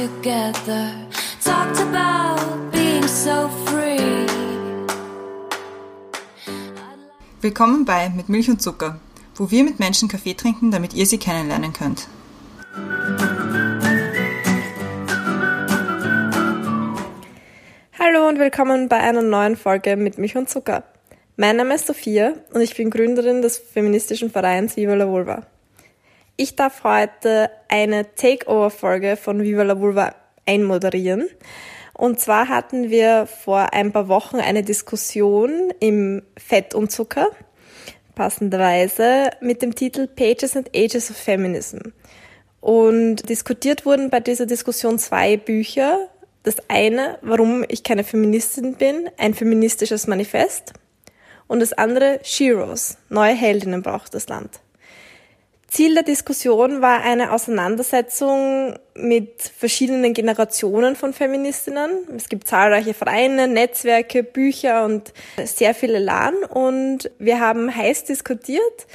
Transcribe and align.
together. 0.00 0.92
Talked 1.44 1.78
about 1.80 2.70
being 2.72 3.06
so 3.06 3.48
free. 3.66 4.26
Willkommen 7.42 7.84
bei 7.84 8.08
Mit 8.10 8.28
Milch 8.28 8.48
und 8.48 8.62
Zucker, 8.62 8.98
wo 9.34 9.50
wir 9.50 9.62
mit 9.62 9.78
Menschen 9.78 10.08
Kaffee 10.08 10.34
trinken, 10.34 10.70
damit 10.70 10.94
ihr 10.94 11.06
sie 11.06 11.18
kennenlernen 11.18 11.72
könnt. 11.72 12.08
Hallo 17.98 18.28
und 18.28 18.38
willkommen 18.38 18.88
bei 18.88 18.96
einer 18.96 19.22
neuen 19.22 19.56
Folge 19.56 19.96
mit 19.96 20.16
Milch 20.16 20.36
und 20.36 20.48
Zucker. 20.48 20.84
Mein 21.36 21.56
Name 21.56 21.74
ist 21.74 21.86
Sophia 21.86 22.32
und 22.54 22.62
ich 22.62 22.74
bin 22.74 22.90
Gründerin 22.90 23.42
des 23.42 23.58
feministischen 23.58 24.30
Vereins 24.30 24.76
Viva 24.76 24.94
la 24.94 25.06
Vulva. 25.06 25.46
Ich 26.42 26.56
darf 26.56 26.84
heute 26.84 27.50
eine 27.68 28.14
Takeover-Folge 28.14 29.18
von 29.18 29.42
Viva 29.42 29.62
la 29.62 29.78
Vulva 29.78 30.14
einmoderieren. 30.46 31.28
Und 31.92 32.18
zwar 32.18 32.48
hatten 32.48 32.88
wir 32.88 33.26
vor 33.26 33.74
ein 33.74 33.92
paar 33.92 34.08
Wochen 34.08 34.36
eine 34.36 34.62
Diskussion 34.62 35.70
im 35.80 36.22
Fett 36.38 36.74
und 36.74 36.90
Zucker, 36.90 37.28
passenderweise 38.14 39.32
mit 39.42 39.60
dem 39.60 39.74
Titel 39.74 40.06
Pages 40.06 40.56
and 40.56 40.70
Ages 40.74 41.10
of 41.10 41.18
Feminism. 41.18 41.80
Und 42.62 43.16
diskutiert 43.28 43.84
wurden 43.84 44.08
bei 44.08 44.20
dieser 44.20 44.46
Diskussion 44.46 44.98
zwei 44.98 45.36
Bücher. 45.36 46.08
Das 46.42 46.56
eine, 46.70 47.18
warum 47.20 47.66
ich 47.68 47.82
keine 47.82 48.02
Feministin 48.02 48.76
bin, 48.76 49.10
ein 49.18 49.34
feministisches 49.34 50.06
Manifest. 50.06 50.72
Und 51.48 51.60
das 51.60 51.74
andere, 51.74 52.18
Sheroes, 52.22 52.96
neue 53.10 53.34
Heldinnen 53.34 53.82
braucht 53.82 54.14
das 54.14 54.26
Land. 54.30 54.60
Ziel 55.70 55.94
der 55.94 56.02
Diskussion 56.02 56.82
war 56.82 57.02
eine 57.02 57.30
Auseinandersetzung 57.32 58.74
mit 58.96 59.40
verschiedenen 59.40 60.14
Generationen 60.14 60.96
von 60.96 61.12
Feministinnen. 61.12 61.90
Es 62.16 62.28
gibt 62.28 62.48
zahlreiche 62.48 62.92
Vereine, 62.92 63.46
Netzwerke, 63.46 64.24
Bücher 64.24 64.84
und 64.84 65.12
sehr 65.44 65.72
viel 65.72 65.94
Elan. 65.94 66.34
Und 66.42 67.12
wir 67.20 67.38
haben 67.38 67.72
heiß 67.72 68.02
diskutiert 68.02 68.88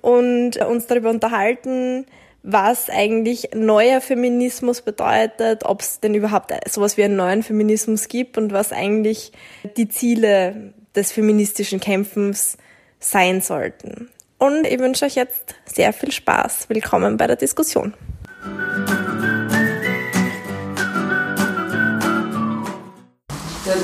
und 0.00 0.58
uns 0.58 0.86
darüber 0.86 1.10
unterhalten, 1.10 2.06
was 2.44 2.88
eigentlich 2.88 3.50
neuer 3.56 4.00
Feminismus 4.00 4.80
bedeutet, 4.80 5.64
ob 5.64 5.80
es 5.80 5.98
denn 5.98 6.14
überhaupt 6.14 6.52
sowas 6.70 6.96
wie 6.96 7.02
einen 7.02 7.16
neuen 7.16 7.42
Feminismus 7.42 8.06
gibt 8.06 8.38
und 8.38 8.52
was 8.52 8.70
eigentlich 8.72 9.32
die 9.76 9.88
Ziele 9.88 10.72
des 10.94 11.10
feministischen 11.10 11.80
Kämpfens 11.80 12.58
sein 13.00 13.40
sollten. 13.40 14.11
Und 14.42 14.66
ich 14.66 14.80
wünsche 14.80 15.04
euch 15.04 15.14
jetzt 15.14 15.54
sehr 15.66 15.92
viel 15.92 16.10
Spaß. 16.10 16.68
Willkommen 16.68 17.16
bei 17.16 17.28
der 17.28 17.36
Diskussion. 17.36 17.94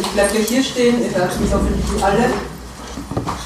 Ich 0.01 0.09
bleibe 0.09 0.33
gleich 0.33 0.49
hier 0.49 0.65
stehen, 0.65 1.01
ihr 1.01 1.17
hört 1.17 1.41
mich 1.41 1.55
hoffentlich 1.55 2.03
alle. 2.03 2.33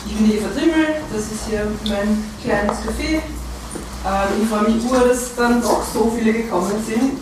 Ich 0.07 0.17
bin 0.17 0.33
Eva 0.33 0.49
Trimmel, 0.59 0.87
das 1.13 1.21
ist 1.21 1.49
hier 1.51 1.67
mein 1.85 2.25
kleines 2.43 2.79
Café. 2.79 3.21
Ähm, 4.07 4.43
ich 4.43 4.49
freue 4.49 4.71
mich 4.71 4.83
nur, 4.83 5.07
dass 5.07 5.37
dann 5.37 5.61
doch 5.61 5.85
so 5.85 6.11
viele 6.17 6.33
gekommen 6.33 6.83
sind. 6.87 7.21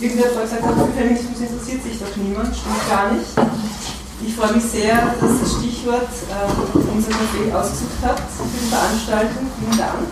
Irgendwer 0.00 0.26
hat 0.26 0.40
gesagt, 0.40 0.62
für 0.62 0.92
Feminismus 0.96 1.40
interessiert 1.40 1.82
sich 1.82 1.98
doch 1.98 2.16
niemand, 2.16 2.54
stimmt 2.54 2.88
gar 2.88 3.12
nicht. 3.12 4.01
Ich 4.24 4.34
freue 4.36 4.52
mich 4.52 4.64
sehr, 4.64 5.14
dass 5.20 5.40
das 5.40 5.52
Stichwort 5.58 6.08
äh, 6.30 6.94
unser 6.94 7.10
Café 7.10 7.52
ausgesucht 7.52 8.02
hat 8.02 8.18
für 8.18 8.58
die 8.58 8.68
Veranstaltung. 8.68 9.46
Vielen 9.58 9.78
Dank. 9.78 10.08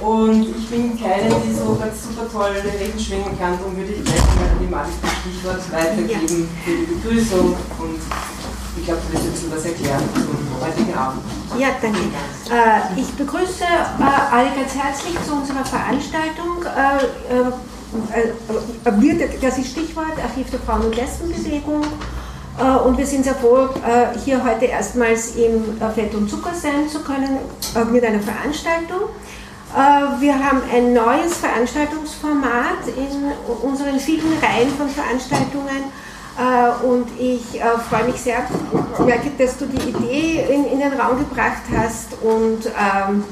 Und 0.00 0.56
ich 0.56 0.68
bin 0.68 0.98
keine, 0.98 1.28
die 1.44 1.54
so 1.54 1.76
ganz 1.76 2.02
super 2.02 2.26
toll 2.32 2.56
Reden 2.56 2.98
schwingen 2.98 3.38
kann, 3.38 3.58
darum 3.58 3.76
würde 3.76 3.92
ich 3.92 4.02
gleich 4.02 4.16
mal 4.16 4.56
die 4.58 4.66
Malis 4.66 4.94
das 5.02 5.12
Stichwort 5.20 5.60
weitergeben 5.72 6.48
für 6.64 6.70
die 6.70 6.86
Begrüßung 6.86 7.54
und 7.78 8.00
ich 8.78 8.84
glaube, 8.86 9.00
du 9.06 9.12
wirst 9.12 9.26
jetzt 9.26 9.52
was 9.52 9.64
erklären 9.66 10.02
zum 10.14 10.66
heutigen 10.66 10.94
Abend. 10.94 11.20
Ja, 11.58 11.68
danke. 11.82 11.98
Äh, 12.48 12.98
ich 12.98 13.08
begrüße 13.12 13.64
äh, 13.64 14.34
alle 14.34 14.48
ganz 14.56 14.74
herzlich 14.74 15.16
zu 15.26 15.34
unserer 15.34 15.64
Veranstaltung. 15.64 16.64
Äh, 16.64 17.36
äh 17.38 17.52
das 19.42 19.58
ist 19.58 19.72
Stichwort 19.72 20.16
Archiv 20.22 20.48
der 20.50 20.60
Frauen- 20.60 20.86
und 20.86 20.96
Lesbenbewegung. 20.96 21.82
Äh, 22.60 22.76
und 22.86 22.98
wir 22.98 23.06
sind 23.06 23.24
sehr 23.24 23.34
froh, 23.34 23.68
äh, 23.86 24.18
hier 24.18 24.44
heute 24.44 24.66
erstmals 24.66 25.34
im 25.36 25.80
äh, 25.80 25.90
Fett 25.94 26.14
und 26.14 26.28
Zucker 26.28 26.54
sein 26.54 26.88
zu 26.88 27.00
können 27.00 27.38
mit 27.90 28.04
einer 28.04 28.20
Veranstaltung. 28.20 29.08
Wir 30.18 30.34
haben 30.34 30.62
ein 30.74 30.92
neues 30.92 31.36
Veranstaltungsformat 31.36 32.88
in 32.96 33.30
unseren 33.62 34.00
vielen 34.00 34.32
Reihen 34.42 34.68
von 34.76 34.88
Veranstaltungen. 34.88 35.92
Und 36.82 37.06
ich 37.20 37.60
freue 37.88 38.06
mich 38.06 38.20
sehr, 38.20 38.38
merke, 39.06 39.30
dass 39.38 39.56
du 39.58 39.66
die 39.66 39.90
Idee 39.90 40.44
in, 40.52 40.64
in 40.64 40.80
den 40.80 41.00
Raum 41.00 41.18
gebracht 41.18 41.62
hast 41.72 42.14
und 42.20 42.66
ähm, 42.66 43.22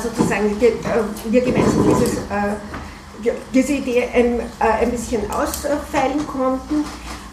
sozusagen 0.00 0.54
wir, 0.60 1.40
gemeinsam 1.40 1.84
dieses, 1.88 2.18
diese 3.52 3.72
Idee 3.72 4.08
ein, 4.14 4.40
ein 4.60 4.90
bisschen 4.92 5.28
ausfeilen 5.28 6.24
konnten. 6.24 6.84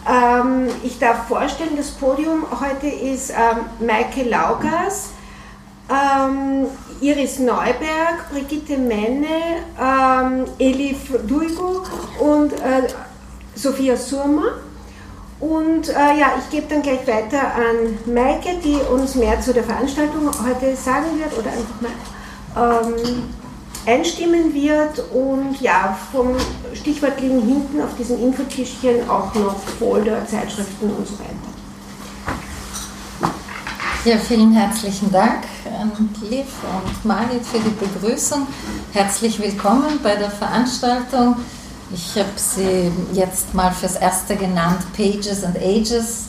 Ähm, 0.10 0.68
ich 0.84 1.00
darf 1.00 1.28
vorstellen, 1.28 1.78
das 1.78 1.92
Podium 1.92 2.46
heute 2.60 2.88
ist 2.88 3.30
ähm, 3.30 3.88
Maike 3.88 4.24
Laugas, 4.24 5.12
ähm, 5.90 6.68
Iris 7.00 7.40
Neuberg, 7.40 8.30
Brigitte 8.32 8.78
Menne, 8.78 9.28
ähm, 9.80 10.46
Elif 10.60 11.12
Duigo 11.26 11.84
und 12.20 12.54
äh, 12.54 12.88
Sophia 13.56 13.96
Surma. 13.96 14.44
Und 15.40 15.90
äh, 15.90 16.20
ja, 16.20 16.34
ich 16.40 16.50
gebe 16.50 16.68
dann 16.68 16.82
gleich 16.82 17.06
weiter 17.08 17.42
an 17.56 18.14
Maike, 18.14 18.60
die 18.64 18.76
uns 18.94 19.16
mehr 19.16 19.40
zu 19.42 19.54
der 19.54 19.64
Veranstaltung 19.64 20.28
heute 20.28 20.76
sagen 20.76 21.20
wird 21.20 21.38
oder 21.38 21.52
einfach 21.52 21.82
mal 21.82 22.88
ähm, 22.88 23.24
einstimmen 23.86 24.54
wird 24.54 25.00
und 25.12 25.60
ja, 25.60 25.98
vom 26.12 26.36
Stichwort 26.74 27.20
liegen 27.20 27.42
hinten 27.42 27.82
auf 27.82 27.96
diesem 27.98 28.22
Infotischchen 28.24 29.10
auch 29.10 29.34
noch 29.36 29.58
Folder, 29.80 30.26
Zeitschriften 30.26 30.90
und 30.92 31.08
so 31.08 31.14
weiter. 31.20 31.54
Ja, 34.06 34.18
vielen 34.18 34.52
herzlichen 34.52 35.12
Dank 35.12 35.44
an 35.80 35.92
Liv 36.30 36.46
und 36.46 37.06
Margit 37.06 37.46
für 37.46 37.60
die 37.60 37.70
Begrüßung. 37.70 38.48
Herzlich 38.92 39.40
willkommen 39.40 40.00
bei 40.04 40.16
der 40.16 40.30
Veranstaltung. 40.30 41.38
Ich 41.94 42.18
habe 42.18 42.30
sie 42.36 42.92
jetzt 43.14 43.54
mal 43.54 43.72
fürs 43.72 43.96
Erste 43.96 44.36
genannt, 44.36 44.80
Pages 44.96 45.44
and 45.44 45.58
Ages, 45.58 46.26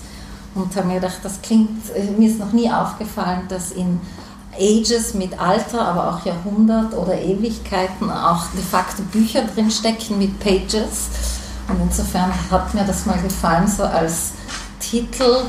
und 0.54 0.76
habe 0.76 0.86
mir 0.86 0.94
gedacht, 0.94 1.18
das 1.22 1.42
klingt, 1.42 1.90
äh, 1.96 2.04
mir 2.16 2.28
ist 2.28 2.38
noch 2.38 2.52
nie 2.52 2.70
aufgefallen, 2.70 3.42
dass 3.48 3.72
in 3.72 4.00
Ages 4.58 5.14
mit 5.14 5.38
Alter, 5.38 5.80
aber 5.82 6.14
auch 6.14 6.26
Jahrhundert 6.26 6.94
oder 6.94 7.20
Ewigkeiten 7.20 8.10
auch 8.10 8.46
de 8.54 8.62
facto 8.62 9.02
Bücher 9.02 9.42
drinstecken 9.42 10.18
mit 10.18 10.38
Pages. 10.40 11.08
Und 11.68 11.80
insofern 11.82 12.32
hat 12.50 12.74
mir 12.74 12.84
das 12.84 13.06
mal 13.06 13.20
gefallen, 13.20 13.66
so 13.66 13.84
als 13.84 14.32
Titel, 14.80 15.44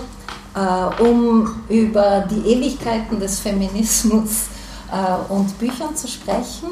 äh, 0.55 1.03
um 1.03 1.63
über 1.69 2.25
die 2.29 2.49
Ewigkeiten 2.51 3.19
des 3.19 3.39
Feminismus 3.39 4.45
äh, 4.91 5.31
und 5.31 5.57
Büchern 5.59 5.95
zu 5.95 6.07
sprechen. 6.07 6.69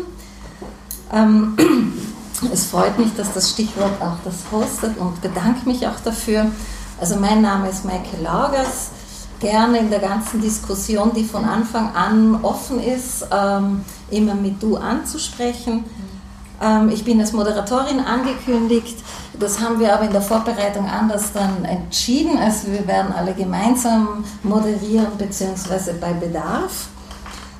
Ähm, 1.11 1.57
es 2.53 2.65
freut 2.65 2.97
mich, 2.97 3.13
dass 3.15 3.33
das 3.33 3.51
Stichwort 3.51 4.01
auch 4.01 4.17
das 4.23 4.35
hostet 4.51 4.97
und 4.97 5.21
bedanke 5.21 5.67
mich 5.67 5.85
auch 5.87 5.99
dafür. 6.03 6.47
Also 6.99 7.17
mein 7.17 7.41
Name 7.41 7.69
ist 7.69 7.85
Maike 7.85 8.17
Laugers 8.21 8.91
gerne 9.43 9.79
in 9.79 9.89
der 9.89 9.99
ganzen 9.99 10.41
Diskussion, 10.41 11.11
die 11.13 11.25
von 11.25 11.43
Anfang 11.43 11.93
an 11.93 12.39
offen 12.41 12.79
ist, 12.81 13.27
ähm, 13.31 13.83
immer 14.09 14.33
mit 14.33 14.63
Du 14.63 14.77
anzusprechen. 14.77 15.83
Ähm, 16.61 16.89
ich 16.89 17.03
bin 17.03 17.19
als 17.19 17.33
Moderatorin 17.33 17.99
angekündigt. 17.99 18.97
Das 19.37 19.59
haben 19.59 19.79
wir 19.79 19.93
aber 19.93 20.05
in 20.05 20.11
der 20.11 20.21
Vorbereitung 20.21 20.89
anders 20.89 21.33
dann 21.33 21.65
entschieden. 21.65 22.37
Also 22.37 22.71
wir 22.71 22.87
werden 22.87 23.11
alle 23.13 23.33
gemeinsam 23.33 24.23
moderieren 24.43 25.17
bzw. 25.17 25.93
bei 25.99 26.13
Bedarf. 26.13 26.87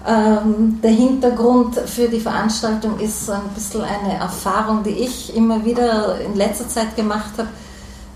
Ähm, 0.08 0.80
der 0.82 0.92
Hintergrund 0.92 1.76
für 1.76 2.08
die 2.08 2.20
Veranstaltung 2.20 3.00
ist 3.00 3.30
ein 3.30 3.50
bisschen 3.56 3.82
eine 3.82 4.16
Erfahrung, 4.16 4.84
die 4.84 4.92
ich 4.92 5.36
immer 5.36 5.64
wieder 5.66 6.20
in 6.22 6.36
letzter 6.36 6.68
Zeit 6.68 6.96
gemacht 6.96 7.32
habe, 7.38 7.50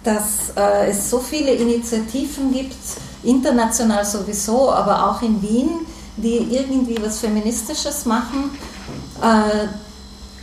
dass 0.03 0.51
äh, 0.55 0.89
es 0.89 1.09
so 1.09 1.19
viele 1.19 1.51
Initiativen 1.51 2.53
gibt, 2.53 2.75
international 3.23 4.05
sowieso, 4.05 4.71
aber 4.71 5.09
auch 5.09 5.21
in 5.21 5.41
Wien, 5.41 5.69
die 6.17 6.37
irgendwie 6.55 6.97
was 7.01 7.19
Feministisches 7.19 8.05
machen. 8.05 8.51
Äh, 9.21 9.67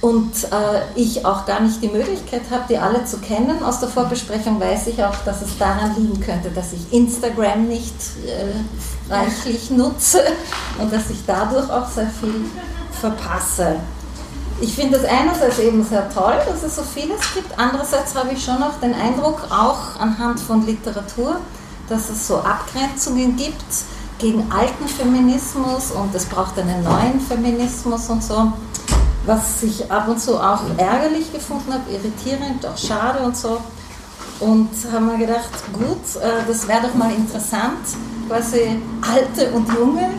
und 0.05 0.45
äh, 0.45 0.83
ich 0.97 1.25
auch 1.25 1.47
gar 1.47 1.61
nicht 1.61 1.83
die 1.83 1.89
Möglichkeit 1.89 2.43
habe, 2.51 2.65
die 2.69 2.77
alle 2.77 3.07
zu 3.07 3.17
kennen. 3.19 3.63
Aus 3.63 3.81
der 3.81 3.89
Vorbesprechung 3.89 4.61
weiß 4.61 4.89
ich 4.89 5.03
auch, 5.03 5.17
dass 5.25 5.41
es 5.41 5.57
daran 5.57 5.95
liegen 5.97 6.21
könnte, 6.21 6.51
dass 6.51 6.75
ich 6.75 6.93
Instagram 6.93 7.69
nicht 7.69 7.95
äh, 8.27 9.11
reichlich 9.11 9.71
nutze 9.71 10.21
und 10.79 10.93
dass 10.93 11.09
ich 11.09 11.25
dadurch 11.27 11.71
auch 11.71 11.89
sehr 11.89 12.11
viel 12.21 12.45
verpasse. 13.01 13.77
ich 14.61 14.75
finde 14.75 14.99
es 14.99 15.05
einerseits 15.05 15.59
eben 15.59 15.83
sehr 15.83 16.09
toll, 16.11 16.35
dass 16.47 16.63
es 16.63 16.77
so 16.77 16.83
vieles 16.83 17.21
gibt. 17.35 17.59
Andererseits 17.59 18.15
habe 18.15 18.35
ich 18.35 18.45
schon 18.45 18.63
auch 18.63 18.79
den 18.83 18.95
Eindruck, 18.95 19.41
auch 19.51 19.99
anhand 19.99 20.39
von 20.39 20.67
Literatur, 20.67 21.37
dass 21.89 22.11
es 22.11 22.27
so 22.27 22.39
Abgrenzungen 22.39 23.37
gibt 23.37 23.65
gegen 24.19 24.51
alten 24.51 24.89
Feminismus 24.89 25.91
und 25.91 26.15
es 26.15 26.25
braucht 26.27 26.59
einen 26.59 26.83
neuen 26.83 27.21
Feminismus 27.21 28.09
und 28.09 28.23
so, 28.23 28.53
was 29.27 29.63
ich 29.63 29.91
ab 29.91 30.09
und 30.09 30.21
zu 30.21 30.39
auch 30.39 30.61
ärgerlich 30.77 31.33
gefunden 31.33 31.73
habe, 31.73 31.91
irritierend, 31.91 32.65
auch 32.67 32.77
schade 32.77 33.21
und 33.25 33.37
so. 33.37 33.59
Und 34.41 34.71
haben 34.93 35.07
wir 35.07 35.27
gedacht, 35.27 35.51
gut, 35.73 36.23
äh, 36.23 36.47
das 36.47 36.67
wäre 36.67 36.83
doch 36.83 36.95
mal 36.95 37.13
interessant, 37.13 37.79
quasi 38.29 38.81
alte 39.03 39.53
und 39.53 39.69
junge 39.73 40.11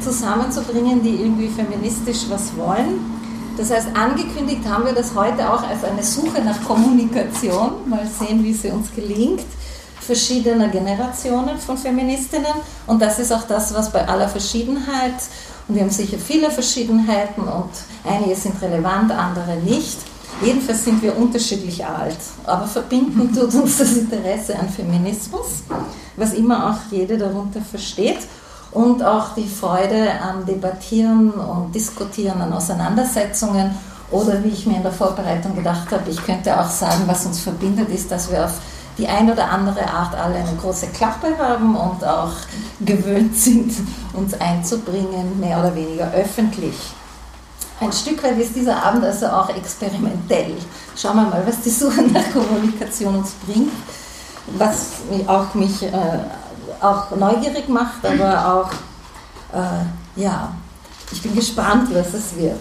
zusammenzubringen, 0.00 1.02
die 1.02 1.16
irgendwie 1.16 1.48
feministisch 1.48 2.26
was 2.28 2.56
wollen. 2.56 3.16
Das 3.56 3.70
heißt, 3.70 3.88
angekündigt 3.94 4.62
haben 4.68 4.84
wir 4.84 4.92
das 4.92 5.14
heute 5.14 5.50
auch 5.50 5.62
als 5.66 5.82
eine 5.82 6.02
Suche 6.02 6.42
nach 6.44 6.62
Kommunikation. 6.64 7.88
Mal 7.88 8.06
sehen, 8.06 8.44
wie 8.44 8.52
sie 8.52 8.70
uns 8.70 8.94
gelingt 8.94 9.44
verschiedener 10.06 10.68
Generationen 10.68 11.58
von 11.58 11.76
Feministinnen. 11.76 12.54
Und 12.86 13.02
das 13.02 13.18
ist 13.18 13.32
auch 13.32 13.42
das, 13.42 13.74
was 13.74 13.90
bei 13.90 14.06
aller 14.06 14.28
Verschiedenheit, 14.28 15.14
und 15.68 15.74
wir 15.74 15.82
haben 15.82 15.90
sicher 15.90 16.16
viele 16.18 16.50
Verschiedenheiten 16.50 17.42
und 17.42 17.70
einige 18.08 18.36
sind 18.36 18.60
relevant, 18.62 19.10
andere 19.10 19.56
nicht. 19.56 19.98
Jedenfalls 20.42 20.84
sind 20.84 21.02
wir 21.02 21.16
unterschiedlich 21.16 21.84
alt, 21.84 22.18
aber 22.44 22.66
verbinden 22.66 23.34
tut 23.34 23.54
uns 23.54 23.78
das 23.78 23.96
Interesse 23.96 24.56
an 24.58 24.68
Feminismus, 24.68 25.62
was 26.16 26.34
immer 26.34 26.70
auch 26.70 26.92
jede 26.92 27.16
darunter 27.16 27.60
versteht 27.60 28.18
und 28.70 29.02
auch 29.02 29.34
die 29.34 29.48
Freude 29.48 30.10
am 30.20 30.44
Debattieren 30.44 31.30
und 31.30 31.74
Diskutieren, 31.74 32.40
an 32.40 32.52
Auseinandersetzungen 32.52 33.74
oder 34.10 34.44
wie 34.44 34.48
ich 34.48 34.66
mir 34.66 34.76
in 34.76 34.82
der 34.82 34.92
Vorbereitung 34.92 35.56
gedacht 35.56 35.90
habe, 35.90 36.10
ich 36.10 36.22
könnte 36.22 36.60
auch 36.60 36.68
sagen, 36.68 37.04
was 37.06 37.26
uns 37.26 37.40
verbindet, 37.40 37.88
ist, 37.88 38.10
dass 38.10 38.30
wir 38.30 38.44
auf 38.44 38.52
die 38.98 39.06
ein 39.06 39.30
oder 39.30 39.50
andere 39.50 39.86
Art 39.88 40.14
alle 40.14 40.36
eine 40.36 40.56
große 40.60 40.88
Klappe 40.88 41.36
haben 41.38 41.76
und 41.76 42.04
auch 42.04 42.32
gewöhnt 42.80 43.36
sind, 43.36 43.72
uns 44.14 44.34
einzubringen, 44.40 45.38
mehr 45.38 45.58
oder 45.58 45.74
weniger 45.74 46.10
öffentlich. 46.12 46.74
Ein 47.78 47.92
Stück 47.92 48.22
weit 48.22 48.38
ist 48.38 48.56
dieser 48.56 48.82
Abend 48.82 49.04
also 49.04 49.26
auch 49.26 49.50
experimentell. 49.50 50.54
Schauen 50.96 51.16
wir 51.16 51.22
mal, 51.24 51.42
was 51.46 51.60
die 51.60 51.70
Suche 51.70 52.02
nach 52.02 52.32
Kommunikation 52.32 53.16
uns 53.16 53.32
bringt, 53.46 53.72
was 54.56 54.92
auch 55.26 55.52
mich 55.54 55.82
äh, 55.82 55.92
auch 56.80 57.10
neugierig 57.10 57.68
macht, 57.68 58.04
aber 58.04 58.54
auch, 58.54 58.70
äh, 59.58 60.20
ja, 60.20 60.52
ich 61.12 61.22
bin 61.22 61.34
gespannt, 61.34 61.88
was 61.92 62.14
es 62.14 62.34
wird. 62.36 62.60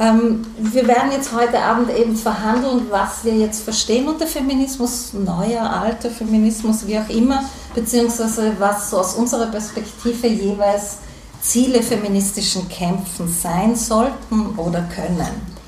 Ähm, 0.00 0.46
wir 0.56 0.88
werden 0.88 1.12
jetzt 1.12 1.30
heute 1.34 1.60
Abend 1.60 1.90
eben 1.94 2.16
verhandeln, 2.16 2.86
was 2.88 3.22
wir 3.22 3.34
jetzt 3.34 3.62
verstehen 3.62 4.08
unter 4.08 4.26
Feminismus, 4.26 5.12
neuer, 5.12 5.68
alter 5.68 6.10
Feminismus, 6.10 6.86
wie 6.86 6.98
auch 6.98 7.08
immer, 7.10 7.44
beziehungsweise 7.74 8.54
was 8.58 8.88
so 8.88 8.98
aus 8.98 9.14
unserer 9.14 9.46
Perspektive 9.48 10.26
jeweils 10.26 10.96
Ziele 11.42 11.82
feministischen 11.82 12.66
Kämpfen 12.70 13.28
sein 13.28 13.76
sollten 13.76 14.54
oder 14.56 14.80
können. 14.94 15.60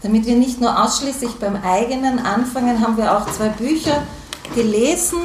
Damit 0.00 0.26
wir 0.26 0.36
nicht 0.36 0.60
nur 0.60 0.80
ausschließlich 0.80 1.32
beim 1.40 1.56
eigenen 1.56 2.20
anfangen, 2.20 2.80
haben 2.80 2.96
wir 2.96 3.16
auch 3.16 3.28
zwei 3.32 3.48
Bücher 3.48 4.02
gelesen 4.54 5.18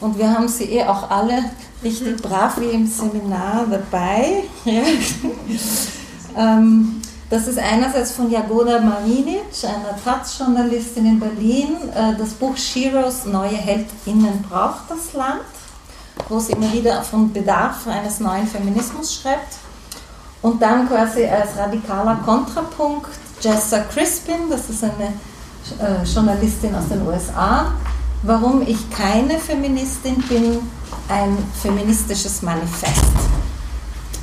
und 0.00 0.18
wir 0.18 0.32
haben 0.32 0.46
sie 0.46 0.64
eh 0.64 0.84
auch 0.84 1.10
alle 1.10 1.50
richtig 1.82 2.22
brav 2.22 2.60
wie 2.60 2.70
im 2.70 2.86
Seminar 2.86 3.66
dabei. 3.68 4.44
Ähm, 6.36 7.00
das 7.30 7.46
ist 7.46 7.58
einerseits 7.58 8.12
von 8.12 8.30
Jagoda 8.30 8.80
Marinic, 8.80 9.44
einer 9.62 10.02
Taz-Journalistin 10.02 11.04
in 11.04 11.20
Berlin, 11.20 11.76
äh, 11.94 12.16
das 12.16 12.30
Buch 12.30 12.56
Shiros 12.56 13.26
Neue 13.26 13.56
Heldinnen 13.56 14.42
braucht 14.48 14.90
das 14.90 15.12
Land, 15.12 15.42
wo 16.28 16.38
sie 16.40 16.52
immer 16.52 16.72
wieder 16.72 17.02
von 17.02 17.30
Bedarf 17.32 17.86
eines 17.86 18.20
neuen 18.20 18.46
Feminismus 18.46 19.14
schreibt. 19.14 19.56
Und 20.40 20.62
dann 20.62 20.88
quasi 20.88 21.26
als 21.26 21.56
radikaler 21.56 22.16
Kontrapunkt 22.24 23.10
Jessa 23.40 23.80
Crispin, 23.80 24.48
das 24.48 24.70
ist 24.70 24.84
eine 24.84 25.12
äh, 25.80 26.04
Journalistin 26.04 26.74
aus 26.74 26.88
den 26.88 27.06
USA, 27.06 27.72
warum 28.22 28.62
ich 28.62 28.90
keine 28.90 29.38
Feministin 29.38 30.16
bin, 30.28 30.60
ein 31.08 31.36
feministisches 31.60 32.40
Manifest. 32.42 33.37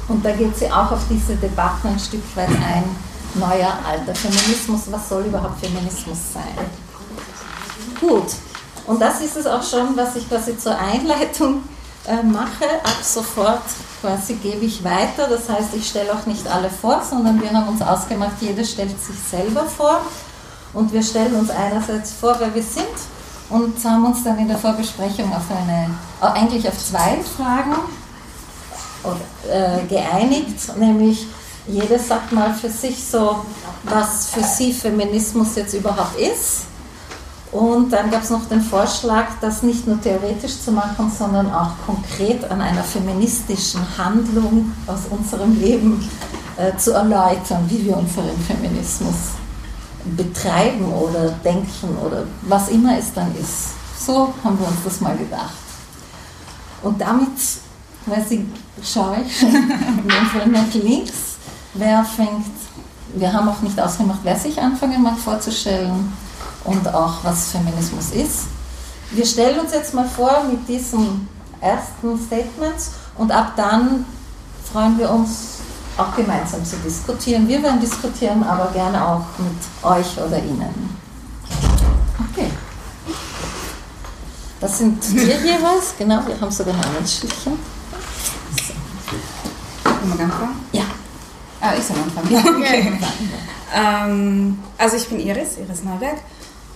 Und 0.07 0.23
da 0.23 0.31
geht 0.31 0.55
sie 0.57 0.71
auch 0.71 0.91
auf 0.91 1.01
diese 1.09 1.35
Debatten 1.35 1.87
ein 1.87 1.99
Stück 1.99 2.23
weit 2.35 2.49
ein. 2.49 2.83
Neuer, 3.35 3.73
alter 3.85 4.15
Feminismus, 4.15 4.83
was 4.91 5.09
soll 5.09 5.23
überhaupt 5.25 5.59
Feminismus 5.59 6.17
sein? 6.33 6.65
Gut, 7.99 8.27
und 8.87 9.01
das 9.01 9.19
ist 9.19 9.35
es 9.35 9.45
auch 9.45 9.63
schon, 9.63 9.97
was 9.97 10.15
ich 10.15 10.29
quasi 10.29 10.57
zur 10.57 10.77
Einleitung 10.77 11.63
äh, 12.07 12.23
mache. 12.23 12.65
Ab 12.83 12.97
sofort 13.01 13.63
quasi 14.01 14.35
gebe 14.35 14.65
ich 14.65 14.83
weiter. 14.83 15.27
Das 15.27 15.49
heißt, 15.49 15.73
ich 15.75 15.89
stelle 15.89 16.13
auch 16.13 16.25
nicht 16.25 16.47
alle 16.47 16.69
vor, 16.69 17.01
sondern 17.07 17.41
wir 17.41 17.51
haben 17.51 17.67
uns 17.67 17.81
ausgemacht, 17.81 18.35
jeder 18.41 18.63
stellt 18.63 18.91
sich 19.01 19.17
selber 19.29 19.65
vor. 19.65 20.01
Und 20.73 20.93
wir 20.93 21.03
stellen 21.03 21.35
uns 21.35 21.49
einerseits 21.49 22.11
vor, 22.11 22.35
wer 22.39 22.53
wir 22.53 22.63
sind 22.63 22.85
und 23.49 23.83
haben 23.85 24.05
uns 24.05 24.23
dann 24.23 24.37
in 24.39 24.47
der 24.47 24.57
Vorbesprechung 24.57 25.33
auf 25.33 25.43
eine, 25.49 25.89
eigentlich 26.21 26.67
auf 26.67 26.77
zwei 26.77 27.17
Fragen 27.37 27.73
äh, 27.73 28.04
geeinigt, 29.89 30.77
nämlich 30.77 31.27
jeder 31.67 31.97
sagt 31.97 32.31
mal 32.31 32.53
für 32.53 32.69
sich 32.69 33.03
so, 33.03 33.43
was 33.83 34.27
für 34.27 34.43
sie 34.43 34.71
Feminismus 34.71 35.55
jetzt 35.55 35.73
überhaupt 35.73 36.19
ist. 36.19 36.65
Und 37.51 37.91
dann 37.91 38.11
gab 38.11 38.23
es 38.23 38.29
noch 38.29 38.45
den 38.49 38.61
Vorschlag, 38.61 39.27
das 39.39 39.63
nicht 39.63 39.87
nur 39.87 40.01
theoretisch 40.01 40.59
zu 40.59 40.71
machen, 40.71 41.11
sondern 41.17 41.51
auch 41.53 41.71
konkret 41.85 42.43
an 42.51 42.61
einer 42.61 42.83
feministischen 42.83 43.81
Handlung 43.97 44.73
aus 44.87 45.01
unserem 45.09 45.59
Leben 45.59 46.09
äh, 46.57 46.75
zu 46.77 46.91
erläutern, 46.91 47.65
wie 47.69 47.85
wir 47.85 47.97
unseren 47.97 48.37
Feminismus 48.45 49.15
betreiben 50.17 50.91
oder 50.93 51.29
denken 51.43 51.97
oder 52.05 52.25
was 52.41 52.69
immer 52.69 52.97
es 52.97 53.13
dann 53.13 53.33
ist. 53.35 53.69
So 54.05 54.33
haben 54.43 54.59
wir 54.59 54.67
uns 54.67 54.83
das 54.83 54.99
mal 55.01 55.17
gedacht. 55.17 55.53
Und 56.83 56.99
damit 56.99 57.37
weiß 58.05 58.31
ich, 58.31 58.41
schaue 58.83 59.17
ich 59.25 59.39
schon 59.39 60.51
nach 60.51 60.73
links. 60.73 61.37
Wer 61.73 62.03
fängt, 62.03 62.45
wir 63.15 63.31
haben 63.31 63.49
auch 63.49 63.61
nicht 63.61 63.79
ausgemacht, 63.79 64.19
wer 64.23 64.37
sich 64.37 64.59
anfangen 64.59 65.01
mag 65.01 65.17
vorzustellen 65.17 66.13
und 66.63 66.87
auch 66.93 67.23
was 67.23 67.51
Feminismus 67.51 68.11
ist. 68.11 68.47
Wir 69.11 69.25
stellen 69.25 69.59
uns 69.59 69.73
jetzt 69.73 69.93
mal 69.93 70.07
vor 70.07 70.45
mit 70.49 70.67
diesen 70.67 71.27
ersten 71.61 72.19
Statements 72.25 72.91
und 73.17 73.31
ab 73.31 73.53
dann 73.55 74.05
freuen 74.71 74.97
wir 74.97 75.09
uns 75.09 75.59
auch 75.97 76.15
gemeinsam 76.15 76.65
zu 76.65 76.75
diskutieren. 76.77 77.47
Wir 77.47 77.61
werden 77.63 77.79
diskutieren, 77.79 78.43
aber 78.43 78.71
gerne 78.71 79.05
auch 79.05 79.25
mit 79.37 79.89
euch 79.89 80.17
oder 80.17 80.37
Ihnen. 80.37 80.97
Okay. 82.31 82.49
Das 84.59 84.77
sind 84.77 85.15
wir 85.15 85.35
jeweils, 85.37 85.93
genau, 85.97 86.21
wir 86.25 86.39
haben 86.39 86.51
sogar 86.51 86.73
ein 86.73 87.07
Schildchen. 87.07 87.53
Kann 90.09 90.17
man 90.17 90.31
anfangen? 90.31 90.55
Ja. 90.71 90.83
Ah, 91.61 91.73
ich 91.77 91.83
soll 91.83 91.97
anfangen. 91.97 92.31
Ja, 92.31 92.39
okay. 92.39 92.93
ähm, 93.75 94.59
also 94.77 94.97
ich 94.97 95.07
bin 95.07 95.19
Iris, 95.19 95.57
Iris 95.57 95.83
Neuberg. 95.83 96.17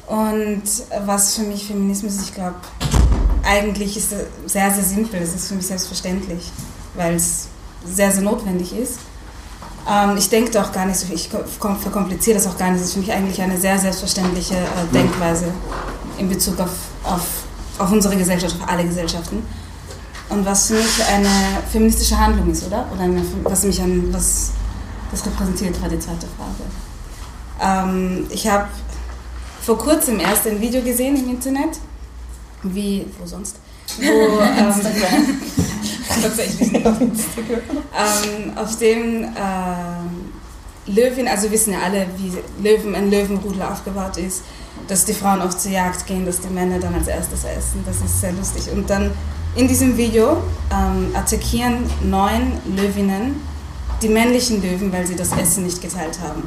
Und 0.08 0.64
was 1.06 1.36
für 1.36 1.44
mich 1.44 1.68
Feminismus 1.68 2.16
ist, 2.16 2.30
ich 2.30 2.34
glaube, 2.34 2.56
eigentlich 3.44 3.96
ist 3.96 4.12
es 4.12 4.52
sehr, 4.52 4.72
sehr 4.74 4.84
simpel. 4.84 5.22
Es 5.22 5.36
ist 5.36 5.48
für 5.48 5.56
mich 5.56 5.68
selbstverständlich, 5.68 6.52
weil 6.96 7.16
es 7.16 7.48
sehr, 7.86 8.12
sehr 8.12 8.24
notwendig 8.24 8.76
ist. 8.76 9.00
Ähm, 9.88 10.18
ich 10.18 10.30
denke 10.30 10.60
auch 10.60 10.72
gar 10.72 10.88
nicht 10.88 10.98
so 10.98 11.06
viel, 11.06 11.16
ich 11.16 11.30
verkompliziere 11.30 12.38
das 12.38 12.48
auch 12.48 12.58
gar 12.58 12.72
nicht. 12.72 12.82
Es 12.82 12.88
ist 12.88 12.94
für 12.94 13.00
mich 13.00 13.12
eigentlich 13.12 13.40
eine 13.42 13.58
sehr 13.58 13.78
selbstverständliche 13.78 14.56
äh, 14.56 14.94
Denkweise 14.94 15.54
in 16.18 16.28
Bezug 16.28 16.60
auf, 16.60 16.72
auf, 17.04 17.22
auf 17.78 17.92
unsere 17.92 18.18
Gesellschaft, 18.18 18.56
auf 18.60 18.68
alle 18.68 18.84
Gesellschaften. 18.84 19.44
Und 20.30 20.46
was 20.46 20.68
für 20.68 20.76
mich 20.76 21.04
eine 21.12 21.30
feministische 21.72 22.18
Handlung 22.18 22.52
ist, 22.52 22.66
oder? 22.68 22.88
Oder 22.94 23.02
eine, 23.02 23.22
was 23.44 23.64
mich 23.64 23.82
an, 23.82 24.14
was 24.14 24.52
das 25.12 25.26
repräsentiert, 25.26 25.82
war 25.82 25.90
die 25.90 26.00
zweite 26.00 26.28
Frage. 26.38 26.70
Ähm, 27.62 28.28
ich 28.30 28.48
habe 28.48 28.68
vor 29.62 29.78
kurzem 29.78 30.20
erst 30.20 30.48
ein 30.48 30.62
Video 30.62 30.82
gesehen 30.82 31.16
im 31.18 31.30
Internet, 31.32 31.80
wie, 32.64 33.08
wo 33.20 33.26
sonst? 33.26 33.58
Wo, 33.98 34.04
ähm, 34.04 34.74
tatsächlich 36.22 36.72
nicht 36.72 36.86
auf 36.86 37.02
Instagram. 37.02 37.60
Ähm, 37.98 38.58
auf 38.58 38.78
dem 38.78 39.24
äh, 39.24 40.92
Löwen, 40.92 41.28
also 41.28 41.50
wissen 41.52 41.74
ja 41.74 41.80
alle, 41.82 42.06
wie 42.18 42.34
Löwen, 42.64 42.94
ein 42.94 43.10
Löwenrudel 43.10 43.64
aufgebaut 43.64 44.18
ist, 44.18 44.44
dass 44.88 45.06
die 45.06 45.14
Frauen 45.14 45.42
oft 45.42 45.60
zur 45.60 45.72
Jagd 45.72 46.06
gehen, 46.06 46.26
dass 46.26 46.40
die 46.40 46.50
Männer 46.50 46.80
dann 46.80 46.94
als 46.94 47.08
erstes 47.08 47.44
essen. 47.44 47.84
Das 47.86 47.98
ist 47.98 48.22
sehr 48.22 48.32
lustig. 48.32 48.72
Und 48.72 48.90
dann 48.90 49.12
in 49.56 49.68
diesem 49.68 49.98
Video 49.98 50.38
ähm, 50.72 51.16
attackieren 51.16 51.84
neun 52.04 52.54
Löwinnen 52.76 53.42
die 54.02 54.10
männlichen 54.10 54.62
Löwen, 54.62 54.92
weil 54.92 55.06
sie 55.06 55.16
das 55.16 55.32
Essen 55.34 55.64
nicht 55.64 55.82
geteilt 55.82 56.20
haben. 56.22 56.44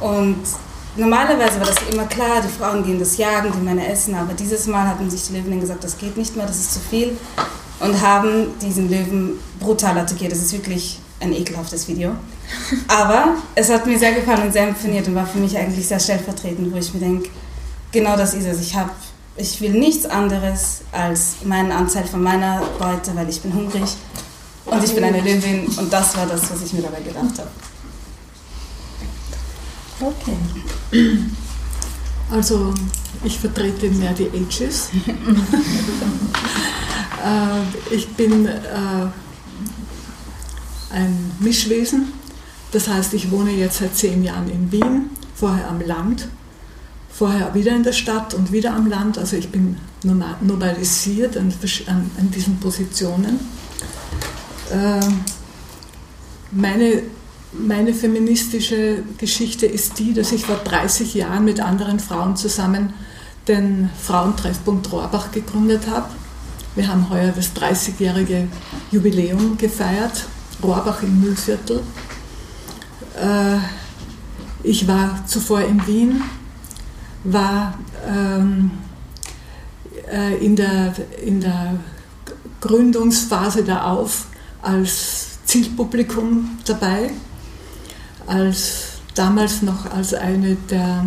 Und 0.00 0.36
normalerweise 0.96 1.58
war 1.58 1.66
das 1.66 1.76
immer 1.90 2.04
klar, 2.04 2.42
die 2.42 2.52
Frauen 2.52 2.84
gehen 2.84 2.98
das 2.98 3.16
jagen, 3.16 3.50
die 3.52 3.64
Männer 3.64 3.88
essen, 3.88 4.14
aber 4.14 4.34
dieses 4.34 4.66
Mal 4.66 4.86
hatten 4.86 5.08
sich 5.08 5.28
die 5.28 5.36
Löwinnen 5.36 5.60
gesagt, 5.60 5.84
das 5.84 5.96
geht 5.96 6.16
nicht 6.16 6.36
mehr, 6.36 6.46
das 6.46 6.56
ist 6.56 6.74
zu 6.74 6.80
viel 6.80 7.16
und 7.80 8.00
haben 8.00 8.58
diesen 8.60 8.90
Löwen 8.90 9.38
brutal 9.58 9.96
attackiert. 9.98 10.32
Das 10.32 10.40
ist 10.40 10.52
wirklich 10.52 10.98
ein 11.20 11.32
ekelhaftes 11.32 11.88
Video. 11.88 12.12
Aber 12.88 13.36
es 13.54 13.70
hat 13.70 13.86
mir 13.86 13.98
sehr 13.98 14.12
gefallen 14.12 14.42
und 14.42 14.52
sehr 14.52 14.68
imponiert 14.68 15.08
und 15.08 15.14
war 15.14 15.26
für 15.26 15.38
mich 15.38 15.56
eigentlich 15.56 15.86
sehr 15.86 15.98
stellvertretend, 15.98 16.72
wo 16.72 16.76
ich 16.76 16.92
mir 16.94 17.00
denke, 17.00 17.30
genau 17.90 18.16
das 18.16 18.34
ist 18.34 18.46
es. 18.46 18.60
Ich, 18.60 18.74
hab, 18.74 18.90
ich 19.36 19.60
will 19.60 19.72
nichts 19.72 20.06
anderes 20.06 20.82
als 20.92 21.36
meinen 21.44 21.72
Anteil 21.72 22.06
von 22.06 22.22
meiner 22.22 22.62
Beute, 22.78 23.14
weil 23.14 23.28
ich 23.28 23.40
bin 23.40 23.52
hungrig 23.52 23.96
und 24.64 24.84
ich 24.84 24.94
bin 24.94 25.04
eine 25.04 25.20
Löwin 25.20 25.66
und 25.76 25.92
das 25.92 26.16
war 26.16 26.26
das, 26.26 26.50
was 26.50 26.62
ich 26.62 26.72
mir 26.72 26.82
dabei 26.82 27.00
gedacht 27.00 27.38
habe. 27.38 27.50
Okay. 30.00 30.36
Also 32.30 32.74
ich 33.24 33.38
vertrete 33.38 33.88
mehr 33.90 34.12
die 34.12 34.28
Ages. 34.28 34.90
Äh, 37.24 37.94
ich 37.94 38.08
bin 38.08 38.46
äh, 38.46 39.06
ein 40.90 41.32
Mischwesen. 41.40 42.12
Das 42.72 42.88
heißt, 42.88 43.14
ich 43.14 43.30
wohne 43.30 43.52
jetzt 43.52 43.78
seit 43.78 43.96
zehn 43.96 44.22
Jahren 44.22 44.50
in 44.50 44.70
Wien, 44.70 45.10
vorher 45.34 45.68
am 45.68 45.80
Land, 45.80 46.28
vorher 47.16 47.54
wieder 47.54 47.74
in 47.74 47.82
der 47.82 47.92
Stadt 47.92 48.34
und 48.34 48.52
wieder 48.52 48.74
am 48.74 48.88
Land. 48.88 49.16
Also 49.16 49.36
ich 49.36 49.48
bin 49.48 49.78
nomalisiert 50.02 51.36
an, 51.36 51.52
an, 51.86 52.10
an 52.18 52.30
diesen 52.30 52.58
Positionen. 52.60 53.40
Äh, 54.70 55.00
meine, 56.52 57.02
meine 57.52 57.94
feministische 57.94 59.02
Geschichte 59.16 59.66
ist 59.66 59.98
die, 59.98 60.12
dass 60.12 60.32
ich 60.32 60.44
vor 60.44 60.56
30 60.56 61.14
Jahren 61.14 61.44
mit 61.44 61.60
anderen 61.60 62.00
Frauen 62.00 62.36
zusammen 62.36 62.92
den 63.48 63.88
Frauentreffpunkt 64.02 64.92
Rohrbach 64.92 65.30
gegründet 65.30 65.88
habe. 65.88 66.08
Wir 66.74 66.88
haben 66.88 67.08
heuer 67.08 67.32
das 67.34 67.54
30-jährige 67.56 68.48
Jubiläum 68.90 69.56
gefeiert, 69.56 70.26
Rohrbach 70.62 71.02
im 71.02 71.20
Mühlviertel. 71.20 71.80
Äh, 73.18 73.56
ich 74.62 74.86
war 74.86 75.24
zuvor 75.26 75.62
in 75.62 75.86
Wien, 75.86 76.22
war 77.32 77.78
ähm, 78.06 78.70
äh, 80.10 80.44
in, 80.44 80.56
der, 80.56 80.94
in 81.24 81.40
der 81.40 81.74
Gründungsphase 82.60 83.64
der 83.64 83.86
Auf 83.86 84.26
als 84.62 85.44
Zielpublikum 85.44 86.58
dabei, 86.64 87.10
als 88.26 88.98
damals 89.14 89.62
noch 89.62 89.90
als 89.90 90.14
eine 90.14 90.56
der 90.70 91.06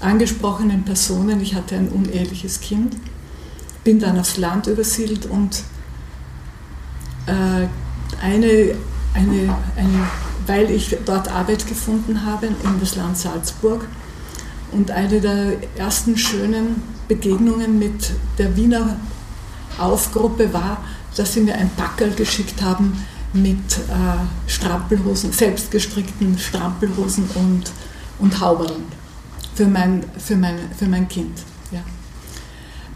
angesprochenen 0.00 0.84
Personen. 0.84 1.40
Ich 1.40 1.54
hatte 1.54 1.76
ein 1.76 1.88
uneheliches 1.88 2.60
Kind 2.60 2.96
bin 3.84 3.98
dann 3.98 4.18
aufs 4.18 4.36
Land 4.36 4.66
übersiedelt 4.66 5.26
und 5.26 5.62
äh, 7.26 7.66
eine, 8.22 8.74
eine, 9.14 9.56
eine, 9.76 10.06
weil 10.46 10.70
ich 10.70 10.96
dort 11.04 11.28
Arbeit 11.28 11.66
gefunden 11.66 12.24
habe 12.24 12.46
in 12.46 12.80
das 12.80 12.96
Land 12.96 13.16
Salzburg 13.16 13.86
und 14.72 14.90
eine 14.90 15.20
der 15.20 15.54
ersten 15.76 16.16
schönen 16.16 16.82
Begegnungen 17.08 17.78
mit 17.78 18.12
der 18.38 18.56
Wiener 18.56 18.96
Aufgruppe 19.78 20.52
war, 20.52 20.84
dass 21.16 21.34
sie 21.34 21.40
mir 21.40 21.54
ein 21.54 21.70
Packerl 21.76 22.10
geschickt 22.12 22.62
haben 22.62 23.04
mit 23.32 23.58
äh, 23.58 24.48
Strampelhosen, 24.50 25.32
selbstgestrickten 25.32 26.38
Strampelhosen 26.38 27.24
und, 27.34 27.64
und 28.18 28.40
Hauberln 28.40 28.84
für 29.54 29.66
mein, 29.66 30.04
für, 30.18 30.36
mein, 30.36 30.58
für 30.76 30.86
mein 30.86 31.08
Kind. 31.08 31.38
Ja. 31.70 31.80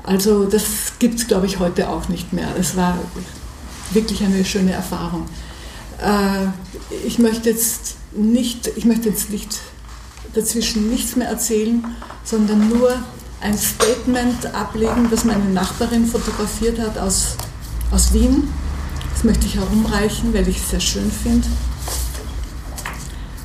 Also 0.03 0.45
das 0.45 0.65
gibt 0.99 1.19
es, 1.19 1.27
glaube 1.27 1.47
ich, 1.47 1.59
heute 1.59 1.89
auch 1.89 2.09
nicht 2.09 2.33
mehr. 2.33 2.49
Es 2.59 2.77
war 2.77 2.99
wirklich 3.93 4.23
eine 4.23 4.45
schöne 4.45 4.73
Erfahrung. 4.73 5.27
Äh, 5.99 6.47
ich 7.07 7.19
möchte 7.19 7.51
jetzt 7.51 7.97
nicht, 8.13 8.71
ich 8.77 8.85
möchte 8.85 9.09
jetzt 9.09 9.31
nicht 9.31 9.61
dazwischen 10.35 10.91
nichts 10.91 11.17
mehr 11.17 11.29
erzählen, 11.29 11.85
sondern 12.25 12.69
nur 12.69 12.93
ein 13.41 13.57
Statement 13.57 14.47
ablegen, 14.55 15.09
das 15.11 15.25
meine 15.25 15.45
Nachbarin 15.45 16.07
fotografiert 16.07 16.81
hat 16.81 16.99
aus, 16.99 17.37
aus 17.91 18.13
Wien. 18.13 18.49
Das 19.13 19.25
möchte 19.25 19.47
ich 19.47 19.57
herumreichen, 19.57 20.35
weil 20.35 20.49
ich 20.49 20.57
es 20.57 20.71
sehr 20.71 20.81
schön 20.81 21.11
finde. 21.11 21.47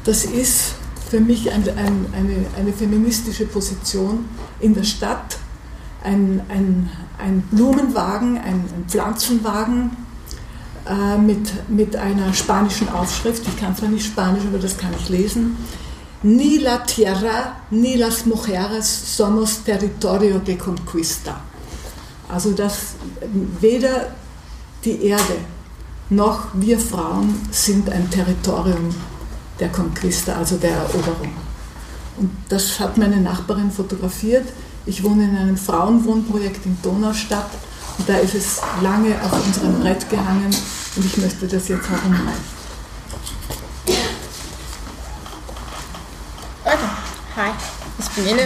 Das 0.06 0.26
ist 0.26 0.76
für 1.10 1.20
mich 1.20 1.52
ein, 1.52 1.64
ein, 1.78 2.06
eine, 2.14 2.46
eine 2.58 2.74
feministische 2.74 3.46
Position 3.46 4.26
in 4.60 4.74
der 4.74 4.84
Stadt, 4.84 5.38
ein, 6.04 6.42
ein, 6.50 6.90
ein 7.18 7.42
Blumenwagen, 7.52 8.38
ein, 8.38 8.64
ein 8.76 8.86
Pflanzenwagen 8.88 9.98
äh, 10.88 11.18
mit, 11.18 11.70
mit 11.70 11.96
einer 11.96 12.34
spanischen 12.34 12.90
Aufschrift. 12.90 13.46
Ich 13.48 13.58
kann 13.60 13.76
zwar 13.76 13.90
nicht 13.90 14.06
Spanisch, 14.06 14.44
aber 14.48 14.60
das 14.60 14.78
kann 14.78 14.92
ich 14.98 15.10
lesen. 15.10 15.58
Ni 16.24 16.58
la 16.60 16.84
tierra 16.84 17.62
ni 17.72 17.96
las 17.96 18.26
mujeres 18.26 18.86
somos 18.88 19.64
territorio 19.64 20.40
de 20.40 20.58
conquista. 20.58 21.42
Also 22.28 22.52
dass 22.52 22.96
weder 23.62 24.16
die 24.84 25.06
Erde 25.06 25.38
noch 26.10 26.48
wir 26.54 26.80
Frauen 26.80 27.36
sind 27.52 27.90
ein 27.90 28.10
Territorium 28.10 28.94
der 29.60 29.70
Conquista, 29.70 30.34
also 30.34 30.58
der 30.58 30.72
Eroberung. 30.72 31.32
Und 32.18 32.32
das 32.50 32.80
hat 32.80 32.98
meine 32.98 33.18
Nachbarin 33.18 33.72
fotografiert. 33.72 34.48
Ich 34.86 35.04
wohne 35.04 35.26
in 35.26 35.38
einem 35.38 35.58
Frauenwohnprojekt 35.58 36.66
in 36.66 36.78
Donaustadt 36.82 37.52
und 37.98 38.10
da 38.10 38.18
ist 38.18 38.34
es 38.34 38.62
lange 38.82 39.16
auf 39.24 39.46
unserem 39.46 39.80
Brett 39.82 40.10
gehangen 40.10 40.56
und 40.96 41.06
ich 41.06 41.18
möchte 41.18 41.48
das 41.48 41.68
jetzt 41.68 41.88
herumreichen. 41.90 42.60
Okay, 46.66 46.78
hi, 47.40 47.52
ich 47.98 48.10
bin 48.10 48.28
Ele. 48.28 48.44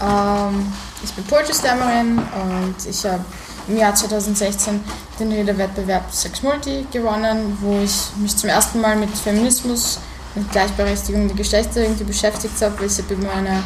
Ähm, 0.00 0.72
ich 1.02 1.12
bin 1.12 1.24
Poetry 1.24 1.52
Slammerin 1.52 2.18
und 2.18 2.76
ich 2.88 3.04
habe 3.04 3.24
im 3.66 3.76
Jahr 3.76 3.94
2016 3.94 4.80
den 5.18 5.32
Redewettbewerb 5.32 6.04
Sex 6.12 6.40
Multi 6.42 6.86
gewonnen, 6.92 7.58
wo 7.60 7.80
ich 7.80 7.92
mich 8.16 8.36
zum 8.36 8.48
ersten 8.48 8.80
Mal 8.80 8.94
mit 8.94 9.10
Feminismus 9.10 9.98
und 10.36 10.50
Gleichberechtigung 10.52 11.26
der 11.26 11.36
Geschlechter 11.36 11.80
irgendwie 11.80 12.04
beschäftigt 12.04 12.62
habe, 12.62 12.84
ich 12.84 12.96
habe 12.98 13.14
bei 13.14 13.26
meiner 13.26 13.64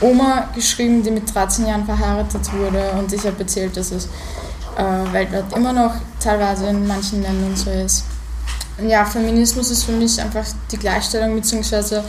Oma 0.00 0.48
geschrieben, 0.52 1.04
die 1.04 1.12
mit 1.12 1.32
13 1.32 1.66
Jahren 1.66 1.86
verheiratet 1.86 2.52
wurde 2.54 2.90
und 2.98 3.12
ich 3.12 3.24
habe 3.24 3.38
erzählt, 3.38 3.76
dass 3.76 3.92
es 3.92 4.06
äh, 4.76 5.12
weltweit 5.12 5.56
immer 5.56 5.72
noch 5.72 5.94
teilweise 6.18 6.66
in 6.66 6.88
manchen 6.88 7.22
Ländern 7.22 7.54
so 7.54 7.70
ist. 7.70 8.04
Und 8.78 8.88
ja, 8.88 9.04
Feminismus 9.04 9.70
ist 9.70 9.84
für 9.84 9.92
mich 9.92 10.20
einfach 10.20 10.44
die 10.72 10.76
Gleichstellung 10.76 11.36
bzw. 11.36 12.02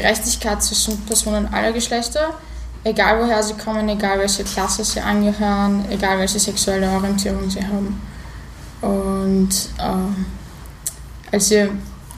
Gerechtigkeit 0.00 0.62
zwischen 0.62 0.98
Personen 1.06 1.48
aller 1.52 1.72
Geschlechter, 1.72 2.34
egal 2.84 3.20
woher 3.20 3.42
sie 3.42 3.54
kommen, 3.54 3.88
egal 3.88 4.18
welche 4.18 4.44
Klasse 4.44 4.84
sie 4.84 5.00
angehören, 5.00 5.84
egal 5.90 6.18
welche 6.18 6.38
sexuelle 6.38 6.90
Orientierung 6.90 7.48
sie 7.48 7.64
haben. 7.64 8.00
Und 8.82 9.50
äh, 9.78 11.32
als 11.34 11.50
wir 11.50 11.70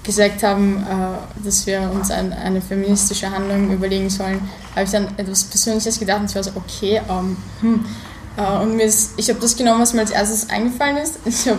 gesagt 0.02 0.42
haben, 0.42 0.78
äh, 0.78 1.44
dass 1.44 1.66
wir 1.66 1.90
uns 1.94 2.10
ein, 2.10 2.32
eine 2.32 2.60
feministische 2.60 3.30
Handlung 3.30 3.72
überlegen 3.72 4.10
sollen, 4.10 4.40
habe 4.74 4.84
ich 4.84 4.90
dann 4.90 5.06
etwas 5.16 5.44
Persönliches 5.44 6.00
gedacht 6.00 6.20
und 6.20 6.30
ich 6.30 6.34
war 6.34 6.42
so, 6.42 6.50
okay, 6.56 7.00
ähm, 7.08 7.36
hm. 7.60 7.84
Äh, 8.36 8.62
und 8.62 8.76
mir 8.76 8.84
ist, 8.84 9.12
ich 9.16 9.28
habe 9.28 9.38
das 9.40 9.56
genommen, 9.56 9.80
was 9.80 9.92
mir 9.94 10.00
als 10.00 10.10
erstes 10.10 10.50
eingefallen 10.50 10.96
ist. 10.96 11.18
Ich 11.24 11.48
habe 11.48 11.58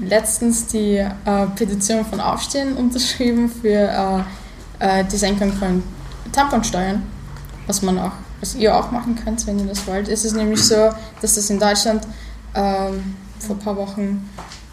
letztens 0.00 0.66
die 0.66 0.96
äh, 0.96 1.46
Petition 1.56 2.04
von 2.04 2.20
Aufstehen 2.20 2.76
unterschrieben 2.76 3.50
für 3.50 4.24
äh, 4.78 5.04
die 5.04 5.16
Senkung 5.16 5.52
von 5.52 5.82
Tamponsteuern, 6.32 7.02
was 7.66 7.82
man 7.82 7.98
auch, 7.98 8.12
was 8.40 8.54
ihr 8.54 8.76
auch 8.76 8.90
machen 8.90 9.16
könnt, 9.22 9.46
wenn 9.46 9.58
ihr 9.58 9.66
das 9.66 9.86
wollt. 9.86 10.08
Es 10.08 10.24
ist 10.24 10.34
nämlich 10.34 10.62
so, 10.62 10.90
dass 11.20 11.34
das 11.34 11.50
in 11.50 11.58
Deutschland 11.58 12.06
ähm, 12.54 13.16
vor 13.38 13.56
ein 13.56 13.58
paar 13.60 13.76
Wochen 13.76 14.28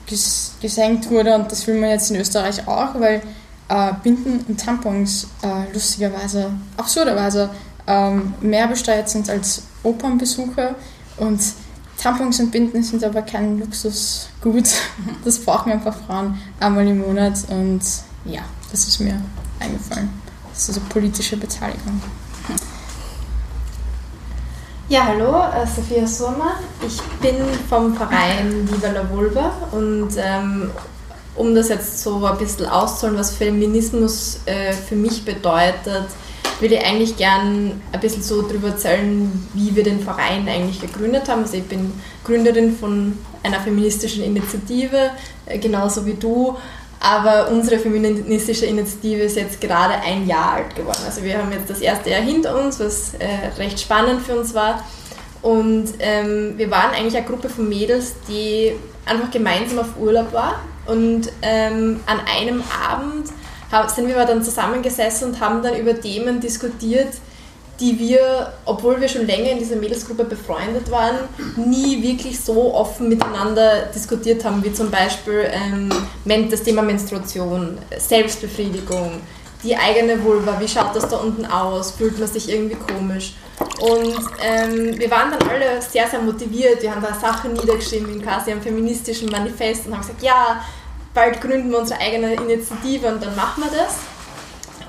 ges 0.05 0.53
gesenkt 0.61 1.09
wurde 1.09 1.35
und 1.35 1.51
das 1.51 1.65
will 1.67 1.79
man 1.79 1.89
jetzt 1.89 2.11
in 2.11 2.17
Österreich 2.17 2.67
auch, 2.67 2.99
weil 2.99 3.21
äh, 3.69 3.93
Binden 4.03 4.45
und 4.47 4.59
Tampons 4.59 5.27
äh, 5.41 5.71
lustigerweise, 5.73 6.51
absurderweise 6.77 7.49
ähm, 7.87 8.33
mehr 8.41 8.67
besteuert 8.67 9.09
sind 9.09 9.29
als 9.29 9.63
Opernbesuche 9.83 10.75
und 11.17 11.39
Tampons 11.97 12.39
und 12.39 12.51
Binden 12.51 12.83
sind 12.83 13.03
aber 13.03 13.21
kein 13.21 13.59
Luxusgut. 13.59 14.69
Das 15.23 15.39
brauchen 15.39 15.71
einfach 15.71 15.95
Frauen 16.05 16.37
einmal 16.59 16.87
im 16.87 16.99
Monat 16.99 17.37
und 17.49 17.81
ja, 18.25 18.41
das 18.71 18.87
ist 18.87 18.99
mir 18.99 19.21
eingefallen. 19.59 20.09
Das 20.51 20.69
ist 20.69 20.77
eine 20.77 20.85
politische 20.87 21.37
Beteiligung. 21.37 22.01
Ja, 24.87 25.07
hallo, 25.07 25.41
äh, 25.41 25.65
Sophia 25.65 26.05
Surmann. 26.05 26.57
Ich 26.85 27.01
bin 27.19 27.37
vom 27.67 27.95
Verein 27.95 28.69
Viva 28.69 28.91
la 28.91 29.09
Vulva 29.09 29.51
und 29.71 30.09
ähm, 30.17 30.69
um 31.35 31.55
das 31.55 31.69
jetzt 31.69 32.03
so 32.03 32.23
ein 32.23 32.37
bisschen 32.37 32.67
auszuholen, 32.67 33.17
was 33.17 33.31
Feminismus 33.31 34.41
äh, 34.45 34.73
für 34.73 34.95
mich 34.95 35.25
bedeutet, 35.25 36.05
würde 36.59 36.75
ich 36.75 36.85
eigentlich 36.85 37.17
gern 37.17 37.81
ein 37.91 37.99
bisschen 37.99 38.21
so 38.21 38.43
darüber 38.43 38.69
erzählen, 38.69 39.47
wie 39.53 39.75
wir 39.75 39.83
den 39.83 39.99
Verein 39.99 40.47
eigentlich 40.47 40.79
gegründet 40.79 41.27
haben. 41.27 41.41
Also 41.41 41.57
ich 41.57 41.65
bin 41.65 41.91
Gründerin 42.23 42.77
von 42.77 43.17
einer 43.43 43.59
feministischen 43.59 44.23
Initiative, 44.23 45.09
äh, 45.45 45.57
genauso 45.57 46.05
wie 46.05 46.13
du. 46.13 46.57
Aber 47.05 47.51
unsere 47.51 47.77
feministische 47.77 48.65
Initiative 48.65 49.21
ist 49.21 49.35
jetzt 49.35 49.61
gerade 49.61 49.93
ein 49.93 50.25
Jahr 50.25 50.53
alt 50.53 50.75
geworden. 50.75 51.01
Also 51.05 51.23
wir 51.23 51.37
haben 51.37 51.51
jetzt 51.51 51.69
das 51.69 51.79
erste 51.79 52.09
Jahr 52.09 52.21
hinter 52.21 52.59
uns, 52.59 52.79
was 52.79 53.13
äh, 53.19 53.59
recht 53.59 53.79
spannend 53.79 54.23
für 54.23 54.35
uns 54.35 54.55
war. 54.55 54.83
Und 55.43 55.89
ähm, 55.99 56.55
wir 56.57 56.71
waren 56.71 56.95
eigentlich 56.95 57.15
eine 57.15 57.27
Gruppe 57.27 57.47
von 57.47 57.69
Mädels, 57.69 58.15
die 58.27 58.71
einfach 59.05 59.29
gemeinsam 59.29 59.77
auf 59.77 59.99
Urlaub 59.99 60.33
war. 60.33 60.61
Und 60.87 61.31
ähm, 61.43 61.99
an 62.07 62.21
einem 62.35 62.63
Abend 62.89 63.27
sind 63.93 64.07
wir 64.07 64.15
dann 64.25 64.41
zusammengesessen 64.41 65.29
und 65.29 65.39
haben 65.39 65.61
dann 65.61 65.75
über 65.75 65.99
Themen 65.99 66.39
diskutiert, 66.39 67.13
die 67.79 67.99
wir, 67.99 68.53
obwohl 68.65 69.01
wir 69.01 69.07
schon 69.07 69.27
länger 69.27 69.51
in 69.51 69.59
dieser 69.59 69.75
Mädelsgruppe 69.75 70.23
befreundet 70.23 70.89
waren, 70.91 71.17
nie 71.57 72.01
wirklich 72.01 72.39
so 72.39 72.73
offen 72.73 73.09
miteinander 73.09 73.87
diskutiert 73.93 74.45
haben, 74.45 74.63
wie 74.63 74.73
zum 74.73 74.89
Beispiel 74.89 75.49
ähm, 75.51 75.89
das 76.49 76.63
Thema 76.63 76.81
Menstruation, 76.81 77.77
Selbstbefriedigung, 77.97 79.21
die 79.63 79.75
eigene 79.75 80.23
Vulva, 80.23 80.59
wie 80.59 80.67
schaut 80.67 80.95
das 80.95 81.09
da 81.09 81.17
unten 81.17 81.45
aus, 81.45 81.91
fühlt 81.91 82.17
man 82.19 82.27
sich 82.27 82.49
irgendwie 82.49 82.75
komisch. 82.75 83.33
Und 83.79 84.15
ähm, 84.41 84.97
wir 84.99 85.09
waren 85.09 85.31
dann 85.31 85.49
alle 85.49 85.81
sehr, 85.81 86.07
sehr 86.07 86.21
motiviert, 86.21 86.81
wir 86.81 86.91
haben 86.91 87.01
da 87.01 87.13
Sachen 87.13 87.53
niedergeschrieben 87.53 88.13
in 88.13 88.21
quasi 88.21 88.51
einem 88.51 88.61
feministischen 88.61 89.29
Manifest 89.29 89.87
und 89.87 89.93
haben 89.93 90.01
gesagt, 90.01 90.21
ja, 90.21 90.63
bald 91.13 91.41
gründen 91.41 91.71
wir 91.71 91.79
unsere 91.79 91.99
eigene 91.99 92.33
Initiative 92.33 93.07
und 93.07 93.23
dann 93.23 93.35
machen 93.35 93.63
wir 93.63 93.71
das. 93.77 94.14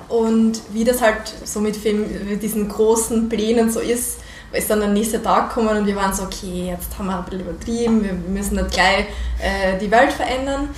Und 0.08 0.60
wie 0.72 0.84
das 0.84 1.00
halt 1.00 1.34
so 1.44 1.60
mit, 1.60 1.76
diesen 1.84 2.68
großen 2.68 3.28
Plänen 3.28 3.70
so 3.70 3.80
ist, 3.80 4.18
ist 4.52 4.70
dann 4.70 4.80
der 4.80 4.88
nächste 4.88 5.22
Tag 5.22 5.48
gekommen 5.48 5.76
und 5.76 5.86
wir 5.86 5.96
waren 5.96 6.14
so, 6.14 6.22
okay, 6.22 6.68
jetzt 6.70 6.96
haben 6.98 7.06
wir 7.06 7.18
ein 7.18 7.24
bisschen 7.24 7.40
übertrieben, 7.40 8.04
wir 8.04 8.12
müssen 8.12 8.56
nicht 8.56 8.70
gleich 8.70 9.06
äh, 9.40 9.78
die 9.80 9.90
Welt 9.90 10.12
verändern. 10.12 10.68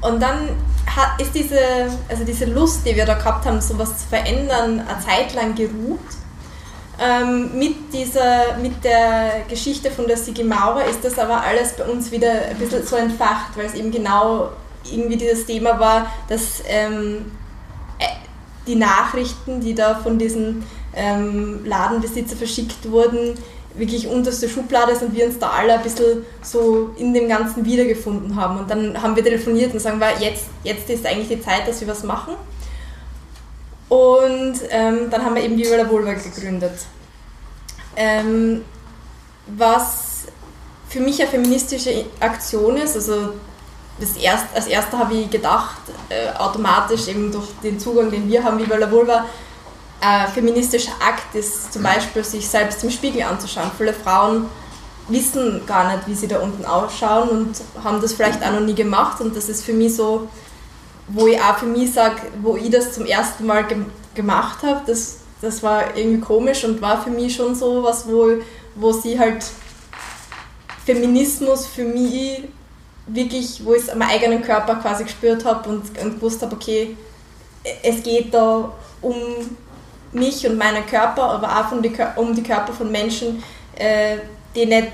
Und 0.00 0.22
dann 0.22 0.50
hat, 0.86 1.20
ist 1.20 1.34
diese, 1.34 1.58
also 2.08 2.24
diese 2.24 2.46
Lust, 2.46 2.86
die 2.86 2.96
wir 2.96 3.04
da 3.04 3.14
gehabt 3.14 3.44
haben, 3.44 3.60
sowas 3.60 3.98
zu 3.98 4.08
verändern, 4.08 4.80
eine 4.80 5.00
Zeit 5.04 5.34
lang 5.34 5.54
geruht. 5.54 5.98
Ähm, 7.02 7.58
mit, 7.58 7.92
dieser, 7.92 8.56
mit 8.60 8.84
der 8.84 9.42
Geschichte 9.48 9.90
von 9.90 10.06
der 10.06 10.16
Sigi 10.16 10.44
Maurer 10.44 10.84
ist 10.84 11.02
das 11.02 11.18
aber 11.18 11.40
alles 11.42 11.72
bei 11.72 11.84
uns 11.84 12.10
wieder 12.10 12.30
ein 12.50 12.56
bisschen 12.56 12.86
so 12.86 12.96
entfacht, 12.96 13.56
weil 13.56 13.66
es 13.66 13.74
eben 13.74 13.90
genau 13.90 14.50
irgendwie 14.90 15.16
dieses 15.16 15.46
Thema 15.46 15.78
war, 15.80 16.12
dass 16.28 16.62
ähm, 16.66 17.16
äh, 17.16 17.39
die 18.70 18.76
Nachrichten, 18.76 19.60
die 19.60 19.74
da 19.74 19.96
von 19.96 20.18
diesen 20.18 20.62
ähm, 20.94 21.64
Ladenbesitzer 21.64 22.36
verschickt 22.36 22.90
wurden, 22.90 23.34
wirklich 23.74 24.06
unterste 24.06 24.48
Schublade 24.48 24.94
sind 24.94 25.14
wir 25.14 25.26
uns 25.26 25.38
da 25.38 25.50
alle 25.50 25.74
ein 25.74 25.82
bisschen 25.82 26.24
so 26.42 26.90
in 26.96 27.12
dem 27.12 27.28
Ganzen 27.28 27.64
wiedergefunden 27.64 28.36
haben. 28.36 28.58
Und 28.58 28.70
dann 28.70 29.00
haben 29.00 29.16
wir 29.16 29.24
telefoniert 29.24 29.72
und 29.72 29.80
sagen, 29.80 29.98
wir, 29.98 30.12
jetzt, 30.20 30.46
jetzt 30.62 30.88
ist 30.88 31.06
eigentlich 31.06 31.28
die 31.28 31.40
Zeit, 31.40 31.66
dass 31.66 31.80
wir 31.80 31.88
was 31.88 32.04
machen. 32.04 32.34
Und 33.88 34.54
ähm, 34.70 35.10
dann 35.10 35.24
haben 35.24 35.34
wir 35.34 35.42
eben 35.42 35.56
Viva 35.56 35.76
la 35.76 35.88
Vulva 35.88 36.12
gegründet. 36.12 36.78
Ähm, 37.96 38.64
was 39.46 40.26
für 40.88 41.00
mich 41.00 41.20
eine 41.20 41.30
feministische 41.30 42.04
Aktion 42.20 42.76
ist, 42.76 42.94
also 42.94 43.32
das 44.00 44.16
erst, 44.16 44.46
als 44.54 44.66
erster 44.66 44.98
habe 44.98 45.14
ich 45.14 45.30
gedacht, 45.30 45.80
äh, 46.08 46.36
automatisch 46.36 47.08
eben 47.08 47.30
durch 47.30 47.48
den 47.62 47.78
Zugang, 47.78 48.10
den 48.10 48.28
wir 48.28 48.42
haben, 48.42 48.58
Viva 48.58 48.76
la 48.76 48.90
Vulva, 48.90 49.26
ein 50.00 50.28
feministischer 50.28 50.92
Akt 51.00 51.34
ist 51.34 51.72
zum 51.72 51.82
Beispiel, 51.82 52.24
sich 52.24 52.48
selbst 52.48 52.82
im 52.82 52.90
Spiegel 52.90 53.22
anzuschauen. 53.22 53.70
Viele 53.76 53.92
Frauen 53.92 54.46
wissen 55.08 55.62
gar 55.66 55.92
nicht, 55.92 56.06
wie 56.06 56.14
sie 56.14 56.28
da 56.28 56.38
unten 56.38 56.64
ausschauen 56.64 57.28
und 57.28 57.84
haben 57.84 58.00
das 58.00 58.14
vielleicht 58.14 58.42
auch 58.42 58.52
noch 58.52 58.60
nie 58.60 58.74
gemacht 58.74 59.20
und 59.20 59.36
das 59.36 59.48
ist 59.48 59.64
für 59.64 59.72
mich 59.72 59.96
so, 59.96 60.28
wo 61.08 61.26
ich 61.26 61.40
auch 61.40 61.58
für 61.58 61.66
mich 61.66 61.92
sage, 61.92 62.22
wo 62.40 62.56
ich 62.56 62.70
das 62.70 62.92
zum 62.92 63.04
ersten 63.04 63.46
Mal 63.46 63.66
ge 63.66 63.78
gemacht 64.12 64.64
habe, 64.64 64.80
das, 64.86 65.18
das 65.40 65.62
war 65.62 65.96
irgendwie 65.96 66.20
komisch 66.20 66.64
und 66.64 66.82
war 66.82 67.00
für 67.00 67.10
mich 67.10 67.34
schon 67.36 67.54
so 67.54 67.84
was, 67.84 68.08
wo, 68.08 68.26
wo 68.74 68.92
sie 68.92 69.18
halt 69.18 69.44
Feminismus 70.84 71.66
für 71.66 71.84
mich 71.84 72.48
wirklich, 73.06 73.64
wo 73.64 73.74
ich 73.74 73.82
es 73.82 73.88
am 73.88 74.02
eigenen 74.02 74.42
Körper 74.42 74.76
quasi 74.76 75.04
gespürt 75.04 75.44
habe 75.44 75.68
und, 75.68 75.98
und 75.98 76.14
gewusst 76.16 76.42
habe, 76.42 76.54
okay, 76.54 76.96
es 77.82 78.02
geht 78.02 78.32
da 78.32 78.72
um 79.00 79.14
mich 80.12 80.46
und 80.46 80.58
meinen 80.58 80.86
Körper, 80.86 81.22
aber 81.22 81.48
auch 81.48 81.72
um 81.72 81.82
die, 81.82 81.92
um 82.16 82.34
die 82.34 82.42
Körper 82.42 82.72
von 82.72 82.90
Menschen, 82.90 83.42
äh, 83.76 84.18
die 84.54 84.66
nicht 84.66 84.92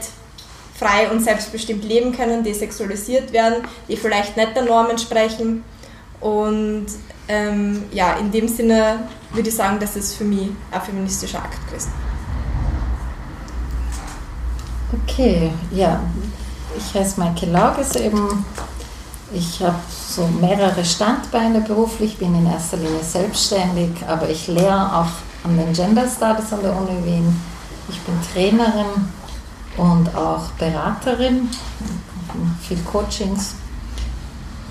frei 0.75 1.11
und 1.11 1.23
selbstbestimmt 1.23 1.85
leben 1.85 2.13
können, 2.13 2.45
die 2.45 2.53
sexualisiert 2.53 3.33
werden, 3.33 3.63
die 3.89 3.97
vielleicht 3.97 4.37
nicht 4.37 4.55
der 4.55 4.65
Norm 4.65 4.91
entsprechen. 4.91 5.65
Und 6.21 6.87
ähm, 7.29 7.85
ja, 7.93 8.15
in 8.15 8.31
dem 8.31 8.49
Sinne 8.49 9.09
würde 9.33 9.49
ich 9.49 9.55
sagen, 9.55 9.79
das 9.81 9.97
ist 9.97 10.15
für 10.15 10.25
mich 10.25 10.49
ein 10.71 10.81
feministischer 10.81 11.39
Akt 11.39 11.67
gewesen. 11.67 11.93
Okay, 15.03 15.51
ja, 15.73 16.01
ich 16.77 16.95
heiße 16.95 17.19
Maike 17.19 17.47
Lauges 17.47 17.97
eben. 17.97 18.45
Ich 19.33 19.61
habe 19.63 19.79
so 20.09 20.27
mehrere 20.41 20.85
Standbeine 20.85 21.61
beruflich, 21.61 22.17
bin 22.19 22.35
in 22.35 22.47
erster 22.47 22.77
Linie 22.77 23.03
selbstständig, 23.03 23.91
aber 24.07 24.29
ich 24.29 24.47
lehre 24.47 25.01
auch 25.01 25.09
an 25.45 25.57
den 25.57 25.73
Gender 25.73 26.07
Studies 26.09 26.53
an 26.53 26.63
der 26.63 26.77
Uni 26.77 27.05
Wien. 27.05 27.41
Ich 27.89 28.01
bin 28.01 28.15
Trainerin 28.33 29.09
und 29.77 30.15
auch 30.17 30.45
Beraterin, 30.59 31.49
viel 32.63 32.79
Coachings. 32.79 33.55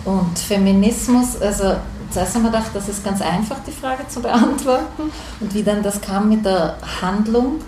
Und 0.06 0.38
Feminismus, 0.38 1.42
also 1.42 1.76
zuerst 2.12 2.36
haben 2.36 2.44
wir 2.44 2.52
gedacht, 2.52 2.72
das 2.74 2.88
ist 2.88 3.04
ganz 3.04 3.22
einfach, 3.22 3.58
die 3.66 3.72
Frage 3.72 4.08
zu 4.08 4.22
beantworten. 4.22 5.12
Und 5.40 5.54
wie 5.54 5.64
dann 5.64 5.84
das 5.84 6.00
kam 6.00 6.30
mit 6.30 6.46
der 6.46 6.78
Handlung, 7.02 7.60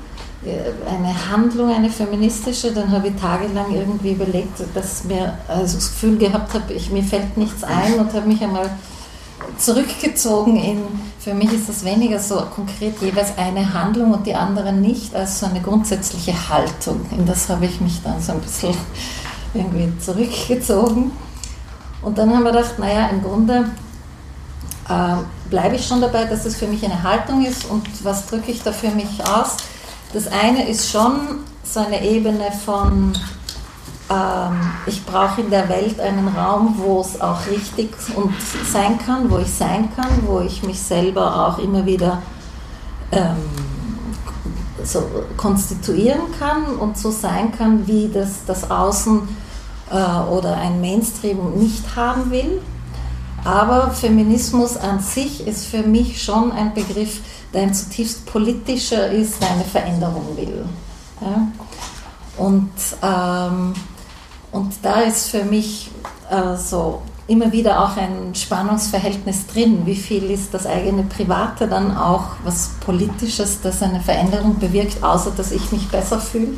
eine 0.44 1.32
Handlung, 1.32 1.74
eine 1.74 1.90
feministische, 1.90 2.72
dann 2.72 2.92
habe 2.92 3.10
ich 3.10 3.16
tagelang 3.16 3.74
irgendwie 3.74 4.12
überlegt, 4.12 4.62
dass 4.74 5.04
mir 5.04 5.38
also 5.48 5.76
das 5.76 5.90
Gefühl 5.90 6.18
gehabt 6.18 6.54
habe, 6.54 6.74
ich, 6.74 6.92
mir 6.92 7.04
fällt 7.04 7.38
nichts 7.38 7.64
ein 7.64 7.96
und 7.96 8.14
habe 8.14 8.28
mich 8.28 8.42
einmal 8.42 8.70
zurückgezogen 9.58 10.58
in, 10.58 10.82
für 11.20 11.34
mich 11.34 11.52
ist 11.52 11.68
das 11.68 11.84
weniger 11.84 12.20
so 12.20 12.42
konkret 12.54 13.02
jeweils 13.02 13.38
eine 13.38 13.74
Handlung 13.74 14.14
und 14.14 14.28
die 14.28 14.36
andere 14.36 14.72
nicht, 14.72 15.16
als 15.16 15.40
so 15.40 15.48
eine 15.48 15.62
grundsätzliche 15.62 16.34
Haltung. 16.50 17.06
In 17.12 17.26
das 17.26 17.50
habe 17.50 17.66
ich 17.66 17.82
mich 17.82 18.02
dann 18.04 18.22
so 18.22 18.34
ein 18.34 18.40
bisschen 18.40 18.76
irgendwie 19.54 19.92
zurückgezogen. 20.00 21.12
Und 22.02 22.18
dann 22.18 22.34
haben 22.34 22.44
wir 22.44 22.52
gedacht, 22.52 22.78
naja, 22.80 23.08
im 23.08 23.24
Grunde 23.24 23.70
äh, 24.88 25.16
bleibe 25.50 25.76
ich 25.76 25.86
schon 25.86 26.00
dabei, 26.00 26.26
dass 26.26 26.46
es 26.46 26.56
für 26.56 26.68
mich 26.68 26.86
eine 26.86 27.02
Haltung 27.02 27.46
ist 27.46 27.66
und 27.66 27.86
was 28.04 28.28
drücke 28.28 28.52
ich 28.52 28.62
da 28.62 28.72
für 28.72 28.92
mich 28.92 29.26
aus? 29.26 29.58
Das 30.14 30.28
eine 30.28 30.68
ist 30.68 30.90
schon 30.90 31.40
so 31.64 31.82
eine 31.82 32.04
Ebene 32.06 32.52
von, 32.64 33.14
ähm, 34.10 34.72
ich 34.86 35.06
brauche 35.06 35.42
in 35.42 35.50
der 35.50 35.68
Welt 35.68 36.00
einen 36.00 36.30
Raum, 36.30 36.76
wo 36.78 37.02
es 37.02 37.20
auch 37.20 37.46
richtig 37.48 37.90
und 38.16 38.34
sein 38.72 38.98
kann, 39.00 39.30
wo 39.30 39.40
ich 39.40 39.52
sein 39.52 39.90
kann, 39.96 40.26
wo 40.26 40.40
ich 40.40 40.64
mich 40.64 40.80
selber 40.80 41.48
auch 41.48 41.58
immer 41.60 41.86
wieder 41.86 42.22
ähm, 43.12 43.36
so 44.84 45.04
konstituieren 45.36 46.22
kann 46.40 46.78
und 46.78 46.98
so 46.98 47.12
sein 47.12 47.52
kann, 47.52 47.86
wie 47.88 48.08
das 48.08 48.46
das 48.46 48.72
Außen 48.72 49.28
äh, 49.92 50.32
oder 50.32 50.56
ein 50.56 50.80
Mainstream 50.80 51.58
nicht 51.58 51.96
haben 51.96 52.32
will. 52.32 52.62
Aber 53.44 53.92
Feminismus 53.92 54.78
an 54.78 55.00
sich 55.00 55.46
ist 55.46 55.68
für 55.68 55.84
mich 55.84 56.22
schon 56.22 56.52
ein 56.52 56.74
Begriff, 56.74 57.22
der 57.58 57.64
ein 57.64 57.74
zutiefst 57.74 58.28
politischer 58.28 59.10
ist, 59.10 59.42
der 59.42 59.50
eine 59.50 59.64
Veränderung 59.64 60.38
will. 60.38 60.64
Ja? 61.20 61.48
Und, 62.38 62.70
ähm, 63.02 63.74
und 64.52 64.74
da 64.84 65.02
ist 65.02 65.30
für 65.30 65.44
mich 65.44 65.90
äh, 66.30 66.56
so 66.56 67.02
immer 67.26 67.52
wieder 67.52 67.84
auch 67.84 67.98
ein 67.98 68.36
Spannungsverhältnis 68.36 69.48
drin. 69.48 69.88
Wie 69.88 69.96
viel 69.96 70.30
ist 70.30 70.54
das 70.54 70.68
eigene 70.68 71.02
Private 71.02 71.68
dann 71.68 71.98
auch 71.98 72.28
was 72.44 72.70
Politisches, 72.80 73.60
das 73.62 73.82
eine 73.82 74.02
Veränderung 74.02 74.60
bewirkt, 74.60 75.04
außer 75.04 75.32
dass 75.32 75.52
ich 75.52 75.72
mich 75.72 75.88
besser 75.88 76.20
fühle? 76.20 76.54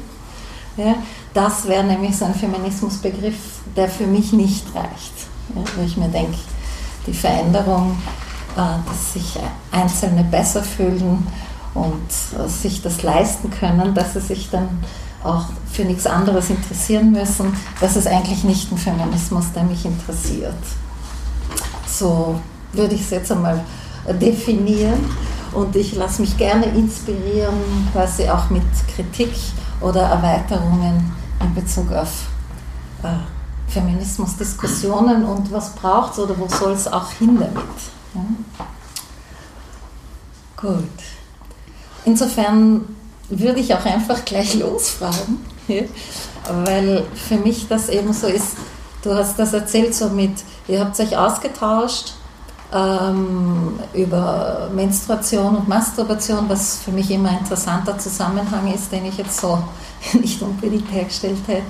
Ja? 0.75 0.95
Das 1.33 1.65
wäre 1.65 1.85
nämlich 1.85 2.17
so 2.17 2.25
ein 2.25 2.35
Feminismusbegriff, 2.35 3.37
der 3.73 3.87
für 3.87 4.05
mich 4.05 4.33
nicht 4.33 4.65
reicht. 4.75 5.13
Ja? 5.55 5.61
Wo 5.77 5.81
ich 5.81 5.95
mir 5.95 6.09
denke, 6.09 6.39
die 7.07 7.13
Veränderung 7.13 7.95
dass 8.55 9.13
sich 9.13 9.39
Einzelne 9.71 10.23
besser 10.23 10.63
fühlen 10.63 11.27
und 11.73 12.39
äh, 12.39 12.47
sich 12.47 12.81
das 12.81 13.03
leisten 13.03 13.49
können, 13.51 13.93
dass 13.93 14.13
sie 14.13 14.21
sich 14.21 14.49
dann 14.49 14.67
auch 15.23 15.45
für 15.71 15.83
nichts 15.83 16.07
anderes 16.07 16.49
interessieren 16.49 17.11
müssen. 17.11 17.53
Das 17.81 17.95
ist 17.95 18.07
eigentlich 18.07 18.43
nicht 18.43 18.71
ein 18.71 18.77
Feminismus, 18.77 19.51
der 19.53 19.63
mich 19.63 19.85
interessiert. 19.85 20.53
So 21.87 22.39
würde 22.73 22.95
ich 22.95 23.01
es 23.01 23.09
jetzt 23.09 23.31
einmal 23.31 23.63
definieren. 24.21 24.99
und 25.51 25.75
ich 25.75 25.95
lasse 25.95 26.21
mich 26.21 26.37
gerne 26.37 26.65
inspirieren, 26.67 27.87
quasi 27.91 28.29
auch 28.29 28.49
mit 28.49 28.63
Kritik 28.95 29.33
oder 29.81 30.01
Erweiterungen 30.01 31.11
in 31.41 31.55
Bezug 31.55 31.91
auf 31.91 32.27
äh, 33.03 33.07
Feminismusdiskussionen 33.67 35.25
und 35.25 35.51
was 35.51 35.71
braucht 35.71 36.13
es 36.13 36.19
oder 36.19 36.37
wo 36.37 36.47
soll 36.47 36.73
es 36.73 36.87
auch 36.87 37.11
hin 37.11 37.37
damit. 37.39 37.98
Ja? 38.13 38.25
Gut. 40.57 40.83
Insofern 42.05 42.85
würde 43.29 43.59
ich 43.59 43.73
auch 43.73 43.85
einfach 43.85 44.25
gleich 44.25 44.53
losfragen, 44.59 45.45
weil 46.65 47.03
für 47.13 47.37
mich 47.37 47.67
das 47.67 47.89
eben 47.89 48.13
so 48.13 48.27
ist, 48.27 48.57
du 49.03 49.13
hast 49.13 49.37
das 49.37 49.53
erzählt 49.53 49.93
so 49.93 50.09
mit, 50.09 50.33
ihr 50.67 50.79
habt 50.79 50.99
euch 50.99 51.15
ausgetauscht 51.15 52.13
ähm, 52.73 53.79
über 53.93 54.69
Menstruation 54.73 55.57
und 55.57 55.67
Masturbation, 55.67 56.45
was 56.47 56.77
für 56.77 56.91
mich 56.91 57.09
immer 57.11 57.29
ein 57.29 57.39
interessanter 57.39 57.97
Zusammenhang 57.97 58.71
ist, 58.73 58.91
den 58.91 59.05
ich 59.05 59.17
jetzt 59.17 59.39
so 59.39 59.61
nicht 60.13 60.41
unbedingt 60.41 60.91
hergestellt 60.91 61.39
hätte. 61.47 61.63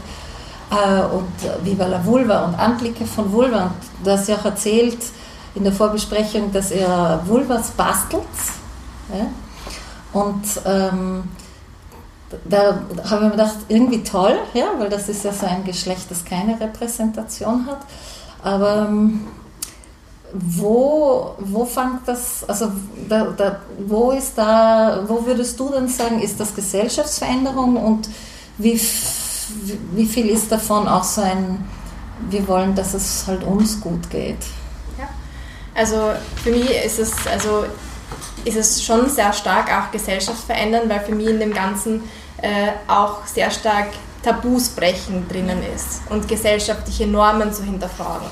Äh, 0.72 1.02
und 1.16 1.66
Viva 1.66 1.88
la 1.88 2.04
Vulva 2.06 2.46
und 2.46 2.56
Anblicke 2.56 3.06
von 3.06 3.32
Vulva. 3.32 3.64
Und 3.64 4.06
du 4.06 4.12
hast 4.12 4.28
ja 4.28 4.36
auch 4.36 4.46
erzählt 4.46 5.00
in 5.56 5.64
der 5.64 5.74
Vorbesprechung, 5.74 6.52
dass 6.52 6.72
ihr 6.72 7.22
Vulvas 7.26 7.72
bastelt. 7.72 8.24
Ja? 9.14 9.28
Und 10.14 10.44
ähm, 10.66 11.24
da 12.46 12.80
habe 13.10 13.16
ich 13.16 13.22
mir 13.22 13.32
gedacht, 13.32 13.56
irgendwie 13.68 14.04
toll, 14.04 14.38
ja, 14.54 14.68
weil 14.78 14.90
das 14.90 15.10
ist 15.10 15.24
ja 15.24 15.34
so 15.34 15.46
ein 15.46 15.64
Geschlecht, 15.64 16.10
das 16.10 16.24
keine 16.26 16.60
Repräsentation 16.60 17.66
hat. 17.66 17.80
Aber 18.44 18.88
ähm, 18.88 19.28
wo, 20.32 21.36
wo 21.40 21.66
fängt 21.66 22.08
das, 22.08 22.48
also 22.48 22.72
da, 23.08 23.26
da, 23.36 23.60
wo 23.88 24.12
ist 24.12 24.38
da, 24.38 25.04
wo 25.08 25.26
würdest 25.26 25.60
du 25.60 25.70
denn 25.70 25.88
sagen, 25.88 26.20
ist 26.20 26.40
das 26.40 26.54
Gesellschaftsveränderung 26.54 27.78
und 27.78 28.10
wie, 28.58 28.80
wie 29.96 30.06
viel 30.06 30.30
ist 30.30 30.52
davon 30.52 30.88
auch 30.88 31.04
so 31.04 31.22
ein, 31.22 31.66
wir 32.30 32.48
wollen, 32.48 32.76
dass 32.76 32.94
es 32.94 33.26
halt 33.26 33.44
uns 33.44 33.82
gut 33.82 34.10
geht? 34.10 34.38
Also 35.80 36.12
für 36.44 36.52
mich 36.52 36.70
ist 36.86 37.00
es, 37.00 37.26
also 37.26 37.64
ist 38.44 38.58
es 38.58 38.84
schon 38.84 39.10
sehr 39.10 39.32
stark 39.32 39.72
auch 39.72 39.90
gesellschaftsverändernd, 39.92 40.90
weil 40.90 41.00
für 41.00 41.16
mich 41.16 41.28
in 41.28 41.40
dem 41.40 41.54
Ganzen 41.54 42.04
äh, 42.42 42.72
auch 42.86 43.26
sehr 43.26 43.50
stark 43.50 43.88
Tabus 44.22 44.68
brechen 44.72 45.26
drinnen 45.30 45.64
ist 45.74 46.02
und 46.10 46.28
gesellschaftliche 46.28 47.08
Normen 47.08 47.54
zu 47.54 47.64
hinterfragen. 47.64 48.28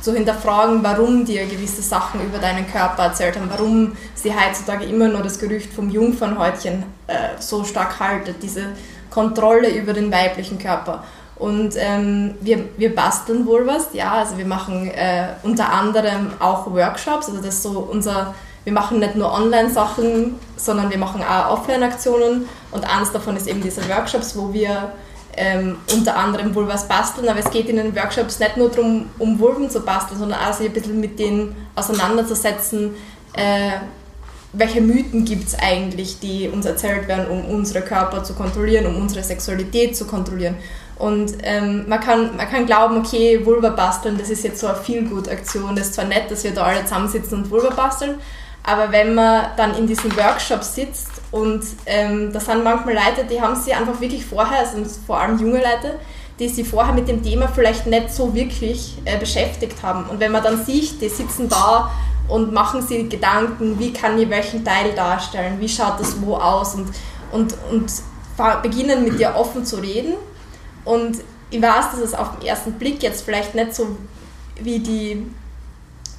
Zu 0.00 0.14
hinterfragen, 0.14 0.82
warum 0.82 1.26
dir 1.26 1.44
gewisse 1.44 1.82
Sachen 1.82 2.24
über 2.24 2.38
deinen 2.38 2.66
Körper 2.66 3.02
erzählt 3.02 3.36
haben, 3.36 3.50
warum 3.50 3.94
sie 4.14 4.32
heutzutage 4.32 4.86
immer 4.86 5.08
nur 5.08 5.22
das 5.22 5.38
Gerücht 5.38 5.74
vom 5.74 5.90
Jungfernhäutchen 5.90 6.82
äh, 7.08 7.38
so 7.38 7.62
stark 7.64 8.00
haltet, 8.00 8.42
diese 8.42 8.68
Kontrolle 9.10 9.68
über 9.68 9.92
den 9.92 10.10
weiblichen 10.10 10.58
Körper. 10.58 11.04
Und 11.38 11.74
ähm, 11.76 12.34
wir, 12.40 12.64
wir 12.78 12.94
basteln 12.94 13.46
wohl 13.46 13.66
was, 13.66 13.88
ja, 13.92 14.12
also 14.12 14.38
wir 14.38 14.46
machen 14.46 14.90
äh, 14.90 15.28
unter 15.42 15.70
anderem 15.70 16.30
auch 16.38 16.66
Workshops, 16.72 17.28
also 17.28 17.42
das 17.42 17.56
ist 17.56 17.62
so 17.62 17.78
unser 17.80 18.34
wir 18.66 18.72
machen 18.72 18.98
nicht 18.98 19.14
nur 19.14 19.32
Online-Sachen, 19.32 20.34
sondern 20.56 20.90
wir 20.90 20.98
machen 20.98 21.22
auch 21.22 21.52
Offline-Aktionen. 21.52 22.48
Und 22.72 22.84
eines 22.84 23.12
davon 23.12 23.36
ist 23.36 23.46
eben 23.46 23.62
diese 23.62 23.88
Workshops, 23.88 24.36
wo 24.36 24.52
wir 24.52 24.92
ähm, 25.36 25.76
unter 25.92 26.16
anderem 26.16 26.52
Vulvas 26.52 26.88
basteln, 26.88 27.28
aber 27.28 27.38
es 27.38 27.50
geht 27.52 27.68
in 27.68 27.76
den 27.76 27.94
Workshops 27.94 28.40
nicht 28.40 28.56
nur 28.56 28.68
darum, 28.68 29.08
um 29.20 29.38
Vulven 29.38 29.70
zu 29.70 29.82
basteln, 29.82 30.18
sondern 30.18 30.40
auch 30.40 30.52
sich 30.52 30.66
ein 30.66 30.72
bisschen 30.72 30.98
mit 30.98 31.16
denen 31.20 31.54
auseinanderzusetzen, 31.76 32.96
äh, 33.34 33.70
welche 34.52 34.80
Mythen 34.80 35.24
gibt 35.24 35.46
es 35.46 35.56
eigentlich, 35.56 36.18
die 36.18 36.48
uns 36.48 36.66
erzählt 36.66 37.06
werden, 37.06 37.28
um 37.28 37.44
unsere 37.44 37.82
Körper 37.82 38.24
zu 38.24 38.34
kontrollieren, 38.34 38.86
um 38.86 38.96
unsere 38.96 39.22
Sexualität 39.22 39.96
zu 39.96 40.06
kontrollieren. 40.06 40.56
Und 40.98 41.34
ähm, 41.42 41.84
man, 41.88 42.00
kann, 42.00 42.36
man 42.36 42.48
kann 42.48 42.64
glauben, 42.64 42.98
okay, 42.98 43.44
Vulva 43.44 43.70
basteln, 43.70 44.16
das 44.18 44.30
ist 44.30 44.44
jetzt 44.44 44.60
so 44.60 44.66
eine 44.66 44.76
Feel-Good-Aktion, 44.76 45.76
das 45.76 45.88
ist 45.88 45.94
zwar 45.94 46.06
nett, 46.06 46.30
dass 46.30 46.42
wir 46.42 46.52
da 46.52 46.62
alle 46.62 46.84
zusammensitzen 46.84 47.42
und 47.42 47.50
Vulva 47.50 47.70
basteln, 47.70 48.14
aber 48.62 48.90
wenn 48.90 49.14
man 49.14 49.46
dann 49.56 49.76
in 49.76 49.86
diesen 49.86 50.16
Workshops 50.16 50.74
sitzt 50.74 51.10
und 51.30 51.62
ähm, 51.86 52.32
da 52.32 52.40
sind 52.40 52.64
manchmal 52.64 52.94
Leute, 52.94 53.24
die 53.30 53.40
haben 53.40 53.54
sich 53.54 53.74
einfach 53.74 54.00
wirklich 54.00 54.24
vorher, 54.24 54.60
also 54.60 54.78
vor 55.06 55.20
allem 55.20 55.38
junge 55.38 55.58
Leute, 55.58 55.98
die 56.38 56.48
sich 56.48 56.68
vorher 56.68 56.92
mit 56.92 57.08
dem 57.08 57.22
Thema 57.22 57.48
vielleicht 57.48 57.86
nicht 57.86 58.12
so 58.12 58.34
wirklich 58.34 58.98
äh, 59.04 59.18
beschäftigt 59.18 59.82
haben. 59.82 60.04
Und 60.10 60.18
wenn 60.18 60.32
man 60.32 60.42
dann 60.42 60.64
sieht, 60.64 61.00
die 61.00 61.08
sitzen 61.08 61.48
da 61.48 61.90
und 62.28 62.52
machen 62.52 62.82
sich 62.82 63.08
Gedanken, 63.08 63.78
wie 63.78 63.92
kann 63.92 64.18
ich 64.18 64.28
welchen 64.28 64.64
Teil 64.64 64.92
darstellen, 64.94 65.60
wie 65.60 65.68
schaut 65.68 66.00
das 66.00 66.20
wo 66.20 66.34
aus 66.36 66.74
und, 66.74 66.88
und, 67.32 67.54
und 67.70 67.92
beginnen 68.62 69.04
mit 69.04 69.18
dir 69.18 69.34
offen 69.36 69.64
zu 69.64 69.76
reden. 69.76 70.14
Und 70.86 71.18
ich 71.50 71.60
weiß, 71.60 71.90
dass 71.92 72.00
es 72.00 72.14
auf 72.14 72.38
den 72.38 72.46
ersten 72.46 72.72
Blick 72.72 73.02
jetzt 73.02 73.22
vielleicht 73.22 73.54
nicht 73.54 73.74
so 73.74 73.96
wie 74.62 74.78
die 74.78 75.26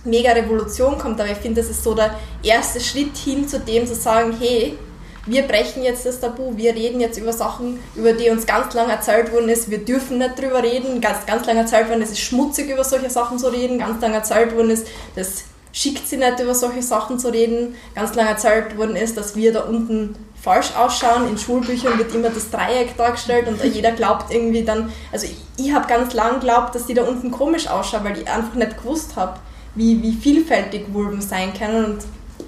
mega 0.03 0.31
Revolution 0.31 0.97
kommt, 0.97 1.19
aber 1.19 1.31
ich 1.31 1.37
finde, 1.37 1.61
das 1.61 1.71
ist 1.71 1.83
so 1.83 1.95
der 1.95 2.15
erste 2.43 2.79
Schritt 2.79 3.17
hin 3.17 3.47
zu 3.47 3.59
dem 3.59 3.87
zu 3.87 3.95
sagen, 3.95 4.35
hey, 4.39 4.77
wir 5.25 5.41
brechen 5.43 5.83
jetzt 5.83 6.05
das 6.05 6.21
Tabu, 6.21 6.55
wir 6.55 6.73
reden 6.73 7.01
jetzt 7.01 7.17
über 7.17 7.33
Sachen, 7.33 7.79
über 7.95 8.13
die 8.13 8.29
uns 8.29 8.45
ganz 8.45 8.73
lange 8.73 8.93
erzählt 8.93 9.33
worden 9.33 9.49
ist, 9.49 9.69
wir 9.69 9.79
dürfen 9.79 10.19
nicht 10.19 10.39
drüber 10.39 10.63
reden, 10.63 11.01
ganz, 11.01 11.25
ganz 11.25 11.45
lange 11.45 11.61
erzählt 11.61 11.89
worden 11.89 12.01
ist, 12.01 12.11
es 12.11 12.19
ist 12.19 12.25
schmutzig 12.25 12.69
über 12.69 12.83
solche 12.83 13.09
Sachen 13.09 13.37
zu 13.37 13.47
reden, 13.47 13.79
ganz 13.79 14.01
lange 14.01 14.15
erzählt 14.15 14.55
worden 14.55 14.69
ist, 14.69 14.87
das 15.15 15.43
schickt 15.73 16.07
sie 16.07 16.17
nicht 16.17 16.39
über 16.39 16.55
solche 16.55 16.81
Sachen 16.81 17.19
zu 17.19 17.27
reden, 17.27 17.75
ganz 17.93 18.15
lange 18.15 18.29
erzählt 18.29 18.77
worden 18.77 18.95
ist, 18.95 19.17
dass 19.17 19.35
wir 19.35 19.51
da 19.51 19.61
unten 19.61 20.15
falsch 20.47 20.73
ausschauen. 20.77 21.27
In 21.27 21.37
Schulbüchern 21.37 21.97
wird 21.97 22.15
immer 22.15 22.29
das 22.29 22.49
Dreieck 22.49 22.95
dargestellt 22.95 23.49
und 23.49 23.61
jeder 23.61 23.91
glaubt 23.91 24.31
irgendwie 24.31 24.63
dann, 24.63 24.93
also 25.11 25.25
ich, 25.25 25.35
ich 25.57 25.73
habe 25.73 25.87
ganz 25.87 26.13
lang 26.13 26.35
geglaubt, 26.35 26.73
dass 26.73 26.85
die 26.85 26.93
da 26.93 27.03
unten 27.03 27.31
komisch 27.31 27.67
ausschauen, 27.67 28.05
weil 28.05 28.17
ich 28.17 28.29
einfach 28.29 28.53
nicht 28.53 28.77
gewusst 28.77 29.17
habe, 29.17 29.39
wie, 29.75 30.01
wie 30.01 30.13
vielfältig 30.13 30.85
Vulven 30.93 31.21
sein 31.21 31.53
können. 31.53 31.83
Und 31.83 31.97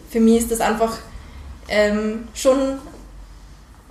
für 0.09 0.21
mich 0.21 0.37
ist 0.37 0.51
das 0.51 0.61
einfach 0.61 0.97
ähm, 1.67 2.29
schon 2.33 2.79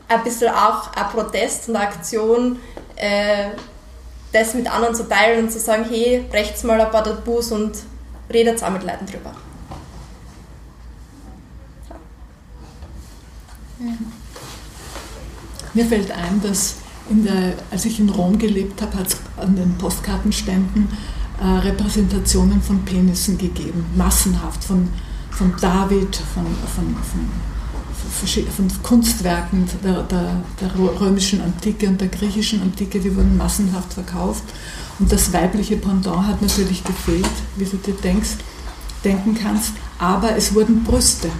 ein 0.09 0.25
bisschen 0.25 0.55
auch 0.55 0.91
ein 0.95 1.09
Protest 1.13 1.69
und 1.69 1.77
eine 1.77 1.87
Aktion, 1.87 2.59
äh, 2.97 3.51
das 4.33 4.55
mit 4.55 4.73
anderen 4.73 4.95
zu 4.95 5.07
teilen 5.07 5.45
und 5.45 5.53
zu 5.53 5.59
sagen, 5.59 5.85
hey, 5.87 6.25
brecht's 6.31 6.65
mal 6.65 6.81
ein 6.81 6.91
paar 6.91 7.05
Tabus 7.05 7.53
und 7.53 7.77
redet 8.33 8.63
auch 8.63 8.71
mit 8.71 8.85
Leuten 8.85 9.05
drüber. 9.05 9.35
Ja. 13.81 13.93
Mir 15.75 15.87
fällt 15.87 16.11
ein, 16.11 16.41
dass 16.43 16.77
der, 17.11 17.55
als 17.71 17.85
ich 17.85 18.01
in 18.01 18.09
Rom 18.09 18.39
gelebt 18.39 18.83
habe, 18.83 18.99
hat 18.99 19.07
es 19.07 19.17
an 19.37 19.57
den 19.57 19.77
Postkartenständen 19.79 20.89
äh, 21.41 21.45
Repräsentationen 21.45 22.61
von 22.61 22.85
Penissen 22.85 23.39
gegeben, 23.39 23.85
massenhaft, 23.97 24.65
von, 24.65 24.89
von 25.31 25.55
David, 25.61 26.17
von, 26.17 26.45
von, 26.75 26.97
von, 26.97 28.69
von 28.69 28.83
Kunstwerken 28.83 29.67
der, 29.85 30.03
der, 30.03 30.43
der, 30.61 31.01
römischen 31.01 31.41
Antike 31.41 31.87
und 31.87 32.01
der 32.01 32.09
griechischen 32.09 32.61
Antike, 32.63 32.99
die 32.99 33.15
wurden 33.15 33.37
massenhaft 33.37 33.95
verkauft. 33.95 34.45
Und 34.99 35.13
das 35.13 35.33
weibliche 35.33 35.77
Pendant 35.77 36.27
hat 36.27 36.43
natürlich 36.43 36.83
gefehlt, 36.83 37.27
wie 37.57 37.65
du 37.65 37.77
dir 37.77 37.95
denkst, 37.95 38.31
denken 39.05 39.39
kannst, 39.41 39.75
aber 39.99 40.37
es 40.37 40.55
wurden 40.55 40.83
Brüste 40.83 41.31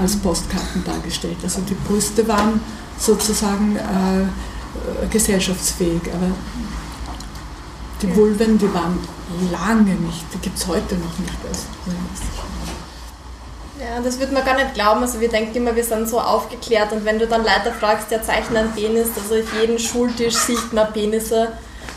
als 0.00 0.16
Postkarten 0.16 0.84
dargestellt. 0.84 1.36
Also 1.42 1.60
die 1.62 1.74
Brüste 1.74 2.26
waren 2.26 2.60
sozusagen 2.98 3.76
äh, 3.76 5.06
gesellschaftsfähig, 5.08 6.02
aber 6.12 6.30
die 8.02 8.14
Vulven, 8.14 8.58
die 8.58 8.72
waren 8.74 8.98
lange 9.50 9.94
nicht, 9.94 10.24
die 10.32 10.38
gibt 10.38 10.58
es 10.58 10.66
heute 10.66 10.96
noch 10.96 11.18
nicht. 11.18 11.32
ja, 13.80 14.00
das 14.02 14.18
würde 14.18 14.32
man 14.32 14.44
gar 14.44 14.56
nicht 14.56 14.74
glauben. 14.74 15.02
Also 15.02 15.20
wir 15.20 15.28
denken 15.28 15.56
immer, 15.56 15.74
wir 15.74 15.84
sind 15.84 16.08
so 16.08 16.20
aufgeklärt 16.20 16.92
und 16.92 17.04
wenn 17.04 17.18
du 17.18 17.26
dann 17.26 17.42
Leute 17.42 17.72
fragst, 17.78 18.10
der 18.10 18.22
zeichnet 18.22 18.58
einen 18.58 18.72
Penis, 18.72 19.08
also 19.16 19.34
auf 19.34 19.60
jedem 19.60 19.78
Schultisch 19.78 20.34
sieht 20.34 20.72
man 20.72 20.92
Penisse 20.92 21.52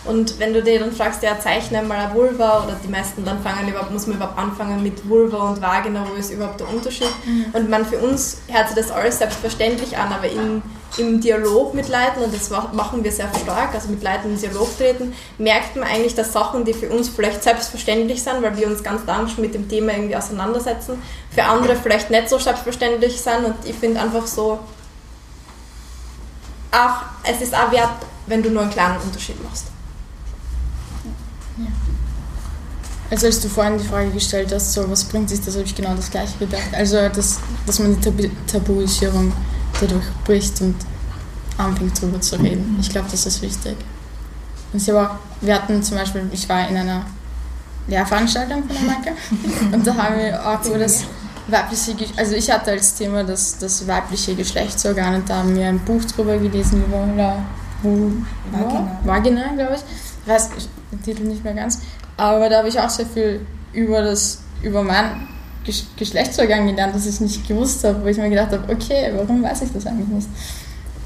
und 0.07 0.39
wenn 0.39 0.53
du 0.53 0.63
dir 0.63 0.79
dann 0.79 0.91
fragst, 0.91 1.21
ja, 1.21 1.37
zeichne 1.39 1.81
mal 1.81 1.97
eine 1.97 2.13
Vulva 2.13 2.63
oder 2.63 2.77
die 2.83 2.87
meisten 2.87 3.25
dann 3.25 3.41
fangen 3.41 3.67
überhaupt, 3.67 3.91
muss 3.91 4.07
man 4.07 4.15
überhaupt 4.15 4.37
anfangen 4.37 4.81
mit 4.81 5.07
Vulva 5.07 5.49
und 5.49 5.61
Vagina, 5.61 6.05
wo 6.09 6.15
ist 6.15 6.31
überhaupt 6.31 6.59
der 6.59 6.69
Unterschied? 6.69 7.09
Mhm. 7.25 7.45
Und 7.53 7.69
man 7.69 7.85
für 7.85 7.97
uns 7.99 8.37
hört 8.47 8.69
sich 8.69 8.77
das 8.77 8.89
alles 8.89 9.19
selbstverständlich 9.19 9.97
an, 9.97 10.13
aber 10.13 10.29
in, 10.29 10.61
im 10.97 11.19
Dialog 11.19 11.73
mit 11.73 11.89
Leuten, 11.89 12.23
und 12.23 12.33
das 12.33 12.49
machen 12.49 13.03
wir 13.03 13.11
sehr 13.11 13.29
stark, 13.43 13.73
also 13.73 13.89
mit 13.89 14.01
Leuten 14.01 14.31
in 14.31 14.39
Dialog 14.39 14.77
treten, 14.77 15.13
merkt 15.37 15.75
man 15.75 15.87
eigentlich, 15.87 16.15
dass 16.15 16.31
Sachen, 16.31 16.63
die 16.63 16.73
für 16.73 16.89
uns 16.89 17.09
vielleicht 17.09 17.43
selbstverständlich 17.43 18.23
sind, 18.23 18.41
weil 18.41 18.57
wir 18.57 18.67
uns 18.67 18.83
ganz 18.83 19.05
lang 19.05 19.27
schon 19.27 19.41
mit 19.41 19.53
dem 19.53 19.67
Thema 19.67 19.91
irgendwie 19.91 20.15
auseinandersetzen, 20.15 21.01
für 21.31 21.43
andere 21.43 21.75
vielleicht 21.75 22.09
nicht 22.09 22.29
so 22.29 22.39
selbstverständlich 22.39 23.19
sind 23.19 23.43
und 23.45 23.55
ich 23.65 23.75
finde 23.75 23.99
einfach 23.99 24.25
so, 24.25 24.59
auch, 26.71 27.01
es 27.23 27.41
ist 27.41 27.53
auch 27.53 27.71
wert, 27.71 27.89
wenn 28.27 28.43
du 28.43 28.49
nur 28.49 28.61
einen 28.61 28.71
kleinen 28.71 28.99
Unterschied 29.01 29.41
machst. 29.43 29.67
Also 33.09 33.27
als 33.27 33.39
du 33.39 33.47
vorhin 33.47 33.77
die 33.77 33.85
Frage 33.85 34.09
gestellt 34.11 34.51
hast, 34.53 34.73
so 34.73 34.89
was 34.89 35.05
bringt 35.05 35.29
sich 35.29 35.41
das, 35.41 35.55
habe 35.55 35.65
ich 35.65 35.75
genau 35.75 35.95
das 35.95 36.11
gleiche 36.11 36.37
gedacht. 36.37 36.73
Also 36.73 37.07
dass, 37.09 37.39
dass 37.65 37.79
man 37.79 37.95
die 37.95 38.01
Tabu 38.01 38.23
Tabuisierung 38.45 39.31
dadurch 39.79 40.05
bricht 40.25 40.59
und 40.61 40.75
anfängt 41.57 41.99
drüber 42.01 42.19
zu 42.19 42.35
reden. 42.35 42.77
Ich 42.81 42.89
glaube, 42.89 43.07
das 43.09 43.25
ist 43.25 43.41
wichtig. 43.41 43.75
Und 44.73 44.81
ich 44.81 44.91
auch, 44.91 45.11
wir 45.41 45.55
hatten 45.55 45.81
zum 45.81 45.97
Beispiel, 45.97 46.27
ich 46.31 46.47
war 46.49 46.67
in 46.67 46.75
einer 46.75 47.05
Lehrveranstaltung 47.87 48.63
von 48.63 48.75
der 48.75 48.83
Marke 48.83 49.11
und 49.73 49.87
da 49.87 49.95
haben 49.95 50.17
wir 50.17 50.45
auch 50.45 50.63
über 50.65 50.79
das 50.79 51.05
weibliche, 51.47 51.95
also 52.17 52.33
ich 52.33 52.51
hatte 52.51 52.71
als 52.71 52.95
Thema 52.95 53.23
das, 53.23 53.57
das 53.57 53.87
weibliche 53.87 54.35
Geschlechtsorgan 54.35 55.15
und 55.15 55.29
da 55.29 55.37
haben 55.37 55.55
wir 55.55 55.67
ein 55.67 55.79
Buch 55.79 56.03
drüber 56.03 56.37
gelesen 56.37 56.83
über 56.85 57.07
Vagina, 58.51 58.99
Vagina 59.03 59.53
glaube 59.53 59.75
ich. 59.75 59.81
Ich 60.25 60.33
weiß 60.33 60.49
den 60.91 61.03
Titel 61.03 61.23
nicht 61.23 61.43
mehr 61.43 61.53
ganz. 61.53 61.79
Aber 62.17 62.49
da 62.49 62.58
habe 62.60 62.67
ich 62.67 62.80
auch 62.80 62.89
sehr 62.89 63.06
viel 63.06 63.45
über 63.73 64.01
das, 64.01 64.41
über 64.62 64.84
mein 64.84 65.27
Geschlechtsorgan 65.97 66.67
gelernt, 66.67 66.95
das 66.95 67.06
ich 67.06 67.19
nicht 67.19 67.47
gewusst 67.47 67.84
habe, 67.84 68.03
wo 68.03 68.08
ich 68.08 68.17
mir 68.17 68.30
gedacht 68.30 68.51
habe, 68.51 68.71
okay, 68.71 69.12
warum 69.15 69.43
weiß 69.43 69.62
ich 69.63 69.73
das 69.73 69.86
eigentlich 69.86 70.08
nicht? 70.08 70.27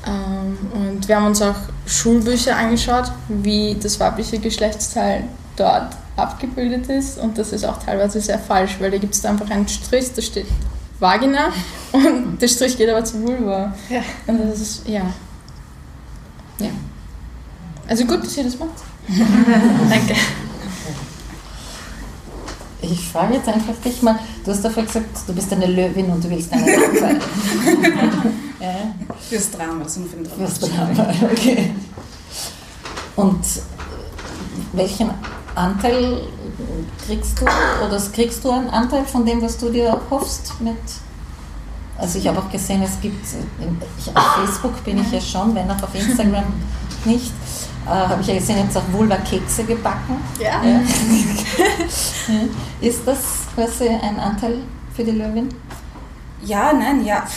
Ähm, 0.07 0.57
und 0.73 1.07
wir 1.07 1.15
haben 1.15 1.27
uns 1.27 1.41
auch 1.41 1.55
Schulbücher 1.85 2.55
angeschaut, 2.55 3.11
wie 3.27 3.75
das 3.81 3.99
weibliche 3.99 4.39
Geschlechtsteil 4.39 5.25
dort 5.55 5.95
abgebildet 6.15 6.87
ist 6.87 7.17
und 7.17 7.37
das 7.37 7.51
ist 7.51 7.65
auch 7.65 7.81
teilweise 7.83 8.19
sehr 8.19 8.39
falsch, 8.39 8.77
weil 8.79 8.91
da 8.91 8.97
gibt 8.97 9.13
es 9.13 9.25
einfach 9.25 9.49
einen 9.49 9.67
Strich, 9.67 10.11
da 10.13 10.21
steht 10.21 10.47
Vagina 10.99 11.51
und 11.91 12.39
der 12.39 12.47
Strich 12.47 12.77
geht 12.77 12.89
aber 12.89 13.03
zu 13.03 13.21
Vulva. 13.21 13.73
Ja. 13.89 14.01
Und 14.27 14.49
das 14.49 14.61
ist, 14.61 14.87
ja. 14.87 15.01
Ja. 16.59 16.69
Also 17.87 18.05
gut, 18.05 18.23
dass 18.23 18.37
ihr 18.37 18.43
das 18.43 18.57
macht. 18.57 18.69
Danke. 19.89 20.15
Ich 22.81 23.07
frage 23.09 23.35
jetzt 23.35 23.47
einfach 23.47 23.75
dich 23.83 24.01
mal, 24.01 24.17
du 24.43 24.51
hast 24.51 24.63
davor 24.63 24.83
gesagt, 24.83 25.05
du 25.27 25.33
bist 25.33 25.51
eine 25.53 25.67
Löwin 25.67 26.07
und 26.07 26.23
du 26.23 26.29
willst 26.29 26.51
eine 26.51 26.63
Mann 26.63 26.97
sein. 26.99 27.21
ja. 28.59 28.69
Fürs 29.29 29.51
Drama, 29.51 29.87
so 29.87 30.01
für 30.01 30.25
Fürs 30.25 30.59
Drama, 30.59 31.13
okay. 31.31 31.71
Und 33.15 33.45
welchen 34.73 35.11
Anteil 35.53 36.21
kriegst 37.05 37.39
du, 37.39 37.45
oder 37.85 38.01
kriegst 38.11 38.43
du 38.43 38.51
einen 38.51 38.69
Anteil 38.69 39.05
von 39.05 39.25
dem, 39.25 39.41
was 39.41 39.57
du 39.57 39.69
dir 39.69 39.99
hoffst 40.09 40.53
mit 40.59 40.77
also 42.01 42.17
ich 42.17 42.27
habe 42.27 42.39
auch 42.39 42.49
gesehen, 42.49 42.81
es 42.81 42.99
gibt, 42.99 43.23
ich, 43.99 44.17
auf 44.17 44.23
Facebook 44.37 44.83
bin 44.83 44.99
ich 44.99 45.11
ja 45.11 45.21
schon, 45.21 45.53
wenn 45.53 45.69
auch 45.69 45.83
auf 45.83 45.93
Instagram 45.93 46.45
nicht, 47.05 47.31
äh, 47.85 47.89
habe 47.89 48.21
ich 48.21 48.27
ja 48.27 48.35
gesehen, 48.35 48.57
jetzt 48.57 48.77
auch 48.77 48.83
Vulva-Kekse 48.91 49.63
gebacken. 49.63 50.17
Ja. 50.39 50.63
ja. 50.63 50.81
Ist 52.81 53.01
das 53.05 53.19
quasi 53.55 53.89
ein 53.89 54.19
Anteil 54.19 54.59
für 54.95 55.03
die 55.03 55.11
Löwin? 55.11 55.49
Ja, 56.43 56.73
nein, 56.73 57.05
ja. 57.05 57.27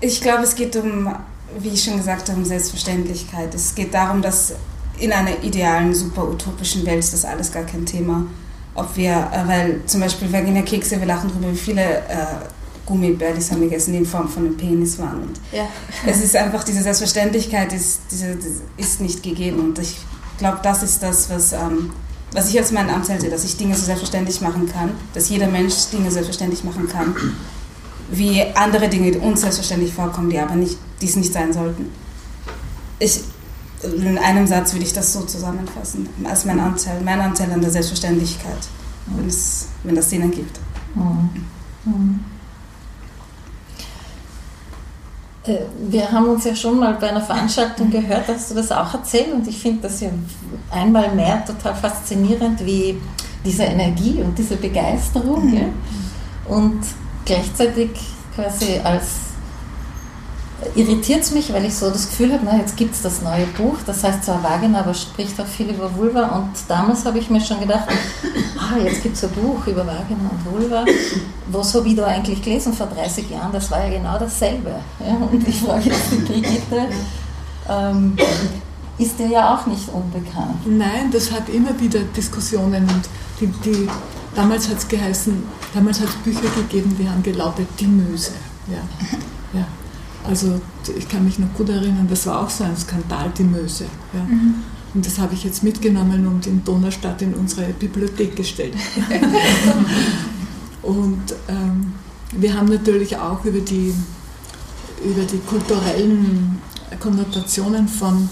Ich 0.00 0.20
glaube, 0.20 0.42
es 0.42 0.54
geht 0.54 0.74
um, 0.76 1.14
wie 1.58 1.70
ich 1.70 1.84
schon 1.84 1.96
gesagt 1.96 2.28
habe, 2.28 2.38
um 2.38 2.44
Selbstverständlichkeit. 2.44 3.54
Es 3.54 3.74
geht 3.74 3.94
darum, 3.94 4.22
dass 4.22 4.54
in 4.98 5.12
einer 5.12 5.42
idealen, 5.42 5.94
super 5.94 6.28
utopischen 6.28 6.84
Welt 6.86 7.00
ist 7.00 7.12
das 7.12 7.24
alles 7.24 7.52
gar 7.52 7.64
kein 7.64 7.86
Thema. 7.86 8.26
Ob 8.74 8.96
wir, 8.96 9.10
äh, 9.10 9.48
weil 9.48 9.80
zum 9.86 10.00
Beispiel 10.00 10.32
Vagina 10.32 10.62
Kekse, 10.62 10.98
wir 10.98 11.06
lachen 11.06 11.30
darüber, 11.30 11.52
wie 11.52 11.58
viele 11.58 11.82
äh, 11.82 12.26
Gummibärlis 12.92 13.50
haben 13.50 13.62
gegessen, 13.62 13.92
die 13.92 13.98
in 13.98 14.06
Form 14.06 14.28
von 14.28 14.44
einem 14.44 14.56
Penis 14.56 14.98
waren. 14.98 15.22
Und 15.22 15.40
ja. 15.50 15.66
Es 16.06 16.22
ist 16.22 16.36
einfach, 16.36 16.62
diese 16.62 16.82
Selbstverständlichkeit 16.82 17.72
ist, 17.72 18.00
diese, 18.10 18.36
ist 18.76 19.00
nicht 19.00 19.22
gegeben. 19.22 19.60
Und 19.60 19.78
ich 19.78 19.96
glaube, 20.36 20.58
das 20.62 20.82
ist 20.82 21.02
das, 21.02 21.30
was, 21.30 21.54
ähm, 21.54 21.92
was 22.32 22.50
ich 22.50 22.58
als 22.58 22.70
mein 22.70 22.90
Anteil 22.90 23.18
sehe, 23.18 23.30
dass 23.30 23.44
ich 23.44 23.56
Dinge 23.56 23.74
so 23.74 23.84
selbstverständlich 23.84 24.42
machen 24.42 24.70
kann, 24.70 24.90
dass 25.14 25.30
jeder 25.30 25.46
Mensch 25.46 25.74
Dinge 25.90 26.10
selbstverständlich 26.10 26.64
machen 26.64 26.86
kann, 26.86 27.14
wie 28.10 28.42
andere 28.54 28.90
Dinge, 28.90 29.10
die 29.10 29.18
uns 29.18 29.40
selbstverständlich 29.40 29.94
vorkommen, 29.94 30.28
die 30.28 30.38
aber 30.38 30.54
nicht, 30.54 30.76
dies 31.00 31.16
nicht 31.16 31.32
sein 31.32 31.50
sollten. 31.52 31.90
Ich, 32.98 33.22
in 33.82 34.18
einem 34.18 34.46
Satz 34.46 34.74
würde 34.74 34.84
ich 34.84 34.92
das 34.92 35.14
so 35.14 35.22
zusammenfassen, 35.22 36.08
als 36.24 36.44
mein 36.44 36.60
Anteil, 36.60 37.00
mein 37.00 37.20
Anteil 37.20 37.50
an 37.52 37.62
der 37.62 37.70
Selbstverständlichkeit, 37.70 38.68
wenn, 39.06 39.26
es, 39.26 39.68
wenn 39.82 39.94
das 39.94 40.10
Sinn 40.10 40.20
ergibt. 40.20 40.60
Mhm. 40.94 41.30
Mhm. 41.84 42.20
Äh, 42.20 42.32
wir 45.44 46.10
haben 46.10 46.28
uns 46.28 46.44
ja 46.44 46.54
schon 46.54 46.78
mal 46.78 46.94
bei 46.94 47.10
einer 47.10 47.20
Veranstaltung 47.20 47.90
gehört, 47.90 48.28
dass 48.28 48.48
du 48.48 48.54
das 48.54 48.70
auch 48.70 48.94
erzählt 48.94 49.32
und 49.32 49.46
ich 49.48 49.58
finde 49.58 49.82
das 49.82 50.00
ja 50.00 50.08
einmal 50.70 51.12
mehr 51.14 51.44
total 51.44 51.74
faszinierend, 51.74 52.64
wie 52.64 53.00
diese 53.44 53.64
Energie 53.64 54.22
und 54.22 54.38
diese 54.38 54.56
Begeisterung 54.56 55.50
mhm. 55.50 55.54
ja? 55.54 55.64
und 56.48 56.80
gleichzeitig 57.24 57.90
quasi 58.36 58.78
als 58.84 59.31
irritiert 60.74 61.22
es 61.22 61.30
mich, 61.32 61.52
weil 61.52 61.64
ich 61.64 61.74
so 61.74 61.90
das 61.90 62.08
Gefühl 62.08 62.32
habe, 62.32 62.42
na, 62.44 62.56
jetzt 62.56 62.76
gibt 62.76 62.94
es 62.94 63.02
das 63.02 63.22
neue 63.22 63.46
Buch, 63.46 63.76
das 63.86 64.04
heißt 64.04 64.24
zwar 64.24 64.42
Vagina, 64.42 64.80
aber 64.80 64.94
spricht 64.94 65.40
auch 65.40 65.46
viel 65.46 65.70
über 65.70 65.94
Vulva. 65.94 66.36
Und 66.36 66.50
damals 66.68 67.04
habe 67.04 67.18
ich 67.18 67.30
mir 67.30 67.40
schon 67.40 67.60
gedacht, 67.60 67.88
ah, 68.58 68.78
jetzt 68.82 69.02
gibt 69.02 69.16
es 69.16 69.24
ein 69.24 69.30
Buch 69.30 69.66
über 69.66 69.86
Vagina 69.86 70.30
und 70.30 70.52
Vulva. 70.52 70.84
Was 71.48 71.74
habe 71.74 71.88
ich 71.88 71.96
da 71.96 72.06
eigentlich 72.06 72.42
gelesen 72.42 72.72
vor 72.72 72.86
30 72.86 73.30
Jahren? 73.30 73.52
Das 73.52 73.70
war 73.70 73.84
ja 73.84 73.98
genau 73.98 74.18
dasselbe. 74.18 74.74
Ja? 75.00 75.14
Und 75.30 75.46
ich 75.46 75.60
frage 75.60 75.90
jetzt 75.90 76.10
die 76.12 76.16
Brigitte, 76.16 76.88
ähm, 77.68 78.16
ist 78.98 79.18
dir 79.18 79.28
ja 79.28 79.54
auch 79.54 79.66
nicht 79.66 79.88
unbekannt. 79.88 80.66
Nein, 80.66 81.10
das 81.12 81.32
hat 81.32 81.48
immer 81.48 81.78
wieder 81.80 82.00
Diskussionen 82.16 82.82
und 82.88 83.08
die, 83.40 83.46
die 83.64 83.88
damals 84.34 84.68
hat 84.68 84.78
es 84.78 84.88
geheißen, 84.88 85.42
damals 85.74 86.00
hat 86.00 86.08
es 86.08 86.14
Bücher 86.16 86.48
gegeben, 86.54 86.96
die 86.98 87.08
haben 87.08 87.22
gelautet 87.22 87.66
Die 87.80 87.86
Möse. 87.86 88.32
Ja. 88.68 88.78
Ja. 89.58 89.66
Also 90.24 90.60
ich 90.96 91.08
kann 91.08 91.24
mich 91.24 91.38
noch 91.38 91.52
gut 91.54 91.68
erinnern, 91.68 92.06
das 92.08 92.26
war 92.26 92.40
auch 92.40 92.50
so 92.50 92.64
ein 92.64 92.76
Skandal, 92.76 93.32
die 93.36 93.44
Möse. 93.44 93.86
Ja. 94.12 94.22
Mhm. 94.22 94.54
Und 94.94 95.06
das 95.06 95.18
habe 95.18 95.34
ich 95.34 95.44
jetzt 95.44 95.62
mitgenommen 95.62 96.26
und 96.26 96.46
in 96.46 96.64
Donaustadt 96.64 97.22
in 97.22 97.34
unsere 97.34 97.72
Bibliothek 97.72 98.36
gestellt. 98.36 98.74
und 100.82 101.34
ähm, 101.48 101.94
wir 102.32 102.54
haben 102.54 102.68
natürlich 102.68 103.16
auch 103.16 103.44
über 103.44 103.60
die, 103.60 103.94
über 105.04 105.22
die 105.22 105.38
kulturellen 105.48 106.60
Konnotationen 107.00 107.88
von, 107.88 108.28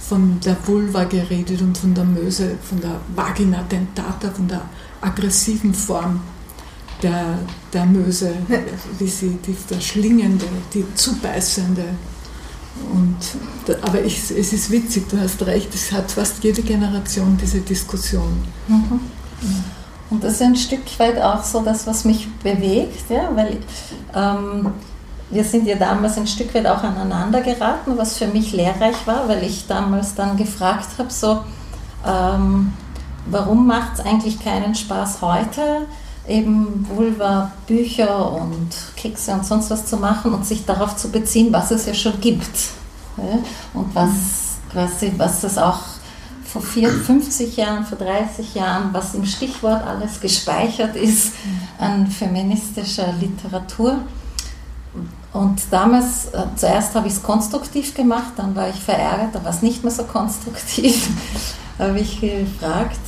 von 0.00 0.40
der 0.40 0.56
Vulva 0.66 1.04
geredet 1.04 1.60
und 1.60 1.76
von 1.76 1.94
der 1.94 2.04
Möse, 2.04 2.56
von 2.62 2.80
der 2.80 3.00
Vagina 3.14 3.62
dentata, 3.62 4.30
von 4.30 4.48
der 4.48 4.62
aggressiven 5.02 5.74
Form 5.74 6.20
der, 7.02 7.38
der 7.72 7.86
Möse, 7.86 8.32
wie 8.98 9.08
sie, 9.08 9.38
die 9.46 9.54
verschlingende, 9.54 10.46
die 10.72 10.84
zubeißende. 10.94 11.84
Und, 12.92 13.76
aber 13.82 14.02
ich, 14.02 14.30
es 14.30 14.52
ist 14.52 14.70
witzig, 14.70 15.08
du 15.08 15.20
hast 15.20 15.44
recht, 15.44 15.74
es 15.74 15.92
hat 15.92 16.10
fast 16.10 16.42
jede 16.42 16.62
Generation 16.62 17.36
diese 17.40 17.60
Diskussion. 17.60 18.42
Mhm. 18.68 19.00
Und 20.10 20.24
das 20.24 20.34
ist 20.34 20.42
ein 20.42 20.56
Stück 20.56 20.98
weit 20.98 21.20
auch 21.20 21.42
so 21.42 21.62
das, 21.62 21.86
was 21.86 22.04
mich 22.04 22.28
bewegt, 22.42 23.10
ja, 23.10 23.30
weil 23.34 23.58
ähm, 24.14 24.72
wir 25.30 25.44
sind 25.44 25.66
ja 25.66 25.76
damals 25.76 26.18
ein 26.18 26.26
Stück 26.26 26.54
weit 26.54 26.66
auch 26.66 26.82
aneinander 26.82 27.40
geraten, 27.40 27.96
was 27.96 28.18
für 28.18 28.26
mich 28.26 28.52
lehrreich 28.52 29.06
war, 29.06 29.26
weil 29.28 29.42
ich 29.42 29.66
damals 29.66 30.14
dann 30.14 30.36
gefragt 30.36 30.88
habe, 30.98 31.10
so, 31.10 31.40
ähm, 32.06 32.74
warum 33.26 33.66
macht 33.66 33.94
es 33.94 34.00
eigentlich 34.04 34.38
keinen 34.38 34.74
Spaß 34.74 35.22
heute, 35.22 35.86
eben 36.28 36.86
Vulva-Bücher 36.88 38.32
und 38.32 38.70
Kekse 38.96 39.32
und 39.32 39.44
sonst 39.44 39.70
was 39.70 39.86
zu 39.86 39.96
machen 39.96 40.32
und 40.32 40.46
sich 40.46 40.64
darauf 40.64 40.96
zu 40.96 41.10
beziehen, 41.10 41.52
was 41.52 41.70
es 41.70 41.86
ja 41.86 41.94
schon 41.94 42.20
gibt. 42.20 42.70
Und 43.74 43.94
was 43.94 44.10
quasi, 44.72 45.12
was 45.16 45.44
es 45.44 45.58
auch 45.58 45.80
vor 46.44 46.62
50 46.62 47.56
Jahren, 47.56 47.84
vor 47.84 47.98
30 47.98 48.54
Jahren, 48.54 48.90
was 48.92 49.14
im 49.14 49.24
Stichwort 49.24 49.86
alles 49.86 50.20
gespeichert 50.20 50.96
ist 50.96 51.32
an 51.78 52.06
feministischer 52.06 53.12
Literatur. 53.12 53.98
Und 55.32 55.62
damals, 55.70 56.26
äh, 56.26 56.44
zuerst 56.56 56.94
habe 56.94 57.06
ich 57.06 57.14
es 57.14 57.22
konstruktiv 57.22 57.94
gemacht, 57.94 58.32
dann 58.36 58.54
war 58.54 58.68
ich 58.68 58.76
verärgert, 58.76 59.34
dann 59.34 59.44
war 59.44 59.50
es 59.50 59.62
nicht 59.62 59.82
mehr 59.82 59.92
so 59.92 60.04
konstruktiv. 60.04 61.08
habe 61.78 61.98
ich 62.00 62.20
gefragt, 62.20 63.00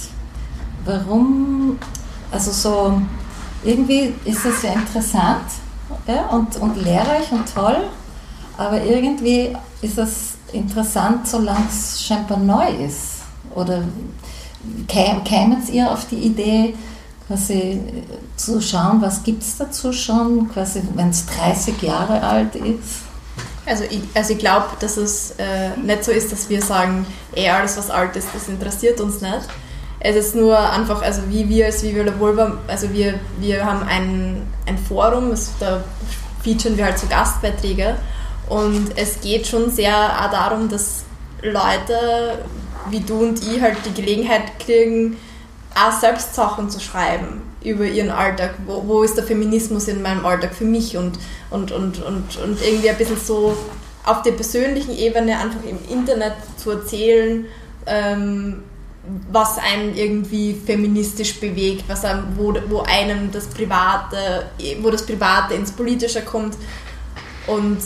warum 0.87 1.79
also 2.34 2.50
so, 2.50 3.00
irgendwie 3.64 4.12
ist 4.24 4.44
es 4.44 4.62
ja 4.62 4.72
interessant 4.72 5.44
ja, 6.06 6.26
und, 6.26 6.56
und 6.56 6.76
lehrreich 6.82 7.30
und 7.30 7.52
toll, 7.52 7.76
aber 8.58 8.82
irgendwie 8.82 9.56
ist 9.80 9.98
es 9.98 10.34
interessant, 10.52 11.28
solange 11.28 11.66
es 11.70 12.02
scheinbar 12.02 12.38
neu 12.38 12.68
ist. 12.84 13.22
Oder 13.54 13.84
kämen 14.88 15.62
ihr 15.72 15.90
auf 15.90 16.06
die 16.08 16.16
Idee, 16.16 16.74
quasi 17.26 17.80
zu 18.36 18.60
schauen, 18.60 19.00
was 19.00 19.22
gibt 19.22 19.42
es 19.42 19.56
dazu 19.56 19.92
schon, 19.92 20.50
quasi 20.52 20.82
wenn 20.94 21.10
es 21.10 21.26
30 21.26 21.80
Jahre 21.82 22.20
alt 22.22 22.56
ist? 22.56 23.02
Also 23.66 23.84
ich, 23.84 24.02
also 24.12 24.32
ich 24.32 24.38
glaube, 24.38 24.66
dass 24.80 24.96
es 24.96 25.32
äh, 25.38 25.70
nicht 25.82 26.04
so 26.04 26.10
ist, 26.10 26.32
dass 26.32 26.50
wir 26.50 26.60
sagen, 26.60 27.06
eh 27.34 27.48
alles 27.48 27.78
was 27.78 27.90
alt 27.90 28.14
ist, 28.16 28.28
das 28.34 28.48
interessiert 28.48 29.00
uns 29.00 29.20
nicht, 29.22 29.48
Es 30.06 30.16
ist 30.16 30.34
nur 30.34 30.58
einfach, 30.58 31.00
also 31.00 31.22
wie 31.30 31.48
wir 31.48 31.64
als 31.64 31.82
Viva 31.82 32.02
la 32.02 32.12
Vulva, 32.18 32.58
also 32.68 32.92
wir, 32.92 33.14
wir 33.38 33.64
haben 33.64 33.82
ein, 33.88 34.42
ein 34.66 34.76
Forum, 34.76 35.32
da 35.58 35.82
featuren 36.42 36.76
wir 36.76 36.84
halt 36.84 36.98
so 36.98 37.06
Gastbeiträge 37.06 37.96
und 38.50 38.90
es 38.96 39.22
geht 39.22 39.46
schon 39.46 39.70
sehr 39.70 39.96
auch 39.96 40.30
darum, 40.30 40.68
dass 40.68 41.04
Leute 41.40 42.38
wie 42.90 43.00
du 43.00 43.14
und 43.14 43.40
ich 43.46 43.62
halt 43.62 43.78
die 43.86 43.94
Gelegenheit 43.94 44.58
kriegen, 44.58 45.16
auch 45.74 45.98
selbst 45.98 46.34
Sachen 46.34 46.68
zu 46.68 46.80
schreiben 46.80 47.40
über 47.62 47.86
ihren 47.86 48.10
Alltag. 48.10 48.56
Wo, 48.66 48.86
wo 48.86 49.02
ist 49.04 49.16
der 49.16 49.24
Feminismus 49.24 49.88
in 49.88 50.02
meinem 50.02 50.26
Alltag 50.26 50.54
für 50.54 50.66
mich 50.66 50.98
und, 50.98 51.18
und, 51.48 51.72
und, 51.72 52.02
und, 52.02 52.36
und 52.36 52.58
irgendwie 52.62 52.90
ein 52.90 52.98
bisschen 52.98 53.18
so 53.18 53.56
auf 54.04 54.20
der 54.20 54.32
persönlichen 54.32 54.94
Ebene 54.94 55.38
einfach 55.38 55.64
im 55.66 55.78
Internet 55.90 56.34
zu 56.58 56.72
erzählen, 56.72 57.46
ähm, 57.86 58.62
was 59.30 59.58
einen 59.58 59.94
irgendwie 59.96 60.54
feministisch 60.54 61.38
bewegt, 61.38 61.84
was 61.88 62.04
einem, 62.04 62.36
wo, 62.36 62.54
wo 62.68 62.80
einem 62.80 63.30
das 63.30 63.46
Private, 63.46 64.46
wo 64.80 64.90
das 64.90 65.04
Private 65.04 65.54
ins 65.54 65.72
Politische 65.72 66.22
kommt. 66.22 66.56
Und 67.46 67.78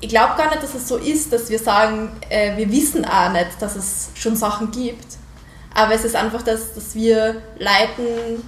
ich 0.00 0.08
glaube 0.08 0.34
gar 0.36 0.50
nicht, 0.50 0.62
dass 0.62 0.74
es 0.74 0.88
so 0.88 0.96
ist, 0.96 1.32
dass 1.32 1.50
wir 1.50 1.58
sagen, 1.58 2.10
äh, 2.28 2.56
wir 2.56 2.70
wissen 2.70 3.04
auch 3.04 3.32
nicht, 3.32 3.60
dass 3.60 3.76
es 3.76 4.10
schon 4.14 4.36
Sachen 4.36 4.70
gibt. 4.70 5.18
Aber 5.74 5.94
es 5.94 6.04
ist 6.04 6.16
einfach 6.16 6.42
das, 6.42 6.74
dass 6.74 6.94
wir 6.94 7.42
Leuten 7.58 8.42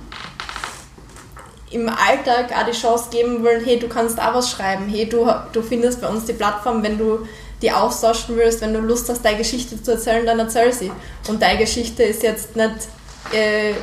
im 1.70 1.88
Alltag 1.88 2.52
auch 2.52 2.66
die 2.66 2.76
Chance 2.76 3.10
geben 3.10 3.44
wollen, 3.44 3.64
hey, 3.64 3.78
du 3.78 3.88
kannst 3.88 4.20
auch 4.20 4.34
was 4.34 4.50
schreiben, 4.50 4.88
hey, 4.88 5.08
du, 5.08 5.32
du 5.52 5.62
findest 5.62 6.00
bei 6.00 6.08
uns 6.08 6.24
die 6.24 6.32
Plattform, 6.32 6.82
wenn 6.82 6.98
du 6.98 7.26
die 7.62 7.70
austauschen 7.70 8.36
willst, 8.36 8.60
wenn 8.60 8.72
du 8.72 8.80
Lust 8.80 9.08
hast, 9.08 9.24
deine 9.24 9.38
Geschichte 9.38 9.82
zu 9.82 9.92
erzählen, 9.92 10.24
dann 10.24 10.38
erzähl 10.38 10.72
sie. 10.72 10.90
Und 11.28 11.42
deine 11.42 11.58
Geschichte 11.58 12.02
ist 12.02 12.22
jetzt 12.22 12.56
nicht 12.56 12.88
äh, 13.32 13.74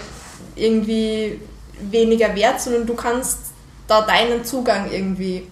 irgendwie 0.55 1.39
weniger 1.79 2.35
wert, 2.35 2.59
sondern 2.59 2.85
du 2.85 2.95
kannst 2.95 3.37
da 3.87 4.01
deinen 4.01 4.43
Zugang 4.43 4.91
irgendwie 4.91 5.47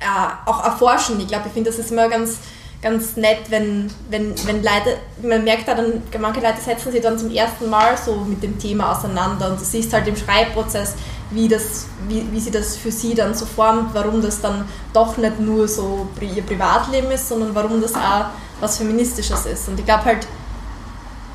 äh, 0.00 0.46
auch 0.46 0.64
erforschen. 0.64 1.20
Ich 1.20 1.28
glaube, 1.28 1.44
ich 1.46 1.52
finde, 1.52 1.70
das 1.70 1.78
ist 1.78 1.92
immer 1.92 2.08
ganz, 2.08 2.38
ganz 2.82 3.16
nett, 3.16 3.38
wenn, 3.48 3.90
wenn, 4.08 4.34
wenn 4.46 4.62
Leute, 4.62 4.98
man 5.22 5.44
merkt 5.44 5.68
da 5.68 5.74
dann, 5.74 6.02
manche 6.18 6.40
Leute 6.40 6.60
setzen 6.60 6.90
sich 6.90 7.00
dann 7.00 7.18
zum 7.18 7.30
ersten 7.30 7.70
Mal 7.70 7.96
so 7.96 8.16
mit 8.16 8.42
dem 8.42 8.58
Thema 8.58 8.92
auseinander 8.92 9.50
und 9.50 9.60
du 9.60 9.64
siehst 9.64 9.92
halt 9.92 10.08
im 10.08 10.16
Schreibprozess, 10.16 10.94
wie, 11.30 11.48
das, 11.48 11.86
wie, 12.08 12.26
wie 12.30 12.40
sie 12.40 12.50
das 12.50 12.76
für 12.76 12.90
sie 12.90 13.14
dann 13.14 13.34
so 13.34 13.46
formt, 13.46 13.94
warum 13.94 14.20
das 14.20 14.40
dann 14.40 14.64
doch 14.92 15.16
nicht 15.16 15.38
nur 15.40 15.68
so 15.68 16.08
ihr 16.20 16.42
Privatleben 16.42 17.10
ist, 17.10 17.28
sondern 17.28 17.54
warum 17.54 17.80
das 17.80 17.94
auch 17.94 18.26
was 18.60 18.78
Feministisches 18.78 19.46
ist. 19.46 19.68
Und 19.68 19.78
ich 19.78 19.86
glaube 19.86 20.04
halt, 20.04 20.26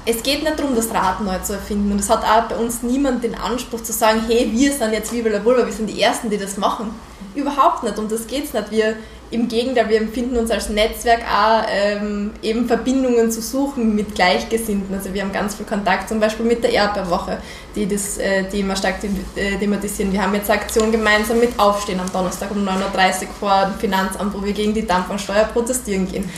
es 0.06 0.22
geht 0.22 0.44
nicht 0.44 0.60
darum, 0.60 0.76
das 0.76 0.94
Rad 0.94 1.22
neu 1.22 1.40
zu 1.40 1.54
erfinden. 1.54 1.92
Und 1.92 2.00
es 2.00 2.10
hat 2.10 2.24
auch 2.24 2.48
bei 2.48 2.56
uns 2.56 2.84
niemand 2.84 3.24
den 3.24 3.36
Anspruch 3.36 3.82
zu 3.82 3.92
sagen, 3.92 4.22
hey, 4.28 4.50
wir 4.52 4.72
sind 4.72 4.94
jetzt 4.94 5.12
Viva 5.12 5.30
la 5.30 5.44
Vulva, 5.44 5.66
wir 5.66 5.74
sind 5.74 5.88
die 5.88 6.02
Ersten, 6.02 6.30
die 6.30 6.38
das 6.38 6.58
machen. 6.58 6.94
Überhaupt 7.34 7.84
nicht, 7.84 7.98
um 7.98 8.08
das 8.08 8.28
geht 8.28 8.46
es 8.46 8.54
nicht. 8.54 8.72
Wir, 8.72 8.98
Im 9.32 9.48
Gegenteil, 9.48 9.90
wir 9.90 9.98
empfinden 9.98 10.38
uns 10.38 10.52
als 10.52 10.70
Netzwerk 10.70 11.22
auch, 11.22 11.64
ähm, 11.70 12.32
eben 12.44 12.68
Verbindungen 12.68 13.32
zu 13.32 13.42
suchen 13.42 13.96
mit 13.96 14.14
Gleichgesinnten. 14.14 14.94
Also 14.96 15.14
wir 15.14 15.24
haben 15.24 15.32
ganz 15.32 15.56
viel 15.56 15.66
Kontakt, 15.66 16.10
zum 16.10 16.20
Beispiel 16.20 16.46
mit 16.46 16.64
der 16.64 16.72
Erdbeerwoche, 16.72 17.40
die 17.76 17.88
das 17.88 18.18
äh, 18.20 18.44
Thema 18.44 18.76
stark 18.76 18.96
äh, 19.36 19.58
thematisieren. 19.58 20.14
Wir 20.14 20.22
haben 20.22 20.36
jetzt 20.36 20.50
eine 20.50 20.62
Aktion 20.62 20.92
gemeinsam 20.92 21.40
mit 21.40 21.60
Aufstehen 21.60 22.00
am 22.00 22.12
Donnerstag 22.12 22.52
um 22.52 22.68
9.30 22.68 22.70
Uhr 22.70 23.28
vor 23.40 23.66
dem 23.66 23.80
Finanzamt, 23.80 24.34
wo 24.34 24.44
wir 24.44 24.54
gegen 24.54 24.74
die 24.74 24.86
Dampfensteuer 24.86 25.46
protestieren 25.46 26.08
gehen. 26.08 26.30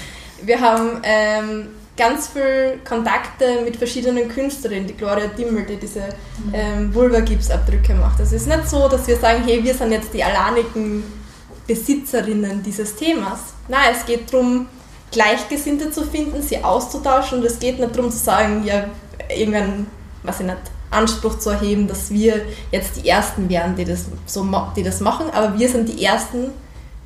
Wir 0.41 0.61
haben 0.61 1.01
ähm, 1.03 1.67
ganz 1.97 2.27
viel 2.29 2.79
Kontakte 2.87 3.61
mit 3.65 3.75
verschiedenen 3.75 4.29
Künstlerinnen, 4.29 4.87
die 4.87 4.95
Gloria 4.95 5.27
Dimmel, 5.27 5.65
die 5.65 5.75
diese 5.75 6.03
ähm, 6.53 6.93
Vulva-Gipsabdrücke 6.93 7.95
macht. 7.95 8.19
Also 8.19 8.35
es 8.35 8.43
ist 8.43 8.47
nicht 8.47 8.69
so, 8.69 8.87
dass 8.87 9.07
wir 9.07 9.17
sagen, 9.17 9.43
hey, 9.45 9.63
wir 9.63 9.73
sind 9.73 9.91
jetzt 9.91 10.13
die 10.13 10.23
alleinigen 10.23 11.03
Besitzerinnen 11.67 12.63
dieses 12.63 12.95
Themas. 12.95 13.39
Nein, 13.67 13.93
es 13.93 14.05
geht 14.05 14.33
darum, 14.33 14.67
Gleichgesinnte 15.11 15.91
zu 15.91 16.03
finden, 16.03 16.41
sie 16.41 16.63
auszutauschen 16.63 17.39
und 17.39 17.45
es 17.45 17.59
geht 17.59 17.79
nicht 17.79 17.95
darum 17.95 18.11
zu 18.11 18.17
sagen, 18.17 18.63
ja, 18.65 18.85
irgendeinen, 19.29 19.87
was 20.23 20.39
ich 20.39 20.45
nicht, 20.45 20.57
Anspruch 20.89 21.37
zu 21.39 21.49
erheben, 21.49 21.87
dass 21.87 22.09
wir 22.09 22.41
jetzt 22.71 22.95
die 22.95 23.07
Ersten 23.07 23.49
wären, 23.49 23.75
die 23.75 23.83
das, 23.85 24.05
so, 24.25 24.47
die 24.75 24.83
das 24.83 25.01
machen, 25.01 25.29
aber 25.31 25.57
wir 25.57 25.67
sind 25.67 25.89
die 25.89 26.03
Ersten, 26.03 26.51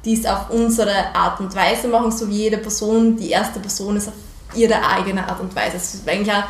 die 0.06 0.14
es 0.14 0.26
auf 0.26 0.50
unsere 0.50 1.16
Art 1.16 1.40
und 1.40 1.56
Weise 1.56 1.88
machen, 1.88 2.12
so 2.12 2.28
wie 2.30 2.38
jede 2.44 2.58
Person 2.58 3.18
die 3.18 3.32
erste 3.32 3.60
Person 3.60 3.98
ist 3.98 4.08
auf 4.08 4.14
ihre 4.56 4.84
eigene 4.86 5.28
Art 5.28 5.40
und 5.40 5.56
Weise. 5.56 5.78
Es 5.78 5.94
ist 5.96 6.08
eigentlich 6.08 6.34
auch, 6.36 6.44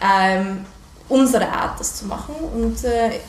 ähm, 0.00 0.64
unsere 1.08 1.48
Art, 1.48 1.78
das 1.78 1.96
zu 1.96 2.06
machen. 2.06 2.34
Und 2.54 2.82
äh, 2.84 3.20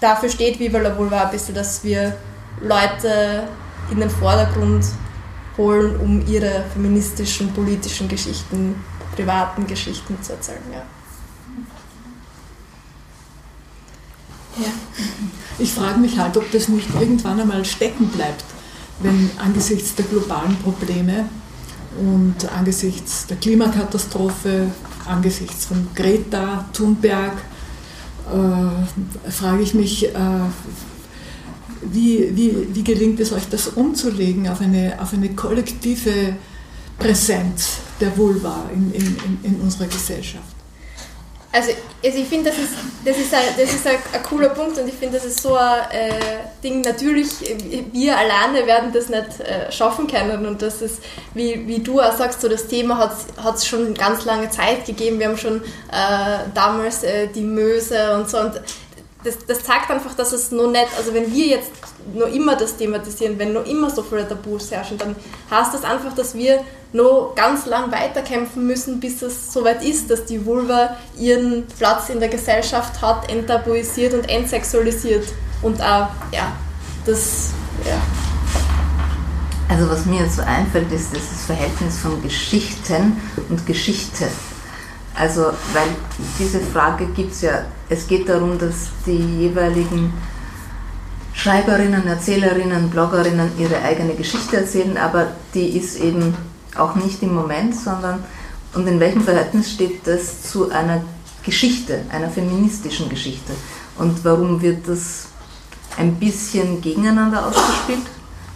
dafür 0.00 0.28
steht 0.28 0.58
Viva 0.58 0.78
la 0.78 0.96
Vulva 0.96 1.24
ein 1.24 1.30
bisschen, 1.30 1.54
dass 1.54 1.82
wir 1.84 2.16
Leute 2.60 3.48
in 3.90 4.00
den 4.00 4.10
Vordergrund 4.10 4.84
holen, 5.56 5.96
um 6.00 6.26
ihre 6.26 6.64
feministischen, 6.72 7.52
politischen 7.52 8.08
Geschichten, 8.08 8.74
privaten 9.14 9.66
Geschichten 9.66 10.16
zu 10.22 10.32
erzählen. 10.32 10.62
Ja. 10.72 10.82
Ja. 14.64 14.72
Ich 15.58 15.72
frage 15.72 15.98
mich 15.98 16.18
halt, 16.18 16.36
ob 16.36 16.50
das 16.52 16.68
nicht 16.68 16.88
irgendwann 16.98 17.40
einmal 17.40 17.64
stecken 17.64 18.08
bleibt, 18.08 18.44
wenn 19.00 19.30
angesichts 19.38 19.94
der 19.94 20.06
globalen 20.06 20.56
Probleme 20.56 21.26
und 21.98 22.50
angesichts 22.56 23.26
der 23.26 23.36
Klimakatastrophe, 23.36 24.70
angesichts 25.06 25.66
von 25.66 25.88
Greta 25.94 26.64
Thunberg, 26.72 27.32
äh, 28.32 29.30
frage 29.30 29.62
ich 29.62 29.74
mich, 29.74 30.06
äh, 30.06 30.18
wie, 31.82 32.36
wie, 32.36 32.74
wie 32.74 32.84
gelingt 32.84 33.20
es 33.20 33.32
euch, 33.32 33.48
das 33.50 33.68
umzulegen 33.68 34.48
auf 34.48 34.60
eine, 34.60 34.98
auf 35.00 35.12
eine 35.12 35.30
kollektive 35.30 36.36
Präsenz 36.98 37.78
der 38.00 38.16
Vulva 38.16 38.68
in, 38.74 38.92
in, 38.92 39.38
in 39.42 39.60
unserer 39.60 39.86
Gesellschaft? 39.86 40.44
Also, 41.52 41.72
also 42.04 42.18
ich 42.18 42.28
finde, 42.28 42.50
das 42.50 42.58
ist, 42.60 42.74
das 43.04 43.18
ist, 43.18 43.34
ein, 43.34 43.42
das 43.58 43.74
ist 43.74 43.84
ein, 43.84 43.96
ein, 44.12 44.22
cooler 44.22 44.50
Punkt 44.50 44.78
und 44.78 44.86
ich 44.86 44.94
finde, 44.94 45.16
das 45.16 45.26
ist 45.26 45.42
so 45.42 45.56
ein 45.56 45.80
äh, 45.90 46.12
Ding, 46.62 46.80
natürlich, 46.82 47.28
wir 47.92 48.16
alleine 48.16 48.64
werden 48.68 48.92
das 48.92 49.08
nicht 49.08 49.40
äh, 49.40 49.72
schaffen 49.72 50.06
können 50.06 50.46
und 50.46 50.62
das 50.62 50.80
ist, 50.80 51.02
wie, 51.34 51.66
wie 51.66 51.80
du 51.80 52.00
auch 52.00 52.16
sagst, 52.16 52.40
so 52.40 52.48
das 52.48 52.68
Thema 52.68 52.98
hat 52.98 53.56
es 53.56 53.66
schon 53.66 53.94
ganz 53.94 54.24
lange 54.26 54.48
Zeit 54.50 54.86
gegeben, 54.86 55.18
wir 55.18 55.26
haben 55.26 55.36
schon 55.36 55.56
äh, 55.56 56.38
damals 56.54 57.02
äh, 57.02 57.26
die 57.26 57.42
Möse 57.42 58.14
und 58.14 58.30
so 58.30 58.38
und 58.38 58.60
das, 59.24 59.38
das 59.46 59.62
zeigt 59.62 59.90
einfach, 59.90 60.14
dass 60.14 60.32
es 60.32 60.50
noch 60.50 60.70
nicht, 60.70 60.88
also 60.96 61.12
wenn 61.12 61.32
wir 61.32 61.46
jetzt 61.46 61.70
noch 62.14 62.28
immer 62.28 62.56
das 62.56 62.76
thematisieren, 62.76 63.38
wenn 63.38 63.52
noch 63.52 63.66
immer 63.66 63.90
so 63.90 64.02
viele 64.02 64.26
Tabus 64.26 64.70
herrschen, 64.70 64.98
dann 64.98 65.14
heißt 65.50 65.74
das 65.74 65.84
einfach, 65.84 66.14
dass 66.14 66.34
wir 66.34 66.60
noch 66.92 67.34
ganz 67.36 67.66
lang 67.66 67.92
weiterkämpfen 67.92 68.66
müssen, 68.66 68.98
bis 68.98 69.22
es 69.22 69.52
soweit 69.52 69.84
ist, 69.84 70.10
dass 70.10 70.24
die 70.24 70.44
Vulva 70.44 70.96
ihren 71.18 71.66
Platz 71.78 72.08
in 72.08 72.18
der 72.18 72.28
Gesellschaft 72.28 73.00
hat, 73.02 73.30
enttabuisiert 73.30 74.14
und 74.14 74.28
entsexualisiert 74.28 75.28
und 75.62 75.80
auch, 75.80 76.08
ja, 76.32 76.52
das, 77.04 77.50
ja. 77.86 78.00
Also 79.68 79.88
was 79.88 80.04
mir 80.06 80.22
jetzt 80.22 80.36
so 80.36 80.42
einfällt, 80.42 80.90
ist 80.90 81.14
das 81.14 81.44
Verhältnis 81.46 81.98
von 81.98 82.20
Geschichten 82.22 83.20
und 83.48 83.64
Geschichte. 83.66 84.26
Also, 85.14 85.52
weil 85.72 85.88
diese 86.38 86.60
Frage 86.60 87.06
gibt 87.06 87.32
es 87.32 87.42
ja, 87.42 87.64
es 87.90 88.06
geht 88.06 88.28
darum, 88.28 88.58
dass 88.58 88.88
die 89.04 89.40
jeweiligen 89.40 90.12
Schreiberinnen, 91.34 92.06
Erzählerinnen, 92.06 92.88
Bloggerinnen 92.88 93.50
ihre 93.58 93.82
eigene 93.82 94.14
Geschichte 94.14 94.58
erzählen, 94.58 94.96
aber 94.96 95.32
die 95.54 95.76
ist 95.76 95.98
eben 96.00 96.34
auch 96.76 96.94
nicht 96.94 97.22
im 97.22 97.34
Moment, 97.34 97.74
sondern 97.74 98.24
und 98.74 98.86
in 98.86 99.00
welchem 99.00 99.22
Verhältnis 99.22 99.72
steht 99.72 100.06
das 100.06 100.44
zu 100.44 100.70
einer 100.70 101.02
Geschichte, 101.42 102.02
einer 102.10 102.30
feministischen 102.30 103.08
Geschichte? 103.08 103.52
Und 103.98 104.24
warum 104.24 104.62
wird 104.62 104.86
das 104.86 105.26
ein 105.96 106.14
bisschen 106.14 106.80
gegeneinander 106.80 107.46
ausgespielt 107.46 108.06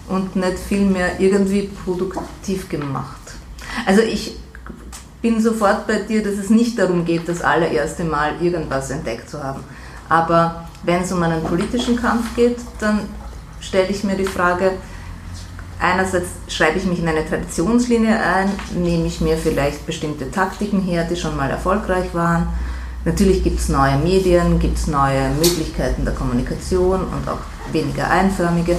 und 0.08 0.36
nicht 0.36 0.58
vielmehr 0.68 1.18
irgendwie 1.18 1.70
produktiv 1.84 2.68
gemacht? 2.68 3.20
Also 3.86 4.02
ich 4.02 4.36
bin 5.24 5.40
sofort 5.40 5.86
bei 5.86 6.00
dir, 6.00 6.22
dass 6.22 6.34
es 6.34 6.50
nicht 6.50 6.78
darum 6.78 7.06
geht, 7.06 7.26
das 7.26 7.40
allererste 7.40 8.04
Mal 8.04 8.32
irgendwas 8.42 8.90
entdeckt 8.90 9.30
zu 9.30 9.42
haben. 9.42 9.64
Aber 10.10 10.68
wenn 10.82 11.00
es 11.00 11.12
um 11.12 11.22
einen 11.22 11.42
politischen 11.42 11.96
Kampf 11.96 12.36
geht, 12.36 12.58
dann 12.78 13.00
stelle 13.58 13.88
ich 13.88 14.04
mir 14.04 14.16
die 14.16 14.26
Frage, 14.26 14.72
einerseits 15.80 16.28
schreibe 16.48 16.76
ich 16.76 16.84
mich 16.84 16.98
in 16.98 17.08
eine 17.08 17.26
Traditionslinie 17.26 18.20
ein, 18.20 18.50
nehme 18.74 19.06
ich 19.06 19.22
mir 19.22 19.38
vielleicht 19.38 19.86
bestimmte 19.86 20.30
Taktiken 20.30 20.82
her, 20.82 21.06
die 21.10 21.16
schon 21.16 21.38
mal 21.38 21.48
erfolgreich 21.48 22.12
waren. 22.12 22.48
Natürlich 23.06 23.42
gibt 23.42 23.60
es 23.60 23.70
neue 23.70 23.96
Medien, 23.96 24.58
gibt 24.58 24.76
es 24.76 24.88
neue 24.88 25.30
Möglichkeiten 25.42 26.04
der 26.04 26.12
Kommunikation 26.12 27.00
und 27.00 27.26
auch 27.30 27.72
weniger 27.72 28.10
einförmige. 28.10 28.76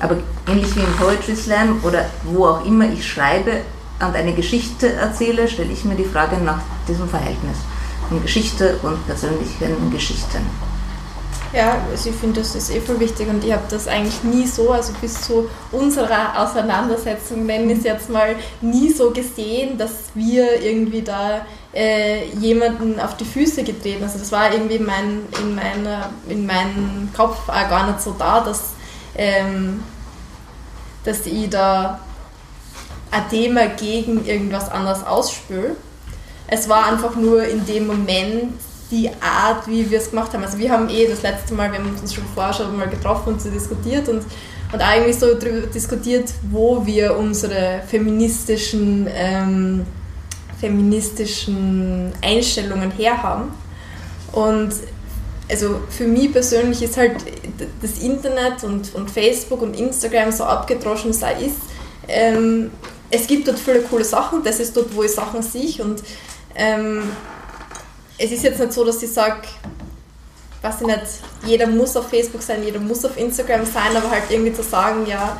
Aber 0.00 0.16
ähnlich 0.48 0.74
wie 0.74 0.80
im 0.80 0.96
Poetry 0.96 1.36
Slam 1.36 1.78
oder 1.84 2.06
wo 2.24 2.46
auch 2.46 2.66
immer 2.66 2.90
ich 2.90 3.06
schreibe, 3.06 3.60
und 4.00 4.14
eine 4.14 4.34
Geschichte 4.34 4.92
erzähle, 4.92 5.48
stelle 5.48 5.72
ich 5.72 5.84
mir 5.84 5.94
die 5.94 6.04
Frage 6.04 6.36
nach 6.36 6.60
diesem 6.88 7.08
Verhältnis. 7.08 7.56
von 8.08 8.22
Geschichte 8.22 8.78
und 8.82 9.04
persönlichen 9.06 9.90
Geschichten. 9.90 10.46
Ja, 11.52 11.78
also 11.90 12.10
ich 12.10 12.16
finde, 12.16 12.40
das 12.40 12.54
ist 12.54 12.70
eh 12.70 12.80
voll 12.80 13.00
wichtig 13.00 13.28
und 13.28 13.42
ich 13.42 13.52
habe 13.52 13.62
das 13.70 13.88
eigentlich 13.88 14.22
nie 14.24 14.46
so, 14.46 14.72
also 14.72 14.92
bis 15.00 15.22
zu 15.22 15.48
unserer 15.72 16.38
Auseinandersetzung, 16.38 17.46
nennen 17.46 17.68
wir 17.68 17.76
es 17.76 17.84
jetzt 17.84 18.10
mal, 18.10 18.36
nie 18.60 18.92
so 18.92 19.10
gesehen, 19.10 19.78
dass 19.78 20.10
wir 20.14 20.60
irgendwie 20.60 21.02
da 21.02 21.46
äh, 21.72 22.26
jemanden 22.34 23.00
auf 23.00 23.16
die 23.16 23.24
Füße 23.24 23.62
getreten. 23.62 24.02
Also 24.02 24.18
das 24.18 24.32
war 24.32 24.52
irgendwie 24.52 24.78
mein, 24.78 25.22
in, 25.40 25.54
meiner, 25.54 26.10
in 26.28 26.46
meinem 26.46 27.08
Kopf 27.16 27.48
auch 27.48 27.68
gar 27.70 27.86
nicht 27.86 28.02
so 28.02 28.14
da, 28.18 28.40
dass, 28.40 28.72
ähm, 29.16 29.82
dass 31.04 31.24
ich 31.26 31.48
da 31.48 32.00
Thema 33.20 33.68
gegen 33.68 34.24
irgendwas 34.26 34.70
anderes 34.70 35.04
ausspüle. 35.04 35.76
Es 36.48 36.68
war 36.68 36.86
einfach 36.86 37.16
nur 37.16 37.44
in 37.44 37.66
dem 37.66 37.86
Moment 37.86 38.54
die 38.90 39.10
Art, 39.20 39.66
wie 39.66 39.90
wir 39.90 39.98
es 39.98 40.10
gemacht 40.10 40.32
haben. 40.32 40.44
Also 40.44 40.58
wir 40.58 40.70
haben 40.70 40.88
eh 40.88 41.06
das 41.08 41.22
letzte 41.22 41.54
Mal, 41.54 41.72
wir 41.72 41.78
haben 41.78 41.96
uns 42.00 42.14
schon 42.14 42.24
vorher 42.34 42.52
schon 42.52 42.76
mal 42.76 42.88
getroffen 42.88 43.34
und 43.34 43.42
so 43.42 43.50
diskutiert 43.50 44.08
und, 44.08 44.22
und 44.72 44.80
eigentlich 44.80 45.18
so 45.18 45.34
darüber 45.34 45.66
diskutiert, 45.66 46.30
wo 46.50 46.86
wir 46.86 47.16
unsere 47.16 47.82
feministischen, 47.88 49.08
ähm, 49.12 49.86
feministischen 50.60 52.12
Einstellungen 52.22 52.92
herhaben. 52.92 53.50
Und 54.32 54.72
also 55.50 55.80
für 55.90 56.06
mich 56.06 56.32
persönlich 56.32 56.82
ist 56.82 56.96
halt 56.96 57.16
das 57.80 57.98
Internet 57.98 58.62
und, 58.64 58.94
und 58.94 59.10
Facebook 59.10 59.62
und 59.62 59.78
Instagram 59.78 60.30
so 60.30 60.44
abgedroschen 60.44 61.12
sei 61.12 61.34
ist. 61.34 61.56
Ähm, 62.08 62.70
es 63.10 63.26
gibt 63.26 63.46
dort 63.46 63.58
viele 63.58 63.82
coole 63.82 64.04
Sachen, 64.04 64.42
das 64.42 64.60
ist 64.60 64.76
dort, 64.76 64.94
wo 64.94 65.02
ich 65.02 65.12
Sachen 65.12 65.42
sehe 65.42 65.82
und 65.82 66.02
ähm, 66.54 67.02
es 68.18 68.32
ist 68.32 68.44
jetzt 68.44 68.58
nicht 68.58 68.72
so, 68.72 68.84
dass 68.84 69.02
ich 69.02 69.12
sage, 69.12 69.42
weiß 70.62 70.80
ich 70.80 70.86
nicht, 70.86 71.02
jeder 71.44 71.66
muss 71.66 71.96
auf 71.96 72.08
Facebook 72.08 72.42
sein, 72.42 72.62
jeder 72.64 72.80
muss 72.80 73.04
auf 73.04 73.16
Instagram 73.16 73.64
sein, 73.64 73.96
aber 73.96 74.10
halt 74.10 74.24
irgendwie 74.30 74.52
zu 74.52 74.62
sagen, 74.62 75.06
ja, 75.06 75.36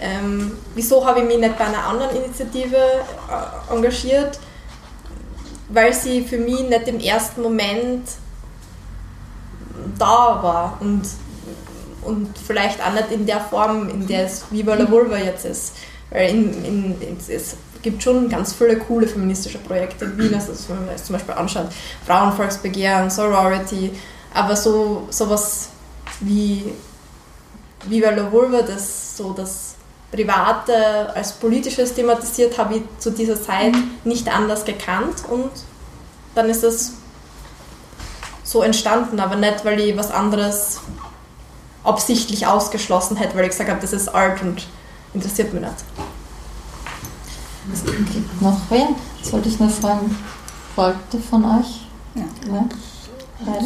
ähm, 0.00 0.52
wieso 0.74 1.04
habe 1.04 1.20
ich 1.20 1.26
mich 1.26 1.38
nicht 1.38 1.58
bei 1.58 1.64
einer 1.64 1.84
anderen 1.84 2.16
Initiative 2.16 2.76
äh, 2.76 3.74
engagiert? 3.74 4.38
Weil 5.70 5.92
sie 5.92 6.22
für 6.22 6.38
mich 6.38 6.60
nicht 6.60 6.86
im 6.86 7.00
ersten 7.00 7.42
Moment 7.42 8.08
da 9.98 10.42
war 10.42 10.78
und, 10.80 11.02
und 12.02 12.38
vielleicht 12.46 12.80
auch 12.80 12.92
nicht 12.92 13.10
in 13.10 13.26
der 13.26 13.40
Form, 13.40 13.88
in 13.88 14.06
der 14.06 14.26
es 14.26 14.44
Viva 14.50 14.74
la 14.74 14.88
Vulva 14.90 15.18
jetzt 15.18 15.44
ist. 15.44 15.72
Weil 16.10 16.30
in, 16.30 16.64
in, 16.64 17.18
es 17.28 17.56
gibt 17.82 18.02
schon 18.02 18.28
ganz 18.28 18.52
viele 18.54 18.78
coole 18.78 19.06
feministische 19.06 19.58
Projekte 19.58 20.06
in 20.06 20.18
Wien, 20.18 20.34
also 20.34 20.52
wenn 20.68 20.86
man 20.86 20.96
zum 20.96 21.14
Beispiel 21.14 21.34
anschaut, 21.34 21.68
Frauenvolksbegehren, 22.06 23.10
Sorority, 23.10 23.92
aber 24.34 24.56
so 24.56 25.06
sowas 25.10 25.68
wie 26.20 26.72
Viva 27.86 28.10
la 28.10 28.30
Vulva, 28.30 28.62
das 28.62 29.16
so 29.16 29.32
das 29.32 29.76
Private 30.10 31.14
als 31.14 31.32
politisches 31.32 31.94
thematisiert, 31.94 32.56
habe 32.58 32.76
ich 32.76 32.82
zu 32.98 33.10
dieser 33.10 33.40
Zeit 33.40 33.74
nicht 34.04 34.28
anders 34.28 34.64
gekannt. 34.64 35.24
Und 35.28 35.50
dann 36.34 36.48
ist 36.48 36.64
das 36.64 36.92
so 38.42 38.62
entstanden, 38.62 39.20
aber 39.20 39.36
nicht, 39.36 39.64
weil 39.64 39.78
ich 39.80 39.96
was 39.96 40.10
anderes 40.10 40.80
absichtlich 41.84 42.46
ausgeschlossen 42.46 43.16
hätte, 43.16 43.36
weil 43.36 43.44
ich 43.44 43.50
gesagt 43.50 43.68
habe, 43.68 43.80
das 43.80 43.92
ist 43.92 44.08
Art 44.14 44.42
und 44.42 44.66
interessiert 45.14 45.52
mich 45.52 45.62
nicht. 45.62 45.74
Es 47.72 47.84
gibt 47.84 48.42
noch 48.42 48.58
wen? 48.70 48.94
Sollte 49.22 49.48
ich 49.48 49.58
nur 49.60 49.68
fragen, 49.68 50.16
folgte 50.74 51.18
von 51.18 51.44
euch? 51.44 51.86
Ja. 52.14 52.64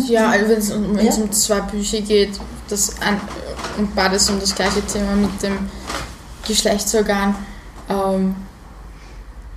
Ja, 0.07 0.31
also 0.31 0.49
wenn 0.49 0.59
es 0.59 0.71
um, 0.71 0.99
ja? 0.99 1.15
um 1.15 1.33
zwei 1.33 1.61
Bücher 1.61 2.01
geht, 2.01 2.39
das 2.69 3.01
ein, 3.01 3.21
und 3.79 3.95
beides 3.95 4.29
um 4.29 4.39
das 4.39 4.55
gleiche 4.55 4.85
Thema 4.85 5.15
mit 5.15 5.43
dem 5.43 5.71
Geschlechtsorgan. 6.47 7.35
Ähm, 7.89 8.35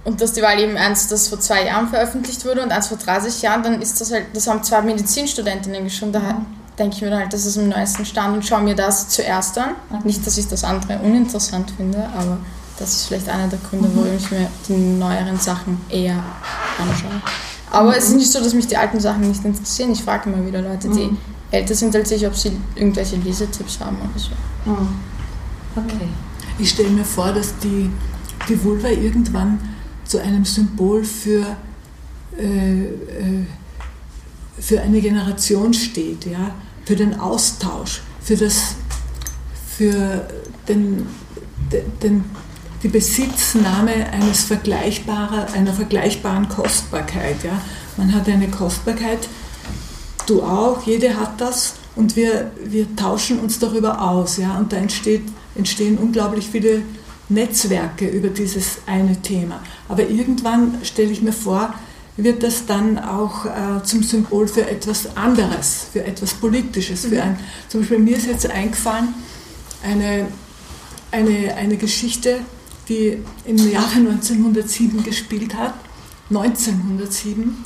und 0.05 0.21
dass 0.21 0.33
die 0.33 0.41
Wahl 0.41 0.59
eben 0.59 0.77
eins, 0.77 1.07
das 1.07 1.27
vor 1.27 1.39
zwei 1.39 1.65
Jahren 1.65 1.89
veröffentlicht 1.89 2.45
wurde 2.45 2.61
und 2.61 2.71
eins 2.71 2.87
vor 2.87 2.97
30 2.97 3.41
Jahren, 3.41 3.63
dann 3.63 3.81
ist 3.81 3.99
das 3.99 4.11
halt, 4.11 4.27
das 4.33 4.47
haben 4.47 4.63
zwei 4.63 4.81
Medizinstudentinnen 4.81 5.83
geschrieben. 5.83 6.11
Da. 6.13 6.45
Denke 6.77 6.95
ich 6.95 7.01
mir 7.01 7.09
dann 7.09 7.19
halt, 7.19 7.33
das 7.33 7.45
ist 7.45 7.55
im 7.57 7.69
neuesten 7.69 8.05
Stand 8.05 8.35
und 8.35 8.45
schaue 8.45 8.61
mir 8.61 8.75
das 8.75 9.09
zuerst 9.09 9.57
an. 9.57 9.71
Mhm. 9.89 9.99
Nicht, 10.03 10.25
dass 10.25 10.37
ich 10.37 10.47
das 10.47 10.63
andere 10.63 10.99
uninteressant 10.99 11.71
finde, 11.71 12.07
aber 12.17 12.37
das 12.77 12.93
ist 12.93 13.05
vielleicht 13.07 13.29
einer 13.29 13.47
der 13.47 13.59
Gründe, 13.59 13.89
warum 13.93 14.15
ich 14.15 14.29
mir 14.31 14.47
die 14.67 14.73
neueren 14.73 15.39
Sachen 15.39 15.79
eher 15.89 16.21
anschaue. 16.77 17.21
Aber 17.71 17.89
mhm. 17.89 17.97
es 17.97 18.05
ist 18.09 18.15
nicht 18.15 18.31
so, 18.31 18.39
dass 18.39 18.53
mich 18.53 18.67
die 18.67 18.77
alten 18.77 18.99
Sachen 18.99 19.27
nicht 19.27 19.43
interessieren. 19.43 19.91
Ich 19.91 20.03
frage 20.03 20.29
immer 20.29 20.45
wieder 20.45 20.61
Leute, 20.61 20.89
die 20.89 21.05
mhm. 21.05 21.17
älter 21.51 21.75
sind 21.75 21.95
als 21.95 22.11
ich, 22.11 22.25
ob 22.27 22.35
sie 22.35 22.51
irgendwelche 22.75 23.15
Lesetipps 23.17 23.79
haben 23.79 23.97
oder 23.97 24.19
so. 24.19 24.31
Mhm. 24.69 24.87
Okay. 25.75 26.07
Ich 26.57 26.69
stelle 26.69 26.89
mir 26.89 27.05
vor, 27.05 27.33
dass 27.33 27.57
die, 27.59 27.89
die 28.47 28.63
Vulva 28.63 28.89
irgendwann 28.89 29.59
zu 30.05 30.21
einem 30.21 30.45
Symbol 30.45 31.03
für, 31.03 31.45
äh, 32.37 32.83
äh, 32.83 33.45
für 34.59 34.81
eine 34.81 35.01
Generation 35.01 35.73
steht, 35.73 36.25
ja? 36.25 36.51
Für 36.85 36.95
den 36.95 37.19
Austausch, 37.19 38.01
für, 38.21 38.37
das, 38.37 38.75
für 39.77 40.27
den, 40.67 41.07
den, 42.01 42.25
die 42.83 42.87
Besitznahme 42.87 44.11
eines 44.11 44.43
vergleichbarer, 44.43 45.47
einer 45.53 45.73
vergleichbaren 45.73 46.47
Kostbarkeit. 46.47 47.43
Ja? 47.43 47.59
Man 47.97 48.13
hat 48.13 48.29
eine 48.29 48.47
Kostbarkeit, 48.47 49.27
du 50.27 50.43
auch, 50.43 50.83
jede 50.85 51.19
hat 51.19 51.41
das 51.41 51.75
und 51.95 52.15
wir, 52.15 52.51
wir 52.63 52.95
tauschen 52.95 53.39
uns 53.39 53.57
darüber 53.57 54.01
aus. 54.01 54.37
Ja? 54.37 54.57
Und 54.57 54.71
da 54.71 54.77
entsteht, 54.77 55.23
entstehen 55.55 55.97
unglaublich 55.97 56.47
viele 56.51 56.83
Netzwerke 57.27 58.07
über 58.07 58.27
dieses 58.27 58.79
eine 58.85 59.19
Thema. 59.21 59.61
Aber 59.89 60.07
irgendwann 60.07 60.77
stelle 60.83 61.11
ich 61.11 61.23
mir 61.23 61.33
vor, 61.33 61.73
wird 62.17 62.43
das 62.43 62.65
dann 62.65 62.97
auch 62.97 63.45
äh, 63.45 63.83
zum 63.83 64.03
Symbol 64.03 64.47
für 64.47 64.69
etwas 64.69 65.15
anderes, 65.17 65.87
für 65.91 66.03
etwas 66.05 66.33
Politisches. 66.33 67.05
Für 67.05 67.21
ein, 67.21 67.37
zum 67.67 67.81
Beispiel 67.81 67.99
mir 67.99 68.17
ist 68.17 68.27
jetzt 68.27 68.49
eingefallen 68.49 69.13
eine, 69.83 70.27
eine, 71.11 71.53
eine 71.55 71.77
Geschichte, 71.77 72.39
die 72.87 73.17
im 73.45 73.57
Jahre 73.71 73.95
1907 73.95 75.03
gespielt 75.03 75.55
hat, 75.55 75.73
1907, 76.29 77.65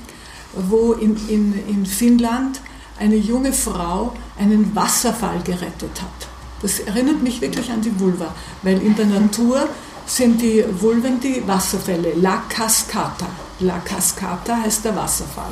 wo 0.70 0.94
in, 0.94 1.16
in, 1.28 1.54
in 1.68 1.86
Finnland 1.86 2.60
eine 3.00 3.16
junge 3.16 3.54
Frau 3.54 4.14
einen 4.38 4.76
Wasserfall 4.76 5.42
gerettet 5.44 6.02
hat. 6.02 6.28
Das 6.62 6.80
erinnert 6.80 7.22
mich 7.22 7.40
wirklich 7.40 7.72
an 7.72 7.82
die 7.82 7.98
Vulva, 8.00 8.34
weil 8.64 8.82
in 8.82 8.96
der 8.96 9.06
Natur 9.06 9.70
sind 10.06 10.42
die 10.42 10.66
Vulven 10.80 11.20
die 11.20 11.42
Wasserfälle, 11.48 12.14
La 12.16 12.44
Cascata. 12.50 13.28
La 13.60 13.80
Cascata 13.80 14.58
heißt 14.64 14.86
der 14.86 14.96
Wasserfall. 14.96 15.52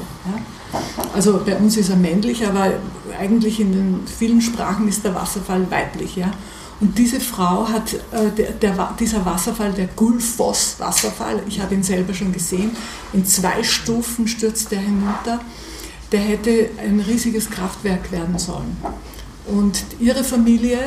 Also 1.14 1.42
bei 1.46 1.56
uns 1.56 1.78
ist 1.78 1.90
er 1.90 1.96
männlich, 1.96 2.46
aber 2.46 2.74
eigentlich 3.20 3.60
in 3.60 3.72
den 3.72 4.08
vielen 4.08 4.42
Sprachen 4.42 4.88
ist 4.88 5.04
der 5.04 5.16
Wasserfall 5.16 5.70
weiblich. 5.70 6.16
Ja? 6.16 6.32
Und 6.80 6.98
diese 6.98 7.20
Frau 7.20 7.68
hat, 7.68 7.94
äh, 8.12 8.30
der, 8.38 8.52
der, 8.52 8.96
dieser 9.00 9.26
Wasserfall, 9.26 9.74
der 9.74 9.88
Gulfoss-Wasserfall, 9.88 11.42
ich 11.48 11.60
habe 11.60 11.74
ihn 11.74 11.84
selber 11.84 12.14
schon 12.14 12.32
gesehen, 12.32 12.72
in 13.14 13.26
zwei 13.26 13.64
Stufen 13.64 14.28
stürzt 14.28 14.72
er 14.72 14.80
hinunter. 14.80 15.40
Der 16.12 16.22
hätte 16.22 16.70
ein 16.78 17.00
riesiges 17.00 17.50
Kraftwerk 17.50 18.12
werden 18.12 18.38
sollen. 18.38 18.78
Und 19.48 19.84
ihre 20.00 20.24
Familie 20.24 20.78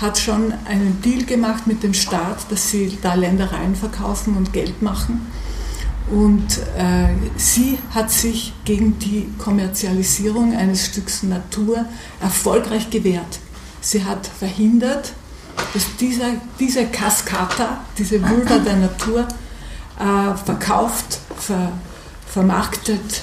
hat 0.00 0.18
schon 0.18 0.52
einen 0.66 1.00
Deal 1.02 1.24
gemacht 1.24 1.66
mit 1.66 1.82
dem 1.82 1.92
Staat, 1.92 2.50
dass 2.50 2.70
sie 2.70 2.98
da 3.02 3.14
Ländereien 3.14 3.74
verkaufen 3.74 4.36
und 4.36 4.52
Geld 4.52 4.80
machen. 4.80 5.26
Und 6.10 6.58
äh, 6.76 7.14
sie 7.36 7.78
hat 7.94 8.10
sich 8.10 8.52
gegen 8.64 8.98
die 8.98 9.28
Kommerzialisierung 9.38 10.54
eines 10.54 10.86
Stücks 10.86 11.22
Natur 11.22 11.84
erfolgreich 12.20 12.90
gewehrt. 12.90 13.38
Sie 13.80 14.04
hat 14.04 14.26
verhindert, 14.26 15.12
dass 15.74 15.96
dieser, 15.96 16.32
diese 16.58 16.86
Cascata, 16.86 17.78
diese 17.96 18.20
Vulva 18.22 18.58
der 18.58 18.76
Natur, 18.76 19.26
äh, 19.98 20.36
verkauft, 20.44 21.18
ver, 21.36 21.72
vermarktet, 22.26 23.22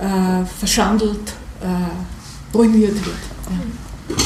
äh, 0.00 0.44
verschandelt, 0.58 1.32
äh, 1.60 2.54
ruiniert 2.56 2.94
wird. 3.04 3.16
Ja. 3.50 4.16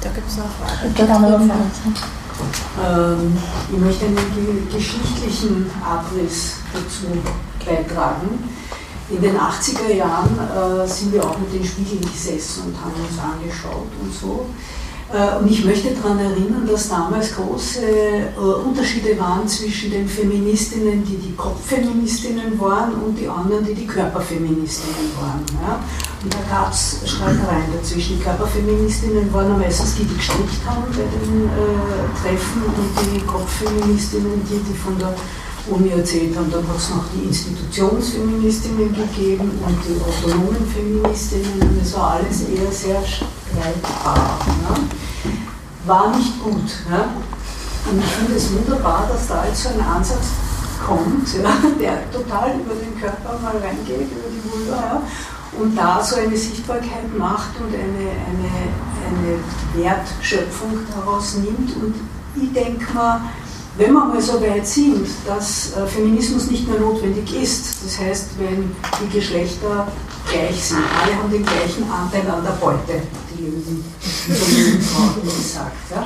Da 0.00 0.10
gibt 0.10 0.28
es 0.28 0.36
noch 0.36 0.46
Fragen. 0.46 2.19
Ähm, 2.82 3.36
ich 3.72 3.78
möchte 3.78 4.06
einen 4.06 4.68
geschichtlichen 4.72 5.70
Abriss 5.84 6.56
dazu 6.72 7.06
beitragen. 7.64 8.48
In 9.10 9.20
den 9.20 9.36
80er 9.36 9.92
Jahren 9.92 10.38
äh, 10.38 10.86
sind 10.86 11.12
wir 11.12 11.24
auch 11.24 11.36
mit 11.38 11.52
den 11.52 11.64
Spiegeln 11.64 12.00
gesessen 12.00 12.64
und 12.66 12.80
haben 12.80 12.94
uns 12.94 13.18
angeschaut 13.18 13.88
und 14.00 14.14
so. 14.14 14.46
Äh, 15.12 15.38
und 15.38 15.50
ich 15.50 15.64
möchte 15.64 15.90
daran 15.90 16.18
erinnern, 16.18 16.68
dass 16.70 16.88
damals 16.88 17.34
große 17.34 17.80
äh, 17.80 18.38
Unterschiede 18.38 19.18
waren 19.18 19.46
zwischen 19.48 19.90
den 19.90 20.08
Feministinnen, 20.08 21.04
die 21.04 21.16
die 21.16 21.34
Kopffeministinnen 21.34 22.58
waren, 22.60 22.94
und 22.94 23.18
die 23.18 23.28
anderen, 23.28 23.64
die 23.64 23.74
die 23.74 23.86
Körperfeministinnen 23.86 25.10
waren. 25.20 25.44
Und 26.22 26.32
da 26.32 26.38
gab 26.48 26.72
es 26.72 27.00
Streitereien 27.04 27.72
dazwischen. 27.74 28.18
Die 28.18 28.22
Körperfeministinnen 28.22 29.32
waren 29.32 29.58
meistens 29.58 29.96
die, 29.96 30.04
die 30.04 30.14
gestrickt 30.14 30.64
haben 30.64 30.84
bei 30.90 31.02
den 31.02 31.44
äh, 31.44 32.20
Treffen, 32.22 32.62
und 32.62 33.14
die 33.14 33.20
Kopffeministinnen, 33.20 34.42
die, 34.48 34.58
die 34.58 34.78
von 34.78 34.96
der 34.96 35.14
Uni 35.70 35.90
erzählt 35.90 36.36
haben. 36.36 36.50
Dann 36.50 36.66
hat 36.68 36.76
es 36.76 36.90
noch 36.90 37.04
die 37.14 37.28
Institutionsfeministinnen 37.28 38.94
gegeben 38.94 39.50
und 39.64 39.78
die 39.86 40.00
autonomen 40.00 40.66
Feministinnen. 40.66 41.60
Und 41.62 41.82
es 41.82 41.94
war 41.94 42.12
alles 42.12 42.42
eher 42.42 42.70
sehr 42.70 43.02
streitbar. 43.04 44.38
Ne? 44.46 44.76
War 45.86 46.16
nicht 46.16 46.42
gut. 46.42 46.70
Ne? 46.90 47.04
Und 47.90 47.98
ich 47.98 48.10
finde 48.10 48.34
es 48.36 48.52
wunderbar, 48.52 49.08
dass 49.10 49.26
da 49.28 49.44
jetzt 49.46 49.62
so 49.62 49.70
ein 49.70 49.80
Ansatz 49.80 50.26
kommt, 50.86 51.28
ja, 51.42 51.52
der 51.80 52.10
total 52.10 52.54
über 52.60 52.74
den 52.74 52.98
Körper 53.00 53.38
mal 53.42 53.56
reingeht, 53.56 54.08
über 54.10 54.28
die 54.30 54.50
Vulva, 54.50 54.76
ja, 54.76 55.02
und 55.58 55.76
da 55.76 56.02
so 56.02 56.16
eine 56.16 56.36
Sichtbarkeit 56.36 57.16
macht 57.16 57.50
und 57.60 57.74
eine, 57.74 58.10
eine, 58.28 58.50
eine 59.08 59.84
Wertschöpfung 59.84 60.78
daraus 60.94 61.34
nimmt. 61.36 61.76
Und 61.76 61.94
ich 62.36 62.52
denke 62.52 62.92
mal, 62.94 63.20
wenn 63.80 63.94
wir 63.94 64.04
mal 64.04 64.20
so 64.20 64.40
weit 64.42 64.66
sind, 64.66 65.06
dass 65.26 65.74
äh, 65.74 65.86
Feminismus 65.86 66.50
nicht 66.50 66.68
mehr 66.68 66.78
notwendig 66.78 67.34
ist, 67.42 67.82
das 67.82 67.98
heißt, 67.98 68.26
wenn 68.38 68.76
die 69.00 69.18
Geschlechter 69.18 69.88
gleich 70.30 70.62
sind, 70.62 70.82
alle 71.02 71.16
haben 71.16 71.30
den 71.30 71.44
gleichen 71.44 71.90
Anteil 71.90 72.30
an 72.30 72.44
der 72.44 72.52
Beute, 72.60 73.00
die 73.32 73.42
Löwen, 73.42 73.82
die 74.02 74.82
Frau 74.82 75.20
gesagt, 75.24 75.72
ja, 75.90 76.02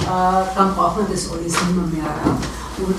äh, 0.00 0.46
dann 0.56 0.74
braucht 0.74 0.96
man 0.96 1.12
das 1.12 1.30
alles 1.30 1.42
nicht 1.42 1.92
mehr. 1.92 2.04
Ja. 2.04 2.38
Und 2.78 2.96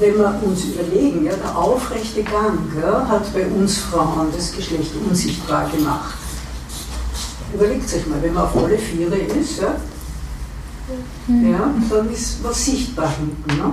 wenn 0.00 0.18
wir 0.18 0.40
uns 0.42 0.64
überlegen, 0.64 1.26
ja, 1.26 1.32
der 1.36 1.56
aufrechte 1.56 2.24
Gang 2.24 2.58
ja, 2.82 3.06
hat 3.06 3.32
bei 3.32 3.46
uns 3.46 3.78
Frauen 3.78 4.26
das 4.34 4.50
Geschlecht 4.50 4.90
unsichtbar 5.08 5.70
gemacht. 5.70 6.16
Überlegt 7.54 7.94
euch 7.94 8.06
mal, 8.08 8.20
wenn 8.20 8.34
man 8.34 8.44
auf 8.44 8.56
alle 8.56 8.78
Viere 8.78 9.16
ist, 9.16 9.60
ja. 9.60 9.76
Ja, 11.28 11.74
dann 11.88 12.10
ist 12.10 12.42
was 12.42 12.64
sichtbar 12.64 13.10
hinten. 13.16 13.56
Ne? 13.56 13.72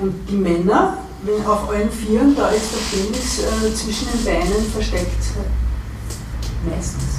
Und 0.00 0.14
die 0.28 0.36
Männer, 0.36 0.98
wenn 1.22 1.44
auf 1.46 1.68
allen 1.70 1.90
Vieren, 1.90 2.34
da 2.36 2.48
ist 2.48 2.70
der 2.72 2.96
Penis 2.96 3.40
äh, 3.40 3.74
zwischen 3.74 4.08
den 4.12 4.24
Beinen 4.24 4.70
versteckt. 4.72 5.24
Meistens. 6.68 7.16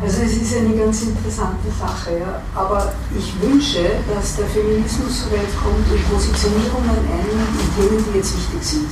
Also 0.00 0.22
es 0.22 0.36
ist 0.36 0.56
eine 0.56 0.76
ganz 0.76 1.02
interessante 1.02 1.70
Sache, 1.78 2.18
ja. 2.18 2.42
aber 2.54 2.92
ich 3.16 3.32
wünsche, 3.40 3.90
dass 4.12 4.36
der 4.36 4.46
Feminismus 4.46 5.22
so 5.22 5.30
weit 5.30 5.48
kommt 5.62 5.90
und 5.90 6.10
Positionierungen 6.10 6.90
einnimmt 6.90 7.56
in 7.56 7.88
Themen, 7.88 8.04
die 8.12 8.18
jetzt 8.18 8.36
wichtig 8.36 8.62
sind. 8.62 8.88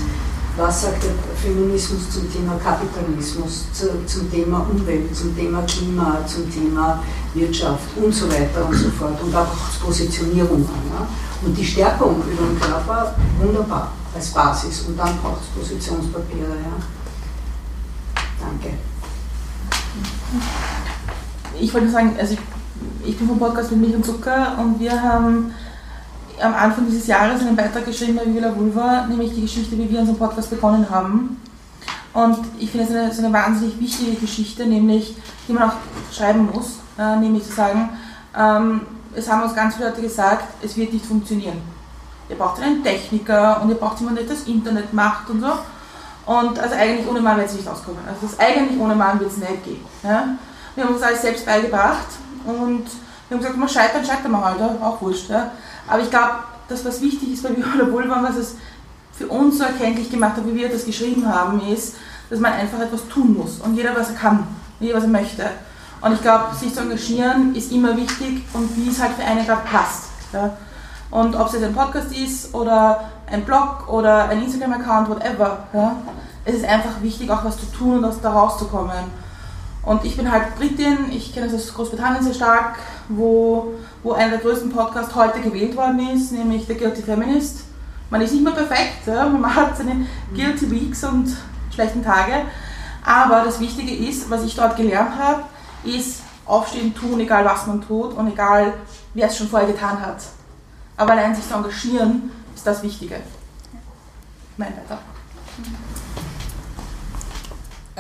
Was 0.56 0.82
sagt 0.82 1.02
der 1.02 1.12
Feminismus 1.36 2.10
zum 2.10 2.30
Thema 2.30 2.56
Kapitalismus, 2.62 3.64
zu, 3.72 4.04
zum 4.06 4.30
Thema 4.30 4.66
Umwelt, 4.70 5.14
zum 5.16 5.34
Thema 5.34 5.62
Klima, 5.62 6.18
zum 6.26 6.52
Thema 6.52 7.02
Wirtschaft 7.32 7.88
und 7.96 8.14
so 8.14 8.28
weiter 8.28 8.66
und 8.68 8.74
so 8.74 8.90
fort. 8.90 9.20
Und 9.22 9.34
es 9.34 9.78
Positionierungen. 9.78 10.68
Ja. 10.92 11.06
Und 11.44 11.56
die 11.56 11.64
Stärkung 11.64 12.22
über 12.30 12.46
den 12.46 12.60
Körper, 12.60 13.14
wunderbar, 13.40 13.92
als 14.14 14.28
Basis. 14.28 14.82
Und 14.82 14.98
dann 14.98 15.16
braucht 15.22 15.40
es 15.40 15.48
Positionspapiere. 15.58 16.50
Ja. 16.50 16.76
Danke 18.40 18.76
ich 21.62 21.72
wollte 21.72 21.90
sagen, 21.90 22.16
also 22.18 22.34
ich, 22.34 22.40
ich 23.08 23.18
bin 23.18 23.28
vom 23.28 23.38
Podcast 23.38 23.70
mit 23.70 23.80
Milch 23.80 23.94
und 23.94 24.04
Zucker 24.04 24.58
und 24.58 24.80
wir 24.80 25.00
haben 25.00 25.52
am 26.42 26.54
Anfang 26.54 26.86
dieses 26.86 27.06
Jahres 27.06 27.40
einen 27.40 27.56
Beitrag 27.56 27.84
geschrieben 27.84 28.16
bei 28.16 28.26
Viola 28.26 28.54
Vulva, 28.54 29.06
nämlich 29.06 29.34
die 29.34 29.42
Geschichte, 29.42 29.78
wie 29.78 29.88
wir 29.88 30.00
unseren 30.00 30.18
Podcast 30.18 30.50
begonnen 30.50 30.88
haben. 30.90 31.40
Und 32.12 32.38
ich 32.58 32.70
finde 32.70 32.86
es 32.86 32.90
eine, 32.90 33.12
so 33.12 33.24
eine 33.24 33.32
wahnsinnig 33.32 33.80
wichtige 33.80 34.16
Geschichte, 34.16 34.66
nämlich, 34.66 35.16
die 35.48 35.52
man 35.52 35.70
auch 35.70 35.74
schreiben 36.12 36.48
muss, 36.52 36.80
äh, 36.98 37.16
nämlich 37.16 37.44
zu 37.44 37.52
sagen, 37.52 37.90
ähm, 38.36 38.82
es 39.14 39.30
haben 39.30 39.42
uns 39.42 39.54
ganz 39.54 39.76
viele 39.76 39.88
Leute 39.88 40.02
gesagt, 40.02 40.44
es 40.62 40.76
wird 40.76 40.92
nicht 40.92 41.06
funktionieren. 41.06 41.60
Ihr 42.28 42.36
braucht 42.36 42.60
einen 42.62 42.82
Techniker 42.82 43.60
und 43.62 43.70
ihr 43.70 43.74
braucht 43.76 44.00
jemanden, 44.00 44.26
der 44.26 44.34
das 44.34 44.46
Internet 44.46 44.92
macht 44.92 45.28
und 45.30 45.40
so. 45.40 45.52
Und 46.24 46.58
also 46.58 46.74
eigentlich 46.74 47.08
ohne 47.08 47.20
Mann 47.20 47.36
wird 47.36 47.48
es 47.48 47.54
nicht 47.54 47.68
auskommen. 47.68 48.00
Also 48.06 48.26
das 48.26 48.38
eigentlich 48.38 48.78
ohne 48.80 48.94
Mann 48.94 49.18
wird 49.18 49.30
es 49.30 49.38
nicht 49.38 49.64
gehen. 49.64 49.84
Ja? 50.02 50.28
Wir 50.74 50.84
haben 50.84 50.94
uns 50.94 51.02
alles 51.02 51.22
selbst 51.22 51.44
beigebracht 51.44 52.06
und 52.46 52.84
wir 53.28 53.36
haben 53.36 53.38
gesagt, 53.38 53.56
man 53.56 53.68
scheitern, 53.68 54.04
scheitern 54.04 54.30
wir 54.30 54.44
halt, 54.44 54.60
auch 54.60 55.00
wurscht. 55.00 55.30
Ja. 55.30 55.50
Aber 55.88 56.00
ich 56.00 56.10
glaube, 56.10 56.32
das, 56.68 56.84
was 56.84 57.00
wichtig 57.00 57.32
ist 57.32 57.42
bei 57.42 57.50
Viola 57.50 57.90
Wohlbaum, 57.92 58.24
was 58.24 58.36
es 58.36 58.56
für 59.12 59.26
uns 59.26 59.58
so 59.58 59.64
erkenntlich 59.64 60.10
gemacht 60.10 60.36
hat, 60.36 60.46
wie 60.46 60.54
wir 60.54 60.68
das 60.68 60.84
geschrieben 60.84 61.26
haben, 61.26 61.60
ist, 61.68 61.96
dass 62.30 62.40
man 62.40 62.52
einfach 62.52 62.80
etwas 62.80 63.06
tun 63.08 63.36
muss 63.36 63.58
und 63.58 63.76
jeder, 63.76 63.94
was 63.94 64.10
er 64.10 64.14
kann, 64.14 64.46
jeder, 64.80 64.96
was 64.96 65.04
er 65.04 65.10
möchte. 65.10 65.44
Und 66.00 66.14
ich 66.14 66.22
glaube, 66.22 66.54
sich 66.58 66.74
zu 66.74 66.80
engagieren 66.80 67.54
ist 67.54 67.70
immer 67.70 67.96
wichtig 67.96 68.42
und 68.54 68.76
wie 68.76 68.88
es 68.88 69.00
halt 69.00 69.12
für 69.12 69.24
einen 69.24 69.46
gerade 69.46 69.62
passt. 69.70 70.04
Ja. 70.32 70.56
Und 71.10 71.36
ob 71.36 71.46
es 71.46 71.52
jetzt 71.52 71.64
ein 71.64 71.74
Podcast 71.74 72.10
ist 72.10 72.54
oder 72.54 73.10
ein 73.30 73.44
Blog 73.44 73.88
oder 73.88 74.28
ein 74.28 74.42
Instagram-Account, 74.42 75.10
whatever, 75.10 75.64
ja, 75.72 75.96
es 76.44 76.56
ist 76.56 76.64
einfach 76.64 77.02
wichtig, 77.02 77.30
auch 77.30 77.44
was 77.44 77.58
zu 77.58 77.66
tun 77.66 77.98
und 77.98 78.04
aus 78.04 78.20
da 78.20 78.32
rauszukommen. 78.32 79.21
Und 79.84 80.04
ich 80.04 80.16
bin 80.16 80.30
halt 80.30 80.54
Britin, 80.56 81.10
ich 81.10 81.34
kenne 81.34 81.48
das 81.48 81.54
aus 81.56 81.74
Großbritannien 81.74 82.22
sehr 82.22 82.34
stark, 82.34 82.78
wo, 83.08 83.74
wo 84.02 84.12
einer 84.12 84.30
der 84.30 84.38
größten 84.38 84.70
Podcasts 84.70 85.14
heute 85.14 85.40
gewählt 85.40 85.76
worden 85.76 86.14
ist, 86.14 86.30
nämlich 86.30 86.66
The 86.66 86.74
Guilty 86.74 87.02
Feminist. 87.02 87.64
Man 88.08 88.20
ist 88.20 88.32
nicht 88.32 88.44
mehr 88.44 88.52
perfekt, 88.52 89.06
ja? 89.06 89.28
man 89.28 89.54
hat 89.56 89.76
seine 89.76 90.06
Guilty 90.34 90.70
Weeks 90.70 91.02
und 91.02 91.36
schlechten 91.74 92.04
Tage, 92.04 92.42
aber 93.04 93.42
das 93.44 93.58
Wichtige 93.58 94.08
ist, 94.08 94.30
was 94.30 94.44
ich 94.44 94.54
dort 94.54 94.76
gelernt 94.76 95.18
habe, 95.18 95.42
ist 95.84 96.20
aufstehen, 96.46 96.94
tun, 96.94 97.18
egal 97.18 97.44
was 97.44 97.66
man 97.66 97.82
tut 97.82 98.14
und 98.14 98.28
egal 98.28 98.74
wer 99.14 99.26
es 99.26 99.36
schon 99.36 99.48
vorher 99.48 99.68
getan 99.68 100.00
hat. 100.00 100.18
Aber 100.96 101.12
allein 101.12 101.34
sich 101.34 101.48
zu 101.48 101.54
engagieren, 101.54 102.30
ist 102.54 102.66
das 102.66 102.82
Wichtige. 102.82 103.16
Nein, 104.56 104.74
weiter. 104.76 105.00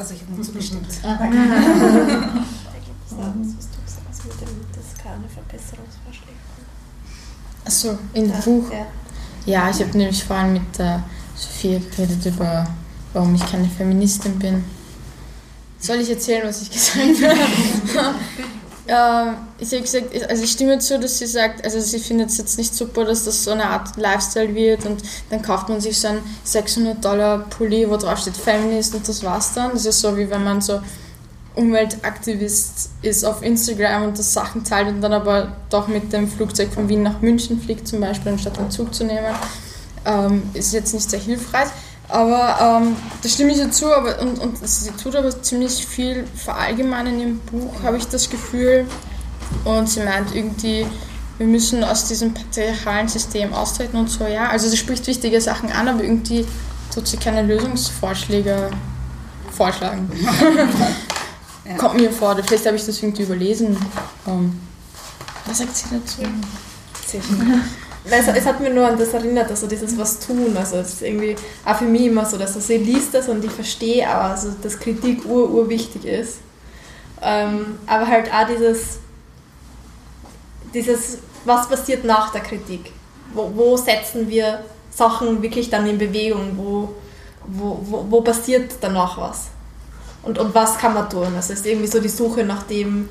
Also 0.02 0.14
ich 0.14 0.22
habe 0.22 0.32
nur 0.32 0.44
zugestimmt. 0.44 0.88
Ah, 1.04 1.16
da 1.16 1.26
gibt 1.26 1.38
es 1.38 3.16
was 3.16 4.24
mit 4.24 4.40
dem, 4.40 4.48
dass 4.74 5.00
keine 5.00 5.28
Verbesserungsvorschläge 5.28 6.38
kommen. 6.56 6.66
Achso, 7.64 7.98
in 8.12 8.28
dem 8.28 8.40
Buch? 8.40 8.72
Ja, 8.72 8.86
ja 9.46 9.70
ich 9.70 9.78
habe 9.78 9.96
nämlich 9.96 10.24
vor 10.24 10.34
allem 10.34 10.54
mit 10.54 10.76
der 10.76 11.04
Sophia 11.36 11.78
geredet 11.78 12.26
über, 12.26 12.66
warum 13.12 13.36
ich 13.36 13.46
keine 13.46 13.68
Feministin 13.68 14.40
bin. 14.40 14.64
Soll 15.78 15.98
ich 15.98 16.10
erzählen, 16.10 16.48
was 16.48 16.62
ich 16.62 16.70
gesagt 16.72 16.98
habe? 17.96 18.16
Ähm, 18.88 19.36
ich 19.58 19.70
habe 19.72 19.82
gesagt, 19.82 20.06
also 20.28 20.42
ich 20.42 20.50
stimme 20.50 20.78
zu, 20.80 20.98
dass 20.98 21.18
sie 21.18 21.26
sagt, 21.26 21.64
also 21.64 21.78
sie 21.78 22.00
findet 22.00 22.30
es 22.30 22.38
jetzt 22.38 22.58
nicht 22.58 22.74
super, 22.74 23.04
dass 23.04 23.24
das 23.24 23.44
so 23.44 23.52
eine 23.52 23.64
Art 23.64 23.96
Lifestyle 23.96 24.54
wird 24.54 24.84
und 24.86 25.02
dann 25.30 25.40
kauft 25.40 25.68
man 25.68 25.80
sich 25.80 25.98
so 25.98 26.08
einen 26.08 26.22
600 26.44 27.04
Dollar 27.04 27.38
Pulli, 27.38 27.88
wo 27.88 27.96
drauf 27.96 28.18
steht 28.18 28.36
Feminist 28.36 28.94
und 28.94 29.06
das 29.08 29.22
war's 29.22 29.54
dann. 29.54 29.72
Das 29.72 29.86
ist 29.86 30.00
so 30.00 30.16
wie 30.16 30.28
wenn 30.28 30.42
man 30.42 30.60
so 30.60 30.80
Umweltaktivist 31.54 32.90
ist 33.02 33.24
auf 33.24 33.42
Instagram 33.42 34.04
und 34.04 34.18
das 34.18 34.32
Sachen 34.32 34.64
teilt 34.64 34.88
und 34.88 35.00
dann 35.00 35.12
aber 35.12 35.56
doch 35.70 35.86
mit 35.86 36.12
dem 36.12 36.26
Flugzeug 36.26 36.72
von 36.72 36.88
Wien 36.88 37.02
nach 37.02 37.20
München 37.20 37.60
fliegt 37.60 37.86
zum 37.86 38.00
Beispiel, 38.00 38.32
anstatt 38.32 38.58
einen 38.58 38.70
Zug 38.70 38.94
zu 38.94 39.04
nehmen. 39.04 39.34
Ähm, 40.04 40.42
ist 40.54 40.72
jetzt 40.72 40.94
nicht 40.94 41.08
sehr 41.08 41.20
hilfreich. 41.20 41.68
Aber 42.12 42.82
ähm, 42.82 42.94
da 43.22 43.28
stimme 43.28 43.52
ich 43.52 43.58
dazu, 43.58 43.90
aber, 43.90 44.20
und, 44.20 44.38
und 44.38 44.68
sie 44.68 44.90
tut 44.90 45.16
aber 45.16 45.42
ziemlich 45.42 45.86
viel 45.86 46.26
verallgemeinern 46.36 47.18
im 47.18 47.38
Buch, 47.38 47.82
habe 47.82 47.96
ich 47.96 48.06
das 48.06 48.28
Gefühl. 48.28 48.86
Und 49.64 49.88
sie 49.88 50.00
meint 50.00 50.34
irgendwie, 50.34 50.86
wir 51.38 51.46
müssen 51.46 51.82
aus 51.82 52.08
diesem 52.08 52.34
patriarchalen 52.34 53.08
System 53.08 53.54
austreten 53.54 53.96
und 53.96 54.10
so, 54.10 54.26
ja. 54.26 54.50
Also 54.50 54.68
sie 54.68 54.76
spricht 54.76 55.06
wichtige 55.06 55.40
Sachen 55.40 55.72
an, 55.72 55.88
aber 55.88 56.04
irgendwie 56.04 56.46
tut 56.94 57.08
sie 57.08 57.16
keine 57.16 57.44
Lösungsvorschläge 57.44 58.68
vorschlagen. 59.50 60.10
ja. 61.64 61.76
Kommt 61.78 61.94
mir 61.94 62.12
vor, 62.12 62.36
vielleicht 62.46 62.66
habe 62.66 62.76
ich 62.76 62.84
das 62.84 63.02
irgendwie 63.02 63.22
überlesen. 63.22 63.74
Ähm, 64.26 64.60
was 65.46 65.58
sagt 65.58 65.74
sie 65.74 65.86
dazu? 65.90 66.30
Sehr 67.06 67.22
schön. 67.22 67.62
Es, 68.04 68.28
es, 68.28 68.46
hat 68.46 68.60
mir 68.60 68.70
nur 68.70 68.86
an 68.86 68.98
das 68.98 69.14
erinnert, 69.14 69.48
also 69.50 69.66
dieses 69.66 69.96
was 69.96 70.18
tun, 70.18 70.56
also 70.56 70.76
es 70.76 70.94
ist 70.94 71.02
irgendwie 71.02 71.36
auch 71.64 71.76
für 71.76 71.84
mich 71.84 72.06
immer 72.06 72.24
so, 72.24 72.36
dass 72.36 72.56
also 72.56 72.60
sie 72.60 72.78
liest 72.78 73.14
das 73.14 73.28
und 73.28 73.44
ich 73.44 73.52
verstehe 73.52 74.08
auch, 74.08 74.30
also 74.30 74.50
dass 74.60 74.78
Kritik 74.78 75.24
ur, 75.24 75.48
ur 75.50 75.68
wichtig 75.68 76.04
ist. 76.04 76.38
Ähm, 77.20 77.78
aber 77.86 78.08
halt 78.08 78.32
auch 78.32 78.46
dieses, 78.48 78.98
dieses, 80.74 81.18
was 81.44 81.68
passiert 81.68 82.04
nach 82.04 82.32
der 82.32 82.40
Kritik? 82.40 82.92
Wo, 83.32 83.52
wo 83.54 83.76
setzen 83.76 84.28
wir 84.28 84.64
Sachen 84.90 85.40
wirklich 85.40 85.70
dann 85.70 85.86
in 85.86 85.98
Bewegung? 85.98 86.56
Wo, 86.56 86.94
wo, 87.46 87.78
wo, 87.82 88.06
wo 88.10 88.20
passiert 88.20 88.72
danach 88.80 89.16
was? 89.18 89.46
Und, 90.24 90.38
und 90.38 90.54
was 90.54 90.78
kann 90.78 90.94
man 90.94 91.08
tun? 91.08 91.26
Also 91.36 91.52
es 91.52 91.60
ist 91.60 91.66
irgendwie 91.66 91.86
so 91.86 92.00
die 92.00 92.08
Suche 92.08 92.44
nach 92.44 92.64
dem, 92.64 93.08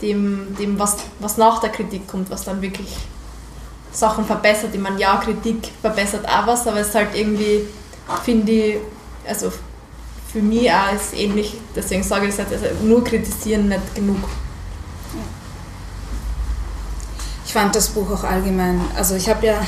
dem, 0.00 0.56
dem 0.58 0.78
was, 0.78 0.96
was 1.20 1.36
nach 1.36 1.60
der 1.60 1.70
Kritik 1.70 2.08
kommt, 2.08 2.30
was 2.30 2.44
dann 2.44 2.60
wirklich 2.60 2.96
Sachen 3.92 4.24
verbessert. 4.24 4.70
Ich 4.72 4.80
meine, 4.80 4.98
ja, 4.98 5.16
Kritik 5.18 5.70
verbessert 5.80 6.26
auch 6.26 6.46
was, 6.46 6.66
aber 6.66 6.80
es 6.80 6.88
ist 6.88 6.94
halt 6.94 7.14
irgendwie, 7.14 7.66
finde 8.24 8.52
ich, 8.52 8.76
also 9.28 9.52
für 10.32 10.40
mich 10.40 10.70
auch 10.70 10.92
ist 10.94 11.14
ähnlich, 11.14 11.58
deswegen 11.76 12.02
sage 12.02 12.26
ich 12.26 12.32
es 12.32 12.38
halt, 12.38 12.52
also 12.52 12.66
nur 12.84 13.04
kritisieren 13.04 13.68
nicht 13.68 13.94
genug. 13.94 14.16
Ich 17.44 17.52
fand 17.52 17.74
das 17.74 17.90
Buch 17.90 18.10
auch 18.10 18.24
allgemein, 18.24 18.80
also 18.96 19.14
ich 19.14 19.28
habe 19.28 19.46
ja 19.46 19.60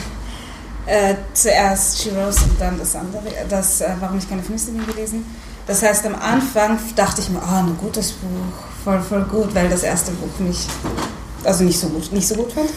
äh, 0.87 1.17
zuerst 1.35 2.03
Shiros 2.03 2.39
und 2.43 2.59
dann 2.59 2.79
das 2.79 2.97
andere, 2.97 3.25
das 3.49 3.83
äh, 3.83 3.91
Warum 4.01 4.19
ich 4.19 4.29
keine 4.29 4.43
Feministin 4.43 4.79
bin 4.79 4.87
gelesen. 4.87 5.25
Das 5.67 5.83
heißt, 5.83 6.05
am 6.07 6.15
Anfang 6.15 6.79
dachte 6.95 7.21
ich 7.21 7.31
mir, 7.31 7.41
ah, 7.43 7.63
oh, 7.63 7.69
ein 7.69 7.77
gutes 7.79 8.13
Buch, 8.13 8.29
voll, 8.85 9.01
voll 9.01 9.25
gut, 9.25 9.55
weil 9.55 9.69
das 9.69 9.83
erste 9.83 10.13
Buch 10.13 10.39
mich, 10.39 10.67
also 11.43 11.65
nicht 11.65 11.79
so 11.79 11.89
gut, 11.89 12.13
nicht 12.13 12.29
so 12.29 12.35
gut 12.35 12.53
fand. 12.53 12.71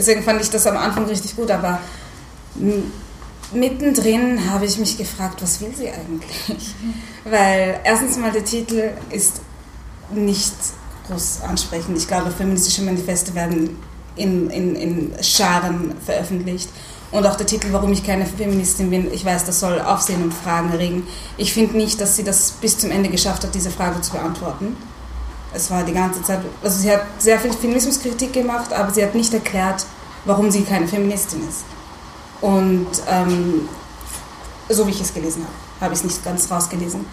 Deswegen 0.00 0.22
fand 0.22 0.40
ich 0.40 0.48
das 0.48 0.66
am 0.66 0.78
Anfang 0.78 1.04
richtig 1.04 1.36
gut, 1.36 1.50
aber 1.50 1.78
mittendrin 3.52 4.50
habe 4.50 4.64
ich 4.64 4.78
mich 4.78 4.96
gefragt, 4.96 5.42
was 5.42 5.60
will 5.60 5.74
sie 5.76 5.90
eigentlich? 5.90 6.74
Weil 7.24 7.80
erstens 7.84 8.16
mal 8.16 8.32
der 8.32 8.42
Titel 8.42 8.92
ist 9.10 9.42
nicht 10.10 10.54
groß 11.06 11.42
ansprechend. 11.46 11.98
Ich 11.98 12.08
glaube, 12.08 12.30
feministische 12.30 12.80
Manifeste 12.80 13.34
werden 13.34 13.76
in, 14.16 14.48
in, 14.48 14.74
in 14.74 15.12
Scharen 15.22 15.92
veröffentlicht. 16.02 16.70
Und 17.10 17.26
auch 17.26 17.36
der 17.36 17.46
Titel, 17.46 17.66
warum 17.72 17.92
ich 17.92 18.02
keine 18.02 18.24
Feministin 18.24 18.88
bin, 18.88 19.12
ich 19.12 19.22
weiß, 19.22 19.44
das 19.44 19.60
soll 19.60 19.82
Aufsehen 19.82 20.22
und 20.22 20.32
Fragen 20.32 20.72
erregen. 20.72 21.06
Ich 21.36 21.52
finde 21.52 21.76
nicht, 21.76 22.00
dass 22.00 22.16
sie 22.16 22.24
das 22.24 22.52
bis 22.52 22.78
zum 22.78 22.90
Ende 22.90 23.10
geschafft 23.10 23.44
hat, 23.44 23.54
diese 23.54 23.70
Frage 23.70 24.00
zu 24.00 24.12
beantworten. 24.12 24.78
Es 25.52 25.70
war 25.70 25.82
die 25.82 25.92
ganze 25.92 26.22
Zeit, 26.22 26.40
also 26.62 26.78
sie 26.78 26.90
hat 26.90 27.02
sehr 27.18 27.38
viel 27.38 27.52
Feminismuskritik 27.52 28.32
gemacht, 28.32 28.72
aber 28.72 28.92
sie 28.92 29.02
hat 29.02 29.14
nicht 29.14 29.34
erklärt, 29.34 29.84
warum 30.24 30.50
sie 30.50 30.62
keine 30.62 30.86
Feministin 30.86 31.40
ist. 31.48 31.64
Und 32.40 32.86
ähm, 33.08 33.68
so 34.68 34.86
wie 34.86 34.90
ich 34.90 35.00
es 35.00 35.12
gelesen 35.12 35.42
habe, 35.42 35.84
habe 35.84 35.94
ich 35.94 36.00
es 36.00 36.04
nicht 36.04 36.24
ganz 36.24 36.50
rausgelesen. 36.50 37.04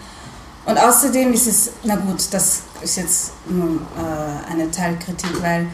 Und 0.64 0.78
außerdem 0.78 1.32
ist 1.32 1.46
es, 1.46 1.70
na 1.82 1.96
gut, 1.96 2.22
das 2.30 2.60
ist 2.82 2.96
jetzt 2.96 3.32
nur 3.48 3.80
äh, 3.96 4.52
eine 4.52 4.70
Teilkritik, 4.70 5.42
weil 5.42 5.66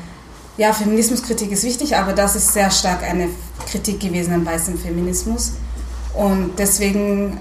ja, 0.56 0.72
Feminismuskritik 0.72 1.50
ist 1.50 1.64
wichtig, 1.64 1.96
aber 1.96 2.12
das 2.12 2.36
ist 2.36 2.52
sehr 2.52 2.70
stark 2.70 3.02
eine 3.02 3.28
Kritik 3.68 3.98
gewesen 4.00 4.32
an 4.32 4.46
weißem 4.46 4.78
Feminismus. 4.78 5.52
Und 6.14 6.52
deswegen 6.58 7.38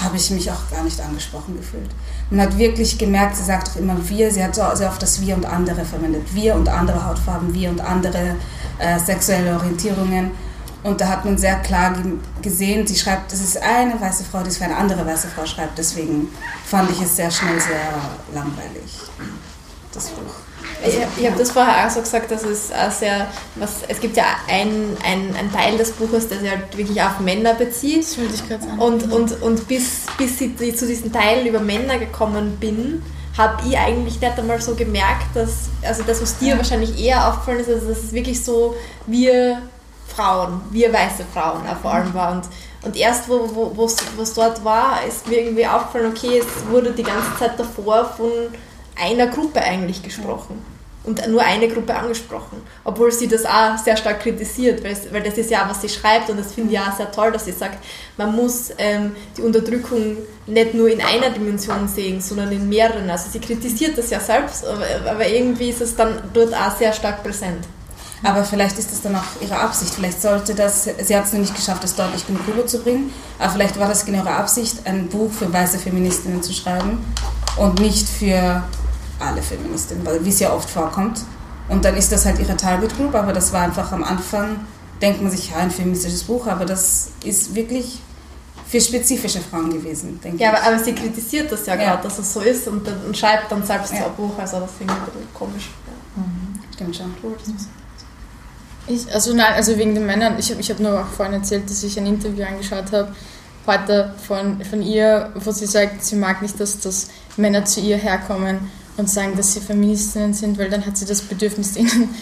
habe 0.00 0.16
ich 0.16 0.30
mich 0.30 0.50
auch 0.50 0.70
gar 0.70 0.84
nicht 0.84 1.00
angesprochen 1.00 1.56
gefühlt. 1.56 1.90
Man 2.30 2.40
hat 2.40 2.56
wirklich 2.56 2.98
gemerkt, 2.98 3.36
sie 3.36 3.44
sagt 3.44 3.70
auch 3.70 3.76
immer 3.76 3.96
wir, 4.08 4.30
sie 4.30 4.42
hat 4.42 4.54
sehr 4.54 4.88
oft 4.88 5.02
das 5.02 5.20
wir 5.20 5.34
und 5.34 5.44
andere 5.44 5.84
verwendet. 5.84 6.34
Wir 6.34 6.54
und 6.54 6.68
andere 6.68 7.04
Hautfarben, 7.04 7.52
wir 7.52 7.70
und 7.70 7.80
andere 7.80 8.36
äh, 8.78 8.98
sexuelle 8.98 9.54
Orientierungen. 9.54 10.30
Und 10.82 11.00
da 11.00 11.08
hat 11.08 11.24
man 11.24 11.38
sehr 11.38 11.56
klar 11.60 11.94
gesehen, 12.40 12.86
sie 12.86 12.96
schreibt, 12.96 13.30
das 13.32 13.40
ist 13.40 13.56
eine 13.62 14.00
weiße 14.00 14.24
Frau, 14.24 14.42
die 14.42 14.48
es 14.48 14.56
für 14.56 14.64
eine 14.64 14.76
andere 14.76 15.06
weiße 15.06 15.28
Frau 15.28 15.46
schreibt. 15.46 15.78
Deswegen 15.78 16.28
fand 16.64 16.90
ich 16.90 17.00
es 17.00 17.16
sehr 17.16 17.30
schnell 17.30 17.60
sehr 17.60 17.92
langweilig, 18.34 18.98
das 19.92 20.08
Buch. 20.08 20.51
Ich, 20.86 20.98
ich 21.20 21.26
habe 21.26 21.38
das 21.38 21.52
vorher 21.52 21.86
auch 21.86 21.90
so 21.90 22.00
gesagt, 22.00 22.30
dass 22.30 22.42
es 22.44 22.72
auch 22.72 22.90
sehr, 22.90 23.28
was, 23.56 23.76
es 23.88 24.00
gibt 24.00 24.16
ja 24.16 24.24
einen 24.48 24.96
ein 25.02 25.52
Teil 25.52 25.78
des 25.78 25.92
Buches, 25.92 26.28
der 26.28 26.40
sich 26.40 26.50
halt 26.50 26.76
wirklich 26.76 27.00
auf 27.00 27.20
Männer 27.20 27.54
bezieht. 27.54 28.02
Das 28.02 28.16
ich 28.18 28.48
gerade 28.48 28.64
sagen. 28.64 28.78
Und, 28.78 29.12
und, 29.12 29.42
und 29.42 29.68
bis, 29.68 30.06
bis 30.18 30.40
ich 30.40 30.76
zu 30.76 30.86
diesem 30.86 31.12
Teil 31.12 31.46
über 31.46 31.60
Männer 31.60 31.98
gekommen 31.98 32.56
bin, 32.58 33.02
habe 33.36 33.66
ich 33.66 33.78
eigentlich 33.78 34.20
nicht 34.20 34.38
einmal 34.38 34.60
so 34.60 34.74
gemerkt, 34.74 35.34
dass, 35.34 35.70
also 35.82 36.02
das, 36.02 36.20
was 36.20 36.38
dir 36.38 36.50
ja. 36.50 36.56
wahrscheinlich 36.56 37.02
eher 37.02 37.28
aufgefallen 37.28 37.60
ist, 37.60 37.68
also 37.68 37.88
dass 37.88 37.98
es 37.98 38.12
wirklich 38.12 38.44
so 38.44 38.74
wir 39.06 39.62
Frauen, 40.14 40.60
wir 40.70 40.92
weiße 40.92 41.24
Frauen 41.32 41.62
auch 41.66 41.78
vor 41.80 41.94
allem 41.94 42.12
war. 42.12 42.32
Und, 42.32 42.44
und 42.82 42.96
erst, 42.96 43.28
wo 43.28 43.84
es 43.84 43.96
wo, 44.16 44.24
dort 44.34 44.64
war, 44.64 44.98
ist 45.06 45.26
mir 45.28 45.40
irgendwie 45.40 45.66
aufgefallen, 45.66 46.12
okay, 46.14 46.40
es 46.40 46.70
wurde 46.70 46.92
die 46.92 47.02
ganze 47.02 47.34
Zeit 47.38 47.58
davor 47.58 48.04
von 48.04 48.28
einer 48.96 49.26
Gruppe 49.26 49.60
eigentlich 49.60 50.02
gesprochen 50.02 50.64
und 51.04 51.26
nur 51.28 51.42
eine 51.42 51.68
Gruppe 51.68 51.94
angesprochen, 51.94 52.62
obwohl 52.84 53.10
sie 53.10 53.26
das 53.26 53.44
auch 53.44 53.76
sehr 53.76 53.96
stark 53.96 54.20
kritisiert, 54.20 54.84
weil, 54.84 54.96
weil 55.10 55.22
das 55.22 55.36
ist 55.36 55.50
ja 55.50 55.66
was 55.68 55.80
sie 55.80 55.88
schreibt 55.88 56.30
und 56.30 56.38
das 56.38 56.52
finde 56.52 56.72
ich 56.72 56.78
auch 56.78 56.96
sehr 56.96 57.10
toll, 57.10 57.32
dass 57.32 57.44
sie 57.44 57.52
sagt, 57.52 57.78
man 58.16 58.34
muss 58.34 58.70
ähm, 58.78 59.16
die 59.36 59.42
Unterdrückung 59.42 60.18
nicht 60.46 60.74
nur 60.74 60.88
in 60.88 61.00
einer 61.00 61.30
Dimension 61.30 61.88
sehen, 61.88 62.20
sondern 62.20 62.52
in 62.52 62.68
mehreren. 62.68 63.10
Also 63.10 63.30
sie 63.30 63.40
kritisiert 63.40 63.98
das 63.98 64.10
ja 64.10 64.20
selbst, 64.20 64.64
aber, 64.64 65.10
aber 65.10 65.26
irgendwie 65.26 65.70
ist 65.70 65.80
es 65.80 65.96
dann 65.96 66.22
dort 66.32 66.54
auch 66.54 66.76
sehr 66.76 66.92
stark 66.92 67.22
präsent. 67.22 67.66
Aber 68.24 68.44
vielleicht 68.44 68.78
ist 68.78 68.92
das 68.92 69.02
dann 69.02 69.16
auch 69.16 69.24
ihre 69.40 69.58
Absicht. 69.58 69.94
Vielleicht 69.94 70.22
sollte 70.22 70.54
das, 70.54 70.84
sie 70.84 71.16
hat 71.16 71.24
es 71.24 71.32
noch 71.32 71.40
nicht 71.40 71.56
geschafft, 71.56 71.82
das 71.82 71.96
deutlich 71.96 72.24
genug 72.24 72.46
rüberzubringen, 72.46 73.12
aber 73.40 73.50
vielleicht 73.50 73.78
war 73.80 73.88
das 73.88 74.04
genau 74.04 74.18
ihre 74.18 74.30
Absicht, 74.30 74.76
ein 74.84 75.08
Buch 75.08 75.32
für 75.32 75.52
weiße 75.52 75.78
Feministinnen 75.78 76.40
zu 76.40 76.52
schreiben 76.52 77.04
und 77.56 77.80
nicht 77.80 78.08
für 78.08 78.62
alle 79.22 79.42
Feministinnen, 79.42 80.04
weil 80.04 80.24
wie 80.24 80.30
es 80.30 80.40
ja 80.40 80.52
oft 80.52 80.68
vorkommt. 80.68 81.20
Und 81.68 81.84
dann 81.84 81.96
ist 81.96 82.12
das 82.12 82.26
halt 82.26 82.38
ihre 82.38 82.56
Target 82.56 82.96
Group, 82.96 83.14
aber 83.14 83.32
das 83.32 83.52
war 83.52 83.62
einfach 83.62 83.92
am 83.92 84.04
Anfang, 84.04 84.60
denkt 85.00 85.22
man 85.22 85.30
sich, 85.30 85.50
ja, 85.50 85.56
ein 85.56 85.70
feministisches 85.70 86.24
Buch, 86.24 86.46
aber 86.46 86.64
das 86.64 87.10
ist 87.24 87.54
wirklich 87.54 88.00
für 88.66 88.80
spezifische 88.80 89.40
Frauen 89.40 89.70
gewesen, 89.70 90.20
denke 90.22 90.42
ja, 90.42 90.50
ich. 90.50 90.56
Aber, 90.56 90.66
aber 90.66 90.82
sie 90.82 90.94
kritisiert 90.94 91.52
das 91.52 91.66
ja, 91.66 91.74
ja. 91.74 91.84
gerade, 91.84 92.02
dass 92.04 92.18
es 92.18 92.32
so 92.32 92.40
ist 92.40 92.66
und, 92.68 92.86
und 93.06 93.16
schreibt 93.16 93.50
dann 93.52 93.64
selbst 93.64 93.92
ja. 93.92 94.06
ein 94.06 94.14
Buch, 94.14 94.38
also 94.38 94.60
das 94.60 94.70
finde 94.72 94.94
ich 94.94 94.98
ein 94.98 95.04
bisschen 95.04 95.34
komisch. 95.34 95.70
Ja. 95.86 96.22
Mhm. 96.22 96.60
Stimmt 96.74 96.96
schon. 96.96 97.14
Ich, 98.86 99.12
also 99.14 99.34
nein, 99.34 99.54
also 99.54 99.76
wegen 99.76 99.94
den 99.94 100.06
Männern, 100.06 100.36
ich 100.38 100.50
habe 100.50 100.60
ich 100.60 100.70
hab 100.70 100.80
nur 100.80 101.00
auch 101.00 101.06
vorhin 101.06 101.34
erzählt, 101.34 101.70
dass 101.70 101.82
ich 101.82 101.98
ein 101.98 102.06
Interview 102.06 102.44
angeschaut 102.44 102.90
habe, 102.92 103.14
heute 103.66 104.14
von, 104.26 104.62
von 104.64 104.82
ihr, 104.82 105.30
wo 105.36 105.52
sie 105.52 105.66
sagt, 105.66 106.04
sie 106.04 106.16
mag 106.16 106.42
nicht, 106.42 106.58
dass, 106.58 106.80
dass 106.80 107.08
Männer 107.36 107.64
zu 107.64 107.80
ihr 107.80 107.96
herkommen 107.96 108.70
und 108.96 109.08
sagen, 109.08 109.36
dass 109.36 109.54
sie 109.54 109.60
Feministinnen 109.60 110.34
sind, 110.34 110.58
weil 110.58 110.70
dann 110.70 110.84
hat 110.84 110.96
sie 110.96 111.04
das 111.04 111.22
Bedürfnis, 111.22 111.76
ihnen 111.76 112.14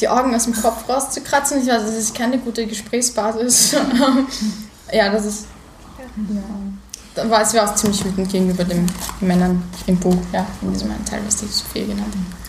die 0.00 0.08
Augen 0.08 0.34
aus 0.34 0.44
dem 0.44 0.54
Kopf 0.54 0.88
rauszukratzen. 0.88 1.62
Ich 1.62 1.68
weiß, 1.68 1.82
das 1.82 1.94
ist 1.94 2.14
keine 2.14 2.38
gute 2.38 2.66
Gesprächsbasis. 2.66 3.72
ja, 4.92 5.10
das 5.10 5.24
ist. 5.26 5.46
Ja. 6.16 6.40
Da 7.14 7.28
war 7.28 7.42
es 7.42 7.54
auch 7.56 7.74
ziemlich 7.74 8.04
wütend 8.04 8.30
gegenüber 8.30 8.62
den 8.62 8.86
Männern 9.20 9.62
im 9.86 9.96
Buch, 9.96 10.16
ja, 10.32 10.46
in 10.62 10.72
diesem 10.72 10.90
einen 10.90 11.04
Teil, 11.04 11.20
was 11.26 11.36
die 11.36 11.46
Sophie 11.46 11.80
genannt 11.80 12.14
hat. 12.14 12.48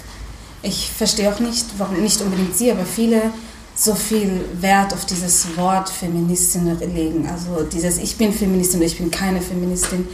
Ich 0.62 0.92
verstehe 0.92 1.34
auch 1.34 1.40
nicht, 1.40 1.66
warum 1.78 2.02
nicht 2.02 2.22
unbedingt 2.22 2.56
sie, 2.56 2.72
aber 2.72 2.86
viele 2.86 3.32
so 3.80 3.96
viel 3.96 4.44
Wert 4.60 4.94
auf 4.94 5.06
dieses 5.06 5.56
Wort 5.56 5.90
Feministin 5.90 6.78
legen. 6.94 7.28
Also 7.30 7.64
dieses 7.64 7.98
Ich 7.98 8.18
bin 8.18 8.34
Feministin 8.34 8.80
oder 8.80 8.88
ich 8.88 8.98
bin 8.98 9.10
keine 9.10 9.42
Feministin. 9.42 10.08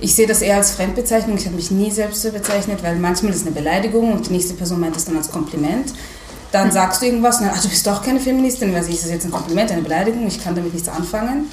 Ich 0.00 0.14
sehe 0.14 0.26
das 0.26 0.42
eher 0.42 0.56
als 0.56 0.72
Fremdbezeichnung. 0.72 1.36
Ich 1.36 1.46
habe 1.46 1.56
mich 1.56 1.70
nie 1.70 1.90
selbst 1.90 2.22
so 2.22 2.30
bezeichnet, 2.30 2.82
weil 2.82 2.96
manchmal 2.96 3.32
ist 3.32 3.40
es 3.40 3.46
eine 3.46 3.54
Beleidigung 3.54 4.12
und 4.12 4.28
die 4.28 4.32
nächste 4.32 4.54
Person 4.54 4.80
meint 4.80 4.96
es 4.96 5.04
dann 5.04 5.16
als 5.16 5.30
Kompliment. 5.30 5.92
Dann 6.52 6.70
sagst 6.70 7.02
du 7.02 7.06
irgendwas 7.06 7.38
und 7.38 7.46
dann, 7.46 7.54
ach, 7.56 7.62
du 7.62 7.68
bist 7.68 7.86
doch 7.86 8.02
keine 8.02 8.20
Feministin, 8.20 8.72
weil 8.72 8.82
ist 8.82 9.02
das 9.02 9.10
jetzt 9.10 9.24
ein 9.24 9.32
Kompliment, 9.32 9.70
eine 9.72 9.82
Beleidigung, 9.82 10.26
ich 10.26 10.42
kann 10.42 10.54
damit 10.54 10.72
nichts 10.72 10.88
anfangen. 10.88 11.46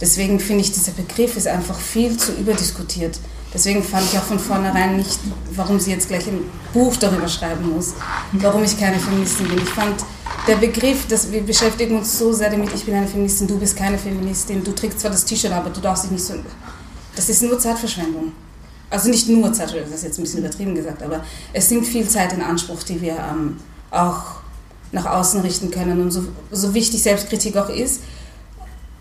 Deswegen 0.00 0.40
finde 0.40 0.62
ich, 0.62 0.72
dieser 0.72 0.92
Begriff 0.92 1.36
ist 1.36 1.46
einfach 1.46 1.78
viel 1.78 2.16
zu 2.16 2.32
überdiskutiert. 2.32 3.18
Deswegen 3.54 3.82
fand 3.82 4.04
ich 4.10 4.18
auch 4.18 4.24
von 4.24 4.38
vornherein 4.38 4.96
nicht, 4.96 5.18
warum 5.54 5.78
sie 5.78 5.90
jetzt 5.90 6.08
gleich 6.08 6.26
ein 6.26 6.40
Buch 6.72 6.96
darüber 6.96 7.28
schreiben 7.28 7.70
muss, 7.74 7.92
warum 8.32 8.64
ich 8.64 8.78
keine 8.78 8.98
Feministin 8.98 9.48
bin. 9.48 9.58
Ich 9.58 9.68
fand 9.68 10.04
der 10.48 10.56
Begriff, 10.56 11.06
dass 11.06 11.30
wir 11.30 11.42
beschäftigen 11.42 11.98
uns 11.98 12.18
so 12.18 12.32
sehr 12.32 12.50
damit, 12.50 12.74
ich 12.74 12.84
bin 12.84 12.94
eine 12.94 13.06
Feministin, 13.06 13.46
du 13.46 13.58
bist 13.58 13.76
keine 13.76 13.98
Feministin, 13.98 14.64
du 14.64 14.74
trägst 14.74 15.00
zwar 15.00 15.10
das 15.10 15.24
T-Shirt, 15.24 15.52
aber 15.52 15.70
du 15.70 15.80
darfst 15.80 16.04
dich 16.04 16.10
nicht 16.10 16.24
so 16.24 16.34
das 17.16 17.28
ist 17.28 17.42
nur 17.42 17.58
Zeitverschwendung. 17.58 18.32
Also 18.90 19.08
nicht 19.08 19.28
nur 19.28 19.52
Zeitverschwendung, 19.52 19.90
das 19.90 20.00
ist 20.00 20.06
jetzt 20.06 20.18
ein 20.18 20.22
bisschen 20.22 20.40
übertrieben 20.40 20.74
gesagt, 20.74 21.02
aber 21.02 21.24
es 21.52 21.70
nimmt 21.70 21.86
viel 21.86 22.08
Zeit 22.08 22.32
in 22.32 22.42
Anspruch, 22.42 22.82
die 22.82 23.00
wir 23.00 23.16
ähm, 23.16 23.56
auch 23.90 24.42
nach 24.92 25.06
außen 25.06 25.40
richten 25.40 25.70
können. 25.70 26.00
Und 26.00 26.10
so, 26.10 26.24
so 26.50 26.74
wichtig 26.74 27.02
Selbstkritik 27.02 27.56
auch 27.56 27.68
ist, 27.68 28.00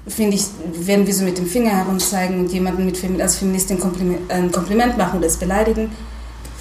finde 0.07 0.35
ich, 0.35 0.45
wenn 0.73 1.05
wir 1.05 1.13
so 1.13 1.23
mit 1.23 1.37
dem 1.37 1.45
Finger 1.45 1.71
herumzeigen 1.71 2.39
und 2.39 2.51
jemanden 2.51 2.85
mit, 2.85 3.21
als 3.21 3.37
Feministin 3.37 3.79
Kompliment, 3.79 4.31
ein 4.31 4.51
Kompliment 4.51 4.97
machen 4.97 5.19
oder 5.19 5.27
es 5.27 5.37
beleidigen, 5.37 5.91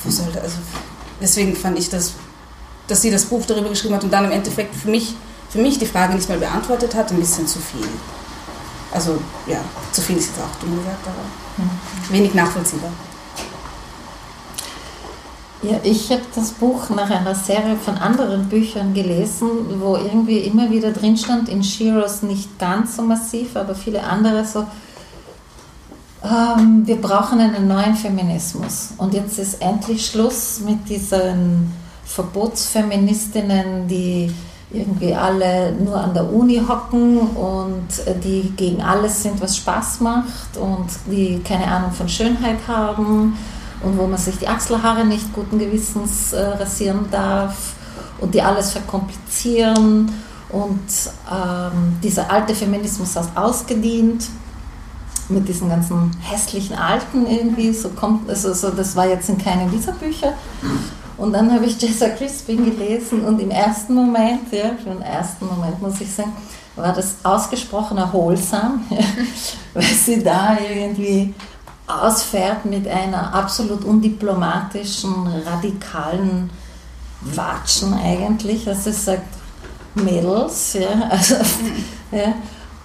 sollte, 0.07 0.41
also 0.41 0.57
deswegen 1.21 1.55
fand 1.55 1.79
ich 1.79 1.89
das, 1.89 2.15
dass 2.89 3.03
sie 3.03 3.11
das 3.11 3.25
Buch 3.27 3.45
darüber 3.47 3.69
geschrieben 3.69 3.95
hat 3.95 4.05
und 4.05 4.13
dann 4.13 4.25
im 4.25 4.33
Endeffekt 4.33 4.75
für 4.75 4.91
mich, 4.91 5.15
für 5.51 5.59
mich 5.59 5.79
die 5.79 5.87
Frage 5.87 6.15
nicht 6.15 6.29
mal 6.29 6.39
beantwortet 6.39 6.95
hat, 6.95 7.11
ein 7.13 7.21
bisschen 7.21 7.47
zu 7.47 7.59
viel. 7.59 7.87
Also 8.93 9.19
ja, 9.47 9.59
zu 9.93 10.01
viel 10.01 10.17
ist 10.17 10.29
jetzt 10.29 10.41
auch 10.41 10.61
dumm 10.61 10.77
gesagt, 10.77 11.07
aber 11.07 11.65
mhm. 11.65 12.13
wenig 12.13 12.35
nachvollziehbar. 12.35 12.91
Ja, 15.63 15.79
ich 15.83 16.11
habe 16.11 16.23
das 16.35 16.53
Buch 16.53 16.89
nach 16.89 17.11
einer 17.11 17.35
Serie 17.35 17.77
von 17.77 17.99
anderen 17.99 18.49
Büchern 18.49 18.95
gelesen, 18.95 19.49
wo 19.79 19.95
irgendwie 19.95 20.39
immer 20.39 20.71
wieder 20.71 20.91
drin 20.91 21.19
stand, 21.19 21.51
in 21.51 21.63
Shiros 21.63 22.23
nicht 22.23 22.59
ganz 22.59 22.97
so 22.97 23.03
massiv, 23.03 23.57
aber 23.57 23.75
viele 23.75 24.03
andere 24.03 24.47
so, 24.47 24.67
ähm, 26.25 26.87
wir 26.87 26.97
brauchen 26.97 27.41
einen 27.41 27.69
neuen 27.69 27.95
Feminismus. 27.95 28.95
Und 28.97 29.13
jetzt 29.13 29.39
ist 29.39 29.61
endlich 29.61 30.07
Schluss 30.07 30.61
mit 30.61 30.89
diesen 30.89 31.71
Verbotsfeministinnen, 32.07 33.87
die 33.87 34.33
irgendwie 34.73 35.15
alle 35.15 35.73
nur 35.73 35.97
an 35.97 36.15
der 36.15 36.33
Uni 36.33 36.63
hocken 36.67 37.19
und 37.19 37.89
die 38.23 38.53
gegen 38.57 38.83
alles 38.83 39.23
sind, 39.23 39.41
was 39.41 39.57
Spaß 39.57 40.01
macht 40.01 40.57
und 40.57 40.87
die 41.07 41.41
keine 41.43 41.67
Ahnung 41.67 41.93
von 41.93 42.09
Schönheit 42.09 42.59
haben 42.69 43.37
und 43.83 43.99
wo 43.99 44.07
man 44.07 44.19
sich 44.19 44.39
die 44.39 44.47
Achselhaare 44.47 45.05
nicht 45.05 45.33
guten 45.33 45.59
Gewissens 45.59 46.33
äh, 46.33 46.41
rasieren 46.41 47.07
darf 47.11 47.75
und 48.21 48.35
die 48.35 48.43
alles 48.43 48.73
verkomplizieren 48.73 50.13
und 50.51 50.79
ähm, 51.31 51.97
dieser 52.03 52.31
alte 52.31 52.55
Feminismus 52.55 53.17
hat 53.17 53.37
ausgedient 53.37 54.25
mit 55.29 55.49
diesen 55.49 55.69
ganzen 55.69 56.11
hässlichen 56.21 56.77
Alten 56.77 57.27
irgendwie, 57.27 57.73
so 57.73 57.89
kommt, 57.91 58.29
also 58.29 58.53
so, 58.53 58.71
das 58.71 58.97
war 58.97 59.07
jetzt 59.07 59.29
in 59.29 59.39
keinem 59.39 59.71
dieser 59.71 59.93
Bücher. 59.93 60.35
Und 61.21 61.35
dann 61.35 61.53
habe 61.53 61.67
ich 61.67 61.81
Jessa 61.81 62.09
Crispin 62.09 62.65
gelesen 62.65 63.25
und 63.25 63.39
im 63.41 63.51
ersten 63.51 63.93
Moment, 63.95 64.51
ja, 64.53 64.71
für 64.83 64.89
den 64.89 65.03
ersten 65.03 65.47
Moment 65.47 65.81
muss 65.83 66.01
ich 66.01 66.11
sagen, 66.11 66.33
war 66.77 66.95
das 66.95 67.17
ausgesprochen 67.23 67.99
erholsam, 67.99 68.87
ja, 68.91 69.05
weil 69.75 69.83
sie 69.83 70.23
da 70.23 70.57
irgendwie 70.59 71.35
ausfährt 71.87 72.65
mit 72.65 72.89
einer 72.89 73.35
absolut 73.35 73.85
undiplomatischen, 73.85 75.27
radikalen 75.45 76.49
Watschen 77.21 77.93
eigentlich, 77.93 78.65
dass 78.65 78.85
sie 78.85 78.93
sagt, 78.93 79.29
Mädels, 79.95 80.73
ja, 80.73 81.03
also, 81.11 81.35
ja, 82.13 82.33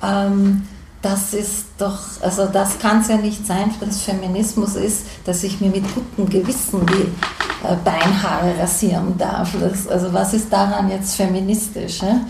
ähm, 0.03 0.67
das 1.05 1.35
ist 1.35 1.65
doch, 1.77 1.99
also 2.21 2.47
das 2.47 2.79
kann 2.79 3.01
es 3.01 3.09
ja 3.09 3.17
nicht 3.17 3.45
sein, 3.45 3.71
dass 3.79 4.01
Feminismus 4.01 4.75
ist, 4.75 5.05
dass 5.23 5.43
ich 5.43 5.61
mir 5.61 5.69
mit 5.69 5.83
gutem 5.93 6.27
Gewissen 6.27 6.83
die 6.87 7.67
äh, 7.67 7.75
Beinhaare 7.85 8.57
rasieren 8.59 9.15
darf. 9.15 9.51
Das, 9.59 9.87
also 9.87 10.11
was 10.11 10.33
ist 10.33 10.51
daran 10.51 10.89
jetzt 10.89 11.15
feministisch? 11.15 12.01
Ja? 12.01 12.21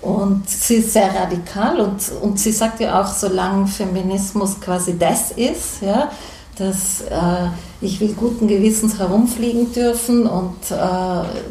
Und 0.00 0.48
sie 0.48 0.76
ist 0.76 0.92
sehr 0.92 1.12
radikal 1.12 1.80
und, 1.80 2.12
und 2.22 2.38
sie 2.38 2.52
sagt 2.52 2.78
ja 2.78 3.00
auch, 3.02 3.08
solange 3.08 3.66
Feminismus 3.66 4.60
quasi 4.60 4.96
das 4.96 5.32
ist, 5.32 5.82
ja, 5.82 6.12
dass 6.56 7.00
äh, 7.00 7.48
ich 7.80 7.98
will 8.00 8.12
guten 8.12 8.46
Gewissens 8.46 8.96
herumfliegen 8.96 9.72
dürfen 9.72 10.28
und 10.28 10.70
äh, 10.70 10.74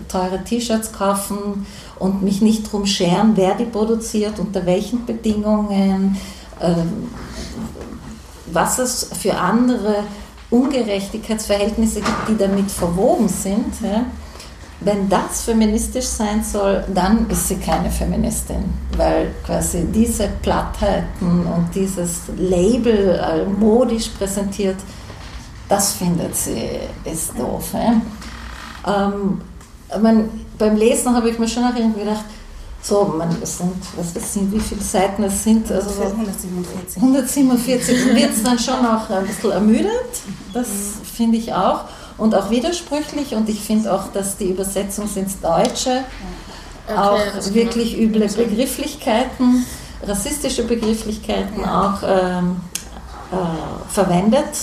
teure 0.08 0.44
T-Shirts 0.46 0.94
kaufen 0.94 1.66
und 2.00 2.24
mich 2.24 2.42
nicht 2.42 2.72
drum 2.72 2.86
scheren, 2.86 3.34
wer 3.36 3.56
die 3.56 3.66
produziert, 3.66 4.40
unter 4.40 4.66
welchen 4.66 5.06
Bedingungen, 5.06 6.16
was 8.52 8.80
es 8.80 9.10
für 9.20 9.36
andere 9.38 10.04
Ungerechtigkeitsverhältnisse 10.50 12.02
gibt, 12.02 12.30
die 12.30 12.38
damit 12.38 12.70
verwoben 12.70 13.28
sind. 13.28 13.74
Wenn 14.80 15.08
das 15.08 15.44
feministisch 15.44 16.06
sein 16.06 16.44
soll, 16.44 16.84
dann 16.94 17.30
ist 17.30 17.48
sie 17.48 17.56
keine 17.56 17.90
Feministin, 17.90 18.66
weil 18.98 19.34
quasi 19.46 19.86
diese 19.86 20.28
Plattheiten 20.42 21.46
und 21.46 21.70
dieses 21.74 22.24
Label 22.38 23.18
äh, 23.18 23.46
modisch 23.46 24.10
präsentiert, 24.10 24.76
das 25.70 25.94
findet 25.94 26.36
sie 26.36 26.80
ist 27.06 27.32
doof. 27.40 27.74
Ähm, 28.86 29.42
beim 30.58 30.76
Lesen 30.76 31.16
habe 31.16 31.30
ich 31.30 31.40
mir 31.40 31.48
schon 31.48 31.64
auch 31.64 31.74
gedacht, 31.74 32.26
so, 32.84 33.06
man, 33.18 33.30
es 33.42 33.60
sind, 33.60 33.74
was 33.96 34.14
das 34.14 34.34
sind, 34.34 34.52
wie 34.52 34.60
viele 34.60 34.82
Seiten 34.82 35.24
es 35.24 35.42
sind? 35.42 35.72
Also 35.72 36.02
147. 36.02 37.02
147 37.02 38.14
wird 38.14 38.32
es 38.32 38.44
dann 38.44 38.60
schon 38.60 38.86
auch 38.86 39.10
ein 39.10 39.26
bisschen 39.26 39.52
ermüdet, 39.52 39.90
das 40.54 40.68
finde 41.16 41.38
ich 41.38 41.54
auch. 41.54 41.86
Und 42.18 42.36
auch 42.36 42.50
widersprüchlich 42.50 43.34
und 43.36 43.48
ich 43.48 43.62
finde 43.62 43.94
auch, 43.94 44.12
dass 44.12 44.38
die 44.38 44.50
Übersetzung 44.50 45.10
ins 45.16 45.40
Deutsche 45.40 46.04
okay, 46.88 46.98
auch 46.98 47.54
wirklich 47.54 47.98
üble 47.98 48.28
Begrifflichkeiten, 48.28 49.66
rassistische 50.06 50.66
Begrifflichkeiten 50.66 51.62
ja. 51.62 51.82
auch 51.82 52.04
ähm, 52.06 52.58
äh, 53.32 53.94
verwendet, 53.94 54.58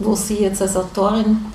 wo 0.00 0.16
sie 0.16 0.40
jetzt 0.40 0.60
als 0.60 0.76
Autorin 0.76 1.51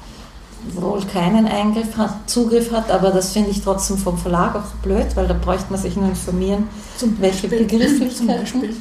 wohl 0.75 1.03
keinen 1.05 1.47
Eingriff 1.47 1.97
hat, 1.97 2.29
Zugriff 2.29 2.71
hat, 2.71 2.91
aber 2.91 3.11
das 3.11 3.31
finde 3.31 3.51
ich 3.51 3.61
trotzdem 3.61 3.97
vom 3.97 4.17
Verlag 4.17 4.55
auch 4.55 4.75
blöd, 4.83 5.07
weil 5.15 5.27
da 5.27 5.33
bräuchte 5.33 5.71
man 5.71 5.81
sich 5.81 5.95
nur 5.95 6.09
informieren, 6.09 6.67
zum 6.97 7.19
welche 7.19 7.47
Beispiel, 7.47 7.65
Begrifflichkeiten. 7.65 8.45
Zum 8.45 8.61
Beispiel. 8.61 8.75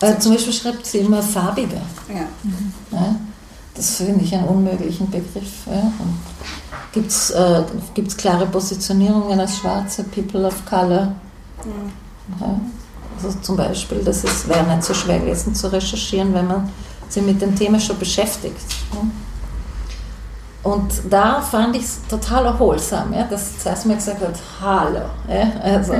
Äh, 0.00 0.18
zum 0.18 0.32
Beispiel 0.32 0.52
schreibt 0.52 0.86
sie 0.86 0.98
immer 0.98 1.22
farbiger. 1.22 1.82
Ja. 2.08 2.26
Mhm. 2.42 2.72
Ja, 2.92 3.16
das 3.74 3.96
finde 3.96 4.24
ich 4.24 4.34
einen 4.34 4.46
unmöglichen 4.46 5.10
Begriff. 5.10 5.66
Ja. 5.66 5.92
Gibt 6.92 7.10
es 7.10 7.30
äh, 7.30 7.62
klare 8.16 8.46
Positionierungen 8.46 9.38
als 9.38 9.58
Schwarze, 9.58 10.04
People 10.04 10.46
of 10.46 10.64
Color? 10.64 11.12
Ja. 12.40 12.60
Also 13.16 13.36
zum 13.40 13.56
Beispiel, 13.56 13.98
das 14.04 14.24
wäre 14.48 14.64
nicht 14.64 14.84
so 14.84 14.94
schwer 14.94 15.18
gewesen 15.18 15.54
zu 15.54 15.72
recherchieren, 15.72 16.32
wenn 16.34 16.46
man 16.46 16.68
sich 17.08 17.22
mit 17.22 17.42
dem 17.42 17.56
Thema 17.56 17.80
schon 17.80 17.98
beschäftigt. 17.98 18.56
Ja. 18.92 19.00
Und 20.62 20.92
da 21.08 21.40
fand 21.40 21.76
ich 21.76 21.84
es 21.84 22.00
total 22.08 22.46
erholsam, 22.46 23.12
ja, 23.12 23.24
dass 23.24 23.58
zuerst 23.60 23.86
mal 23.86 23.94
gesagt 23.94 24.20
hat, 24.20 24.34
hallo. 24.60 25.02
Ja, 25.28 25.52
also, 25.62 25.94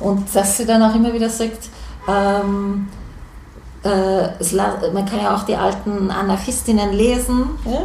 und 0.00 0.34
dass 0.34 0.56
sie 0.56 0.66
dann 0.66 0.82
auch 0.82 0.94
immer 0.94 1.12
wieder 1.12 1.28
sagt, 1.28 1.68
ähm, 2.08 2.88
äh, 3.84 4.90
man 4.92 5.06
kann 5.06 5.20
ja 5.22 5.34
auch 5.34 5.44
die 5.44 5.56
alten 5.56 6.10
Anarchistinnen 6.10 6.92
lesen 6.92 7.50
ja, 7.64 7.82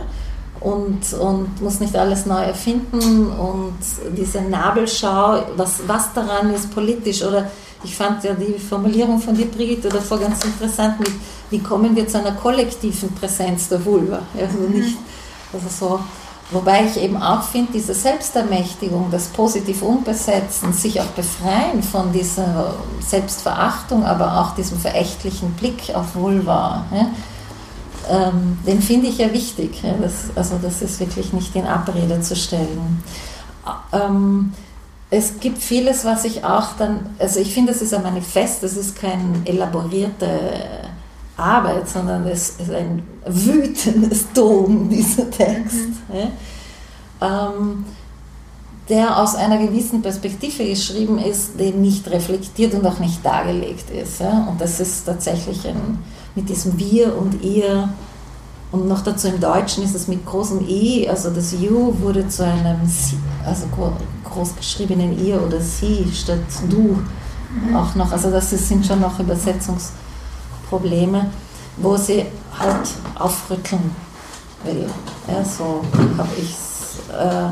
und, 0.59 1.13
und 1.13 1.61
muss 1.61 1.79
nicht 1.79 1.95
alles 1.95 2.25
neu 2.25 2.41
erfinden 2.41 3.31
und 3.31 3.77
diese 4.15 4.41
Nabelschau, 4.41 5.43
was, 5.55 5.81
was 5.87 6.13
daran 6.13 6.53
ist 6.53 6.73
politisch 6.73 7.23
oder 7.23 7.49
ich 7.83 7.95
fand 7.95 8.23
ja 8.23 8.33
die 8.33 8.57
Formulierung 8.57 9.19
von 9.19 9.35
dir, 9.35 9.45
Brigitte, 9.45 9.89
davor 9.89 10.19
ganz 10.19 10.43
interessant 10.43 10.99
mit, 10.99 11.11
wie 11.51 11.59
kommen 11.59 11.95
wir 11.95 12.07
zu 12.07 12.19
einer 12.19 12.33
kollektiven 12.33 13.13
Präsenz 13.13 13.69
der 13.69 13.85
Vulva. 13.85 14.19
Also 14.37 14.57
nicht 14.67 14.97
also 15.53 15.67
so, 15.69 15.99
wobei 16.51 16.85
ich 16.85 16.97
eben 17.01 17.21
auch 17.21 17.43
finde, 17.43 17.73
diese 17.73 17.93
Selbstermächtigung, 17.93 19.09
das 19.11 19.27
positiv 19.27 19.81
Umbesetzen, 19.81 20.73
sich 20.73 21.01
auch 21.01 21.07
befreien 21.07 21.83
von 21.83 22.11
dieser 22.11 22.75
Selbstverachtung, 22.99 24.05
aber 24.05 24.41
auch 24.41 24.55
diesem 24.55 24.79
verächtlichen 24.79 25.51
Blick 25.53 25.95
auf 25.95 26.15
Vulva, 26.15 26.85
ja, 26.91 27.07
ähm, 28.09 28.57
den 28.65 28.81
finde 28.81 29.07
ich 29.07 29.17
ja 29.17 29.33
wichtig. 29.33 29.83
Ja, 29.83 29.93
das, 30.01 30.31
also 30.35 30.57
das 30.61 30.81
ist 30.81 30.99
wirklich 30.99 31.33
nicht 31.33 31.55
in 31.55 31.67
Abrede 31.67 32.21
zu 32.21 32.35
stellen. 32.35 33.03
Ähm, 33.91 34.53
es 35.09 35.39
gibt 35.39 35.59
vieles, 35.59 36.05
was 36.05 36.25
ich 36.25 36.43
auch 36.43 36.73
dann, 36.77 37.15
also 37.19 37.39
ich 37.39 37.53
finde, 37.53 37.71
es 37.71 37.81
ist 37.81 37.93
ein 37.93 38.03
Manifest, 38.03 38.63
es 38.63 38.75
ist 38.75 38.95
kein 38.95 39.41
elaborierter 39.45 40.86
Arbeit, 41.37 41.87
sondern 41.87 42.25
es 42.27 42.55
ist 42.59 42.71
ein 42.71 43.03
wütendes 43.25 44.25
Dom, 44.33 44.89
dieser 44.89 45.29
Text, 45.29 45.89
mhm. 46.09 46.31
ja, 47.21 47.49
ähm, 47.49 47.85
der 48.89 49.19
aus 49.19 49.35
einer 49.35 49.57
gewissen 49.57 50.01
Perspektive 50.01 50.65
geschrieben 50.65 51.17
ist, 51.19 51.59
die 51.59 51.71
nicht 51.71 52.09
reflektiert 52.09 52.73
und 52.73 52.85
auch 52.85 52.99
nicht 52.99 53.25
dargelegt 53.25 53.89
ist. 53.89 54.21
Ja. 54.21 54.47
Und 54.49 54.61
das 54.61 54.79
ist 54.79 55.05
tatsächlich 55.05 55.67
ein, 55.67 55.99
mit 56.35 56.47
diesem 56.47 56.79
Wir 56.79 57.17
und 57.17 57.43
Ihr 57.43 57.89
und 58.71 58.87
noch 58.87 59.01
dazu 59.01 59.27
im 59.27 59.39
Deutschen 59.39 59.83
ist 59.83 59.95
es 59.95 60.07
mit 60.07 60.25
großem 60.25 60.67
I, 60.67 61.07
also 61.09 61.29
das 61.29 61.53
You 61.53 61.93
wurde 62.01 62.27
zu 62.27 62.45
einem 62.45 62.85
Sie, 62.85 63.17
also 63.45 63.65
groß 64.25 64.55
geschriebenen 64.55 65.25
Ihr 65.25 65.41
oder 65.41 65.59
Sie 65.61 66.05
statt 66.13 66.39
Du 66.69 66.97
mhm. 67.67 67.75
auch 67.75 67.95
noch. 67.95 68.11
Also 68.11 68.29
das 68.31 68.49
sind 68.49 68.85
schon 68.85 69.01
noch 69.01 69.19
Übersetzungs- 69.19 69.91
Probleme, 70.69 71.29
wo 71.77 71.97
sie 71.97 72.25
halt 72.57 72.87
aufrütteln 73.15 73.95
will. 74.63 74.89
Ja, 75.27 75.43
so 75.43 75.83
habe 76.17 76.29
ich 76.37 76.55
äh, 77.09 77.49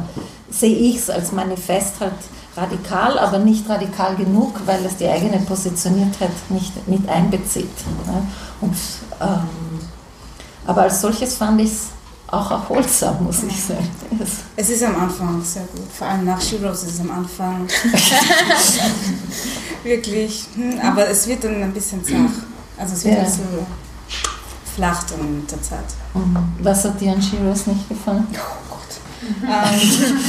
sehe 0.49 0.75
ich 0.75 0.97
es 0.97 1.09
als 1.09 1.31
Manifest 1.31 1.99
halt 1.99 2.13
radikal, 2.55 3.19
aber 3.19 3.39
nicht 3.39 3.67
radikal 3.69 4.15
genug, 4.15 4.61
weil 4.65 4.85
es 4.85 4.97
die 4.97 5.07
eigene 5.07 5.39
Positioniertheit 5.39 6.31
nicht 6.49 6.87
mit 6.87 7.07
einbezieht. 7.09 7.75
Ne? 8.05 8.27
Und, 8.61 8.75
ähm, 9.19 9.79
aber 10.65 10.83
als 10.83 11.01
solches 11.01 11.35
fand 11.35 11.59
ich 11.61 11.71
es 11.71 11.87
auch 12.27 12.49
erholsam, 12.49 13.23
muss 13.23 13.43
ich 13.43 13.61
sagen. 13.61 13.89
Es 14.55 14.69
ist 14.69 14.83
am 14.83 14.95
Anfang 14.95 15.43
sehr 15.43 15.63
gut, 15.63 15.91
vor 15.91 16.07
allem 16.07 16.25
nach 16.25 16.41
Shiros 16.41 16.83
ist 16.83 16.93
es 16.93 16.99
am 17.01 17.11
Anfang 17.11 17.67
wirklich, 19.83 20.45
hm, 20.55 20.79
aber 20.81 21.07
es 21.07 21.27
wird 21.27 21.43
dann 21.43 21.61
ein 21.61 21.73
bisschen 21.73 22.03
zach. 22.03 22.31
Also 22.77 22.93
es 22.93 23.05
wird 23.05 23.17
ja. 23.17 23.29
so 23.29 23.43
flacht 24.75 25.11
in 25.11 25.47
der 25.47 25.61
Zeit. 25.61 25.85
Was 26.59 26.83
hat 26.83 26.99
dir 26.99 27.13
an 27.13 27.21
Shiros 27.21 27.67
nicht 27.67 27.87
gefallen? 27.87 28.27
Oh 28.33 28.75
Gott. 28.75 29.41
ähm, 29.43 30.19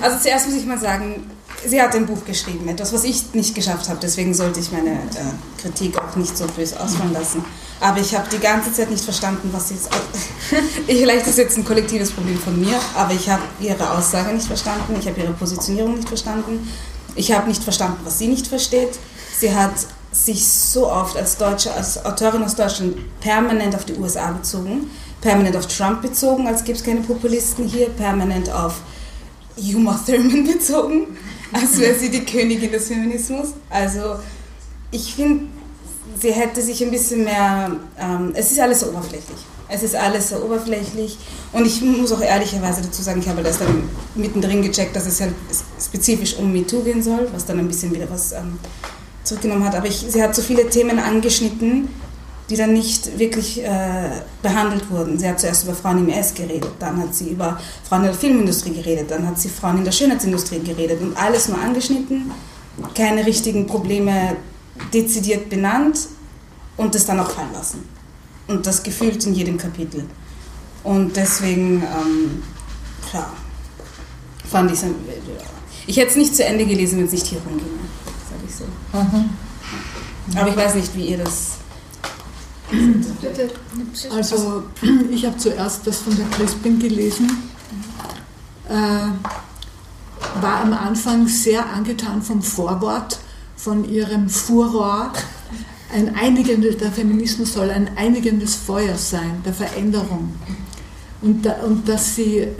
also 0.00 0.18
zuerst 0.18 0.46
muss 0.46 0.56
ich 0.56 0.66
mal 0.66 0.78
sagen, 0.78 1.28
sie 1.66 1.80
hat 1.80 1.94
ein 1.94 2.06
Buch 2.06 2.24
geschrieben, 2.24 2.68
etwas, 2.68 2.92
was 2.92 3.04
ich 3.04 3.34
nicht 3.34 3.54
geschafft 3.54 3.88
habe. 3.88 3.98
Deswegen 4.00 4.32
sollte 4.34 4.60
ich 4.60 4.70
meine 4.70 4.92
äh, 4.92 5.60
Kritik 5.60 5.98
auch 5.98 6.14
nicht 6.16 6.36
so 6.36 6.46
böse 6.46 6.78
ausfallen 6.80 7.12
lassen. 7.12 7.44
Aber 7.80 8.00
ich 8.00 8.14
habe 8.14 8.28
die 8.30 8.38
ganze 8.38 8.72
Zeit 8.72 8.90
nicht 8.90 9.04
verstanden, 9.04 9.50
was 9.52 9.68
sie 9.68 9.74
jetzt. 9.74 9.90
Vielleicht 10.86 11.26
ist 11.26 11.38
jetzt 11.38 11.56
ein 11.56 11.64
kollektives 11.64 12.10
Problem 12.10 12.38
von 12.38 12.58
mir, 12.58 12.78
aber 12.94 13.14
ich 13.14 13.28
habe 13.28 13.42
ihre 13.60 13.90
Aussage 13.90 14.34
nicht 14.34 14.46
verstanden, 14.46 14.96
ich 14.98 15.06
habe 15.06 15.20
ihre 15.20 15.32
Positionierung 15.32 15.94
nicht 15.94 16.08
verstanden, 16.08 16.68
ich 17.14 17.32
habe 17.32 17.48
nicht 17.48 17.62
verstanden, 17.62 17.98
was 18.04 18.18
sie 18.18 18.28
nicht 18.28 18.46
versteht. 18.46 18.98
Sie 19.38 19.54
hat 19.54 19.74
sich 20.24 20.46
so 20.46 20.90
oft 20.90 21.16
als 21.16 21.36
Deutsche, 21.36 21.72
als 21.72 22.04
Autorin 22.04 22.42
aus 22.42 22.54
Deutschland 22.54 22.96
permanent 23.20 23.74
auf 23.74 23.84
die 23.84 23.94
USA 23.94 24.32
bezogen, 24.32 24.90
permanent 25.20 25.56
auf 25.56 25.66
Trump 25.66 26.02
bezogen, 26.02 26.46
als 26.46 26.64
gäbe 26.64 26.78
es 26.78 26.84
keine 26.84 27.00
Populisten 27.00 27.66
hier, 27.66 27.88
permanent 27.90 28.50
auf 28.50 28.80
Uma 29.56 29.98
Thurman 30.04 30.44
bezogen, 30.52 31.16
als 31.52 31.78
wäre 31.78 31.98
sie 31.98 32.10
die 32.10 32.24
Königin 32.24 32.70
des 32.70 32.88
Feminismus. 32.88 33.48
Also 33.70 34.16
ich 34.90 35.14
finde, 35.14 35.46
sie 36.20 36.32
hätte 36.32 36.62
sich 36.62 36.82
ein 36.82 36.90
bisschen 36.90 37.24
mehr, 37.24 37.72
ähm, 37.98 38.32
es 38.34 38.52
ist 38.52 38.60
alles 38.60 38.80
so 38.80 38.88
oberflächlich. 38.88 39.38
Es 39.70 39.82
ist 39.82 39.94
alles 39.94 40.30
so 40.30 40.36
oberflächlich 40.36 41.18
und 41.52 41.66
ich 41.66 41.82
muss 41.82 42.10
auch 42.12 42.22
ehrlicherweise 42.22 42.80
dazu 42.80 43.02
sagen, 43.02 43.20
ich 43.20 43.28
habe 43.28 43.42
das 43.42 43.58
dann 43.58 43.82
mittendrin 44.14 44.62
gecheckt, 44.62 44.96
dass 44.96 45.06
es 45.06 45.20
halt 45.20 45.34
spezifisch 45.78 46.36
um 46.38 46.50
MeToo 46.50 46.82
gehen 46.82 47.02
soll, 47.02 47.28
was 47.34 47.44
dann 47.44 47.58
ein 47.58 47.68
bisschen 47.68 47.94
wieder 47.94 48.10
was 48.10 48.32
ähm, 48.32 48.58
zurückgenommen 49.28 49.64
hat. 49.64 49.74
Aber 49.74 49.86
ich, 49.86 50.04
sie 50.08 50.22
hat 50.22 50.34
so 50.34 50.42
viele 50.42 50.68
Themen 50.68 50.98
angeschnitten, 50.98 51.88
die 52.50 52.56
dann 52.56 52.72
nicht 52.72 53.18
wirklich 53.18 53.62
äh, 53.62 54.22
behandelt 54.42 54.90
wurden. 54.90 55.18
Sie 55.18 55.28
hat 55.28 55.38
zuerst 55.38 55.64
über 55.64 55.74
Frauen 55.74 55.98
im 55.98 56.08
ES 56.08 56.34
geredet, 56.34 56.70
dann 56.78 56.96
hat 56.98 57.14
sie 57.14 57.30
über 57.30 57.60
Frauen 57.86 58.00
in 58.00 58.06
der 58.06 58.14
Filmindustrie 58.14 58.72
geredet, 58.72 59.10
dann 59.10 59.26
hat 59.26 59.38
sie 59.38 59.48
Frauen 59.48 59.78
in 59.78 59.84
der 59.84 59.92
Schönheitsindustrie 59.92 60.60
geredet 60.60 61.00
und 61.02 61.16
alles 61.16 61.48
nur 61.48 61.58
angeschnitten, 61.58 62.30
keine 62.94 63.26
richtigen 63.26 63.66
Probleme 63.66 64.36
dezidiert 64.94 65.50
benannt 65.50 65.98
und 66.76 66.94
das 66.94 67.04
dann 67.04 67.20
auch 67.20 67.30
fallen 67.30 67.52
lassen. 67.52 67.84
Und 68.46 68.66
das 68.66 68.82
gefühlt 68.82 69.24
in 69.26 69.34
jedem 69.34 69.58
Kapitel. 69.58 70.04
Und 70.84 71.16
deswegen, 71.16 71.82
ähm, 71.82 72.42
klar, 73.10 73.30
fand 74.50 74.72
ich 74.72 74.78
es. 74.78 74.86
Ich 75.86 75.96
hätte 75.98 76.10
es 76.10 76.16
nicht 76.16 76.34
zu 76.34 76.44
Ende 76.44 76.64
gelesen, 76.64 76.98
wenn 76.98 77.06
es 77.06 77.12
nicht 77.12 77.26
hier 77.26 77.40
rumginge, 77.40 77.80
so. 78.58 78.98
Mhm. 78.98 79.30
Aber 80.36 80.48
ich 80.48 80.56
weiß 80.56 80.74
nicht, 80.74 80.94
wie 80.96 81.06
ihr 81.06 81.18
das. 81.18 81.58
Also, 84.10 84.64
ich 85.10 85.24
habe 85.24 85.36
zuerst 85.38 85.86
das 85.86 85.98
von 85.98 86.16
der 86.16 86.26
Crispin 86.26 86.78
gelesen. 86.78 87.30
Äh, 88.68 88.72
war 90.42 90.60
am 90.60 90.72
Anfang 90.72 91.26
sehr 91.26 91.64
angetan 91.70 92.20
vom 92.20 92.42
Vorwort, 92.42 93.18
von 93.56 93.88
ihrem 93.88 94.28
Furor. 94.28 95.12
Ein 95.92 96.14
einigendes, 96.14 96.76
der 96.76 96.92
Feminismus 96.92 97.54
soll 97.54 97.70
ein 97.70 97.96
einigendes 97.96 98.54
Feuer 98.54 98.96
sein, 98.96 99.42
der 99.44 99.54
Veränderung. 99.54 100.34
Und, 101.22 101.46
da, 101.46 101.52
und 101.64 101.88
dass 101.88 102.14
sie 102.14 102.38
äh, 102.38 102.56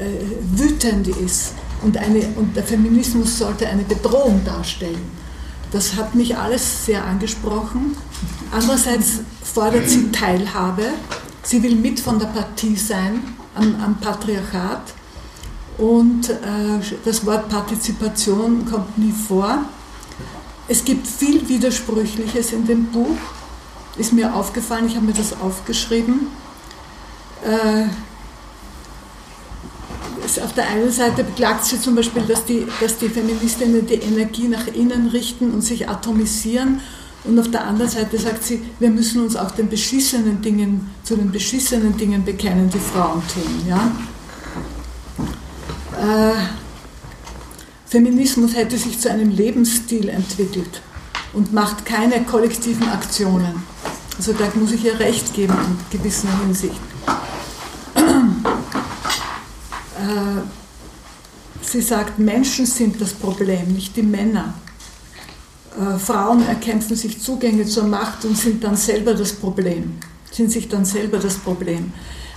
wütend 0.53 1.09
ist 1.09 1.53
und, 1.83 1.97
eine, 1.97 2.21
und 2.37 2.57
der 2.57 2.65
Feminismus 2.65 3.39
sollte 3.39 3.69
eine 3.69 3.83
Bedrohung 3.83 4.43
darstellen. 4.45 5.19
Das 5.71 5.97
hat 5.97 6.14
mich 6.14 6.37
alles 6.37 6.87
sehr 6.87 7.05
angesprochen. 7.05 7.97
Andererseits 8.51 9.21
fordert 9.43 9.89
sie 9.89 10.11
Teilhabe. 10.11 10.85
Sie 11.43 11.62
will 11.62 11.77
mit 11.77 12.01
von 12.01 12.19
der 12.19 12.27
Partie 12.27 12.77
sein 12.77 13.23
am, 13.55 13.75
am 13.83 13.97
Patriarchat. 13.97 14.95
Und 15.77 16.31
äh, 16.31 16.35
das 17.05 17.25
Wort 17.25 17.49
Partizipation 17.49 18.66
kommt 18.66 18.99
nie 18.99 19.12
vor. 19.12 19.64
Es 20.66 20.85
gibt 20.85 21.07
viel 21.07 21.49
Widersprüchliches 21.49 22.53
in 22.53 22.66
dem 22.66 22.87
Buch, 22.87 23.16
ist 23.97 24.12
mir 24.12 24.35
aufgefallen, 24.35 24.87
ich 24.87 24.97
habe 24.97 25.07
mir 25.07 25.14
das 25.14 25.33
aufgeschrieben. 25.41 26.27
Äh, 27.43 27.87
auf 30.37 30.53
der 30.53 30.68
einen 30.68 30.91
Seite 30.91 31.24
beklagt 31.24 31.64
sie 31.64 31.81
zum 31.81 31.95
Beispiel, 31.95 32.22
dass 32.22 32.45
die, 32.45 32.66
dass 32.81 32.99
die 32.99 33.09
Feministinnen 33.09 33.87
die 33.87 33.95
Energie 33.95 34.49
nach 34.49 34.66
innen 34.66 35.09
richten 35.09 35.53
und 35.53 35.62
sich 35.62 35.89
atomisieren. 35.89 36.81
Und 37.24 37.39
auf 37.39 37.51
der 37.51 37.66
anderen 37.66 37.91
Seite 37.91 38.18
sagt 38.18 38.45
sie, 38.45 38.62
wir 38.79 38.91
müssen 38.91 39.22
uns 39.22 39.37
auch 39.37 39.51
den 39.53 39.68
beschissenen 39.68 40.43
Dingen, 40.43 40.91
zu 41.05 41.16
den 41.16 41.31
beschissenen 41.31 41.97
Dingen 41.97 42.24
bekennen, 42.24 42.68
die 42.68 42.79
Frauen 42.79 43.22
tun. 43.33 43.68
Ja? 43.68 43.91
Äh, 45.99 46.35
Feminismus 47.87 48.55
hätte 48.55 48.76
sich 48.76 48.99
zu 49.01 49.11
einem 49.11 49.31
Lebensstil 49.31 50.09
entwickelt 50.09 50.83
und 51.33 51.53
macht 51.53 51.87
keine 51.87 52.22
kollektiven 52.24 52.89
Aktionen. 52.89 53.62
Also 54.16 54.33
da 54.33 54.45
muss 54.55 54.72
ich 54.72 54.85
ihr 54.85 54.99
recht 54.99 55.33
geben 55.33 55.55
in 55.55 55.99
gewisser 55.99 56.29
Hinsicht. 56.41 56.81
Äh, 59.99 60.43
sie 61.61 61.81
sagt, 61.81 62.19
Menschen 62.19 62.67
sind 62.67 63.01
das 63.01 63.13
Problem, 63.13 63.73
nicht 63.73 63.97
die 63.97 64.03
Männer. 64.03 64.55
Äh, 65.77 65.99
Frauen 65.99 66.47
erkämpfen 66.47 66.97
sich 66.97 67.21
Zugänge 67.21 67.67
zur 67.67 67.85
Macht 67.85 68.25
und 68.25 68.37
sind 68.37 68.63
dann 68.63 68.77
selber 68.77 69.15
das 69.15 69.33
Problem, 69.33 69.95
sind 70.31 70.51
sich 70.53 70.69
dann 70.69 70.85
selber 70.85 71.19
das 71.19 71.35
Problem. 71.35 71.93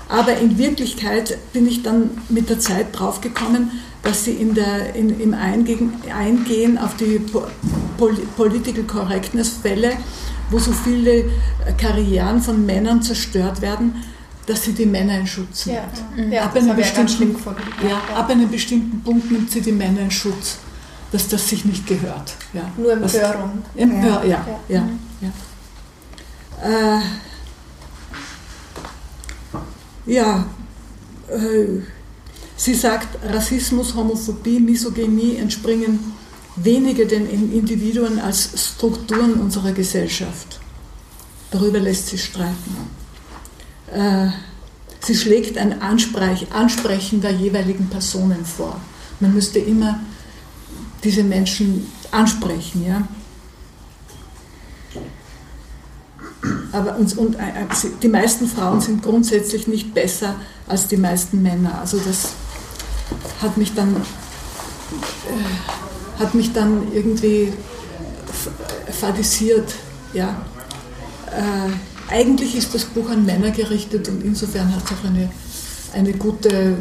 Aber 0.09 0.37
in 0.37 0.57
Wirklichkeit 0.57 1.37
bin 1.53 1.67
ich 1.67 1.83
dann 1.83 2.09
mit 2.27 2.49
der 2.49 2.59
Zeit 2.59 2.87
draufgekommen, 2.91 3.71
dass 4.03 4.25
sie 4.25 4.33
in 4.33 4.55
der, 4.55 4.93
in, 4.93 5.21
im 5.21 5.33
Eingehen, 5.33 5.93
Eingehen 6.13 6.77
auf 6.77 6.97
die 6.97 7.21
Political 8.35 8.83
Correctness-Fälle, 8.83 9.93
wo 10.49 10.59
so 10.59 10.73
viele 10.73 11.29
Karrieren 11.77 12.41
von 12.41 12.65
Männern 12.65 13.01
zerstört 13.01 13.61
werden, 13.61 14.03
dass 14.45 14.63
sie 14.63 14.73
die 14.73 14.85
Männer 14.85 15.19
in 15.19 15.27
Schutz 15.27 15.65
nimmt. 15.65 15.79
Ja, 16.17 16.23
ja 16.23 16.45
ab, 16.45 16.55
einem 16.55 16.75
bestimmten, 16.75 17.35
ja, 17.87 18.01
ab 18.15 18.29
einem 18.29 18.49
bestimmten 18.49 19.01
Punkt 19.01 19.31
nimmt 19.31 19.51
sie 19.51 19.61
die 19.61 19.71
Männer 19.71 20.01
in 20.01 20.11
Schutz, 20.11 20.57
dass 21.11 21.27
das 21.27 21.47
sich 21.47 21.65
nicht 21.65 21.85
gehört. 21.87 22.33
Ja. 22.53 22.71
Nur 22.77 22.93
Empörung. 22.93 23.63
Empör, 23.75 24.25
ja. 24.25 24.45
ja, 24.47 24.59
ja, 24.67 24.89
ja. 25.21 26.97
Äh, 26.97 27.01
ja 30.05 30.45
äh, 31.27 31.81
sie 32.55 32.73
sagt, 32.73 33.17
Rassismus, 33.23 33.95
Homophobie, 33.95 34.59
Misogynie 34.59 35.37
entspringen 35.37 35.99
weniger 36.55 37.05
den 37.05 37.29
Individuen 37.29 38.19
als 38.19 38.49
Strukturen 38.55 39.35
unserer 39.35 39.71
Gesellschaft. 39.71 40.59
Darüber 41.49 41.79
lässt 41.79 42.07
sich 42.07 42.23
streiten. 42.25 43.00
Äh, 43.93 44.29
sie 45.01 45.15
schlägt 45.15 45.57
ein 45.57 45.81
Ansprechen 45.81 47.21
der 47.21 47.31
jeweiligen 47.31 47.89
Personen 47.89 48.45
vor. 48.45 48.79
Man 49.19 49.33
müsste 49.33 49.59
immer 49.59 49.99
diese 51.03 51.23
Menschen 51.23 51.91
ansprechen. 52.11 52.85
Ja? 52.85 53.07
Aber 56.71 56.95
uns, 56.95 57.15
und, 57.15 57.35
äh, 57.35 57.41
die 58.01 58.07
meisten 58.07 58.47
Frauen 58.47 58.81
sind 58.81 59.03
grundsätzlich 59.03 59.67
nicht 59.67 59.93
besser 59.93 60.35
als 60.67 60.87
die 60.87 60.97
meisten 60.97 61.41
Männer. 61.41 61.79
Also 61.79 61.97
das 61.97 62.29
hat 63.41 63.57
mich 63.57 63.73
dann, 63.73 63.95
äh, 63.95 63.99
hat 66.19 66.33
mich 66.33 66.53
dann 66.53 66.91
irgendwie 66.93 67.51
fadisiert. 68.91 69.73
Ja. 70.13 70.41
Äh, 71.27 71.90
eigentlich 72.11 72.55
ist 72.55 72.73
das 72.75 72.85
Buch 72.85 73.09
an 73.09 73.25
Männer 73.25 73.51
gerichtet 73.51 74.07
und 74.09 74.23
insofern 74.23 74.75
hat 74.75 74.83
es 74.85 74.91
auch 74.91 75.07
eine, 75.07 75.29
eine 75.93 76.13
gute 76.13 76.77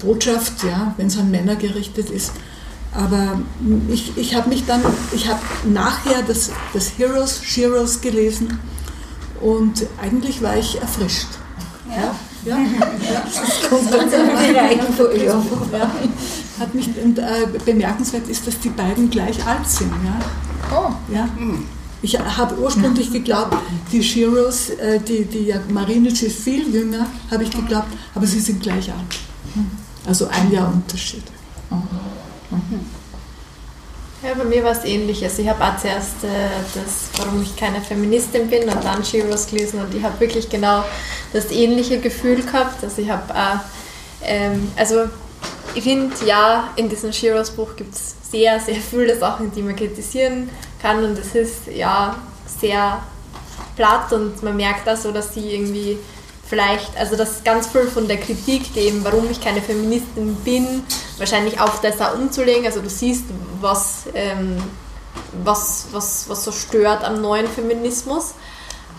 Botschaft, 0.00 0.64
ja, 0.64 0.94
wenn 0.96 1.06
es 1.06 1.18
an 1.18 1.30
Männer 1.30 1.56
gerichtet 1.56 2.10
ist. 2.10 2.32
Aber 2.92 3.40
ich, 3.88 4.16
ich 4.16 4.34
habe 4.34 4.48
mich 4.48 4.64
dann, 4.66 4.82
ich 5.12 5.28
habe 5.28 5.40
nachher 5.64 6.22
das, 6.26 6.50
das 6.72 6.92
Heroes, 6.98 7.40
Sheroes 7.44 8.00
gelesen 8.00 8.58
und 9.40 9.86
eigentlich 10.02 10.42
war 10.42 10.56
ich 10.56 10.80
erfrischt. 10.80 11.28
Ja. 11.88 12.14
Ja, 12.44 12.56
ja. 13.12 13.68
Kommt 13.68 13.92
dann 13.92 14.10
ja. 15.72 15.90
Hat 16.58 16.74
mich, 16.74 16.88
und, 17.02 17.18
äh, 17.18 17.46
bemerkenswert 17.64 18.28
ist, 18.28 18.46
dass 18.46 18.58
die 18.60 18.70
beiden 18.70 19.10
gleich 19.10 19.44
alt 19.44 19.68
sind. 19.68 19.92
Ja. 20.04 20.76
Oh. 20.76 21.12
Ja. 21.12 21.28
Ich 22.00 22.18
habe 22.18 22.56
ursprünglich 22.58 23.12
geglaubt, 23.12 23.56
die 23.90 24.02
Shiros, 24.02 24.70
äh, 24.70 25.00
die, 25.00 25.24
die 25.24 25.54
Marinic 25.72 26.22
ist 26.22 26.40
viel 26.40 26.72
jünger, 26.72 27.06
habe 27.30 27.42
ich 27.42 27.50
geglaubt, 27.50 27.88
aber 28.14 28.26
sie 28.26 28.40
sind 28.40 28.62
gleich 28.62 28.90
alt. 28.90 29.18
Also 30.06 30.28
ein 30.28 30.52
Jahr 30.52 30.72
Unterschied. 30.72 31.24
Ja, 34.22 34.34
bei 34.34 34.44
mir 34.44 34.64
war 34.64 34.72
es 34.72 34.84
ähnliches. 34.84 35.38
Ich 35.38 35.48
habe 35.48 35.62
auch 35.64 35.76
zuerst 35.76 36.24
äh, 36.24 36.48
das, 36.74 37.08
warum 37.18 37.42
ich 37.42 37.54
keine 37.56 37.80
Feministin 37.80 38.48
bin 38.48 38.68
und 38.68 38.82
dann 38.82 39.04
Shiros 39.04 39.46
gelesen 39.46 39.80
und 39.80 39.94
ich 39.94 40.02
habe 40.02 40.18
wirklich 40.20 40.48
genau 40.48 40.84
das 41.32 41.50
ähnliche 41.50 42.00
Gefühl 42.00 42.42
gehabt. 42.42 42.82
Also 42.82 43.02
ich 43.02 43.10
habe 43.10 43.32
auch, 43.32 43.60
ähm, 44.22 44.72
also 44.76 45.04
ich 45.74 45.84
finde, 45.84 46.14
ja, 46.24 46.70
in 46.76 46.88
diesem 46.88 47.12
Shiros 47.12 47.50
Buch 47.50 47.76
gibt 47.76 47.94
es 47.94 48.14
sehr, 48.30 48.58
sehr 48.60 48.76
viele 48.76 49.16
Sachen, 49.18 49.52
die 49.52 49.62
man 49.62 49.76
kritisieren 49.76 50.50
kann 50.80 51.02
und 51.04 51.18
es 51.18 51.34
ist 51.34 51.66
ja 51.68 52.16
sehr 52.60 53.02
platt 53.76 54.12
und 54.12 54.42
man 54.42 54.56
merkt 54.56 54.86
da 54.86 54.96
so, 54.96 55.12
dass 55.12 55.34
sie 55.34 55.54
irgendwie 55.54 55.98
vielleicht, 56.48 56.96
also 56.96 57.16
das 57.16 57.44
ganz 57.44 57.66
viel 57.66 57.86
von 57.86 58.08
der 58.08 58.16
Kritik, 58.16 58.76
eben, 58.76 59.04
warum 59.04 59.30
ich 59.30 59.40
keine 59.40 59.60
Feministin 59.60 60.34
bin, 60.44 60.82
wahrscheinlich 61.18 61.60
auf 61.60 61.80
das 61.80 62.00
auch 62.00 62.14
umzulegen. 62.14 62.64
Also 62.64 62.80
du 62.80 62.88
siehst, 62.88 63.24
was, 63.60 64.04
ähm, 64.14 64.56
was, 65.44 65.88
was, 65.92 66.28
was 66.28 66.44
so 66.44 66.52
stört 66.52 67.04
am 67.04 67.20
neuen 67.20 67.46
Feminismus. 67.46 68.34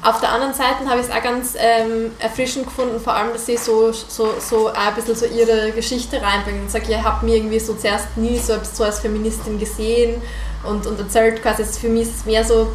Auf 0.01 0.21
der 0.21 0.31
anderen 0.31 0.53
Seite 0.53 0.87
habe 0.87 1.01
ich 1.01 1.07
es 1.07 1.11
auch 1.11 1.21
ganz 1.21 1.55
ähm, 1.57 2.11
erfrischend 2.19 2.65
gefunden, 2.65 3.01
vor 3.01 3.13
allem, 3.13 3.33
dass 3.33 3.45
sie 3.45 3.57
so, 3.57 3.91
so, 3.91 4.33
so 4.39 4.67
ein 4.67 4.95
bisschen 4.95 5.15
so 5.15 5.25
ihre 5.25 5.71
Geschichte 5.71 6.21
reinbringen 6.21 6.61
und 6.61 6.71
sagt, 6.71 6.87
ich 6.87 6.95
habe 6.95 7.25
mich 7.25 7.35
irgendwie 7.35 7.59
so 7.59 7.73
zuerst 7.73 8.15
nie 8.15 8.37
so, 8.39 8.53
so 8.63 8.85
als 8.85 8.99
Feministin 8.99 9.59
gesehen 9.59 10.21
und, 10.63 10.87
und 10.87 10.97
erzählt 10.99 11.41
quasi, 11.41 11.65
für 11.65 11.89
mich 11.89 12.03
ist 12.03 12.15
es 12.19 12.25
mehr 12.25 12.45
so, 12.45 12.69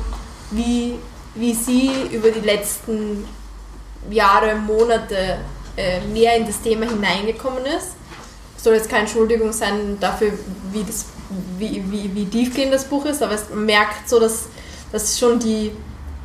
wie, 0.51 0.99
wie 1.35 1.55
sie 1.55 1.91
über 2.13 2.31
die 2.31 2.41
letzten 2.41 3.27
Jahre, 4.11 4.55
Monate 4.57 5.39
äh, 5.79 6.01
mehr 6.13 6.37
in 6.37 6.47
das 6.47 6.61
Thema 6.61 6.85
hineingekommen 6.85 7.65
ist. 7.65 7.93
Soll 8.59 8.75
jetzt 8.75 8.91
keine 8.91 9.03
Entschuldigung 9.03 9.51
sein 9.53 9.99
dafür, 9.99 10.33
wie, 10.73 10.85
das, 10.85 11.07
wie, 11.59 11.83
wie, 11.91 12.15
wie 12.15 12.27
tiefgehend 12.27 12.75
das 12.75 12.85
Buch 12.85 13.07
ist, 13.07 13.23
aber 13.23 13.33
es 13.33 13.49
merkt 13.49 14.11
so, 14.11 14.21
dass, 14.21 14.45
dass 14.93 15.19
schon 15.19 15.39
die, 15.39 15.73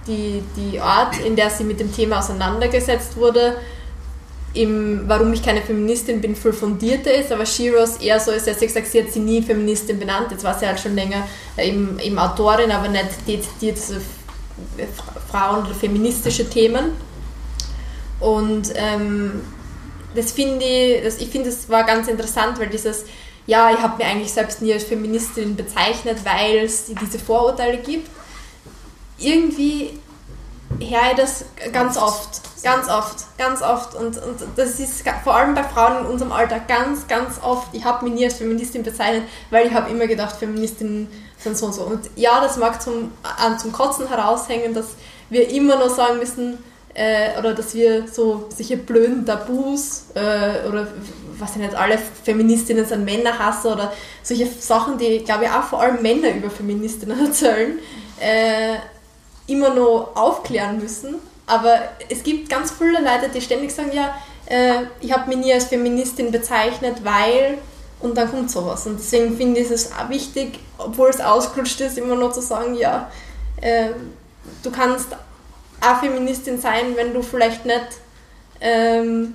die, 0.10 0.44
die 0.58 0.80
Art, 0.80 1.18
in 1.20 1.36
der 1.36 1.50
sie 1.50 1.64
mit 1.64 1.80
dem 1.80 1.94
Thema 1.96 2.20
auseinandergesetzt 2.20 3.16
wurde, 3.16 3.56
im, 4.54 5.04
warum 5.08 5.32
ich 5.32 5.44
keine 5.44 5.62
Feministin 5.62 6.22
bin, 6.22 6.36
viel 6.36 6.54
fundierter 6.54 7.14
ist, 7.14 7.32
aber 7.32 7.46
Shiros 7.46 7.98
eher 7.98 8.20
so 8.20 8.32
ist, 8.32 8.48
dass 8.48 8.60
sie 8.60 8.66
gesagt 8.66 8.88
sie 8.88 9.04
hat 9.04 9.12
sie 9.12 9.20
nie 9.20 9.42
Feministin 9.42 10.00
benannt, 10.00 10.32
jetzt 10.32 10.44
war 10.44 10.58
sie 10.58 10.66
halt 10.66 10.80
schon 10.80 10.96
länger 10.96 11.28
eben, 11.58 12.00
eben 12.00 12.18
Autorin, 12.18 12.72
aber 12.72 12.88
nicht 12.88 13.28
dezidiert 13.28 13.78
so 13.78 13.96
Frauen- 15.32 15.66
oder 15.66 15.76
feministische 15.76 16.50
Themen. 16.50 16.94
Und 18.20 18.74
ähm, 18.76 19.42
das 20.16 20.32
finde 20.32 20.66
ich, 20.66 21.04
das, 21.04 21.20
ich 21.20 21.30
finde, 21.30 21.50
es 21.50 21.70
war 21.70 21.86
ganz 21.86 22.08
interessant, 22.08 22.60
weil 22.60 22.68
dieses, 22.68 23.06
ja, 23.46 23.72
ich 23.72 23.80
habe 23.80 24.04
mir 24.04 24.10
eigentlich 24.10 24.34
selbst 24.34 24.62
nie 24.62 24.74
als 24.74 24.84
Feministin 24.84 25.56
bezeichnet, 25.56 26.18
weil 26.24 26.66
es 26.66 26.86
diese 26.86 27.20
Vorurteile 27.20 27.78
gibt. 27.78 28.10
Irgendwie 29.20 30.00
höre 30.80 31.12
ich 31.12 31.18
das 31.18 31.46
ganz 31.72 31.98
oft, 31.98 32.42
ganz 32.64 32.90
oft, 32.90 33.38
ganz 33.38 33.62
oft. 33.62 33.96
Und, 33.96 34.18
und 34.18 34.40
das 34.56 34.80
ist 34.80 35.04
vor 35.24 35.36
allem 35.36 35.56
bei 35.56 35.64
Frauen 35.64 36.06
in 36.06 36.12
unserem 36.12 36.32
Alter 36.32 36.60
ganz, 36.60 37.08
ganz 37.08 37.40
oft. 37.42 37.68
Ich 37.74 37.84
habe 37.84 38.06
mich 38.06 38.14
nie 38.14 38.26
als 38.26 38.36
Feministin 38.36 38.84
bezeichnet, 38.84 39.24
weil 39.50 39.68
ich 39.68 39.74
habe 39.74 39.90
immer 39.90 40.08
gedacht, 40.08 40.36
Feministinnen 40.38 41.08
sind 41.38 41.58
so 41.58 41.68
und 41.68 41.74
so. 41.74 41.84
Und 41.84 42.10
ja, 42.16 42.42
das 42.42 42.58
mag 42.58 42.82
zum, 42.82 43.12
zum 43.60 43.72
Kotzen 43.72 44.08
heraushängen, 44.08 44.74
dass 44.74 44.88
wir 45.30 45.50
immer 45.50 45.78
noch 45.78 45.90
sagen 45.90 46.20
müssen, 46.20 46.58
äh, 46.94 47.38
oder 47.38 47.54
dass 47.54 47.74
wir 47.74 48.08
so 48.08 48.48
solche 48.50 48.78
blöden 48.78 49.26
Tabus 49.26 50.06
äh, 50.16 50.68
oder 50.68 50.88
was 51.38 51.52
ich 51.52 51.58
nicht, 51.58 51.76
alle 51.76 51.98
Feministinnen 51.98 52.86
sind 52.86 53.06
Männerhasser 53.06 53.74
oder 53.74 53.94
solche 54.24 54.48
Sachen, 54.48 54.98
die, 54.98 55.24
glaube 55.24 55.46
ich, 55.46 55.50
auch 55.50 55.64
vor 55.64 55.82
allem 55.82 56.02
Männer 56.02 56.32
über 56.32 56.50
Feministinnen 56.50 57.26
erzählen, 57.26 57.80
äh, 58.20 58.76
immer 59.50 59.74
noch 59.74 60.12
aufklären 60.16 60.80
müssen. 60.80 61.16
Aber 61.46 61.80
es 62.10 62.24
gibt 62.24 62.50
ganz 62.50 62.72
viele 62.72 63.00
Leute, 63.00 63.30
die 63.34 63.42
ständig 63.42 63.72
sagen, 63.72 63.92
ja, 63.92 64.16
äh, 64.46 64.84
ich 65.02 65.12
habe 65.12 65.28
mich 65.30 65.38
nie 65.38 65.54
als 65.54 65.66
Feministin 65.66 66.32
bezeichnet, 66.32 67.04
weil 67.04 67.58
und 68.02 68.18
dann 68.18 68.30
kommt 68.30 68.50
sowas. 68.50 68.86
Und 68.88 69.00
deswegen 69.00 69.36
finde 69.36 69.60
ich 69.60 69.70
es 69.70 69.92
auch 69.92 70.10
wichtig, 70.10 70.60
obwohl 70.78 71.10
es 71.10 71.20
ausgerutscht 71.20 71.82
ist, 71.82 71.98
immer 71.98 72.16
noch 72.16 72.32
zu 72.32 72.42
sagen, 72.42 72.76
ja, 72.76 73.12
äh, 73.62 73.90
du 74.64 74.72
kannst 74.72 75.10
auch 75.82 76.00
Feministin 76.00 76.60
sein, 76.60 76.96
wenn 76.96 77.14
du 77.14 77.22
vielleicht 77.22 77.66
nicht 77.66 77.88
ähm, 78.62 79.34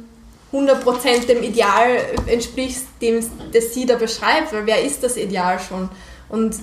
100% 0.53 1.27
dem 1.27 1.43
Ideal 1.43 1.97
entsprichst, 2.27 2.87
dem 3.03 3.25
das 3.53 3.75
sie 3.75 3.87
da 3.87 3.97
beschreibt, 3.97 4.53
weil 4.53 4.67
wer 4.67 4.83
ist 4.83 5.03
das 5.03 5.17
Ideal 5.17 5.59
schon? 5.59 5.89
Und 6.29 6.57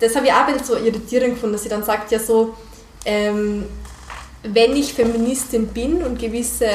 das 0.00 0.14
habe 0.14 0.26
ich 0.26 0.32
auch 0.32 0.46
ein 0.46 0.52
bisschen 0.52 0.66
so 0.66 0.76
irritierend 0.76 1.34
gefunden, 1.34 1.54
dass 1.54 1.62
sie 1.62 1.68
dann 1.68 1.84
sagt, 1.84 2.10
ja 2.12 2.18
so, 2.18 2.54
ähm, 3.06 3.64
wenn 4.42 4.76
ich 4.76 4.92
Feministin 4.92 5.68
bin 5.68 6.02
und 6.02 6.18
gewisse 6.18 6.68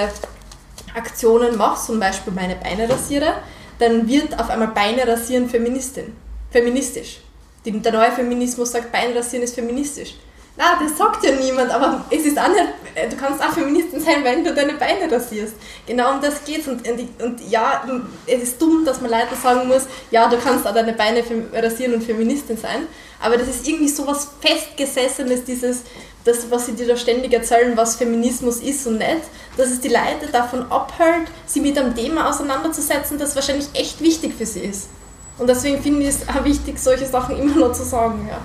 Aktionen 0.96 1.58
mache, 1.58 1.86
zum 1.86 2.00
Beispiel 2.00 2.34
meine 2.34 2.56
Beine 2.56 2.90
rasiere, 2.90 3.34
dann 3.80 4.08
wird 4.08 4.40
auf 4.40 4.50
einmal 4.50 4.70
Beine 4.70 5.08
rasieren 5.08 5.50
Feministin, 5.50 6.16
feministisch. 6.50 7.20
Der 7.66 7.92
neue 7.92 8.12
Feminismus 8.12 8.72
sagt, 8.72 8.92
Beine 8.92 9.16
rasieren 9.16 9.44
ist 9.44 9.56
feministisch. 9.56 10.16
Na, 10.58 10.78
das 10.84 10.98
sagt 10.98 11.24
ja 11.24 11.32
niemand, 11.32 11.72
aber 11.72 12.04
es 12.10 12.26
ist 12.26 12.38
auch 12.38 12.50
nicht, 12.50 12.68
äh, 12.94 13.08
du 13.08 13.16
kannst 13.16 13.42
auch 13.42 13.54
Feministin 13.54 14.02
sein, 14.02 14.24
wenn 14.24 14.44
du 14.44 14.54
deine 14.54 14.74
Beine 14.74 15.10
rasierst. 15.10 15.54
Genau 15.88 16.12
um 16.12 16.22
das 16.22 16.44
geht's 16.44 16.68
und, 16.68 16.86
und, 16.88 17.22
und 17.24 17.50
ja, 17.50 17.84
es 18.28 18.44
ist 18.44 18.62
dumm, 18.62 18.84
dass 18.84 19.00
man 19.00 19.12
Leute 19.12 19.36
sagen 19.42 19.70
muss, 19.70 19.88
ja, 20.12 20.28
du 20.28 20.38
kannst 20.38 20.68
auch 20.68 20.74
deine 20.74 20.92
Beine 20.92 21.24
rasieren 21.54 21.94
und 21.94 22.04
Feministin 22.04 22.58
sein, 22.58 22.88
aber 23.22 23.38
das 23.38 23.48
ist 23.48 23.68
irgendwie 23.68 23.90
so 23.90 24.06
was 24.08 24.30
Festgesessenes, 24.40 25.44
dieses, 25.44 25.82
das, 26.24 26.50
was 26.50 26.66
sie 26.66 26.74
dir 26.74 26.88
da 26.88 26.96
ständig 26.96 27.34
erzählen, 27.34 27.76
was 27.76 27.96
Feminismus 27.96 28.60
ist 28.60 28.86
und 28.88 28.98
nicht, 28.98 29.22
dass 29.58 29.70
es 29.70 29.80
die 29.80 29.90
Leute 29.90 30.32
davon 30.32 30.72
abhält, 30.72 31.28
sie 31.46 31.62
mit 31.62 31.78
einem 31.78 31.96
Thema 31.96 32.30
auseinanderzusetzen, 32.30 33.18
das 33.18 33.36
wahrscheinlich 33.36 33.68
echt 33.74 34.02
wichtig 34.02 34.34
für 34.38 34.46
sie 34.46 34.62
ist. 34.62 34.90
Und 35.38 35.48
deswegen 35.48 35.82
finde 35.82 36.02
ich 36.04 36.10
es 36.10 36.30
auch 36.30 36.44
wichtig, 36.44 36.78
solche 36.78 37.06
Sachen 37.06 37.38
immer 37.38 37.56
noch 37.56 37.74
zu 37.74 37.84
sagen, 37.84 38.28
ja 38.30 38.40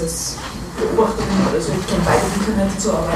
als 0.00 0.36
Beobachterin, 0.78 1.28
also 1.52 1.72
ich 1.72 1.86
kenne 1.86 2.02
beide 2.04 2.26
Bücher 2.38 2.64
nicht 2.64 2.80
so, 2.80 2.90
aber 2.92 3.12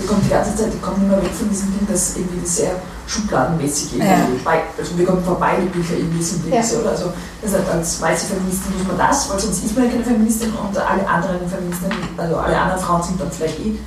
wir 0.00 0.08
kommen 0.08 0.22
die 0.24 0.30
ganze 0.30 0.56
Zeit, 0.56 0.72
ich 0.72 0.80
komme 0.80 1.04
immer 1.04 1.22
weg 1.22 1.32
von 1.32 1.48
diesem 1.48 1.72
Ding, 1.76 1.86
dass 1.86 2.16
irgendwie 2.16 2.46
sehr 2.46 2.72
schubladenmäßig 3.06 3.94
irgendwie, 3.94 4.44
ja. 4.44 4.62
also 4.78 4.96
wir 4.96 5.04
kommen 5.04 5.22
vorbei, 5.24 5.56
die 5.62 5.68
Bücher 5.68 5.94
irgendwie 5.96 6.22
sind 6.22 6.46
ja. 6.48 6.62
so, 6.62 6.78
oder? 6.78 6.90
Also 6.90 7.12
das 7.42 7.52
heißt, 7.52 7.68
als 7.68 8.00
weiße 8.00 8.26
Feministin 8.26 8.72
muss 8.78 8.86
man 8.86 8.98
das, 8.98 9.28
weil 9.30 9.38
sonst 9.38 9.64
ist 9.64 9.76
man 9.76 9.84
ja 9.84 9.90
keine 9.90 10.04
Feministin 10.04 10.52
und 10.52 10.76
alle 10.78 11.06
anderen 11.06 11.48
Feministinnen, 11.48 11.98
also 12.16 12.36
alle 12.36 12.58
anderen 12.58 12.80
Frauen 12.80 13.02
sind 13.02 13.20
dann 13.20 13.30
vielleicht 13.30 13.58
eh 13.60 13.78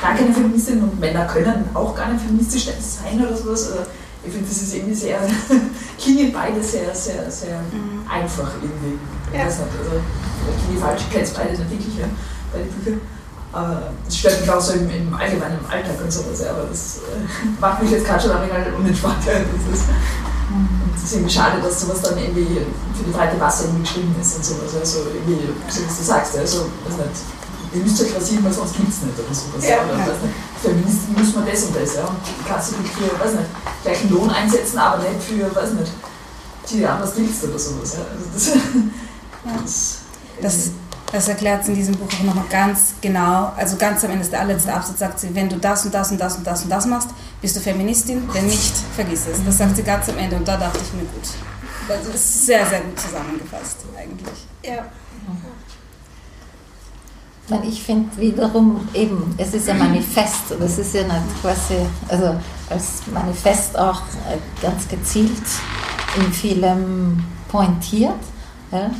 gar 0.00 0.14
keine 0.14 0.32
Feministin 0.32 0.82
und 0.82 0.98
Männer 1.00 1.26
können 1.26 1.64
auch 1.74 1.94
gar 1.94 2.12
nicht 2.12 2.24
feministisch 2.24 2.66
sein 2.66 3.20
oder 3.20 3.36
sowas. 3.36 3.70
Also 3.70 3.82
ich 4.24 4.32
finde, 4.32 4.48
das 4.48 4.62
ist 4.62 4.74
irgendwie 4.74 4.94
sehr, 4.94 5.18
klingen 5.98 6.32
beide 6.32 6.62
sehr, 6.62 6.94
sehr, 6.94 7.30
sehr 7.30 7.58
mhm. 7.72 8.08
einfach 8.08 8.50
irgendwie. 8.62 8.98
Ja. 9.36 9.44
Das 9.44 9.58
hat, 9.58 9.68
also, 9.78 10.00
die 10.70 10.76
falsch, 10.78 11.02
ich 11.02 11.10
kenne 11.10 11.24
es 11.24 11.30
beide 11.30 11.50
nicht 11.50 11.70
wirklich, 11.70 11.98
ja, 11.98 12.06
beide 12.52 12.64
Bücher. 12.64 12.96
Es 14.06 14.16
stört 14.18 14.40
mich 14.40 14.50
auch 14.50 14.60
so 14.60 14.74
im, 14.74 14.90
im 14.90 15.14
allgemeinen 15.14 15.58
im 15.58 15.70
Alltag 15.70 15.96
und 16.02 16.12
sowas, 16.12 16.40
ja, 16.40 16.50
aber 16.50 16.68
das 16.68 17.00
äh, 17.08 17.48
macht 17.58 17.82
mich 17.82 17.90
jetzt 17.90 18.04
gerade 18.04 18.20
schon 18.20 18.32
ein 18.32 18.42
wenig 18.42 18.74
unentspannt. 18.76 19.24
Ja, 19.24 19.32
das 19.40 19.80
ist, 19.80 19.88
und 20.52 20.92
es 20.94 21.02
ist 21.04 21.12
irgendwie 21.14 21.32
schade, 21.32 21.60
dass 21.62 21.80
sowas 21.80 22.02
dann 22.02 22.18
irgendwie 22.18 22.60
für 22.96 23.04
die 23.04 23.10
breite 23.10 23.36
Masse 23.36 23.64
irgendwie 23.64 23.82
geschrieben 23.82 24.14
ist 24.20 24.36
und 24.36 24.44
sowas. 24.44 24.76
Also 24.78 25.08
irgendwie, 25.14 25.48
so 25.68 25.80
wie 25.80 25.86
du 25.86 26.04
sagst, 26.04 26.36
also, 26.36 26.68
weiß 26.84 26.96
nicht, 26.98 27.20
ihr 27.72 27.82
müsst 27.82 28.00
euch 28.02 28.14
rasieren, 28.14 28.44
weil 28.44 28.52
sonst 28.52 28.76
gibt 28.76 28.88
es 28.88 29.02
nicht 29.02 29.18
oder 29.18 29.34
sowas. 29.34 29.64
Ja, 29.64 29.84
oder, 29.84 29.98
ja. 29.98 30.12
Feministin 30.60 31.14
muss 31.16 31.34
man 31.34 31.46
das 31.46 31.62
und 31.64 31.76
das, 31.76 31.94
ja. 31.94 32.04
Und 32.04 32.46
kannst 32.46 32.72
du 32.72 32.76
nicht 32.80 32.92
für, 32.92 33.12
weiß 33.18 33.32
nicht, 33.32 33.50
gleichen 33.82 34.10
Lohn 34.10 34.30
einsetzen, 34.30 34.78
aber 34.78 34.98
nicht 34.98 35.22
für, 35.22 35.54
weiß 35.54 35.72
nicht, 35.72 35.92
die 36.70 36.86
anders 36.86 37.12
willst 37.16 37.44
oder 37.44 37.58
sowas. 37.58 37.96
Ja. 37.96 38.04
Also 38.12 38.28
das, 38.34 38.44
das, 39.62 39.98
das, 40.40 40.70
das 41.12 41.28
erklärt 41.28 41.64
sie 41.64 41.72
in 41.72 41.78
diesem 41.78 41.94
Buch 41.96 42.06
auch 42.06 42.22
nochmal 42.22 42.44
ganz 42.50 42.94
genau. 43.00 43.52
Also 43.56 43.76
ganz 43.76 44.04
am 44.04 44.10
Ende 44.10 44.22
ist 44.22 44.32
der 44.32 44.40
allerletzte 44.40 44.72
Absatz, 44.72 44.98
sagt 44.98 45.20
sie, 45.20 45.34
wenn 45.34 45.48
du 45.48 45.56
das 45.56 45.84
und 45.84 45.94
das 45.94 46.10
und 46.10 46.20
das 46.20 46.36
und 46.36 46.46
das 46.46 46.62
und 46.62 46.70
das 46.70 46.86
machst, 46.86 47.08
bist 47.40 47.56
du 47.56 47.60
Feministin, 47.60 48.28
wenn 48.32 48.46
nicht, 48.46 48.74
vergiss 48.94 49.26
es. 49.26 49.42
Das 49.44 49.58
sagt 49.58 49.76
sie 49.76 49.82
ganz 49.82 50.08
am 50.08 50.18
Ende 50.18 50.36
und 50.36 50.46
da 50.46 50.56
dachte 50.56 50.78
ich 50.82 50.92
mir, 50.92 51.02
gut. 51.02 51.28
Das 51.88 52.14
ist 52.14 52.46
sehr, 52.46 52.66
sehr 52.66 52.80
gut 52.80 53.00
zusammengefasst 53.00 53.78
eigentlich. 53.96 54.46
Ja. 54.62 54.84
Ich 57.62 57.82
finde 57.82 58.14
wiederum 58.18 58.86
eben, 58.92 59.34
es 59.38 59.54
ist 59.54 59.70
ein 59.70 59.78
Manifest, 59.78 60.42
das 60.60 60.76
ist 60.76 60.92
ja 60.94 61.04
nicht 61.04 61.40
quasi, 61.40 61.76
also 62.06 62.38
als 62.68 63.06
Manifest 63.10 63.78
auch 63.78 64.02
äh, 64.02 64.36
ganz 64.60 64.86
gezielt 64.86 65.32
in 66.18 66.30
vielem 66.30 67.24
pointiert. 67.48 68.20
Ja 68.70 68.90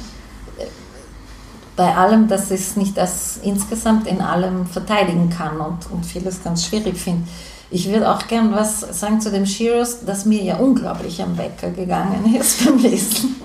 bei 1.78 1.96
allem, 1.96 2.26
dass 2.26 2.50
ich 2.50 2.60
es 2.60 2.76
nicht 2.76 2.98
als 2.98 3.38
insgesamt 3.44 4.08
in 4.08 4.20
allem 4.20 4.66
verteidigen 4.66 5.30
kann 5.30 5.58
und, 5.58 5.88
und 5.92 6.04
vieles 6.04 6.42
ganz 6.42 6.66
schwierig 6.66 6.98
finde. 6.98 7.28
Ich 7.70 7.88
würde 7.88 8.10
auch 8.10 8.26
gern 8.26 8.52
was 8.52 8.80
sagen 8.80 9.20
zu 9.20 9.30
dem 9.30 9.46
Shiros, 9.46 10.04
das 10.04 10.24
mir 10.24 10.42
ja 10.42 10.56
unglaublich 10.56 11.22
am 11.22 11.38
Wecker 11.38 11.70
gegangen 11.70 12.34
ist 12.40 12.64
beim 12.64 12.78
Lesen. 12.78 13.36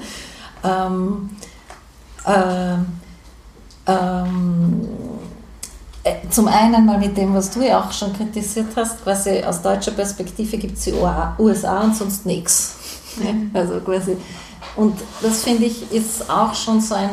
Ähm, 0.63 1.29
äh, 2.25 2.73
ähm, 3.85 4.87
äh, 6.03 6.15
zum 6.31 6.47
einen 6.47 6.87
mal 6.87 6.97
mit 6.97 7.15
dem, 7.15 7.35
was 7.35 7.51
du 7.51 7.61
ja 7.61 7.83
auch 7.83 7.91
schon 7.91 8.13
kritisiert 8.13 8.69
hast, 8.75 9.03
quasi 9.03 9.43
aus 9.43 9.61
deutscher 9.61 9.91
Perspektive 9.91 10.57
gibt 10.57 10.79
es 10.79 10.85
die 10.85 10.93
USA 11.37 11.81
und 11.81 11.95
sonst 11.95 12.25
nichts. 12.25 12.77
Also 13.53 13.79
quasi. 13.81 14.17
Und 14.75 14.99
das 15.21 15.43
finde 15.43 15.65
ich 15.65 15.91
ist 15.91 16.27
auch 16.31 16.55
schon 16.55 16.81
so 16.81 16.95
ein 16.95 17.11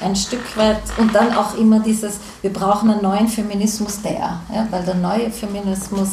ein 0.00 0.16
Stück 0.16 0.56
weit 0.56 0.80
und 0.98 1.14
dann 1.14 1.32
auch 1.34 1.56
immer 1.56 1.80
dieses, 1.80 2.14
wir 2.42 2.52
brauchen 2.52 2.90
einen 2.90 3.02
neuen 3.02 3.28
Feminismus, 3.28 4.02
der, 4.02 4.40
ja, 4.52 4.66
weil 4.70 4.82
der 4.84 4.94
neue 4.94 5.30
Feminismus, 5.30 6.08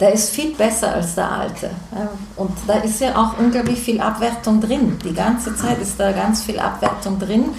der 0.00 0.12
ist 0.12 0.30
viel 0.30 0.54
besser 0.54 0.92
als 0.92 1.14
der 1.14 1.30
alte. 1.30 1.70
Ja, 1.94 2.08
und 2.36 2.52
da 2.66 2.74
ist 2.74 3.00
ja 3.00 3.16
auch 3.16 3.38
unglaublich 3.38 3.78
viel 3.78 4.00
Abwertung 4.00 4.60
drin. 4.60 4.98
Die 5.04 5.14
ganze 5.14 5.56
Zeit 5.56 5.80
ist 5.80 5.98
da 5.98 6.12
ganz 6.12 6.42
viel 6.42 6.58
Abwertung 6.58 7.18
drin. 7.18 7.50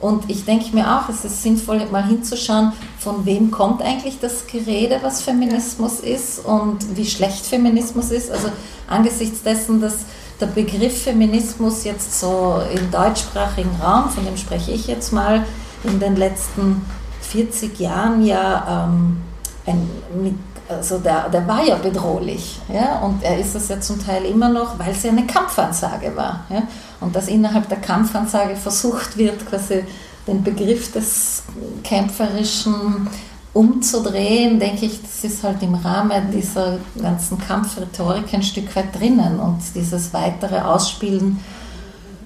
Und 0.00 0.30
ich 0.30 0.46
denke 0.46 0.74
mir 0.74 0.96
auch, 0.96 1.10
es 1.10 1.24
ist 1.26 1.42
sinnvoll, 1.42 1.84
mal 1.90 2.06
hinzuschauen, 2.06 2.72
von 2.98 3.26
wem 3.26 3.50
kommt 3.50 3.82
eigentlich 3.82 4.18
das 4.18 4.46
Gerede, 4.46 4.98
was 5.02 5.20
Feminismus 5.20 6.00
ist 6.00 6.44
und 6.44 6.96
wie 6.96 7.04
schlecht 7.04 7.44
Feminismus 7.44 8.10
ist. 8.10 8.30
Also 8.30 8.48
angesichts 8.88 9.42
dessen, 9.42 9.80
dass 9.80 9.96
der 10.40 10.46
Begriff 10.46 11.04
Feminismus 11.04 11.84
jetzt 11.84 12.18
so 12.18 12.60
im 12.74 12.90
deutschsprachigen 12.90 13.76
Raum, 13.82 14.08
von 14.10 14.24
dem 14.24 14.36
spreche 14.36 14.72
ich 14.72 14.86
jetzt 14.86 15.12
mal, 15.12 15.44
in 15.84 16.00
den 16.00 16.16
letzten 16.16 16.84
40 17.22 17.78
Jahren 17.78 18.24
ja 18.24 18.88
ähm, 18.88 19.18
ein, 19.66 20.38
also 20.68 20.98
der, 20.98 21.28
der 21.28 21.46
war 21.46 21.64
ja 21.64 21.76
bedrohlich. 21.76 22.60
Ja? 22.72 23.00
Und 23.00 23.22
er 23.22 23.38
ist 23.38 23.54
es 23.54 23.68
ja 23.68 23.80
zum 23.80 24.04
Teil 24.04 24.24
immer 24.24 24.48
noch, 24.48 24.78
weil 24.78 24.90
es 24.90 25.02
ja 25.02 25.10
eine 25.10 25.26
Kampfansage 25.26 26.14
war. 26.16 26.44
Ja? 26.48 26.62
Und 27.00 27.14
dass 27.14 27.28
innerhalb 27.28 27.68
der 27.68 27.78
Kampfansage 27.78 28.56
versucht 28.56 29.16
wird, 29.16 29.46
quasi 29.46 29.84
den 30.26 30.42
Begriff 30.42 30.92
des 30.92 31.42
Kämpferischen 31.82 33.08
umzudrehen, 33.52 34.60
denke 34.60 34.86
ich, 34.86 35.02
das 35.02 35.24
ist 35.24 35.42
halt 35.42 35.62
im 35.62 35.74
Rahmen 35.74 36.30
dieser 36.32 36.78
ganzen 37.00 37.38
Kampfrhetorik 37.38 38.32
ein 38.32 38.42
Stück 38.42 38.74
weit 38.76 38.98
drinnen 38.98 39.40
und 39.40 39.58
dieses 39.74 40.12
weitere 40.12 40.60
Ausspielen 40.60 41.40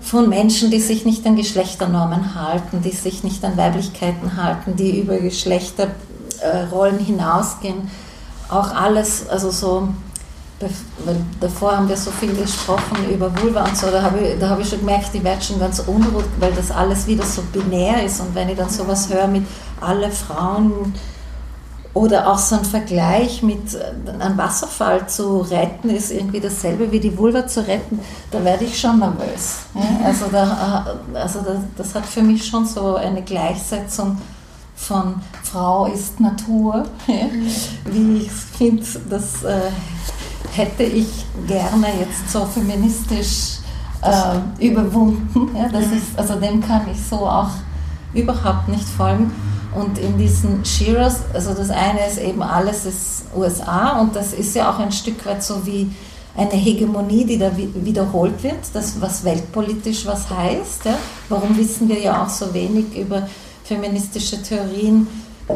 von 0.00 0.28
Menschen, 0.28 0.70
die 0.70 0.80
sich 0.80 1.06
nicht 1.06 1.26
an 1.26 1.36
Geschlechternormen 1.36 2.34
halten, 2.34 2.82
die 2.82 2.90
sich 2.90 3.24
nicht 3.24 3.42
an 3.42 3.56
Weiblichkeiten 3.56 4.36
halten, 4.36 4.76
die 4.76 5.00
über 5.00 5.16
Geschlechterrollen 5.16 6.98
hinausgehen. 6.98 7.90
Auch 8.50 8.74
alles, 8.74 9.26
also 9.26 9.50
so, 9.50 9.88
weil 11.06 11.16
davor 11.40 11.78
haben 11.78 11.88
wir 11.88 11.96
so 11.96 12.10
viel 12.10 12.34
gesprochen 12.34 13.10
über 13.10 13.32
Vulva 13.40 13.64
und 13.64 13.76
so, 13.78 13.90
da 13.90 14.02
habe 14.02 14.18
ich, 14.20 14.42
hab 14.42 14.60
ich 14.60 14.68
schon 14.68 14.80
gemerkt, 14.80 15.08
ich 15.14 15.24
werde 15.24 15.42
schon 15.42 15.58
ganz 15.58 15.78
unruhig, 15.80 16.26
weil 16.38 16.52
das 16.52 16.70
alles 16.70 17.06
wieder 17.06 17.24
so 17.24 17.42
binär 17.50 18.04
ist 18.04 18.20
und 18.20 18.34
wenn 18.34 18.50
ich 18.50 18.58
dann 18.58 18.68
sowas 18.68 19.08
höre 19.08 19.26
mit 19.26 19.46
alle 19.80 20.10
Frauen 20.10 20.92
oder 21.94 22.28
auch 22.28 22.38
so 22.38 22.56
ein 22.56 22.64
Vergleich 22.64 23.42
mit 23.42 23.74
äh, 23.74 24.10
einem 24.20 24.36
Wasserfall 24.36 25.08
zu 25.08 25.38
retten 25.38 25.90
ist 25.90 26.10
irgendwie 26.10 26.40
dasselbe 26.40 26.90
wie 26.90 27.00
die 27.00 27.16
Vulva 27.16 27.46
zu 27.46 27.66
retten, 27.66 28.00
da 28.32 28.44
werde 28.44 28.64
ich 28.64 28.78
schon 28.78 28.98
nervös. 28.98 29.60
Also, 30.04 30.26
da, 30.30 30.96
äh, 31.14 31.16
also 31.16 31.40
das, 31.40 31.58
das 31.76 31.94
hat 31.94 32.04
für 32.04 32.22
mich 32.22 32.46
schon 32.46 32.66
so 32.66 32.96
eine 32.96 33.22
Gleichsetzung 33.22 34.18
von 34.74 35.14
Frau 35.44 35.86
ist 35.86 36.18
Natur, 36.18 36.84
wie 37.84 38.16
ich 38.22 38.30
finde, 38.32 38.84
das 39.08 39.44
äh, 39.44 39.70
hätte 40.52 40.82
ich 40.82 41.24
gerne 41.46 41.86
jetzt 42.00 42.30
so 42.30 42.44
feministisch 42.44 43.58
äh, 44.02 44.66
überwunden. 44.66 45.56
Ja, 45.56 45.68
das 45.68 45.86
ist, 45.86 46.16
also 46.16 46.34
dem 46.34 46.60
kann 46.60 46.82
ich 46.90 47.00
so 47.00 47.18
auch 47.18 47.50
überhaupt 48.12 48.68
nicht 48.68 48.88
folgen. 48.88 49.32
Und 49.74 49.98
in 49.98 50.16
diesen 50.18 50.64
Shearers, 50.64 51.20
also 51.32 51.52
das 51.52 51.70
eine 51.70 52.06
ist 52.06 52.18
eben 52.18 52.42
alles 52.42 52.86
ist 52.86 53.24
USA 53.34 54.00
und 54.00 54.14
das 54.14 54.32
ist 54.32 54.54
ja 54.54 54.70
auch 54.70 54.78
ein 54.78 54.92
Stück 54.92 55.26
weit 55.26 55.42
so 55.42 55.66
wie 55.66 55.90
eine 56.36 56.52
Hegemonie, 56.52 57.24
die 57.24 57.38
da 57.38 57.50
wiederholt 57.56 58.42
wird, 58.42 58.58
das 58.72 59.00
was 59.00 59.24
weltpolitisch 59.24 60.06
was 60.06 60.30
heißt. 60.30 60.84
Ja? 60.84 60.98
Warum 61.28 61.56
wissen 61.56 61.88
wir 61.88 61.98
ja 61.98 62.22
auch 62.22 62.28
so 62.28 62.52
wenig 62.52 62.96
über 62.96 63.28
feministische 63.64 64.42
Theorien, 64.42 65.06
äh, 65.48 65.54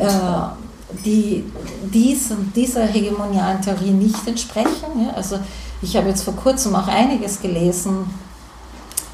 die 1.05 1.45
diesen, 1.93 2.53
dieser 2.55 2.87
hegemonialen 2.87 3.61
Theorie 3.61 3.91
nicht 3.91 4.27
entsprechen? 4.27 5.05
Ja? 5.05 5.15
Also 5.15 5.39
ich 5.83 5.97
habe 5.97 6.09
jetzt 6.09 6.23
vor 6.23 6.35
kurzem 6.35 6.75
auch 6.75 6.89
einiges 6.89 7.41
gelesen 7.41 8.11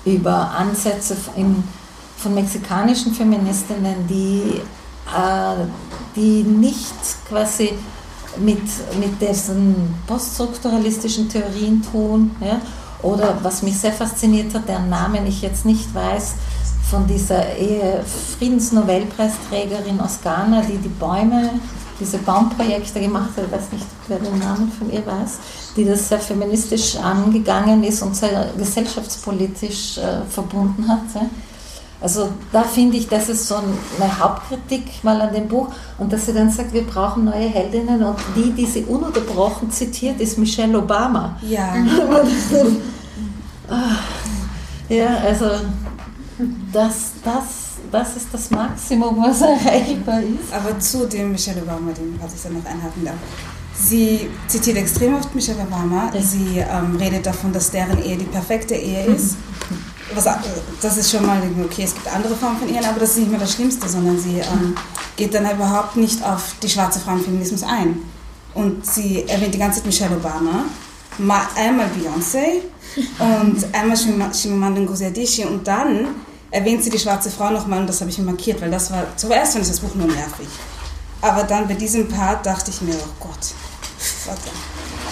über 0.05 0.51
Ansätze 0.51 1.17
in, 1.37 1.65
von 2.19 2.35
mexikanischen 2.35 3.15
Feministinnen, 3.15 4.07
die 4.09 4.61
die 6.17 6.43
nicht 6.43 6.95
quasi 7.29 7.75
mit, 8.39 8.63
mit 8.99 9.21
diesen 9.21 9.95
poststrukturalistischen 10.07 11.29
Theorien 11.29 11.83
tun. 11.83 12.31
Ja? 12.41 12.61
Oder 13.03 13.39
was 13.43 13.63
mich 13.63 13.79
sehr 13.79 13.93
fasziniert 13.93 14.55
hat, 14.55 14.69
deren 14.69 14.89
Namen 14.89 15.27
ich 15.27 15.43
jetzt 15.43 15.67
nicht 15.67 15.95
weiß, 15.95 16.35
von 16.91 17.07
dieser 17.07 17.43
Friedensnobelpreisträgerin 18.39 20.01
aus 20.01 20.21
Ghana, 20.23 20.63
die 20.63 20.79
die 20.79 20.89
Bäume, 20.89 21.51
diese 21.99 22.19
Baumprojekte 22.19 23.01
gemacht 23.01 23.31
hat, 23.37 23.45
ich 23.47 23.53
weiß 23.53 23.73
nicht, 23.73 23.87
wer 24.09 24.19
den 24.19 24.39
Namen 24.39 24.71
von 24.71 24.91
ihr 24.93 25.05
weiß, 25.07 25.39
die 25.77 25.85
das 25.85 26.09
sehr 26.09 26.19
feministisch 26.19 26.97
angegangen 26.97 27.85
ist 27.85 28.03
und 28.03 28.17
sehr 28.17 28.51
gesellschaftspolitisch 28.57 29.99
äh, 29.99 30.23
verbunden 30.29 30.89
hat. 30.89 31.03
Ja? 31.15 31.31
Also 32.05 32.29
da 32.53 32.63
finde 32.65 32.99
ich, 32.99 33.09
das 33.09 33.31
ist 33.31 33.49
so 33.49 33.55
eine 33.55 34.19
Hauptkritik 34.21 35.03
mal 35.03 35.19
an 35.23 35.33
dem 35.33 35.49
Buch 35.49 35.69
und 35.97 36.13
dass 36.13 36.27
sie 36.27 36.35
dann 36.35 36.51
sagt, 36.51 36.75
wir 36.75 36.83
brauchen 36.83 37.25
neue 37.25 37.49
Heldinnen 37.49 38.03
und 38.03 38.19
die, 38.37 38.53
die 38.53 38.67
sie 38.67 38.85
ununterbrochen 38.85 39.71
zitiert, 39.71 40.21
ist 40.21 40.37
Michelle 40.37 40.77
Obama. 40.77 41.39
Ja. 41.41 41.75
ja, 44.91 45.17
also 45.25 45.47
das, 46.71 47.13
das, 47.25 47.45
das 47.91 48.17
ist 48.17 48.29
das 48.31 48.51
Maximum, 48.51 49.17
was 49.23 49.41
erreichbar 49.41 50.21
ist. 50.21 50.53
Aber 50.53 50.79
zu 50.79 51.09
dem 51.09 51.33
Michelle 51.33 51.63
Obama, 51.63 51.91
dem 51.93 52.21
was 52.21 52.35
ich 52.35 52.43
dann 52.43 52.53
noch 52.53 52.67
einhaken 52.67 53.03
darf. 53.03 53.17
Sie 53.75 54.29
zitiert 54.47 54.77
extrem 54.77 55.15
oft 55.15 55.35
Michelle 55.35 55.63
Obama. 55.63 56.13
Sie 56.21 56.59
ähm, 56.59 56.97
redet 56.97 57.25
davon, 57.25 57.51
dass 57.51 57.71
deren 57.71 58.03
Ehe 58.03 58.19
die 58.19 58.27
perfekte 58.27 58.75
Ehe 58.75 59.07
ist 59.07 59.39
was, 60.17 60.29
das 60.81 60.97
ist 60.97 61.11
schon 61.11 61.27
mal, 61.27 61.41
okay, 61.65 61.85
es 61.85 61.95
gibt 61.95 62.13
andere 62.13 62.35
Formen 62.35 62.59
von 62.59 62.69
Ehen, 62.69 62.85
aber 62.85 63.01
das 63.01 63.11
ist 63.11 63.19
nicht 63.19 63.31
mehr 63.31 63.41
das 63.41 63.53
Schlimmste, 63.53 63.89
sondern 63.89 64.19
sie 64.19 64.39
ähm, 64.39 64.75
geht 65.17 65.35
dann 65.35 65.51
überhaupt 65.51 65.97
nicht 65.97 66.23
auf 66.25 66.55
die 66.63 66.69
schwarze 66.69 67.01
Frauenfeminismus 67.01 67.63
ein. 67.63 68.03
Und 68.55 68.87
sie 68.87 69.29
erwähnt 69.29 69.55
die 69.55 69.59
ganze 69.59 69.79
Zeit 69.79 69.87
Michelle 69.87 70.17
Obama, 70.17 70.65
mal, 71.19 71.43
einmal 71.57 71.87
Beyoncé 71.87 72.63
und 73.19 73.65
einmal 73.75 73.97
Chimamanda 74.33 74.81
Ngozi 74.81 75.07
Adichie 75.07 75.45
und 75.45 75.67
dann 75.67 76.09
erwähnt 76.51 76.85
sie 76.85 76.91
die 76.91 76.99
schwarze 76.99 77.31
Frau 77.31 77.51
nochmal 77.51 77.81
und 77.81 77.89
das 77.89 78.01
habe 78.01 78.11
ich 78.11 78.19
mir 78.19 78.25
markiert, 78.25 78.61
weil 78.61 78.71
das 78.71 78.91
war, 78.93 79.05
zuerst 79.17 79.53
fand 79.53 79.65
ich 79.65 79.71
das 79.71 79.81
Buch 79.81 79.95
nur 79.95 80.07
nervig. 80.07 80.47
Aber 81.21 81.43
dann 81.43 81.67
bei 81.67 81.75
diesem 81.75 82.09
Part 82.09 82.47
dachte 82.47 82.71
ich 82.71 82.81
mir, 82.83 82.95
oh 82.95 83.15
Gott, 83.19 83.55
warte. 84.27 84.51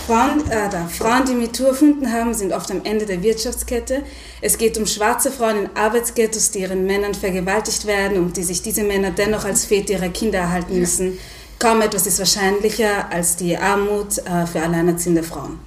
Frauen, 0.07 0.51
äh, 0.51 0.69
da, 0.69 0.89
Frauen, 0.89 1.25
die 1.27 1.35
MeToo 1.35 1.65
erfunden 1.65 2.13
haben, 2.13 2.35
sind 2.35 2.53
oft 2.53 2.71
am 2.73 2.81
Ende 2.85 3.07
der 3.07 3.23
Wirtschaftskette. 3.23 4.03
Es 4.41 4.59
geht 4.59 4.77
um 4.77 4.87
schwarze 4.87 5.31
Frauen 5.31 5.65
in 5.65 5.77
Arbeitsghettos, 5.77 6.51
die 6.51 6.61
ihren 6.61 6.87
Männern 6.87 7.15
vergewaltigt 7.15 7.87
werden 7.87 8.19
und 8.19 8.37
die 8.37 8.43
sich 8.43 8.63
diese 8.63 8.83
Männer 8.83 9.13
dennoch 9.13 9.45
als 9.45 9.65
Väter 9.65 9.93
ihrer 9.93 10.09
Kinder 10.09 10.41
erhalten 10.41 10.79
müssen. 10.79 11.19
Kaum 11.61 11.81
etwas 11.83 12.09
ist 12.09 12.19
wahrscheinlicher 12.19 13.13
als 13.13 13.37
die 13.37 13.57
Armut 13.57 14.19
äh, 14.19 14.47
für 14.47 14.61
alleinerziehende 14.61 15.23
Frauen. 15.23 15.61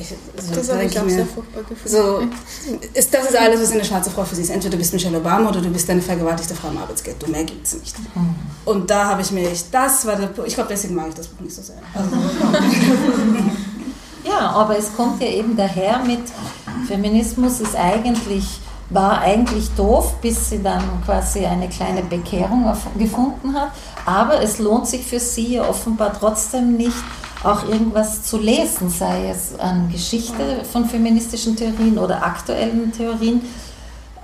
Ich, 0.00 0.14
das 0.34 0.70
habe 0.70 0.84
ich 0.84 0.98
auch 0.98 1.08
sehr 1.08 1.26
furchtbar 1.26 1.62
gefühlt. 1.62 1.88
So, 1.88 2.22
ist, 2.94 3.12
das 3.12 3.26
ist 3.26 3.36
alles, 3.36 3.60
was 3.60 3.72
eine 3.72 3.84
schwarze 3.84 4.10
Frau 4.10 4.24
für 4.24 4.34
sie 4.34 4.42
ist. 4.42 4.50
Entweder 4.50 4.72
du 4.72 4.78
bist 4.78 4.94
Michelle 4.94 5.18
Obama 5.18 5.50
oder 5.50 5.60
du 5.60 5.68
bist 5.68 5.90
eine 5.90 6.00
vergewaltigte 6.00 6.54
Frau 6.54 6.68
im 6.68 6.78
Arbeitsghetto. 6.78 7.30
Mehr 7.30 7.44
gibt 7.44 7.66
es 7.66 7.74
nicht. 7.74 7.98
Mhm. 8.14 8.34
Und 8.64 8.90
da 8.90 9.08
habe 9.08 9.20
ich 9.20 9.30
mir, 9.30 9.50
das 9.70 10.06
war 10.06 10.16
der 10.16 10.30
Ich 10.46 10.54
glaube, 10.54 10.70
deswegen 10.70 10.94
mag 10.94 11.08
ich 11.08 11.14
das 11.14 11.26
Buch 11.26 11.40
nicht 11.40 11.54
so 11.54 11.60
sehr. 11.60 11.76
Also, 11.92 12.10
ja, 14.24 14.50
aber 14.50 14.78
es 14.78 14.94
kommt 14.96 15.22
ja 15.22 15.28
eben 15.28 15.56
daher 15.56 15.98
mit, 15.98 16.22
Feminismus 16.86 17.60
ist 17.60 17.76
eigentlich 17.76 18.60
war 18.90 19.20
eigentlich 19.20 19.70
doof, 19.76 20.14
bis 20.20 20.50
sie 20.50 20.62
dann 20.62 20.82
quasi 21.04 21.46
eine 21.46 21.68
kleine 21.68 22.02
Bekehrung 22.02 22.72
gefunden 22.98 23.54
hat. 23.54 23.70
Aber 24.04 24.42
es 24.42 24.58
lohnt 24.58 24.88
sich 24.88 25.06
für 25.06 25.20
sie 25.20 25.60
offenbar 25.60 26.12
trotzdem 26.12 26.76
nicht, 26.76 26.96
auch 27.42 27.66
irgendwas 27.66 28.22
zu 28.22 28.38
lesen, 28.38 28.90
sei 28.90 29.30
es 29.30 29.58
an 29.58 29.90
Geschichte 29.90 30.62
von 30.70 30.84
feministischen 30.84 31.56
Theorien 31.56 31.98
oder 31.98 32.24
aktuellen 32.24 32.92
Theorien, 32.92 33.42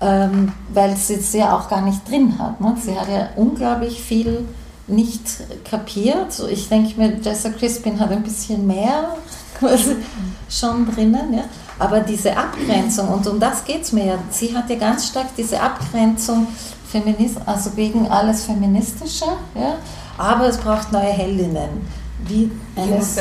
ähm, 0.00 0.52
weil 0.72 0.96
sie 0.96 1.14
es 1.14 1.32
ja 1.32 1.56
auch 1.56 1.68
gar 1.68 1.80
nicht 1.80 2.08
drin 2.08 2.38
hat. 2.38 2.60
Ne? 2.60 2.76
Sie 2.78 2.98
hat 2.98 3.08
ja 3.08 3.30
unglaublich 3.36 4.00
viel 4.00 4.46
nicht 4.86 5.22
kapiert. 5.68 6.40
Ich 6.50 6.68
denke 6.68 7.00
mir, 7.00 7.18
Jessa 7.20 7.50
Crispin 7.50 7.98
hat 7.98 8.12
ein 8.12 8.22
bisschen 8.22 8.66
mehr 8.66 9.16
schon 10.50 10.86
drinnen. 10.92 11.32
Ja? 11.32 11.44
Aber 11.78 12.00
diese 12.00 12.36
Abgrenzung, 12.36 13.08
und 13.08 13.26
um 13.26 13.40
das 13.40 13.64
geht 13.64 13.82
es 13.82 13.92
mir 13.92 14.04
ja, 14.04 14.18
sie 14.30 14.54
hat 14.54 14.68
ja 14.68 14.76
ganz 14.76 15.08
stark 15.08 15.34
diese 15.36 15.60
Abgrenzung, 15.60 16.46
Feminist, 16.88 17.38
also 17.46 17.70
gegen 17.70 18.06
alles 18.08 18.44
Feministische, 18.44 19.24
ja? 19.54 19.76
aber 20.18 20.46
es 20.46 20.58
braucht 20.58 20.92
neue 20.92 21.10
Heldinnen 21.10 22.05
wie 22.26 22.50
eines, 22.76 23.16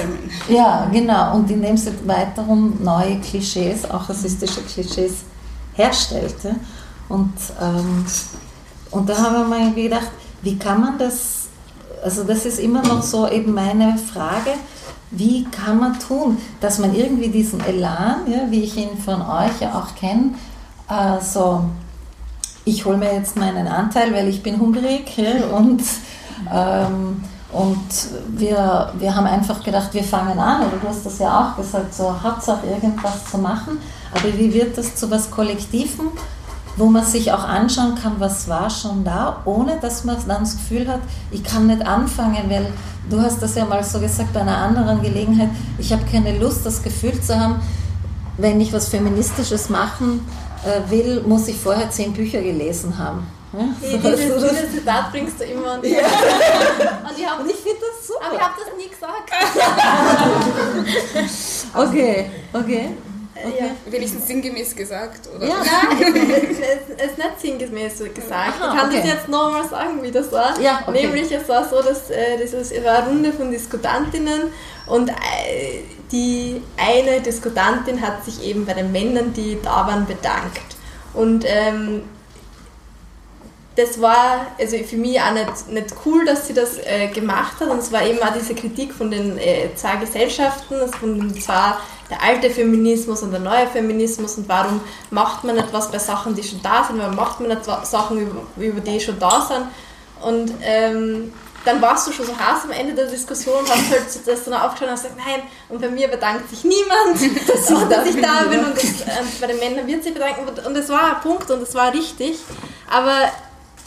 ja 0.48 0.88
genau. 0.92 1.36
Und 1.36 1.52
indem 1.52 1.78
sie 1.78 1.92
weiterum 2.06 2.82
neue 2.84 3.20
Klischees, 3.20 3.90
auch 3.90 4.10
rassistische 4.10 4.62
Klischees 4.62 5.24
herstellte. 5.74 6.56
Und 7.10 7.34
ähm, 7.62 8.06
Und 8.92 9.10
da 9.10 9.18
haben 9.18 9.50
wir 9.50 9.60
mir 9.60 9.72
gedacht, 9.74 10.12
wie 10.42 10.58
kann 10.58 10.80
man 10.80 10.98
das, 10.98 11.48
also 12.04 12.24
das 12.24 12.46
ist 12.46 12.60
immer 12.60 12.82
noch 12.82 13.02
so 13.02 13.28
eben 13.28 13.54
meine 13.54 13.98
Frage, 13.98 14.52
wie 15.12 15.44
kann 15.46 15.80
man 15.80 16.00
tun, 16.00 16.38
dass 16.62 16.80
man 16.80 16.96
irgendwie 16.96 17.30
diesen 17.30 17.60
Elan, 17.66 18.32
ja, 18.32 18.50
wie 18.50 18.64
ich 18.64 18.78
ihn 18.78 18.98
von 18.98 19.22
euch 19.22 19.60
ja 19.60 19.74
auch 19.78 19.96
kenne, 19.96 20.36
äh, 20.90 21.22
so, 21.22 21.66
ich 22.64 22.86
hole 22.86 22.98
mir 22.98 23.14
jetzt 23.14 23.36
meinen 23.36 23.68
Anteil, 23.68 24.14
weil 24.14 24.28
ich 24.30 24.42
bin 24.42 24.60
hungrig 24.60 25.18
ja, 25.18 25.46
und, 25.48 25.84
ähm, 26.54 27.24
und 27.56 27.88
wir, 28.38 28.92
wir 29.00 29.16
haben 29.16 29.28
einfach 29.28 29.64
gedacht, 29.64 29.94
wir 29.94 30.04
fangen 30.04 30.38
an, 30.38 30.62
oder 30.62 30.78
du 30.82 30.88
hast 30.88 31.06
das 31.06 31.20
ja 31.20 31.40
auch 31.40 31.56
gesagt, 31.56 31.94
so 31.94 32.14
Hauptsache 32.22 32.68
irgendwas 32.68 33.26
zu 33.32 33.38
machen, 33.38 33.80
aber 34.14 34.38
wie 34.38 34.54
wird 34.54 34.78
das 34.78 34.96
zu 34.96 35.10
was 35.10 35.32
Kollektivem? 35.32 36.12
wo 36.78 36.88
man 36.88 37.06
sich 37.06 37.32
auch 37.32 37.46
anschauen 37.46 37.96
kann, 37.96 38.16
was 38.20 38.50
war 38.50 38.70
schon 38.70 39.04
da, 39.04 39.42
ohne 39.46 39.78
dass 39.80 40.04
man 40.04 40.18
dann 40.28 40.42
das 40.42 40.58
Gefühl 40.58 40.88
hat, 40.88 41.00
ich 41.32 41.44
kann 41.44 41.68
nicht 41.68 41.86
anfangen, 41.86 42.50
weil 42.50 42.68
du 43.10 43.22
hast 43.22 43.42
das 43.42 43.56
ja 43.56 43.66
mal 43.66 43.84
so 43.84 44.00
gesagt 44.00 44.34
bei 44.34 44.42
einer 44.42 44.58
anderen 44.58 45.02
Gelegenheit, 45.02 45.50
ich 45.78 45.94
habe 45.94 46.04
keine 46.12 46.38
Lust, 46.38 46.66
das 46.66 46.84
Gefühl 46.84 47.20
zu 47.22 47.40
haben, 47.40 47.62
wenn 48.38 48.60
ich 48.60 48.74
was 48.74 48.90
Feministisches 48.90 49.70
machen 49.70 50.20
äh, 50.66 50.92
will, 50.92 51.24
muss 51.26 51.48
ich 51.48 51.56
vorher 51.56 51.90
zehn 51.90 52.12
Bücher 52.12 52.42
gelesen 52.42 52.98
haben. 52.98 53.26
Ja? 53.58 53.68
Hey, 53.82 54.00
dieses, 54.04 54.20
dieses 54.20 54.72
Zitat 54.72 55.12
bringst 55.12 55.40
du 55.40 55.44
immer 55.46 55.74
und, 55.76 55.86
ja. 55.86 56.00
und 57.10 57.18
ich, 57.18 57.40
und 57.40 57.50
ich 57.50 57.58
finde 57.58 57.80
das 57.80 58.08
super. 58.08 58.26
Aber 58.26 58.36
ich 58.36 58.42
habe 58.42 58.54
das 58.60 58.68
nie 58.78 58.90
gesagt. 58.90 59.32
okay, 61.76 62.30
okay. 62.54 62.90
Okay. 63.38 63.54
Ja. 63.60 63.92
Wenigstens 63.92 64.28
sinngemäß 64.28 64.76
gesagt, 64.76 65.28
oder? 65.36 65.46
Ja, 65.46 65.56
Nein, 65.58 66.16
es, 66.16 66.58
es, 66.98 67.12
ist 67.12 67.18
nicht 67.18 67.42
sinngemäß 67.42 68.00
gesagt. 68.14 68.32
Aha, 68.32 68.74
ich 68.74 68.80
kann 68.80 68.90
okay. 68.90 69.02
das 69.02 69.08
jetzt 69.08 69.28
nochmal 69.28 69.68
sagen, 69.68 70.02
wie 70.02 70.12
das 70.12 70.32
war. 70.32 70.60
Ja, 70.62 70.84
okay. 70.88 71.06
Nämlich, 71.06 71.30
es 71.32 71.48
war 71.50 71.68
so, 71.68 71.82
dass 71.82 72.10
äh, 72.10 72.38
das 72.40 72.72
war 72.84 73.00
eine 73.00 73.08
Runde 73.08 73.34
von 73.34 73.52
Diskutantinnen 73.52 74.54
und 74.88 75.10
äh, 75.10 75.14
die 76.14 76.62
eine 76.78 77.20
Diskutantin 77.20 78.02
hat 78.02 78.24
sich 78.24 78.42
eben 78.42 78.66
bei 78.66 78.74
den 78.74 78.94
Männern, 78.94 79.34
die 79.34 79.58
da 79.62 79.86
waren, 79.86 80.06
bedankt. 80.06 80.78
Und 81.14 81.44
ähm, 81.46 82.04
das 83.76 84.00
war 84.00 84.48
also 84.58 84.78
für 84.78 84.96
mich 84.96 85.20
auch 85.20 85.34
nicht, 85.34 85.70
nicht 85.70 85.96
cool, 86.06 86.26
dass 86.26 86.48
sie 86.48 86.54
das 86.54 86.78
äh, 86.78 87.08
gemacht 87.08 87.60
hat. 87.60 87.70
Und 87.70 87.80
es 87.80 87.92
war 87.92 88.06
eben 88.06 88.20
auch 88.20 88.34
diese 88.34 88.56
Kritik 88.56 88.94
von 88.94 89.12
den 89.12 89.38
äh, 89.38 89.70
zwei 89.76 89.98
Gesellschaften, 89.98 90.76
also 90.76 90.94
von 90.94 91.42
zwei 91.42 91.74
der 92.10 92.22
alte 92.22 92.50
Feminismus 92.50 93.24
und 93.24 93.32
der 93.32 93.40
neue 93.40 93.68
Feminismus 93.68 94.36
und 94.36 94.48
warum 94.48 94.80
macht 95.10 95.44
man 95.44 95.56
nicht 95.56 95.74
was 95.74 95.92
bei 95.92 95.98
Sachen, 95.98 96.36
die 96.36 96.44
schon 96.44 96.62
da 96.62 96.84
sind, 96.84 97.00
warum 97.00 97.16
macht 97.16 97.40
man 97.40 97.50
nicht 97.50 97.66
Sachen, 97.66 98.22
über, 98.22 98.42
über 98.58 98.80
die 98.80 99.00
schon 99.00 99.18
da 99.20 99.42
sind. 99.42 99.66
Und 100.22 100.54
ähm, 100.62 101.34
dann 101.66 101.82
warst 101.82 102.08
du 102.08 102.12
schon 102.12 102.28
so 102.28 102.34
heiß 102.34 102.64
am 102.66 102.72
Ende 102.72 102.94
der 102.94 103.08
Diskussion, 103.08 103.64
hast 103.68 103.90
halt 103.90 104.28
das 104.28 104.44
dann 104.44 104.54
aufgeschaut 104.54 104.88
und 104.88 104.94
hast 104.94 105.04
gesagt, 105.04 105.20
nein, 105.26 105.42
und 105.68 105.82
bei 105.82 105.90
mir 105.90 106.08
bedankt 106.08 106.48
sich 106.50 106.64
niemand, 106.64 107.16
dass, 107.48 107.70
ich, 107.72 107.80
dass 107.90 108.06
ich 108.08 108.22
da 108.22 108.44
bin 108.44 108.64
und, 108.64 108.76
das, 108.78 108.84
und 108.84 109.42
bei 109.42 109.48
den 109.48 109.58
Männern 109.58 109.88
wird 109.88 110.04
sich 110.04 110.14
bedanken 110.14 110.48
und 110.48 110.78
es 110.78 110.90
war 110.90 111.16
ein 111.16 111.22
Punkt 111.22 111.50
und 111.50 111.64
es 111.64 111.74
war 111.74 111.92
richtig, 111.92 112.38
aber 112.88 113.32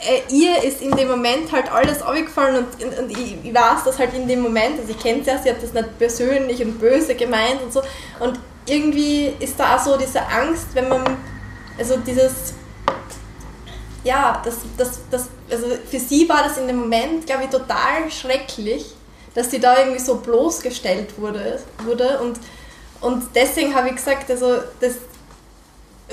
äh, 0.01 0.33
ihr 0.33 0.62
ist 0.62 0.81
in 0.81 0.93
dem 0.93 1.09
Moment 1.09 1.51
halt 1.51 1.70
alles 1.73 2.03
aufgefallen 2.03 2.65
und, 2.65 2.85
und, 2.85 2.99
und 2.99 3.11
ich, 3.11 3.37
ich, 3.43 3.55
weiß 3.55 3.85
das 3.85 3.99
halt 3.99 4.15
in 4.15 4.29
dem 4.29 4.41
Moment, 4.41 4.79
also 4.79 4.91
ich 4.91 4.99
kenne 4.99 5.25
sie 5.25 5.31
ja, 5.31 5.39
sie 5.43 5.51
hat 5.51 5.62
das 5.62 5.73
nicht 5.73 5.99
persönlich 5.99 6.62
und 6.62 6.79
böse 6.79 7.15
gemeint 7.15 7.61
und 7.62 7.73
so. 7.73 7.83
Und 8.20 8.39
irgendwie 8.66 9.35
ist 9.41 9.59
da 9.59 9.77
auch 9.77 9.83
so 9.83 9.97
diese 9.97 10.20
Angst, 10.20 10.69
wenn 10.75 10.89
man, 10.89 11.05
also 11.79 11.97
dieses, 11.97 12.55
ja, 14.05 14.41
das, 14.45 14.57
das, 14.77 15.01
das, 15.11 15.29
also 15.51 15.66
für 15.91 15.99
sie 15.99 16.29
war 16.29 16.45
das 16.45 16.59
in 16.59 16.69
dem 16.69 16.77
Moment, 16.77 17.27
glaube 17.27 17.45
ich, 17.45 17.51
total 17.51 18.11
schrecklich, 18.11 18.95
dass 19.35 19.51
sie 19.51 19.59
da 19.59 19.79
irgendwie 19.79 20.01
so 20.01 20.16
bloßgestellt 20.16 21.19
wurde, 21.19 21.61
wurde. 21.85 22.20
Und, 22.20 22.39
und 23.01 23.25
deswegen 23.35 23.75
habe 23.75 23.89
ich 23.89 23.97
gesagt, 23.97 24.31
also 24.31 24.59
das, 24.81 24.95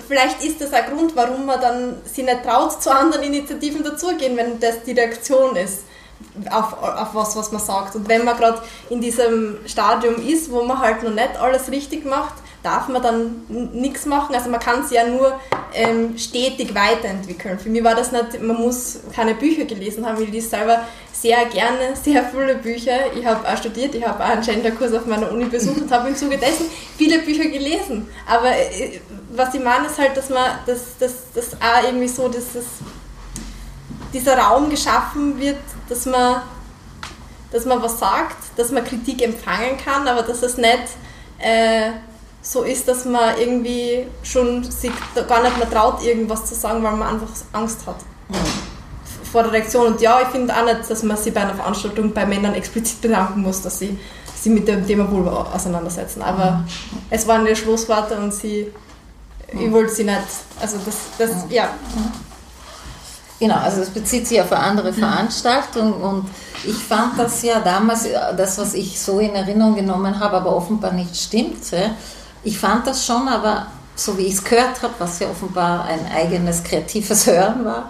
vielleicht 0.07 0.43
ist 0.43 0.61
das 0.61 0.73
ein 0.73 0.93
Grund, 0.93 1.15
warum 1.15 1.45
man 1.45 1.59
dann 1.61 2.01
sich 2.05 2.23
nicht 2.23 2.43
traut, 2.43 2.81
zu 2.81 2.91
anderen 2.93 3.23
Initiativen 3.23 3.83
dazugehen, 3.83 4.35
wenn 4.37 4.59
das 4.59 4.83
die 4.83 4.91
Reaktion 4.91 5.55
ist 5.55 5.83
auf, 6.49 6.81
auf 6.81 7.13
was, 7.13 7.35
was 7.35 7.51
man 7.51 7.61
sagt. 7.61 7.95
Und 7.95 8.07
wenn 8.07 8.23
man 8.23 8.37
gerade 8.37 8.61
in 8.89 9.01
diesem 9.01 9.57
Stadium 9.65 10.15
ist, 10.15 10.51
wo 10.51 10.63
man 10.63 10.79
halt 10.79 11.03
noch 11.03 11.11
nicht 11.11 11.37
alles 11.39 11.69
richtig 11.71 12.05
macht, 12.05 12.35
darf 12.65 12.87
man 12.87 13.01
dann 13.01 13.43
nichts 13.73 14.05
machen. 14.05 14.33
Also 14.33 14.49
man 14.49 14.59
kann 14.59 14.83
sich 14.83 14.97
ja 14.97 15.07
nur 15.07 15.39
ähm, 15.73 16.17
stetig 16.17 16.73
weiterentwickeln. 16.73 17.59
Für 17.59 17.69
mich 17.69 17.83
war 17.83 17.93
das 17.93 18.11
nicht, 18.11 18.41
man 18.41 18.59
muss 18.59 18.99
keine 19.15 19.35
Bücher 19.35 19.65
gelesen 19.65 20.05
haben, 20.05 20.21
ich 20.23 20.31
lese 20.31 20.49
selber 20.49 20.81
sehr 21.13 21.45
gerne 21.45 21.95
sehr 21.95 22.23
viele 22.25 22.55
Bücher. 22.55 23.13
Ich 23.17 23.25
habe 23.25 23.47
auch 23.47 23.57
studiert, 23.57 23.95
ich 23.95 24.05
habe 24.05 24.23
auch 24.23 24.29
einen 24.29 24.41
Genderkurs 24.41 24.93
auf 24.93 25.05
meiner 25.05 25.31
Uni 25.31 25.45
besucht 25.45 25.81
und 25.81 25.91
habe 25.91 26.09
im 26.09 26.15
Zuge 26.15 26.37
dessen 26.37 26.65
viele 26.97 27.19
Bücher 27.19 27.45
gelesen. 27.45 28.07
Aber 28.27 28.51
äh, 28.51 28.99
was 29.33 29.53
ich 29.53 29.63
meine 29.63 29.87
ist 29.87 29.97
halt, 29.97 30.17
dass 30.17 30.29
man 30.29 30.59
dass, 30.65 30.97
dass, 30.99 31.31
dass 31.33 31.53
auch 31.53 31.83
irgendwie 31.83 32.07
so 32.07 32.27
dieses, 32.27 32.65
dieser 34.13 34.37
Raum 34.37 34.69
geschaffen 34.69 35.39
wird, 35.39 35.57
dass 35.87 36.05
man, 36.05 36.41
dass 37.51 37.65
man 37.65 37.81
was 37.81 37.99
sagt, 37.99 38.37
dass 38.57 38.71
man 38.71 38.83
Kritik 38.83 39.21
empfangen 39.21 39.77
kann, 39.83 40.07
aber 40.07 40.23
dass 40.23 40.41
es 40.41 40.57
nicht 40.57 40.83
äh, 41.39 41.91
so 42.45 42.61
ist, 42.61 42.87
dass 42.87 43.05
man 43.05 43.37
irgendwie 43.39 44.05
schon 44.21 44.63
sich 44.63 44.91
gar 45.27 45.41
nicht 45.41 45.57
mehr 45.57 45.69
traut, 45.69 46.03
irgendwas 46.03 46.45
zu 46.45 46.53
sagen, 46.53 46.83
weil 46.83 46.91
man 46.95 47.15
einfach 47.15 47.27
Angst 47.53 47.79
hat 47.87 47.97
vor 49.35 49.43
der 49.43 49.51
Reaktion. 49.51 49.87
Und 49.87 50.01
ja, 50.01 50.21
ich 50.21 50.29
finde 50.29 50.55
auch 50.55 50.63
nicht, 50.63 50.89
dass 50.89 51.03
man 51.03 51.17
sich 51.17 51.33
bei 51.33 51.41
einer 51.41 51.55
Veranstaltung 51.55 52.13
bei 52.13 52.25
Männern 52.25 52.53
explizit 52.53 53.01
bedanken 53.01 53.41
muss, 53.41 53.61
dass 53.61 53.79
sie 53.79 53.99
sich 54.33 54.51
mit 54.51 54.65
dem 54.65 54.87
Thema 54.87 55.11
Vulva 55.11 55.51
auseinandersetzen. 55.53 56.21
Aber 56.21 56.51
mhm. 56.51 56.65
es 57.09 57.27
waren 57.27 57.45
die 57.45 57.53
Schlussworte 57.53 58.15
und 58.15 58.33
sie, 58.33 58.71
mhm. 59.51 59.59
ich 59.59 59.71
wollte 59.73 59.93
sie 59.93 60.05
nicht, 60.05 60.21
also 60.61 60.77
das, 60.85 60.95
das 61.17 61.45
ja. 61.49 61.69
Genau, 63.37 63.55
also 63.55 63.81
das 63.81 63.89
bezieht 63.89 64.25
sich 64.25 64.39
auf 64.39 64.53
eine 64.53 64.61
andere 64.61 64.91
mhm. 64.91 64.95
Veranstaltung 64.95 65.93
und 66.01 66.29
ich 66.63 66.77
fand 66.77 67.19
das 67.19 67.43
ja 67.43 67.59
damals, 67.59 68.07
das 68.37 68.57
was 68.57 68.73
ich 68.73 69.01
so 69.01 69.19
in 69.19 69.35
Erinnerung 69.35 69.75
genommen 69.75 70.17
habe, 70.17 70.37
aber 70.37 70.55
offenbar 70.55 70.93
nicht 70.93 71.17
stimmt. 71.17 71.65
Ich 72.45 72.57
fand 72.59 72.85
das 72.85 73.05
schon, 73.05 73.27
aber 73.27 73.67
so 73.95 74.17
wie 74.17 74.27
ich 74.27 74.35
es 74.35 74.43
gehört 74.43 74.81
habe, 74.83 74.93
was 74.99 75.19
ja 75.19 75.29
offenbar 75.29 75.85
ein 75.85 75.99
eigenes 76.11 76.63
kreatives 76.63 77.25
Hören 77.27 77.65
war, 77.65 77.89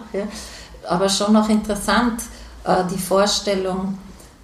aber 0.88 1.10
schon 1.10 1.34
noch 1.34 1.50
interessant, 1.50 2.22
äh, 2.64 2.84
die 2.90 2.98
Vorstellung, 2.98 3.98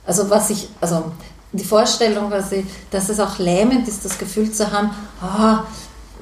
also 0.06 0.30
was 0.30 0.50
ich, 0.50 0.70
also 0.82 1.12
die 1.54 1.64
Vorstellung, 1.64 2.30
quasi, 2.30 2.66
dass 2.92 3.10
es 3.10 3.20
auch 3.20 3.38
lähmend 3.40 3.88
ist, 3.88 4.04
das 4.04 4.18
Gefühl 4.18 4.52
zu 4.52 4.70
haben, 4.70 4.92
oh, 5.24 5.60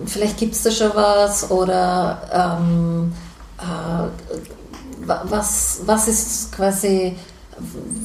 vielleicht 0.06 0.38
gibt 0.38 0.54
es 0.54 0.64
da 0.64 0.72
schon 0.72 0.92
was 0.94 1.50
oder 1.50 2.22
ähm, 2.32 3.14
äh, 3.58 5.06
was, 5.06 5.82
was 5.86 6.08
ist 6.08 6.52
quasi, 6.52 7.18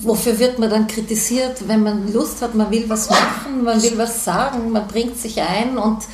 wofür 0.03 0.39
wird 0.39 0.59
man 0.59 0.71
dann 0.71 0.87
kritisiert, 0.87 1.67
wenn 1.69 1.83
man 1.83 2.13
Lust 2.13 2.43
hat, 2.43 2.55
man 2.55 2.71
will 2.71 2.85
was 2.89 3.11
machen, 3.11 3.65
man 3.65 3.83
will 3.83 3.97
was 3.97 4.25
sagen, 4.25 4.73
man 4.73 4.87
bringt 4.87 5.19
sich 5.19 5.41
ein 5.41 5.79
und 5.79 6.05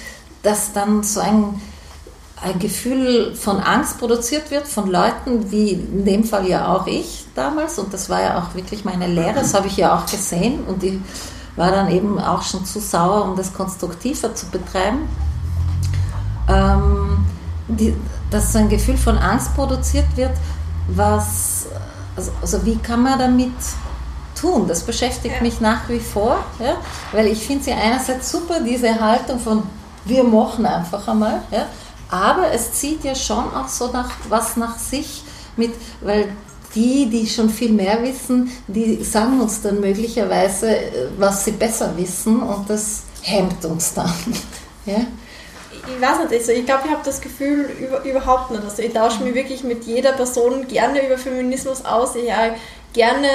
dass 0.43 0.73
dann 0.73 1.03
so 1.03 1.21
ein 1.21 1.61
ein 2.43 2.59
Gefühl 2.59 3.35
von 3.35 3.61
Angst 3.61 3.99
produziert 3.99 4.51
wird 4.51 4.67
von 4.67 4.91
Leuten, 4.91 5.51
wie 5.51 5.73
in 5.73 6.05
dem 6.05 6.25
Fall 6.25 6.49
ja 6.49 6.75
auch 6.75 6.87
ich 6.87 7.27
damals, 7.35 7.79
und 7.79 7.93
das 7.93 8.09
war 8.09 8.23
ja 8.23 8.39
auch 8.39 8.55
wirklich 8.55 8.85
meine 8.85 9.07
Lehre, 9.07 9.35
das 9.35 9.53
habe 9.53 9.67
ich 9.67 9.77
ja 9.77 9.97
auch 9.97 10.07
gesehen, 10.07 10.65
und 10.65 10.83
ich 10.83 10.99
war 11.57 11.71
dann 11.71 11.91
eben 11.91 12.19
auch 12.19 12.43
schon 12.43 12.65
zu 12.65 12.81
sauer, 12.81 13.27
um 13.27 13.37
das 13.37 13.53
konstruktiver 13.53 14.35
zu 14.35 14.47
betreiben, 14.47 15.01
ähm, 16.49 17.27
die, 17.69 17.95
dass 18.31 18.53
so 18.53 18.59
ein 18.59 18.71
Gefühl 18.71 18.97
von 18.97 19.19
Angst 19.19 19.55
produziert 19.55 20.17
wird, 20.17 20.33
was, 20.89 21.67
also, 22.21 22.33
also 22.43 22.67
wie 22.67 22.77
kann 22.77 23.03
man 23.03 23.19
damit 23.19 23.53
tun? 24.39 24.67
Das 24.69 24.83
beschäftigt 24.83 25.37
ja. 25.37 25.43
mich 25.43 25.61
nach 25.61 25.89
wie 25.89 26.01
vor, 26.01 26.45
ja? 26.59 26.77
weil 27.13 27.27
ich 27.27 27.45
finde 27.45 27.65
sie 27.65 27.73
einerseits 27.73 28.31
super, 28.31 28.61
diese 28.61 29.01
Haltung 29.01 29.39
von 29.39 29.63
wir 30.05 30.25
machen 30.25 30.65
einfach 30.65 31.07
einmal, 31.09 31.43
ja? 31.51 31.67
Aber 32.11 32.51
es 32.53 32.73
zieht 32.73 33.05
ja 33.05 33.15
schon 33.15 33.55
auch 33.55 33.69
so 33.69 33.93
nach, 33.93 34.11
was 34.29 34.57
nach 34.57 34.79
sich 34.79 35.23
mit, 35.57 35.73
weil 36.01 36.33
die, 36.75 37.07
die 37.07 37.27
schon 37.27 37.51
viel 37.51 37.71
mehr 37.71 38.03
wissen, 38.03 38.51
die 38.67 39.05
sagen 39.05 39.41
uns 39.41 39.61
dann 39.61 39.81
möglicherweise, 39.81 40.77
was 41.19 41.45
sie 41.45 41.53
besser 41.53 41.97
wissen 41.97 42.43
und 42.43 42.69
das 42.69 43.03
hemmt 43.23 43.65
uns 43.65 43.93
dann. 43.95 44.13
ja? 44.87 45.07
Ich 45.87 46.01
weiß 46.01 46.19
nicht, 46.19 46.33
also 46.33 46.53
ich 46.53 46.67
glaube, 46.67 46.83
ich 46.87 46.91
habe 46.91 47.03
das 47.05 47.21
Gefühl 47.21 47.71
über, 47.81 48.03
überhaupt 48.05 48.51
nicht. 48.51 48.63
Also 48.63 48.83
ich 48.83 48.93
tausche 48.93 49.23
mich 49.23 49.35
wirklich 49.35 49.65
mit 49.65 49.85
jeder 49.85 50.13
Person 50.13 50.67
gerne 50.69 51.07
über 51.07 51.19
Feminismus 51.19 51.85
aus. 51.85 52.15
Ich, 52.17 52.31
gerne 52.93 53.29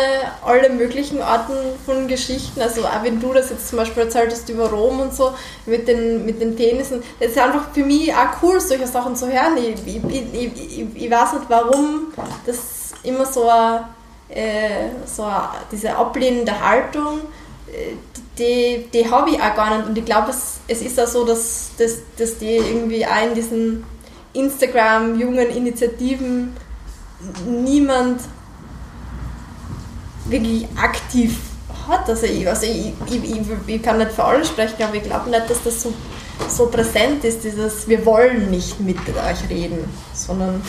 alle 0.46 0.70
möglichen 0.70 1.22
Arten 1.22 1.54
von 1.86 2.08
Geschichten. 2.08 2.62
Also 2.62 2.86
auch 2.86 3.04
wenn 3.04 3.20
du 3.20 3.34
das 3.34 3.50
jetzt 3.50 3.70
zum 3.70 3.78
Beispiel 3.78 4.04
erzählt 4.04 4.32
hast 4.32 4.50
über 4.50 4.70
Rom 4.70 5.00
und 5.00 5.14
so, 5.14 5.34
mit 5.66 5.88
den, 5.88 6.26
mit 6.26 6.42
den 6.42 6.56
Penissen, 6.56 7.02
das 7.20 7.32
ist 7.32 7.38
einfach 7.38 7.72
für 7.74 7.84
mich 7.84 8.14
auch 8.14 8.42
cool, 8.42 8.60
solche 8.60 8.88
Sachen 8.88 9.16
zu 9.16 9.28
hören. 9.28 9.58
Ich, 9.58 9.76
ich, 9.88 10.04
ich, 10.04 10.34
ich, 10.34 11.04
ich 11.04 11.12
weiß 11.12 11.34
nicht, 11.34 11.46
warum 11.48 12.08
das 12.46 12.94
immer 13.04 13.26
so, 13.26 13.48
eine, 13.48 13.86
äh, 14.30 14.90
so 15.06 15.24
eine, 15.24 15.50
diese 15.72 15.96
ablehnende 15.96 16.60
Haltung, 16.60 17.22
äh, 17.72 17.96
die, 18.38 18.88
die 18.94 19.10
habe 19.10 19.30
ich 19.30 19.42
auch 19.42 19.56
gar 19.56 19.78
nicht. 19.78 19.90
Und 19.90 19.98
ich 19.98 20.06
glaube, 20.06 20.32
es, 20.32 20.58
es 20.68 20.82
ist 20.82 21.00
auch 21.00 21.08
so, 21.08 21.26
dass, 21.26 21.72
dass, 21.78 21.98
dass 22.18 22.38
die 22.38 22.56
irgendwie 22.56 23.06
auch 23.06 23.28
in 23.28 23.36
diesen 23.36 23.84
Instagram-jungen 24.34 25.50
Initiativen 25.50 26.56
niemand 27.48 28.22
wirklich 30.26 30.68
aktiv 30.76 31.38
hat. 31.88 32.10
Also 32.10 32.26
ich, 32.26 32.48
also 32.48 32.66
ich, 32.66 32.94
ich, 33.08 33.42
ich, 33.68 33.82
kann 33.82 33.98
nicht 33.98 34.12
für 34.12 34.24
alle 34.24 34.44
sprechen, 34.44 34.84
aber 34.84 34.96
ich 34.96 35.04
glaube 35.04 35.30
nicht, 35.30 35.50
dass 35.50 35.64
das 35.64 35.82
so, 35.82 35.94
so 36.50 36.68
präsent 36.68 37.24
ist, 37.24 37.44
dieses 37.44 37.88
wir 37.88 38.06
wollen 38.06 38.50
nicht 38.50 38.80
mit 38.80 38.98
euch 38.98 39.50
reden, 39.50 39.80
sondern 40.14 40.62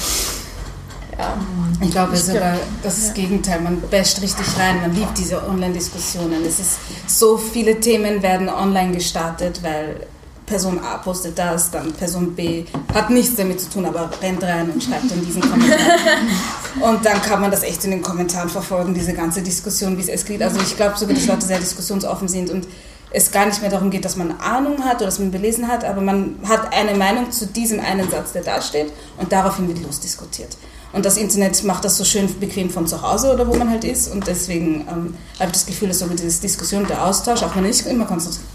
ja. 1.18 1.36
Ich 1.80 1.90
glaube 1.90 2.16
sogar, 2.16 2.56
das 2.82 2.98
ist 2.98 3.08
das 3.08 3.14
Gegenteil. 3.14 3.60
Man 3.60 3.80
basht 3.90 4.20
richtig 4.22 4.46
rein, 4.58 4.80
man 4.80 4.94
liebt 4.94 5.18
diese 5.18 5.46
Online-Diskussionen. 5.46 6.44
Es 6.46 6.58
ist 6.58 6.78
so 7.06 7.36
viele 7.36 7.80
Themen 7.80 8.22
werden 8.22 8.48
online 8.48 8.92
gestartet, 8.92 9.62
weil 9.62 10.06
Person 10.46 10.78
A 10.78 10.98
postet 10.98 11.38
das, 11.38 11.70
dann 11.72 11.92
Person 11.92 12.34
B 12.34 12.64
hat 12.94 13.10
nichts 13.10 13.34
damit 13.34 13.60
zu 13.60 13.68
tun, 13.68 13.84
aber 13.84 14.08
rennt 14.22 14.42
rein 14.44 14.70
und 14.70 14.82
schreibt 14.82 15.10
dann 15.10 15.24
diesen 15.24 15.42
Kommentar. 15.42 15.78
und 16.80 17.04
dann 17.04 17.20
kann 17.20 17.40
man 17.40 17.50
das 17.50 17.64
echt 17.64 17.84
in 17.84 17.90
den 17.90 18.02
Kommentaren 18.02 18.48
verfolgen, 18.48 18.94
diese 18.94 19.12
ganze 19.12 19.42
Diskussion, 19.42 19.96
wie 19.96 20.02
es 20.02 20.08
eskaliert. 20.08 20.44
Also 20.44 20.60
ich 20.60 20.76
glaube 20.76 20.96
sogar, 20.96 21.14
dass 21.14 21.26
Leute 21.26 21.46
sehr 21.46 21.58
diskussionsoffen 21.58 22.28
sind 22.28 22.50
und 22.50 22.66
es 23.10 23.32
gar 23.32 23.46
nicht 23.46 23.60
mehr 23.60 23.70
darum 23.70 23.90
geht, 23.90 24.04
dass 24.04 24.16
man 24.16 24.38
Ahnung 24.38 24.84
hat 24.84 24.96
oder 24.96 25.06
dass 25.06 25.18
man 25.18 25.30
belesen 25.30 25.68
hat, 25.68 25.84
aber 25.84 26.00
man 26.00 26.36
hat 26.46 26.72
eine 26.72 26.96
Meinung 26.96 27.30
zu 27.30 27.46
diesem 27.46 27.80
einen 27.80 28.08
Satz, 28.10 28.32
der 28.32 28.42
da 28.42 28.60
steht 28.60 28.92
und 29.18 29.32
daraufhin 29.32 29.66
wird 29.68 29.82
losdiskutiert. 29.82 30.56
Und 30.92 31.04
das 31.04 31.16
Internet 31.16 31.62
macht 31.64 31.84
das 31.84 31.96
so 31.96 32.04
schön 32.04 32.28
bequem 32.38 32.70
von 32.70 32.86
zu 32.86 33.02
Hause 33.02 33.32
oder 33.32 33.46
wo 33.46 33.54
man 33.54 33.70
halt 33.70 33.84
ist. 33.84 34.10
Und 34.10 34.26
deswegen 34.26 34.86
ähm, 34.88 35.14
habe 35.38 35.46
ich 35.46 35.52
das 35.52 35.66
Gefühl, 35.66 35.88
dass 35.88 35.98
so 35.98 36.06
diese 36.06 36.40
Diskussion, 36.40 36.86
der 36.86 37.04
Austausch, 37.04 37.42
auch 37.42 37.54
wenn 37.54 37.64
er 37.64 37.68
nicht 37.68 37.86
immer 37.86 38.06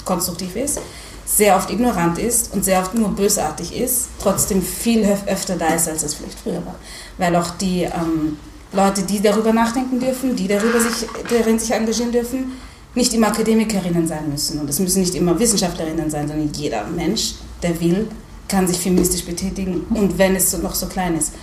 konstruktiv 0.05 0.55
ist, 0.55 0.79
sehr 1.25 1.55
oft 1.55 1.69
ignorant 1.69 2.17
ist 2.17 2.53
und 2.53 2.65
sehr 2.65 2.79
oft 2.79 2.93
nur 2.93 3.09
bösartig 3.09 3.75
ist, 3.75 4.09
trotzdem 4.19 4.61
viel 4.61 5.05
öfter 5.27 5.55
da 5.55 5.73
ist, 5.75 5.87
als 5.87 6.03
es 6.03 6.15
vielleicht 6.15 6.39
früher 6.39 6.65
war. 6.65 6.75
Weil 7.17 7.35
auch 7.35 7.51
die 7.51 7.83
ähm, 7.83 8.37
Leute, 8.73 9.03
die 9.03 9.21
darüber 9.21 9.53
nachdenken 9.53 9.99
dürfen, 9.99 10.35
die 10.35 10.47
darüber 10.47 10.79
sich, 10.79 11.07
darin 11.29 11.59
sich 11.59 11.71
engagieren 11.71 12.11
dürfen, 12.11 12.53
nicht 12.95 13.13
immer 13.13 13.27
Akademikerinnen 13.27 14.07
sein 14.07 14.29
müssen. 14.29 14.59
Und 14.59 14.69
es 14.69 14.79
müssen 14.79 15.01
nicht 15.01 15.15
immer 15.15 15.37
Wissenschaftlerinnen 15.39 16.09
sein, 16.09 16.27
sondern 16.27 16.51
jeder 16.53 16.85
Mensch, 16.85 17.35
der 17.61 17.79
will, 17.79 18.07
kann 18.51 18.67
sich 18.67 18.79
feministisch 18.79 19.23
betätigen 19.23 19.85
und 19.89 20.17
wenn 20.17 20.35
es 20.35 20.55
noch 20.57 20.75
so 20.75 20.85
klein 20.87 21.17
ist. 21.17 21.33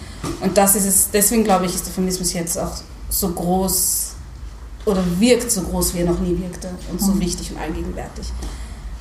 Und 0.40 0.56
das 0.56 0.76
ist 0.76 0.84
es, 0.84 1.10
deswegen 1.10 1.42
glaube 1.42 1.64
ich, 1.64 1.74
ist 1.74 1.86
der 1.86 1.92
Feminismus 1.92 2.34
jetzt 2.34 2.58
auch 2.58 2.72
so 3.08 3.30
groß 3.30 4.12
oder 4.84 5.02
wirkt 5.18 5.50
so 5.50 5.62
groß, 5.62 5.94
wie 5.94 6.00
er 6.00 6.06
noch 6.06 6.20
nie 6.20 6.38
wirkte 6.38 6.68
und 6.90 7.00
so 7.00 7.12
mhm. 7.12 7.20
wichtig 7.20 7.50
und 7.50 7.58
allgegenwärtig. 7.58 8.26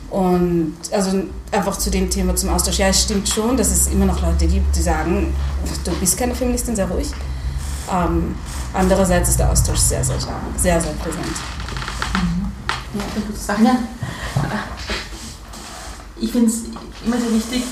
Und 0.10 0.78
also 0.92 1.24
einfach 1.52 1.78
zu 1.78 1.90
dem 1.90 2.10
Thema 2.10 2.34
zum 2.36 2.50
Austausch. 2.50 2.78
Ja, 2.80 2.88
es 2.88 3.04
stimmt 3.04 3.28
schon, 3.28 3.58
dass 3.58 3.72
es 3.72 3.88
immer 3.88 4.06
noch 4.06 4.22
Leute 4.22 4.48
gibt, 4.48 4.74
die 4.76 4.82
sagen, 4.82 5.34
du 5.84 5.92
bist 6.00 6.18
keine 6.18 6.34
Feministin, 6.34 6.78
sehr 6.78 6.90
ruhig. 6.90 7.10
Ähm, 7.92 8.36
andererseits 8.74 9.30
ist 9.30 9.40
der 9.40 9.52
Austausch 9.52 9.80
sehr, 9.80 10.04
sehr, 10.04 10.18
sehr, 10.58 10.80
sehr 10.80 10.94
präsent. 10.94 11.26
Mhm. 12.14 12.52
Ja, 13.48 13.64
ja. 13.64 13.80
Ich 16.20 16.32
finde 16.32 16.48
es 16.48 16.64
immer 17.06 17.18
sehr 17.18 17.34
wichtig, 17.34 17.64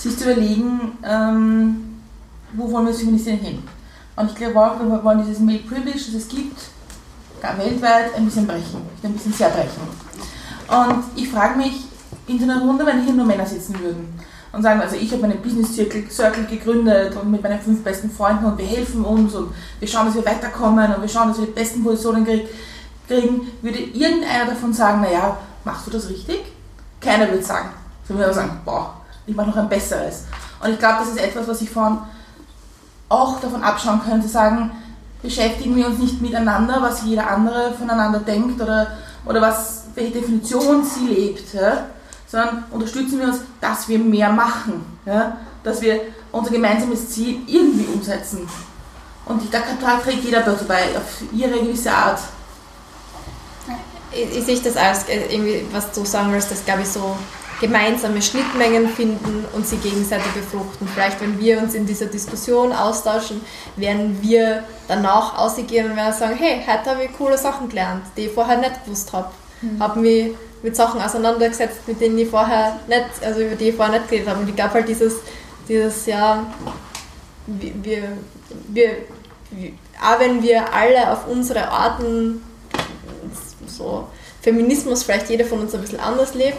sich 0.00 0.16
zu 0.16 0.24
überlegen, 0.24 0.98
ähm, 1.04 2.00
wo 2.54 2.70
wollen 2.70 2.86
wir 2.86 2.92
als 2.92 3.00
Feministinnen 3.00 3.40
hin. 3.40 3.62
Und 4.16 4.30
ich 4.30 4.36
glaube 4.36 4.58
auch, 4.60 4.80
wir 4.80 5.04
wollen 5.04 5.24
dieses 5.24 5.40
Male 5.40 5.58
Privilege, 5.58 5.92
das 5.92 6.14
es 6.14 6.28
gibt, 6.28 6.58
gar 7.40 7.56
weltweit 7.58 8.14
ein 8.16 8.24
bisschen 8.24 8.46
brechen, 8.46 8.82
ein 9.02 9.12
bisschen 9.12 9.32
sehr 9.32 9.50
brechen. 9.50 9.82
Und 10.68 11.04
ich 11.16 11.28
frage 11.28 11.56
mich 11.56 11.84
in 12.26 12.38
so 12.38 12.44
einer 12.44 12.60
Runde, 12.60 12.86
wenn 12.86 13.02
hier 13.02 13.12
nur 13.12 13.26
Männer 13.26 13.46
sitzen 13.46 13.78
würden 13.80 14.08
und 14.52 14.62
sagen, 14.62 14.80
also 14.80 14.96
ich 14.96 15.10
habe 15.12 15.22
meinen 15.22 15.42
Business 15.42 15.74
Circle, 15.74 16.44
gegründet 16.46 17.16
und 17.16 17.30
mit 17.30 17.42
meinen 17.42 17.60
fünf 17.60 17.82
besten 17.82 18.10
Freunden 18.10 18.44
und 18.44 18.58
wir 18.58 18.66
helfen 18.66 19.04
uns 19.04 19.34
und 19.34 19.52
wir 19.78 19.88
schauen, 19.88 20.06
dass 20.06 20.14
wir 20.14 20.24
weiterkommen 20.24 20.94
und 20.94 21.02
wir 21.02 21.08
schauen, 21.08 21.28
dass 21.28 21.38
wir 21.38 21.46
die 21.46 21.52
besten 21.52 21.82
Positionen 21.84 22.24
kriegen, 22.24 22.48
würde 23.62 23.78
irgendeiner 23.78 24.46
davon 24.46 24.72
sagen, 24.72 25.02
naja, 25.02 25.36
machst 25.64 25.86
du 25.86 25.90
das 25.90 26.08
richtig? 26.08 26.40
Keiner 27.00 27.28
würde 27.28 27.42
sagen. 27.42 27.70
Sie 28.06 28.14
würden 28.14 28.34
sagen, 28.34 28.60
boah, 28.64 28.99
ich 29.26 29.34
mache 29.34 29.48
noch 29.48 29.56
ein 29.56 29.68
besseres. 29.68 30.24
Und 30.62 30.70
ich 30.70 30.78
glaube, 30.78 30.98
das 31.00 31.08
ist 31.08 31.18
etwas, 31.18 31.48
was 31.48 31.62
ich 31.62 31.70
von 31.70 31.98
auch 33.08 33.40
davon 33.40 33.62
abschauen 33.62 34.00
können, 34.02 34.22
zu 34.22 34.28
sagen, 34.28 34.70
beschäftigen 35.22 35.76
wir 35.76 35.86
uns 35.86 35.98
nicht 35.98 36.20
miteinander, 36.22 36.80
was 36.80 37.02
jeder 37.02 37.30
andere 37.30 37.74
voneinander 37.74 38.20
denkt 38.20 38.60
oder, 38.60 38.86
oder 39.26 39.40
was 39.40 39.84
welche 39.94 40.20
Definition 40.20 40.84
sie 40.84 41.06
lebt, 41.08 41.52
ja, 41.52 41.86
sondern 42.26 42.64
unterstützen 42.70 43.18
wir 43.18 43.26
uns, 43.26 43.40
dass 43.60 43.88
wir 43.88 43.98
mehr 43.98 44.30
machen, 44.30 44.84
ja, 45.04 45.36
dass 45.64 45.80
wir 45.82 46.00
unser 46.32 46.52
gemeinsames 46.52 47.10
Ziel 47.10 47.40
irgendwie 47.46 47.86
umsetzen. 47.92 48.48
Und 49.26 49.42
da 49.52 49.60
trägt 50.02 50.24
jeder 50.24 50.40
dazu 50.40 50.64
bei, 50.64 50.96
auf 50.96 51.22
ihre 51.32 51.60
gewisse 51.60 51.92
Art. 51.92 52.20
Ich, 54.12 54.38
ich 54.38 54.44
sehe 54.44 54.60
das 54.60 54.76
als, 54.76 55.08
äh, 55.08 55.32
irgendwie, 55.32 55.66
was 55.72 55.92
du 55.92 56.04
sagen 56.04 56.32
willst, 56.32 56.50
dass 56.50 56.64
glaube 56.64 56.82
ich 56.82 56.88
so 56.88 57.16
gemeinsame 57.60 58.22
Schnittmengen 58.22 58.88
finden 58.88 59.44
und 59.54 59.66
sie 59.66 59.76
gegenseitig 59.76 60.32
befruchten. 60.32 60.88
Vielleicht, 60.88 61.20
wenn 61.20 61.38
wir 61.38 61.58
uns 61.58 61.74
in 61.74 61.86
dieser 61.86 62.06
Diskussion 62.06 62.72
austauschen, 62.72 63.42
werden 63.76 64.18
wir 64.22 64.64
danach 64.88 65.36
ausgehen 65.36 65.90
und 65.90 65.96
werden 65.96 66.14
sagen, 66.14 66.36
hey, 66.36 66.62
heute 66.66 66.90
habe 66.90 67.04
ich 67.04 67.12
coole 67.16 67.36
Sachen 67.36 67.68
gelernt, 67.68 68.04
die 68.16 68.22
ich 68.22 68.32
vorher 68.32 68.56
nicht 68.56 68.84
gewusst 68.84 69.12
habe 69.12 69.30
mhm. 69.62 69.80
habe 69.80 70.00
mich 70.00 70.32
mit 70.62 70.76
Sachen 70.76 71.00
auseinandergesetzt, 71.00 71.86
mit 71.86 72.00
denen 72.00 72.18
ich 72.18 72.28
vorher 72.28 72.78
nicht, 72.86 73.06
also 73.24 73.40
über 73.40 73.54
die 73.54 73.70
ich 73.70 73.74
vorher 73.74 73.98
nicht 73.98 74.10
geredet 74.10 74.28
habe. 74.28 74.40
Und 74.40 74.48
ich 74.48 74.56
glaube 74.56 74.74
halt 74.74 74.88
dieses, 74.88 75.14
dieses 75.68 76.06
ja, 76.06 76.46
wir, 77.46 77.72
wir, 77.82 78.08
wir, 78.68 78.90
auch 80.02 80.20
wenn 80.20 80.42
wir 80.42 80.72
alle 80.72 81.10
auf 81.10 81.26
unsere 81.26 81.68
Arten 81.68 82.42
so 83.66 84.08
Feminismus 84.42 85.02
vielleicht 85.02 85.30
jeder 85.30 85.44
von 85.44 85.60
uns 85.60 85.74
ein 85.74 85.80
bisschen 85.80 86.00
anders 86.00 86.34
lebt, 86.34 86.58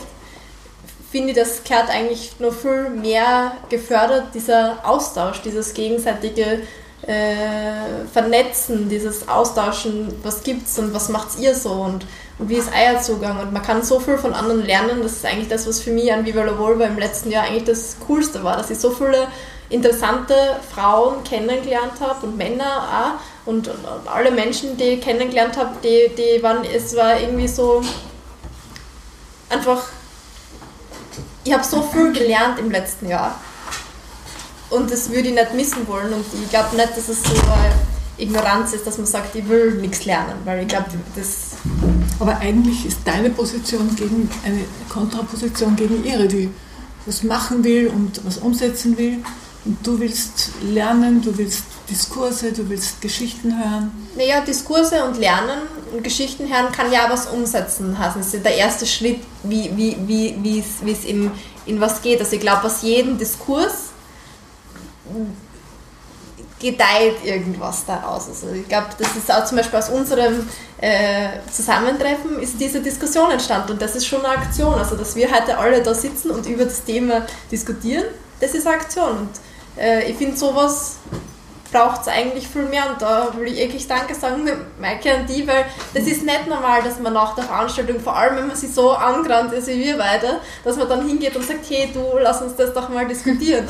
finde 1.11 1.31
ich, 1.31 1.35
das 1.35 1.63
gehört 1.63 1.89
eigentlich 1.89 2.39
noch 2.39 2.53
viel 2.53 2.89
mehr 2.89 3.53
gefördert, 3.69 4.33
dieser 4.33 4.79
Austausch, 4.83 5.41
dieses 5.41 5.73
gegenseitige 5.73 6.61
äh, 7.05 8.05
Vernetzen, 8.11 8.87
dieses 8.87 9.27
Austauschen, 9.27 10.13
was 10.23 10.43
gibt's 10.43 10.79
und 10.79 10.93
was 10.93 11.09
macht 11.09 11.39
ihr 11.39 11.55
so 11.55 11.71
und 11.71 12.05
wie 12.39 12.55
ist 12.55 12.71
Eierzugang 12.73 13.39
und 13.39 13.51
man 13.51 13.61
kann 13.61 13.83
so 13.83 13.99
viel 13.99 14.17
von 14.17 14.33
anderen 14.33 14.65
lernen. 14.65 15.01
Das 15.01 15.13
ist 15.13 15.25
eigentlich 15.25 15.49
das, 15.49 15.67
was 15.67 15.81
für 15.81 15.91
mich 15.91 16.11
an 16.13 16.25
Viva 16.25 16.43
la 16.43 16.57
Volva 16.57 16.85
im 16.85 16.97
letzten 16.97 17.31
Jahr 17.31 17.45
eigentlich 17.45 17.65
das 17.65 17.97
Coolste 18.07 18.43
war, 18.43 18.57
dass 18.57 18.69
ich 18.69 18.79
so 18.79 18.91
viele 18.91 19.27
interessante 19.69 20.33
Frauen 20.73 21.23
kennengelernt 21.23 21.93
habe 21.99 22.25
und 22.27 22.37
Männer 22.37 23.17
auch 23.45 23.49
und, 23.49 23.67
und, 23.67 23.77
alle 24.05 24.31
Menschen, 24.31 24.77
die 24.77 24.83
ich 24.83 25.01
kennengelernt 25.01 25.57
habe, 25.57 25.75
die, 25.83 26.11
die 26.15 26.43
waren, 26.43 26.63
es 26.63 26.95
war 26.95 27.19
irgendwie 27.19 27.47
so 27.47 27.81
einfach, 29.49 29.83
ich 31.43 31.53
habe 31.53 31.63
so 31.63 31.81
viel 31.81 32.11
gelernt 32.13 32.59
im 32.59 32.71
letzten 32.71 33.07
Jahr 33.07 33.39
und 34.69 34.91
das 34.91 35.09
würde 35.09 35.29
ich 35.29 35.35
nicht 35.35 35.53
missen 35.53 35.87
wollen 35.87 36.13
und 36.13 36.25
ich 36.41 36.49
glaube 36.49 36.75
nicht, 36.75 36.95
dass 36.95 37.09
es 37.09 37.23
so 37.23 37.33
Ignoranz 38.17 38.73
ist, 38.73 38.85
dass 38.85 38.97
man 38.97 39.07
sagt, 39.07 39.35
ich 39.35 39.47
will 39.47 39.73
nichts 39.75 40.05
lernen, 40.05 40.35
weil 40.45 40.61
ich 40.61 40.67
glaube, 40.67 40.85
das 41.15 41.51
aber 42.21 42.37
eigentlich 42.37 42.85
ist 42.85 42.99
deine 43.03 43.31
Position 43.31 43.95
gegen 43.95 44.29
eine 44.45 44.63
Kontraposition 44.89 45.75
gegen 45.75 46.03
ihre, 46.05 46.27
die 46.27 46.51
was 47.07 47.23
machen 47.23 47.63
will 47.63 47.87
und 47.87 48.23
was 48.23 48.37
umsetzen 48.37 48.95
will. 48.95 49.17
Und 49.65 49.85
du 49.85 49.99
willst 49.99 50.51
lernen, 50.61 51.23
du 51.23 51.35
willst 51.35 51.63
Diskurse, 51.89 52.51
du 52.51 52.69
willst 52.69 53.01
Geschichten 53.01 53.57
hören. 53.57 53.91
Naja, 54.15 54.41
Diskurse 54.41 55.03
und 55.03 55.17
Lernen 55.17 55.61
Geschichten 56.01 56.47
hören 56.53 56.71
kann 56.71 56.91
ja 56.91 57.07
was 57.09 57.27
umsetzen. 57.27 57.97
Das 57.99 58.15
ist 58.15 58.45
der 58.45 58.55
erste 58.55 58.85
Schritt, 58.85 59.19
wie, 59.43 59.71
wie, 59.75 59.97
wie, 60.05 60.37
wie 60.41 60.59
es, 60.59 60.85
wie 60.85 60.91
es 60.91 61.05
in, 61.05 61.31
in 61.65 61.79
was 61.81 62.01
geht. 62.01 62.19
Also 62.19 62.35
ich 62.35 62.41
glaube, 62.41 62.65
aus 62.65 62.81
jedem 62.81 63.17
Diskurs 63.17 63.89
gedeiht 66.59 67.25
irgendwas 67.25 67.85
daraus. 67.85 68.29
Also 68.29 68.49
ich 68.53 68.67
glaube, 68.67 68.87
das 68.97 69.15
ist 69.15 69.31
auch 69.31 69.43
zum 69.45 69.57
Beispiel 69.57 69.79
aus 69.79 69.89
unserem 69.89 70.47
äh, 70.79 71.29
Zusammentreffen 71.51 72.39
ist 72.39 72.59
diese 72.59 72.81
Diskussion 72.81 73.31
entstanden 73.31 73.73
und 73.73 73.81
das 73.81 73.95
ist 73.95 74.05
schon 74.05 74.23
eine 74.23 74.37
Aktion. 74.37 74.75
Also 74.75 74.95
dass 74.95 75.15
wir 75.15 75.29
heute 75.31 75.57
alle 75.57 75.81
da 75.81 75.93
sitzen 75.93 76.31
und 76.31 76.45
über 76.45 76.65
das 76.65 76.83
Thema 76.83 77.25
diskutieren, 77.51 78.05
das 78.39 78.53
ist 78.53 78.67
eine 78.67 78.77
Aktion. 78.77 79.17
Und 79.17 79.29
äh, 79.77 80.09
ich 80.09 80.17
finde 80.17 80.37
sowas 80.37 80.97
braucht 81.71 82.01
es 82.01 82.07
eigentlich 82.07 82.47
viel 82.47 82.63
mehr 82.63 82.89
und 82.89 83.01
da 83.01 83.29
will 83.35 83.47
ich 83.47 83.57
wirklich 83.57 83.87
Danke 83.87 84.13
sagen, 84.13 84.47
Maike 84.79 85.13
an 85.13 85.25
die, 85.25 85.47
weil 85.47 85.65
das 85.93 86.03
ist 86.03 86.23
nicht 86.23 86.47
normal, 86.47 86.83
dass 86.83 86.99
man 86.99 87.13
nach 87.13 87.33
der 87.35 87.45
Veranstaltung, 87.45 87.99
vor 87.99 88.15
allem 88.15 88.37
wenn 88.37 88.47
man 88.47 88.55
sich 88.55 88.73
so 88.73 88.91
angerannt 88.91 89.53
ist 89.53 89.67
wie 89.67 89.79
wir 89.79 89.97
beide, 89.97 90.41
dass 90.63 90.75
man 90.75 90.89
dann 90.89 91.07
hingeht 91.07 91.35
und 91.35 91.45
sagt, 91.45 91.65
hey 91.69 91.89
du, 91.93 92.17
lass 92.21 92.41
uns 92.41 92.55
das 92.55 92.73
doch 92.73 92.89
mal 92.89 93.07
diskutieren. 93.07 93.65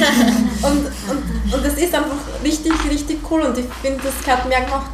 und, 0.62 0.86
und, 1.08 1.54
und 1.54 1.66
das 1.66 1.74
ist 1.74 1.94
einfach 1.94 2.16
richtig, 2.44 2.72
richtig 2.88 3.18
cool 3.30 3.42
und 3.42 3.58
ich 3.58 3.66
finde, 3.82 4.00
das 4.02 4.32
hat 4.32 4.48
mehr 4.48 4.60
gemacht. 4.60 4.90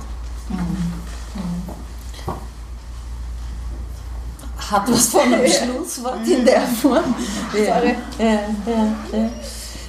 Hat 4.70 4.90
was 4.90 5.06
von 5.08 5.20
einem 5.20 5.46
Schlusswort 5.46 6.26
in 6.26 6.44
der 6.44 6.62
Form. 6.62 7.14
Ja, 7.54 7.82
ja, 7.82 7.94
ja, 8.18 8.94
ja. 9.12 9.30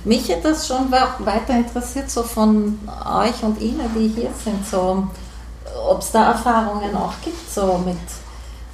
Mich 0.07 0.29
hätte 0.29 0.51
das 0.51 0.65
schon 0.65 0.89
weiter 0.89 1.57
interessiert, 1.57 2.09
so 2.09 2.23
von 2.23 2.79
euch 3.05 3.43
und 3.43 3.59
Ihnen, 3.59 3.89
die 3.93 4.07
hier 4.07 4.29
sind, 4.41 4.65
so, 4.65 5.05
ob 5.85 5.99
es 5.99 6.11
da 6.11 6.31
Erfahrungen 6.31 6.95
auch 6.95 7.11
gibt, 7.21 7.51
so 7.51 7.77
mit 7.85 7.97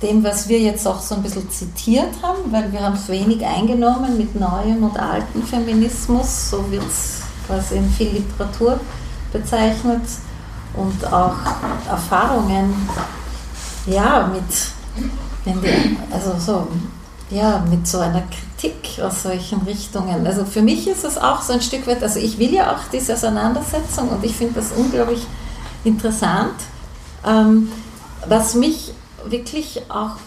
dem, 0.03 0.23
was 0.23 0.47
wir 0.47 0.60
jetzt 0.60 0.88
auch 0.88 0.99
so 1.01 1.15
ein 1.15 1.23
bisschen 1.23 1.49
zitiert 1.49 2.14
haben, 2.22 2.51
weil 2.51 2.72
wir 2.72 2.81
haben 2.81 2.93
es 2.93 3.10
wenig 3.10 3.43
eingenommen 3.43 4.15
mit 4.15 4.39
neuem 4.39 4.84
und 4.84 4.99
altem 4.99 5.41
Feminismus, 5.41 6.51
so 6.51 6.69
wird 6.69 6.85
es 6.85 7.22
quasi 7.47 7.77
in 7.77 7.89
viel 7.89 8.10
Literatur 8.10 8.80
bezeichnet 9.31 10.03
und 10.76 11.11
auch 11.11 11.34
Erfahrungen, 11.89 12.76
ja, 13.88 14.27
mit, 14.31 15.61
wir, 15.64 15.73
also 16.11 16.35
so, 16.38 16.68
ja, 17.31 17.65
mit 17.68 17.88
so 17.88 17.97
einer 17.97 18.22
Kritik 18.22 18.52
aus 19.02 19.23
solchen 19.23 19.61
Richtungen. 19.61 20.26
Also 20.26 20.45
für 20.45 20.61
mich 20.61 20.88
ist 20.88 21.03
es 21.03 21.18
auch 21.18 21.41
so 21.41 21.53
ein 21.53 21.61
Stück 21.61 21.88
weit, 21.88 22.03
also 22.03 22.19
ich 22.19 22.38
will 22.40 22.53
ja 22.53 22.72
auch 22.72 22.90
diese 22.91 23.14
Auseinandersetzung 23.14 24.10
und 24.10 24.23
ich 24.23 24.35
finde 24.35 24.56
das 24.56 24.72
unglaublich 24.72 25.26
interessant. 25.84 26.56
Ähm, 27.26 27.72
was 28.27 28.56
mich 28.56 28.94
wirklich 29.26 29.81
auch, 29.90 30.18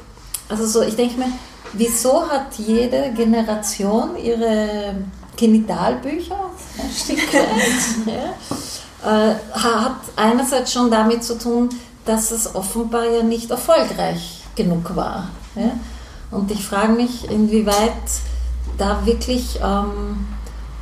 also 0.48 0.66
so, 0.66 0.82
ich 0.82 0.96
denke 0.96 1.18
mir, 1.18 1.32
wieso 1.72 2.28
hat 2.28 2.54
jede 2.58 3.12
Generation 3.12 4.16
ihre 4.16 4.94
Genitalbücher, 5.36 6.50
ein 6.78 6.90
Stück 6.90 7.32
weit, 7.32 8.06
ja, 8.06 9.30
äh, 9.30 9.34
hat 9.52 9.96
einerseits 10.16 10.72
schon 10.72 10.90
damit 10.90 11.24
zu 11.24 11.38
tun, 11.38 11.68
dass 12.04 12.30
es 12.30 12.54
offenbar 12.54 13.04
ja 13.04 13.22
nicht 13.22 13.50
erfolgreich 13.50 14.42
genug 14.54 14.94
war. 14.96 15.28
Ja? 15.54 15.72
Und 16.30 16.50
ich 16.50 16.66
frage 16.66 16.92
mich, 16.92 17.30
inwieweit 17.30 17.92
da 18.78 19.04
wirklich, 19.06 19.60
ähm, 19.62 20.26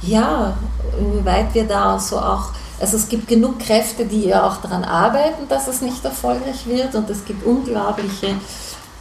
ja, 0.02 0.56
inwieweit 0.98 1.54
wir 1.54 1.64
da 1.64 1.98
so 1.98 2.18
auch, 2.18 2.50
also 2.80 2.96
es 2.96 3.08
gibt 3.08 3.28
genug 3.28 3.58
Kräfte, 3.60 4.04
die 4.04 4.24
ja 4.26 4.46
auch 4.46 4.56
daran 4.56 4.84
arbeiten, 4.84 5.48
dass 5.48 5.68
es 5.68 5.80
nicht 5.80 6.04
erfolgreich 6.04 6.66
wird. 6.66 6.94
Und 6.94 7.08
es 7.10 7.24
gibt 7.24 7.44
unglaubliche 7.46 8.28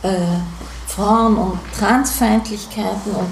äh, 0.03 0.17
Frauen- 0.87 1.37
und 1.37 1.59
Transfeindlichkeiten 1.77 3.13
und 3.13 3.31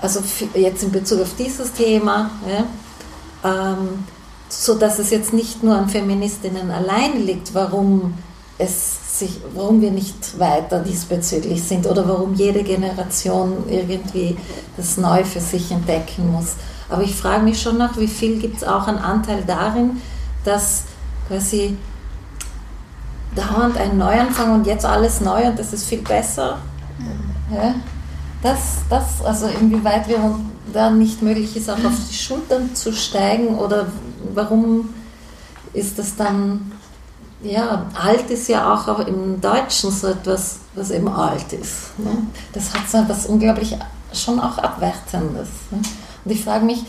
also 0.00 0.20
jetzt 0.54 0.82
in 0.84 0.92
Bezug 0.92 1.22
auf 1.22 1.34
dieses 1.38 1.72
Thema, 1.72 2.30
ja, 2.46 2.64
ähm, 3.50 4.04
so 4.48 4.74
dass 4.74 4.98
es 4.98 5.10
jetzt 5.10 5.32
nicht 5.32 5.62
nur 5.62 5.76
an 5.76 5.88
Feministinnen 5.88 6.70
allein 6.70 7.24
liegt, 7.24 7.54
warum 7.54 8.14
es 8.58 9.18
sich, 9.18 9.40
warum 9.54 9.80
wir 9.80 9.90
nicht 9.90 10.38
weiter 10.38 10.80
diesbezüglich 10.80 11.62
sind 11.62 11.86
oder 11.86 12.08
warum 12.08 12.34
jede 12.34 12.62
Generation 12.62 13.64
irgendwie 13.68 14.36
das 14.76 14.96
neu 14.96 15.24
für 15.24 15.40
sich 15.40 15.70
entdecken 15.70 16.32
muss. 16.32 16.54
Aber 16.88 17.02
ich 17.02 17.14
frage 17.14 17.42
mich 17.42 17.60
schon 17.60 17.78
nach, 17.78 17.96
wie 17.98 18.06
viel 18.06 18.38
gibt 18.38 18.58
es 18.58 18.64
auch 18.64 18.86
einen 18.86 18.98
Anteil 18.98 19.42
darin, 19.46 20.00
dass 20.44 20.84
quasi 21.28 21.76
dauernd 23.34 23.76
ein 23.76 23.98
Neuanfang 23.98 24.54
und 24.54 24.66
jetzt 24.66 24.86
alles 24.86 25.20
neu 25.20 25.46
und 25.46 25.58
das 25.58 25.72
ist 25.72 25.86
viel 25.86 26.02
besser. 26.02 26.58
Ja? 27.52 27.74
Das, 28.42 28.58
das, 28.88 29.24
also 29.24 29.46
inwieweit 29.46 30.08
wir 30.08 30.38
da 30.72 30.90
nicht 30.90 31.22
möglich 31.22 31.56
ist, 31.56 31.68
auch 31.68 31.84
auf 31.84 31.94
die 32.10 32.14
Schultern 32.14 32.74
zu 32.74 32.92
steigen 32.92 33.56
oder 33.56 33.86
warum 34.34 34.90
ist 35.72 35.98
das 35.98 36.16
dann 36.16 36.72
ja, 37.42 37.86
alt 37.94 38.30
ist 38.30 38.48
ja 38.48 38.72
auch 38.72 39.06
im 39.06 39.40
Deutschen 39.40 39.90
so 39.90 40.08
etwas, 40.08 40.60
was 40.74 40.90
eben 40.90 41.08
alt 41.08 41.52
ist. 41.52 41.98
Ne? 41.98 42.26
Das 42.52 42.72
hat 42.72 42.88
so 42.88 42.98
etwas 42.98 43.26
unglaublich 43.26 43.76
schon 44.12 44.40
auch 44.40 44.58
Abwertendes. 44.58 45.48
Ne? 45.70 45.82
Und 46.24 46.30
ich 46.30 46.42
frage 46.42 46.64
mich, 46.64 46.84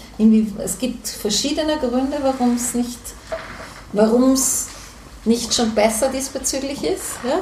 es 0.63 0.79
gibt 0.79 1.07
verschiedene 1.07 1.77
Gründe, 1.77 2.17
warum 2.21 2.55
es 2.55 2.73
nicht, 2.73 2.99
nicht 5.25 5.53
schon 5.53 5.75
besser 5.75 6.09
diesbezüglich 6.09 6.83
ist. 6.83 7.19
Ja? 7.27 7.39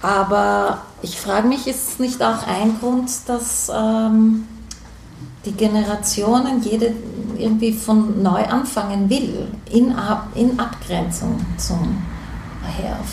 Aber 0.00 0.82
ich 1.02 1.18
frage 1.18 1.48
mich, 1.48 1.66
ist 1.66 1.88
es 1.88 1.98
nicht 1.98 2.22
auch 2.22 2.46
ein 2.46 2.78
Grund, 2.78 3.10
dass 3.26 3.70
ähm, 3.74 4.46
die 5.44 5.52
Generationen 5.52 6.62
jede 6.62 6.92
irgendwie 7.38 7.72
von 7.72 8.22
neu 8.22 8.44
anfangen 8.44 9.10
will, 9.10 9.48
in, 9.70 9.92
Ab, 9.92 10.28
in 10.34 10.58
Abgrenzung 10.58 11.40
zum 11.56 12.02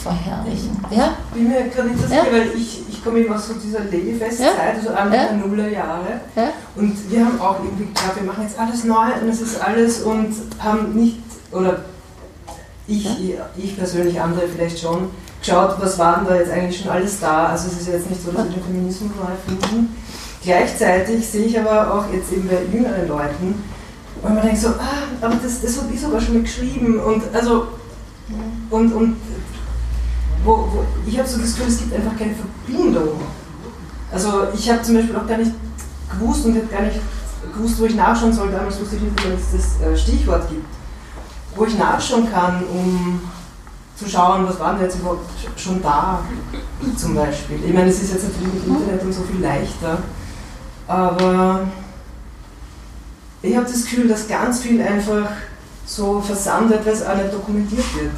Vorherigen. 0.03 0.79
Ja? 0.89 1.13
Ich 1.33 1.41
bin 1.41 1.49
mir 1.49 1.63
gerade 1.67 1.89
nicht 1.89 2.09
ja? 2.09 2.23
weil 2.31 2.47
ich, 2.55 2.83
ich 2.89 3.03
komme 3.03 3.19
immer 3.19 3.35
aus 3.35 3.47
so 3.47 3.53
dieser 3.55 3.83
Ladyfest-Zeit, 3.83 4.47
ja? 4.55 4.73
also 4.77 4.89
Anfang 4.89 5.13
ja? 5.13 5.25
der 5.25 5.33
Nullerjahre. 5.33 6.21
Ja? 6.35 6.49
Und 6.75 7.11
wir 7.11 7.25
haben 7.25 7.39
auch 7.39 7.59
irgendwie 7.59 7.85
gedacht, 7.85 8.15
wir 8.15 8.23
machen 8.23 8.43
jetzt 8.43 8.57
alles 8.57 8.83
neu 8.85 9.07
und 9.21 9.29
es 9.29 9.41
ist 9.41 9.61
alles 9.61 10.01
und 10.01 10.33
haben 10.59 10.93
nicht, 10.93 11.19
oder 11.51 11.81
ich, 12.87 13.07
ich 13.57 13.77
persönlich, 13.77 14.19
andere 14.19 14.47
vielleicht 14.47 14.79
schon, 14.79 15.09
geschaut, 15.41 15.75
was 15.79 15.97
war 15.99 16.17
denn 16.17 16.27
da 16.27 16.35
jetzt 16.35 16.51
eigentlich 16.51 16.81
schon 16.81 16.91
alles 16.91 17.19
da. 17.19 17.47
Also 17.47 17.67
es 17.67 17.81
ist 17.81 17.87
jetzt 17.87 18.09
nicht 18.09 18.23
so, 18.23 18.31
dass 18.31 18.45
wir 18.45 18.51
den 18.51 18.63
Feminismus 18.63 19.11
neu 19.17 19.57
finden. 19.59 19.95
Gleichzeitig 20.43 21.27
sehe 21.27 21.45
ich 21.45 21.59
aber 21.59 21.93
auch 21.93 22.11
jetzt 22.11 22.31
eben 22.31 22.47
bei 22.47 22.63
jüngeren 22.71 23.07
Leuten, 23.07 23.63
und 24.21 24.35
man 24.35 24.43
denkt 24.43 24.61
so, 24.61 24.69
ah, 24.69 25.07
aber 25.19 25.35
das, 25.35 25.61
das 25.61 25.81
habe 25.81 25.93
ich 25.93 25.99
sogar 25.99 26.21
schon 26.21 26.35
mal 26.35 26.43
geschrieben. 26.43 26.99
Und 26.99 27.23
also, 27.33 27.67
und, 28.69 28.93
und 28.93 29.15
wo, 30.43 30.51
wo, 30.51 30.85
ich 31.07 31.17
habe 31.17 31.27
so 31.27 31.39
das 31.39 31.55
Gefühl, 31.55 31.67
es 31.67 31.79
gibt 31.79 31.93
einfach 31.93 32.17
keine 32.17 32.35
Verbindung. 32.35 33.19
Also 34.11 34.47
ich 34.53 34.69
habe 34.69 34.81
zum 34.83 34.95
Beispiel 34.95 35.15
auch 35.15 35.27
gar 35.27 35.37
nicht 35.37 35.51
gewusst 36.11 36.45
und 36.45 36.55
habe 36.55 36.67
gar 36.67 36.81
nicht 36.81 36.99
gewusst, 37.53 37.79
wo 37.79 37.85
ich 37.85 37.95
nachschauen 37.95 38.33
soll. 38.33 38.51
Damals 38.51 38.79
wusste 38.79 38.97
ich 38.97 39.01
nicht, 39.01 39.17
dass 39.17 39.53
es 39.53 39.77
das 39.79 39.87
äh, 39.87 39.97
Stichwort 39.97 40.47
gibt. 40.49 40.65
Wo 41.55 41.65
ich 41.65 41.77
nachschauen 41.77 42.31
kann, 42.31 42.63
um 42.65 43.21
zu 43.95 44.07
schauen, 44.07 44.47
was 44.47 44.59
war 44.59 44.73
denn 44.73 44.83
jetzt 44.83 44.99
überhaupt 44.99 45.29
schon 45.57 45.81
da, 45.81 46.19
zum 46.95 47.15
Beispiel. 47.15 47.59
Ich 47.65 47.73
meine, 47.73 47.89
es 47.89 48.01
ist 48.01 48.13
jetzt 48.13 48.23
natürlich 48.23 48.53
mit 48.53 48.67
Internet 48.67 49.03
und 49.03 49.13
so 49.13 49.21
viel 49.23 49.41
leichter, 49.41 49.99
aber 50.91 51.67
ich 53.41 53.55
habe 53.55 53.65
das 53.65 53.83
Gefühl, 53.83 54.09
dass 54.09 54.27
ganz 54.27 54.59
viel 54.59 54.81
einfach 54.81 55.29
so 55.85 56.19
versandet, 56.19 56.85
weil 56.85 56.93
es 56.93 57.05
auch 57.05 57.15
nicht 57.15 57.33
dokumentiert 57.33 57.85
wird. 57.95 58.11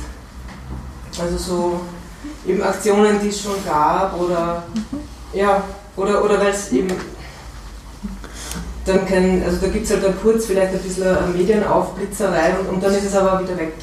Also 1.21 1.37
so 1.37 1.81
eben 2.47 2.63
Aktionen, 2.63 3.19
die 3.21 3.29
es 3.29 3.41
schon 3.41 3.63
gab 3.63 4.19
oder 4.19 4.63
ja, 5.33 5.63
oder, 5.95 6.23
oder 6.23 6.39
weil 6.39 6.49
es 6.49 6.71
eben 6.71 6.91
dann 8.85 9.05
kein, 9.05 9.43
also 9.43 9.57
da 9.57 9.67
gibt 9.67 9.85
es 9.85 9.91
halt 9.91 10.03
dann 10.03 10.19
kurz 10.19 10.47
vielleicht 10.47 10.73
ein 10.73 10.81
bisschen 10.81 11.37
Medienaufblitzerei 11.37 12.57
und, 12.59 12.69
und 12.69 12.83
dann 12.83 12.93
ist 12.93 13.05
es 13.05 13.15
aber 13.15 13.41
wieder 13.41 13.55
weg. 13.55 13.75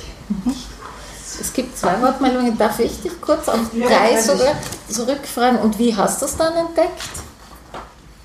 Es 1.41 1.53
gibt 1.53 1.79
zwei 1.79 2.03
Wortmeldungen, 2.03 2.59
darf 2.59 2.81
ich 2.81 3.01
dich 3.01 3.19
kurz 3.21 3.49
auf 3.49 3.61
ja, 3.73 3.87
drei 3.87 4.21
sogar 4.21 4.55
zurückfragen 4.89 5.61
und 5.61 5.79
wie 5.79 5.97
hast 5.97 6.21
du 6.21 6.27
es 6.27 6.37
dann 6.37 6.55
entdeckt? 6.55 7.30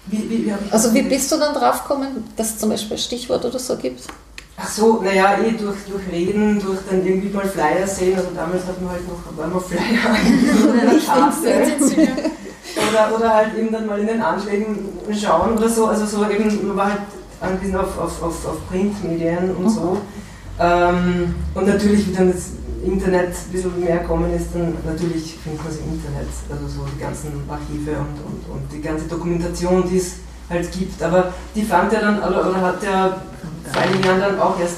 Wie, 0.08 0.30
wie, 0.30 0.46
wie 0.46 0.54
also 0.72 0.94
wie 0.94 1.02
bist 1.02 1.32
du 1.32 1.38
dann 1.38 1.54
drauf 1.54 1.84
gekommen, 1.84 2.24
dass 2.36 2.52
es 2.52 2.58
zum 2.60 2.70
Beispiel 2.70 2.98
ein 2.98 3.00
Stichwort 3.00 3.46
oder 3.46 3.60
so 3.60 3.76
gibt? 3.76 4.02
Ach 4.58 4.70
so, 4.70 5.02
naja, 5.02 5.38
eh 5.40 5.52
durch, 5.52 5.78
durch 5.90 6.08
Reden, 6.12 6.60
durch 6.60 6.80
dann 6.90 7.06
irgendwie 7.06 7.30
mal 7.30 7.46
Flyer 7.46 7.86
sehen. 7.86 8.16
Also 8.16 8.30
damals 8.34 8.66
hat 8.66 8.82
man 8.82 8.92
halt 8.92 9.02
noch 9.08 9.44
einmal 9.44 9.62
Flyer 9.62 9.82
oder, 12.90 13.16
oder 13.16 13.34
halt 13.34 13.58
eben 13.58 13.72
dann 13.72 13.86
mal 13.86 14.00
in 14.00 14.08
den 14.08 14.22
Anschlägen 14.22 14.78
schauen 15.20 15.58
oder 15.58 15.68
so. 15.68 15.88
Also 15.88 16.06
so 16.06 16.30
eben, 16.30 16.68
man 16.68 16.78
war 16.78 16.86
halt 16.86 17.02
angewiesen 17.42 17.76
auf, 17.76 18.00
auf, 18.00 18.24
auf, 18.24 18.46
auf 18.46 18.68
Printmedien 18.70 19.54
und 19.56 19.70
so. 19.70 19.98
Ähm, 20.60 21.36
und 21.54 21.68
natürlich, 21.68 22.08
wie 22.08 22.14
dann 22.14 22.32
das 22.32 22.52
Internet 22.84 23.30
ein 23.30 23.52
bisschen 23.52 23.80
mehr 23.80 24.00
kommen 24.00 24.34
ist, 24.34 24.48
dann 24.54 24.74
natürlich 24.86 25.38
findet 25.44 25.64
man 25.64 25.72
es 25.74 25.80
im 25.80 25.94
Internet, 25.94 26.28
also 26.52 26.68
so 26.68 26.86
die 26.96 27.00
ganzen 27.02 27.32
Archive 27.50 27.92
und, 27.92 28.18
und, 28.26 28.56
und 28.56 28.72
die 28.72 28.82
ganze 28.82 29.06
Dokumentation, 29.06 29.88
die 29.90 29.98
es 29.98 30.14
halt 30.50 30.72
gibt. 30.72 31.02
Aber 31.02 31.34
die 31.56 31.64
fand 31.64 31.92
ja 31.94 32.02
dann, 32.02 32.20
oder, 32.20 32.50
oder 32.50 32.62
hat 32.62 32.84
ja 32.84 33.22
vor 33.72 33.82
einigen 33.82 34.04
Jahren 34.04 34.20
dann 34.22 34.40
auch 34.40 34.60
erst 34.60 34.78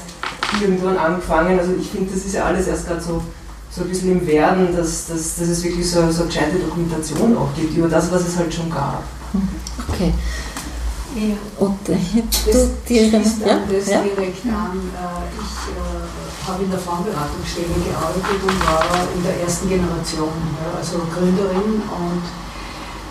irgendwann 0.60 0.96
angefangen. 0.96 1.58
Also 1.58 1.72
ich 1.78 1.88
finde, 1.88 2.12
das 2.12 2.24
ist 2.24 2.34
ja 2.34 2.44
alles 2.44 2.66
erst 2.68 2.86
gerade 2.86 3.00
so, 3.00 3.22
so 3.70 3.82
ein 3.82 3.88
bisschen 3.88 4.12
im 4.12 4.26
Werden, 4.26 4.74
dass, 4.74 5.06
dass, 5.08 5.36
dass 5.36 5.48
es 5.48 5.62
wirklich 5.62 5.88
so, 5.90 6.10
so 6.10 6.22
eine 6.22 6.28
gescheite 6.28 6.58
Dokumentation 6.58 7.36
auch 7.36 7.54
gibt 7.54 7.76
über 7.76 7.88
das, 7.88 8.10
was 8.10 8.26
es 8.26 8.36
halt 8.36 8.52
schon 8.52 8.70
gab. 8.70 9.02
Okay. 9.88 10.12
Und 11.58 11.88
äh, 11.88 11.96
Das 12.46 12.54
du 12.54 12.70
dir 12.88 13.08
schließt 13.08 13.40
ja? 13.44 13.58
das 13.70 13.88
Ja? 13.88 14.02
direkt 14.02 14.46
an. 14.46 14.78
Äh, 14.94 15.40
Ich 15.40 15.74
äh, 15.74 16.27
habe 16.48 16.64
in 16.64 16.70
der 16.70 16.80
Frauenberatungsstelle 16.80 17.76
gearbeitet 17.84 18.40
und 18.40 18.58
war 18.64 18.84
in 19.14 19.22
der 19.22 19.40
ersten 19.44 19.68
Generation, 19.68 20.32
ja, 20.56 20.78
also 20.78 21.00
Gründerin. 21.12 21.84
Und 21.84 22.24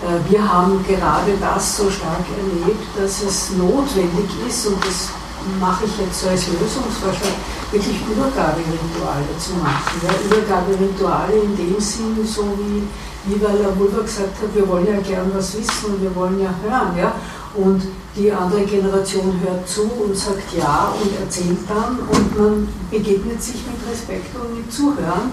äh, 0.01 0.18
wir 0.30 0.41
haben 0.41 0.84
gerade 0.85 1.38
das 1.39 1.77
so 1.77 1.89
stark 1.89 2.26
erlebt, 2.34 2.85
dass 2.97 3.22
es 3.22 3.51
notwendig 3.53 4.30
ist, 4.47 4.65
und 4.68 4.84
das 4.84 5.14
mache 5.59 5.85
ich 5.85 5.97
jetzt 5.99 6.22
so 6.22 6.30
als 6.30 6.47
Lösungsvorschlag, 6.47 7.38
wirklich 7.72 8.01
Übergaberituale 8.09 9.31
zu 9.38 9.53
machen. 9.61 10.01
Ja, 10.01 10.11
Übergaberituale 10.26 11.34
in 11.34 11.55
dem 11.55 11.80
Sinn, 11.80 12.18
so 12.26 12.43
wie, 12.57 12.84
wie 13.26 13.41
weil 13.41 13.57
der 13.57 13.72
gesagt 13.72 14.41
hat, 14.41 14.55
wir 14.55 14.68
wollen 14.68 14.88
ja 14.88 14.99
gern 14.99 15.31
was 15.34 15.57
wissen 15.57 15.93
und 15.93 16.01
wir 16.01 16.14
wollen 16.15 16.41
ja 16.41 16.53
hören. 16.64 16.97
Ja? 16.97 17.14
Und 17.58 17.82
die 18.16 18.32
andere 18.32 18.62
Generation 18.66 19.40
hört 19.44 19.68
zu 19.68 19.82
und 19.84 20.16
sagt 20.16 20.54
ja 20.56 20.94
und 21.02 21.20
erzählt 21.20 21.58
dann 21.68 22.00
und 22.00 22.38
man 22.38 22.68
begegnet 22.92 23.42
sich 23.42 23.56
mit 23.66 23.92
Respekt 23.92 24.30
und 24.36 24.58
mit 24.58 24.72
Zuhören. 24.72 25.32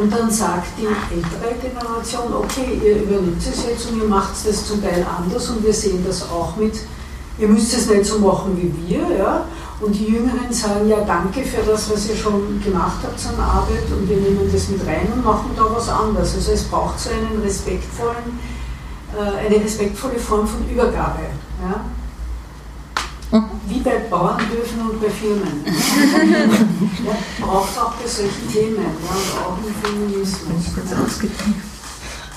Und 0.00 0.12
dann 0.12 0.30
sagt 0.30 0.78
die 0.78 0.86
ältere 0.86 1.54
Generation, 1.60 2.32
okay, 2.32 2.80
ihr 2.82 3.02
übernimmt 3.02 3.40
es 3.40 3.64
jetzt 3.68 3.90
und 3.90 3.98
ihr 3.98 4.08
macht 4.08 4.34
das 4.46 4.66
zum 4.66 4.82
Teil 4.82 5.06
anders 5.06 5.48
und 5.50 5.64
wir 5.64 5.72
sehen 5.72 6.04
das 6.06 6.22
auch 6.22 6.56
mit, 6.56 6.74
ihr 7.38 7.48
müsst 7.48 7.72
es 7.72 7.88
nicht 7.88 8.04
so 8.04 8.18
machen 8.18 8.56
wie 8.56 8.72
wir. 8.88 9.16
Ja? 9.16 9.46
Und 9.80 9.92
die 9.92 10.06
Jüngeren 10.06 10.52
sagen, 10.52 10.88
ja 10.88 11.00
danke 11.02 11.42
für 11.42 11.62
das, 11.62 11.90
was 11.90 12.08
ihr 12.08 12.16
schon 12.16 12.60
gemacht 12.62 12.98
habt 13.02 13.26
an 13.26 13.44
Arbeit 13.44 13.84
und 13.90 14.08
wir 14.08 14.16
nehmen 14.16 14.48
das 14.52 14.68
mit 14.68 14.84
rein 14.86 15.08
und 15.12 15.24
machen 15.24 15.50
da 15.56 15.64
was 15.72 15.88
anderes. 15.88 16.34
Also 16.34 16.52
es 16.52 16.64
braucht 16.64 16.98
so 16.98 17.10
einen 17.10 17.40
respektvollen, 17.42 18.38
äh, 19.16 19.46
eine 19.46 19.64
respektvolle 19.64 20.18
Form 20.18 20.46
von 20.46 20.68
Übergabe. 20.68 21.20
Ja? 21.62 21.84
Wie 23.66 23.80
bei 23.80 23.98
Bauernhöfen 24.08 24.80
und 24.88 25.00
bei 25.00 25.10
Firmen. 25.10 25.64
ja, 27.04 27.44
braucht 27.44 27.78
auch 27.78 27.94
bei 27.94 28.06
solchen 28.06 28.48
Themen 28.52 28.76
ja, 28.76 28.84
und 28.84 29.44
auch 29.44 29.58
im 29.58 29.74
Feminismus. 29.82 30.66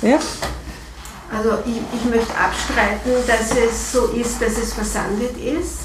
Ja? 0.01 0.17
Also 1.31 1.49
ich, 1.65 1.77
ich 1.93 2.05
möchte 2.09 2.33
abstreiten, 2.35 3.11
dass 3.27 3.51
es 3.51 3.91
so 3.91 4.07
ist, 4.07 4.41
dass 4.41 4.57
es 4.57 4.73
versandet 4.73 5.37
ist. 5.37 5.81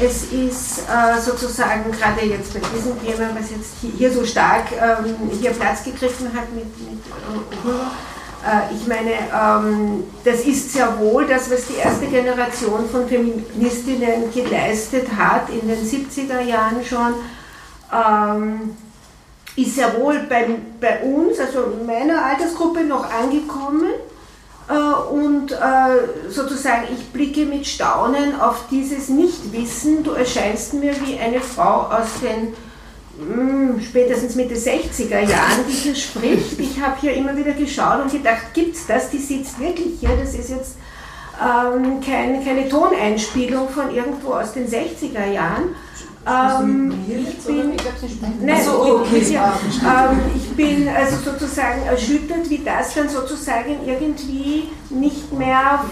Es 0.00 0.24
ist 0.24 0.80
äh, 0.88 1.20
sozusagen 1.20 1.90
gerade 1.90 2.24
jetzt 2.24 2.52
bei 2.54 2.60
diesem 2.74 3.00
Thema, 3.00 3.30
was 3.34 3.50
jetzt 3.50 3.72
hier, 3.80 3.90
hier 3.90 4.12
so 4.12 4.24
stark 4.24 4.66
ähm, 4.72 5.16
hier 5.40 5.50
Platz 5.50 5.84
gegriffen 5.84 6.28
hat 6.34 6.52
mit, 6.54 6.66
mit 6.78 6.98
äh, 6.98 7.68
ich 8.74 8.86
meine, 8.86 9.12
ähm, 9.12 10.04
das 10.24 10.40
ist 10.40 10.72
sehr 10.72 10.98
wohl 10.98 11.26
das, 11.26 11.50
was 11.50 11.66
die 11.66 11.76
erste 11.76 12.06
Generation 12.06 12.88
von 12.88 13.08
Feministinnen 13.08 14.32
geleistet 14.32 15.08
hat 15.16 15.48
in 15.50 15.66
den 15.68 15.84
70er 15.84 16.40
Jahren 16.40 16.84
schon. 16.84 17.14
Ähm, 17.92 18.76
ist 19.56 19.74
sehr 19.74 19.98
wohl 19.98 20.20
bei, 20.28 20.48
bei 20.80 21.02
uns, 21.02 21.40
also 21.40 21.64
in 21.80 21.86
meiner 21.86 22.24
Altersgruppe, 22.24 22.84
noch 22.84 23.10
angekommen. 23.10 23.86
Äh, 24.68 24.74
Und 25.12 25.52
äh, 25.52 26.28
sozusagen, 26.30 26.84
ich 26.92 27.06
blicke 27.12 27.46
mit 27.46 27.66
Staunen 27.66 28.38
auf 28.40 28.64
dieses 28.70 29.08
Nichtwissen. 29.08 30.02
Du 30.02 30.12
erscheinst 30.12 30.74
mir 30.74 30.94
wie 31.04 31.18
eine 31.18 31.40
Frau 31.40 31.88
aus 31.88 32.20
den 32.22 32.52
mh, 33.18 33.82
spätestens 33.82 34.34
Mitte 34.34 34.54
60er 34.54 35.20
Jahren, 35.20 35.64
die 35.68 35.72
hier 35.72 35.94
spricht. 35.94 36.58
Ich 36.58 36.80
habe 36.80 36.96
hier 37.00 37.14
immer 37.14 37.36
wieder 37.36 37.52
geschaut 37.52 38.02
und 38.02 38.12
gedacht, 38.12 38.52
gibt 38.54 38.76
es 38.76 38.86
das? 38.86 39.10
Die 39.10 39.18
sitzt 39.18 39.58
wirklich 39.58 40.00
hier. 40.00 40.16
Das 40.20 40.34
ist 40.34 40.50
jetzt 40.50 40.76
ähm, 41.40 42.00
kein, 42.00 42.44
keine 42.44 42.68
Toneinspielung 42.68 43.68
von 43.68 43.94
irgendwo 43.94 44.32
aus 44.34 44.52
den 44.52 44.66
60er 44.66 45.26
Jahren. 45.32 45.74
Ähm, 46.26 46.92
ich 47.08 47.38
bin, 47.44 47.74
nein, 48.42 48.64
so, 48.64 49.00
okay. 49.00 49.38
ähm, 49.38 50.20
ich 50.34 50.56
bin 50.56 50.88
also 50.88 51.18
sozusagen 51.18 51.82
erschüttert, 51.82 52.50
wie 52.50 52.64
das 52.64 52.94
dann 52.94 53.08
sozusagen 53.08 53.78
irgendwie 53.86 54.70
nicht 54.90 55.32
mehr 55.32 55.84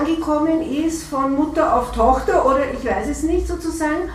angekommen 0.00 0.62
ist 0.62 1.04
von 1.04 1.34
Mutter 1.34 1.76
auf 1.76 1.92
Tochter 1.92 2.46
oder 2.46 2.62
ich 2.72 2.82
weiß 2.82 3.08
es 3.08 3.24
nicht 3.24 3.46
sozusagen, 3.46 4.08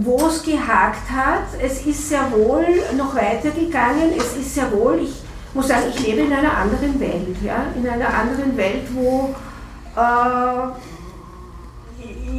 wo 0.00 0.26
es 0.28 0.42
gehakt 0.42 1.10
hat. 1.10 1.44
Es 1.62 1.84
ist 1.86 2.08
sehr 2.08 2.30
wohl 2.32 2.66
noch 2.96 3.14
weitergegangen. 3.14 4.12
Es 4.16 4.36
ist 4.36 4.54
sehr 4.54 4.70
wohl, 4.72 5.00
ich 5.02 5.14
muss 5.54 5.68
sagen, 5.68 5.84
ich 5.94 6.06
lebe 6.06 6.20
in 6.22 6.32
einer 6.32 6.56
anderen 6.56 6.98
Welt, 7.00 7.36
ja, 7.42 7.64
in 7.76 7.88
einer 7.88 8.08
anderen 8.12 8.56
Welt, 8.56 8.86
wo 8.92 9.34
äh, 9.96 10.66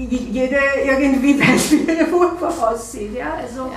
jede 0.10 0.58
irgendwie 0.86 1.40
weiß, 1.42 1.72
wie 1.72 1.92
ihre 1.92 2.12
Vulva 2.12 2.48
aussieht. 2.70 3.16
Ja? 3.16 3.34
Also, 3.42 3.72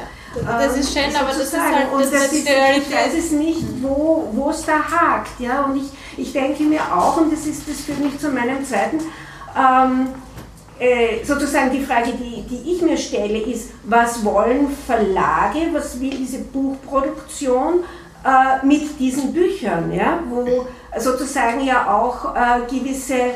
das 0.45 0.77
ist 0.77 0.93
schön, 0.93 1.15
aber 1.17 1.29
das 1.29 1.39
ist 1.39 1.51
sozusagen. 1.53 1.75
halt- 1.75 1.89
das 2.01 2.11
das 2.11 2.33
ist 2.33 2.49
ich 2.49 2.95
weiß 2.95 3.15
es 3.19 3.31
nicht, 3.33 3.63
wo 3.83 4.29
wo 4.33 4.51
es 4.51 4.65
da 4.65 4.79
hakt. 4.83 5.41
Ja? 5.41 5.63
Und 5.63 5.77
ich, 5.77 5.91
ich 6.19 6.33
denke 6.33 6.63
mir 6.65 6.81
auch, 6.95 7.17
und 7.19 7.33
das, 7.33 7.47
ist, 7.47 7.69
das 7.69 7.81
führt 7.81 8.01
mich 8.01 8.19
zu 8.19 8.29
meinem 8.31 8.65
zweiten, 8.65 8.99
ähm, 9.57 10.09
äh, 10.79 11.25
sozusagen 11.25 11.71
die 11.71 11.83
Frage, 11.83 12.13
die, 12.13 12.43
die 12.43 12.73
ich 12.73 12.83
mir 12.83 12.97
stelle, 12.97 13.39
ist, 13.39 13.71
was 13.85 14.25
wollen 14.25 14.69
Verlage, 14.87 15.69
was 15.73 16.01
will 16.01 16.11
diese 16.11 16.39
Buchproduktion 16.39 17.85
äh, 18.25 18.65
mit 18.67 18.99
diesen 18.99 19.33
Büchern, 19.33 19.93
ja? 19.93 20.21
wo 20.29 20.67
sozusagen 20.99 21.65
ja 21.65 21.93
auch 21.93 22.35
äh, 22.35 22.61
gewisse 22.69 23.35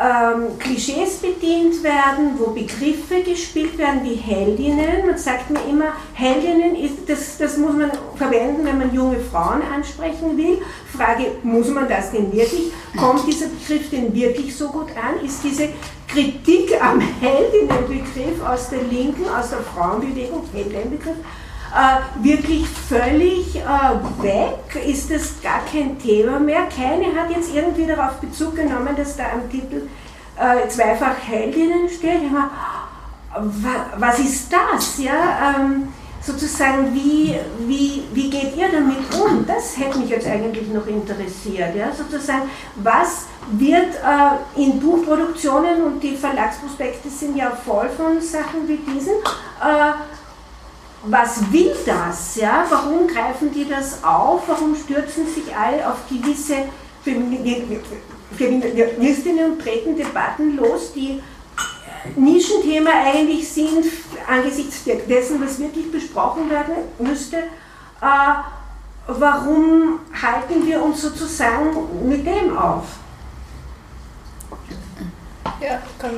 ähm, 0.00 0.58
Klischees 0.58 1.16
bedient 1.16 1.82
werden, 1.82 2.38
wo 2.38 2.52
Begriffe 2.52 3.22
gespielt 3.22 3.76
werden 3.76 4.02
wie 4.02 4.14
Heldinnen. 4.14 5.06
Man 5.06 5.18
sagt 5.18 5.50
mir 5.50 5.60
immer, 5.68 5.92
Heldinnen 6.14 6.74
ist, 6.74 7.06
das, 7.06 7.36
das 7.36 7.58
muss 7.58 7.74
man 7.74 7.90
verwenden, 8.16 8.64
wenn 8.64 8.78
man 8.78 8.94
junge 8.94 9.20
Frauen 9.20 9.60
ansprechen 9.62 10.38
will. 10.38 10.58
Frage, 10.96 11.32
muss 11.42 11.68
man 11.68 11.86
das 11.86 12.12
denn 12.12 12.32
wirklich? 12.32 12.72
Kommt 12.96 13.26
dieser 13.26 13.48
Begriff 13.48 13.90
denn 13.90 14.14
wirklich 14.14 14.56
so 14.56 14.68
gut 14.68 14.88
an? 14.96 15.22
Ist 15.24 15.44
diese 15.44 15.68
Kritik 16.08 16.72
am 16.82 17.00
Heldinnenbegriff 17.00 18.42
aus 18.44 18.70
der 18.70 18.82
Linken, 18.84 19.28
aus 19.28 19.50
der 19.50 19.60
Frauenbewegung, 19.60 20.44
Heldinnenbegriff, 20.52 21.16
äh, 21.74 22.24
wirklich 22.24 22.66
völlig 22.68 23.56
äh, 23.56 24.22
weg? 24.22 24.84
Ist 24.86 25.10
das 25.10 25.40
gar 25.42 25.60
kein 25.70 25.98
Thema 25.98 26.38
mehr? 26.40 26.62
Keine 26.74 27.06
hat 27.18 27.30
jetzt 27.34 27.54
irgendwie 27.54 27.86
darauf 27.86 28.14
Bezug 28.20 28.56
genommen, 28.56 28.94
dass 28.96 29.16
da 29.16 29.24
am 29.34 29.48
Titel 29.50 29.88
äh, 30.38 30.68
zweifach 30.68 31.16
Heldinnen 31.26 31.88
steht. 31.88 32.22
Meine, 32.22 32.50
wa- 33.34 33.86
was 33.98 34.18
ist 34.18 34.52
das? 34.52 34.98
Ja? 34.98 35.54
Ähm, 35.58 35.88
sozusagen, 36.22 36.92
wie, 36.94 37.34
wie, 37.66 38.02
wie 38.12 38.28
geht 38.30 38.54
ihr 38.56 38.68
damit 38.70 38.98
um? 39.18 39.46
Das 39.46 39.76
hätte 39.78 39.98
mich 40.00 40.10
jetzt 40.10 40.26
eigentlich 40.26 40.68
noch 40.68 40.86
interessiert. 40.86 41.74
Ja? 41.76 41.92
Sozusagen, 41.92 42.50
was 42.76 43.26
wird 43.52 43.94
äh, 43.94 44.60
in 44.60 44.78
Buchproduktionen 44.80 45.82
und 45.84 46.00
die 46.02 46.16
Verlagsprospekte 46.16 47.08
sind 47.08 47.36
ja 47.36 47.50
voll 47.50 47.88
von 47.90 48.20
Sachen 48.20 48.66
wie 48.66 48.76
diesen. 48.78 49.14
Äh, 49.14 49.92
was 51.04 51.40
will 51.50 51.74
das? 51.86 52.36
Ja? 52.36 52.66
Warum 52.68 53.06
greifen 53.06 53.52
die 53.52 53.68
das 53.68 54.02
auf? 54.04 54.42
Warum 54.46 54.74
stürzen 54.76 55.26
sich 55.26 55.54
alle 55.54 55.88
auf 55.88 55.98
gewisse 56.08 56.56
Femini- 57.04 57.80
Feministinnen 58.36 59.52
und 59.52 59.60
treten 59.60 59.96
Debatten 59.96 60.56
los, 60.56 60.92
die 60.94 61.20
Nischenthema 62.16 62.90
eigentlich 63.04 63.48
sind, 63.50 63.84
angesichts 64.28 64.84
dessen, 65.08 65.42
was 65.42 65.58
wirklich 65.58 65.90
besprochen 65.90 66.48
werden 66.48 66.74
müsste? 66.98 67.36
Äh, 67.36 68.34
warum 69.06 70.00
halten 70.22 70.66
wir 70.66 70.82
uns 70.82 71.02
sozusagen 71.02 72.08
mit 72.08 72.26
dem 72.26 72.56
auf? 72.56 72.84
Ja, 75.60 75.78
kann, 75.98 76.10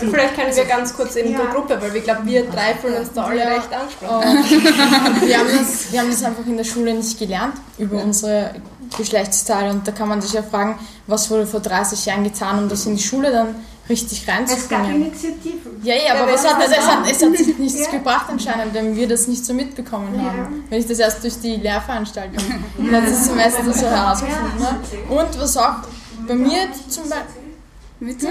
vielleicht 0.00 0.34
können 0.34 0.54
wir 0.56 0.64
ganz 0.64 0.94
kurz 0.96 1.16
in 1.16 1.32
der 1.32 1.44
Ja. 1.44 1.50
Gruppe, 1.52 1.78
weil 1.80 1.92
wir 1.92 2.00
glauben, 2.00 2.26
wir 2.26 2.44
drei 2.48 2.74
fühlen 2.74 2.96
uns 2.96 3.12
da 3.12 3.24
alle 3.24 3.38
Ja. 3.40 3.48
recht 3.48 3.68
angesprochen. 3.72 4.38
Und 4.38 5.20
wir, 5.28 5.38
haben 5.38 5.48
das, 5.58 5.86
wir 5.92 6.00
haben 6.00 6.10
das 6.10 6.24
einfach 6.24 6.46
in 6.46 6.56
der 6.56 6.64
Schule 6.64 6.94
nicht 6.94 7.18
gelernt 7.18 7.54
über 7.76 8.02
unsere 8.02 8.54
Geschlechtsteile 8.96 9.70
und 9.70 9.86
da 9.86 9.92
kann 9.92 10.08
man 10.08 10.22
sich 10.22 10.32
ja 10.32 10.42
fragen, 10.42 10.78
was 11.06 11.30
wurde 11.30 11.46
vor 11.46 11.60
30 11.60 12.06
Jahren 12.06 12.24
getan, 12.24 12.58
um 12.58 12.68
das 12.68 12.86
in 12.86 12.96
die 12.96 13.02
Schule 13.02 13.30
dann 13.30 13.54
richtig 13.90 14.20
Es 14.20 14.26
gab 14.26 14.36
reinzubringen. 14.38 15.02
Initiativen. 15.06 15.80
Ja, 15.82 15.94
ja, 15.94 16.14
aber 16.14 16.30
Ja, 16.32 16.44
hat 16.44 16.60
das? 16.62 16.70
es 16.70 16.76
Es 16.78 16.86
hat, 16.86 16.98
es 17.10 17.22
hat 17.22 17.36
sich 17.36 17.58
nichts 17.58 17.84
Ja. 17.86 17.90
gebracht 17.92 18.26
anscheinend, 18.28 18.74
wenn 18.74 18.96
wir 18.96 19.08
das 19.08 19.26
nicht 19.28 19.44
so 19.44 19.52
mitbekommen 19.54 20.14
Ja. 20.14 20.24
haben. 20.24 20.64
Wenn 20.68 20.80
ich 20.80 20.86
das 20.86 20.98
erst 20.98 21.22
durch 21.22 21.38
die 21.40 21.56
Lehrveranstaltung 21.56 22.42
letztes 22.78 23.26
Semester 23.26 23.64
so 23.72 23.86
herausgefunden 23.86 24.66
habe. 24.66 25.14
Und 25.20 25.40
was 25.40 25.56
auch 25.56 25.74
bei 26.26 26.34
mir 26.34 26.68
zum 26.88 27.04
Beispiel... 27.04 27.37
Bitte? 28.00 28.28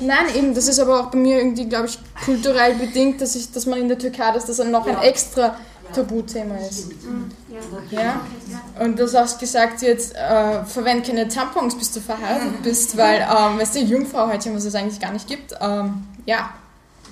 Nein, 0.00 0.34
eben, 0.34 0.54
das 0.54 0.68
ist 0.68 0.78
aber 0.78 1.00
auch 1.00 1.10
bei 1.10 1.18
mir 1.18 1.38
irgendwie, 1.38 1.68
glaube 1.68 1.86
ich, 1.86 1.98
kulturell 2.24 2.74
bedingt, 2.74 3.20
dass, 3.20 3.34
ich, 3.34 3.52
dass 3.52 3.66
man 3.66 3.78
in 3.78 3.88
der 3.88 3.98
Türkei, 3.98 4.32
dass 4.32 4.46
das 4.46 4.56
dann 4.56 4.70
noch 4.70 4.86
ein 4.86 4.98
extra 5.02 5.56
Tabuthema 5.92 6.56
ist. 6.56 6.92
Ja. 7.90 8.20
Und 8.80 8.98
du 8.98 9.12
hast 9.12 9.38
gesagt, 9.38 9.82
jetzt 9.82 10.14
äh, 10.14 10.64
verwend 10.64 11.06
keine 11.06 11.28
Tampons, 11.28 11.76
bis 11.76 11.92
du 11.92 12.00
verheiratet 12.00 12.62
bist, 12.62 12.96
weil, 12.96 13.20
ähm, 13.20 13.58
weißt 13.58 13.76
du, 13.76 13.80
Jungfrau 13.80 14.28
heute, 14.28 14.54
was 14.54 14.64
es 14.64 14.74
eigentlich 14.74 15.00
gar 15.00 15.12
nicht 15.12 15.28
gibt. 15.28 15.54
Ähm, 15.60 16.04
ja. 16.24 16.50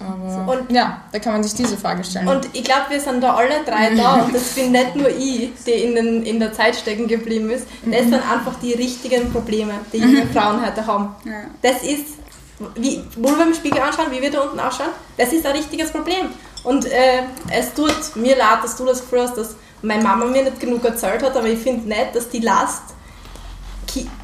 Aber, 0.02 0.52
und, 0.52 0.72
ja, 0.72 1.02
da 1.12 1.18
kann 1.18 1.34
man 1.34 1.42
sich 1.42 1.54
diese 1.54 1.76
Frage 1.76 2.04
stellen. 2.04 2.28
Und 2.28 2.48
ich 2.52 2.64
glaube, 2.64 2.90
wir 2.90 3.00
sind 3.00 3.22
da 3.22 3.34
alle 3.34 3.62
drei 3.64 3.94
da 3.94 4.22
und 4.22 4.34
das 4.34 4.42
bin 4.54 4.72
nicht 4.72 4.96
nur 4.96 5.08
ich, 5.08 5.50
die 5.66 5.70
in, 5.70 5.94
den, 5.94 6.22
in 6.24 6.40
der 6.40 6.52
Zeit 6.52 6.76
stecken 6.76 7.08
geblieben 7.08 7.50
ist. 7.50 7.66
Das 7.84 8.02
sind 8.02 8.14
einfach 8.14 8.54
die 8.60 8.72
richtigen 8.72 9.32
Probleme, 9.32 9.74
die 9.92 9.98
junge 9.98 10.26
Frauen 10.26 10.64
heute 10.64 10.86
haben. 10.86 11.14
Das 11.62 11.82
ist, 11.82 12.14
wie, 12.76 13.02
wo 13.16 13.30
wir 13.30 13.46
im 13.46 13.54
Spiegel 13.54 13.80
anschauen, 13.80 14.06
wie 14.10 14.20
wir 14.20 14.30
da 14.30 14.42
unten 14.42 14.60
ausschauen, 14.60 14.90
das 15.16 15.32
ist 15.32 15.46
ein 15.46 15.52
richtiges 15.56 15.90
Problem. 15.90 16.26
Und 16.64 16.84
äh, 16.86 17.22
es 17.50 17.74
tut 17.74 18.16
mir 18.16 18.36
leid, 18.36 18.58
dass 18.62 18.76
du 18.76 18.84
das 18.84 19.00
Gefühl 19.00 19.22
hast, 19.22 19.36
dass 19.36 19.56
meine 19.82 20.02
Mama 20.02 20.26
mir 20.26 20.44
nicht 20.44 20.60
genug 20.60 20.84
erzählt 20.84 21.22
hat, 21.22 21.36
aber 21.36 21.48
ich 21.48 21.58
finde 21.58 21.88
nicht, 21.88 22.14
dass 22.14 22.28
die 22.28 22.38
Last, 22.38 22.82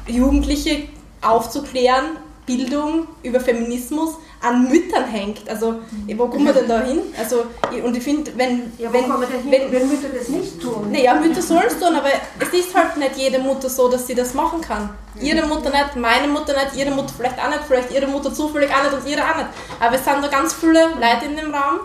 Jugendliche 0.07 0.87
aufzuklären, 1.21 2.17
Bildung 2.45 3.07
über 3.21 3.39
Feminismus 3.39 4.15
an 4.41 4.69
Müttern 4.69 5.05
hängt. 5.05 5.49
Also, 5.49 5.79
wo 6.15 6.27
kommen 6.27 6.45
wir 6.45 6.53
denn 6.53 6.67
da 6.67 6.81
hin? 6.81 7.01
Also, 7.17 7.45
und 7.83 7.95
ich 7.95 8.03
finde, 8.03 8.31
wenn, 8.37 8.71
Ja, 8.77 8.91
wenn, 8.93 9.03
wenn, 9.09 9.71
wenn 9.71 9.89
Mütter 9.89 10.07
das 10.17 10.29
nicht 10.29 10.61
tun? 10.61 10.91
Naja, 10.91 11.15
Mütter 11.15 11.41
sollen 11.41 11.67
es 11.67 11.77
tun, 11.77 11.95
aber 11.95 12.09
es 12.39 12.49
ist 12.57 12.73
halt 12.73 12.97
nicht 12.97 13.17
jede 13.17 13.39
Mutter 13.39 13.69
so, 13.69 13.89
dass 13.89 14.07
sie 14.07 14.15
das 14.15 14.33
machen 14.33 14.61
kann. 14.61 14.89
Ihre 15.19 15.45
Mutter 15.45 15.69
nicht, 15.69 15.95
meine 15.97 16.27
Mutter 16.27 16.53
nicht, 16.53 16.75
ihre 16.77 16.91
Mutter 16.91 17.13
vielleicht 17.15 17.37
auch 17.37 17.49
nicht, 17.49 17.63
vielleicht 17.67 17.91
ihre 17.91 18.07
Mutter 18.07 18.33
zufällig 18.33 18.69
auch 18.71 18.83
nicht 18.83 18.93
und 18.93 19.09
ihre 19.09 19.21
auch 19.21 19.35
nicht. 19.35 19.49
Aber 19.79 19.95
es 19.95 20.05
sind 20.05 20.23
da 20.23 20.27
ganz 20.29 20.53
viele 20.53 20.85
Leute 20.87 21.25
in 21.25 21.35
dem 21.35 21.53
Raum, 21.53 21.79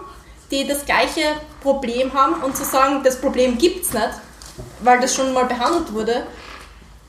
die 0.51 0.67
das 0.67 0.85
gleiche 0.85 1.23
Problem 1.61 2.13
haben 2.15 2.43
und 2.45 2.57
zu 2.57 2.65
sagen, 2.65 3.01
das 3.03 3.21
Problem 3.21 3.59
gibt 3.59 3.85
es 3.85 3.93
nicht, 3.93 4.11
weil 4.81 5.01
das 5.01 5.13
schon 5.13 5.33
mal 5.33 5.47
behandelt 5.47 5.93
wurde, 5.93 6.27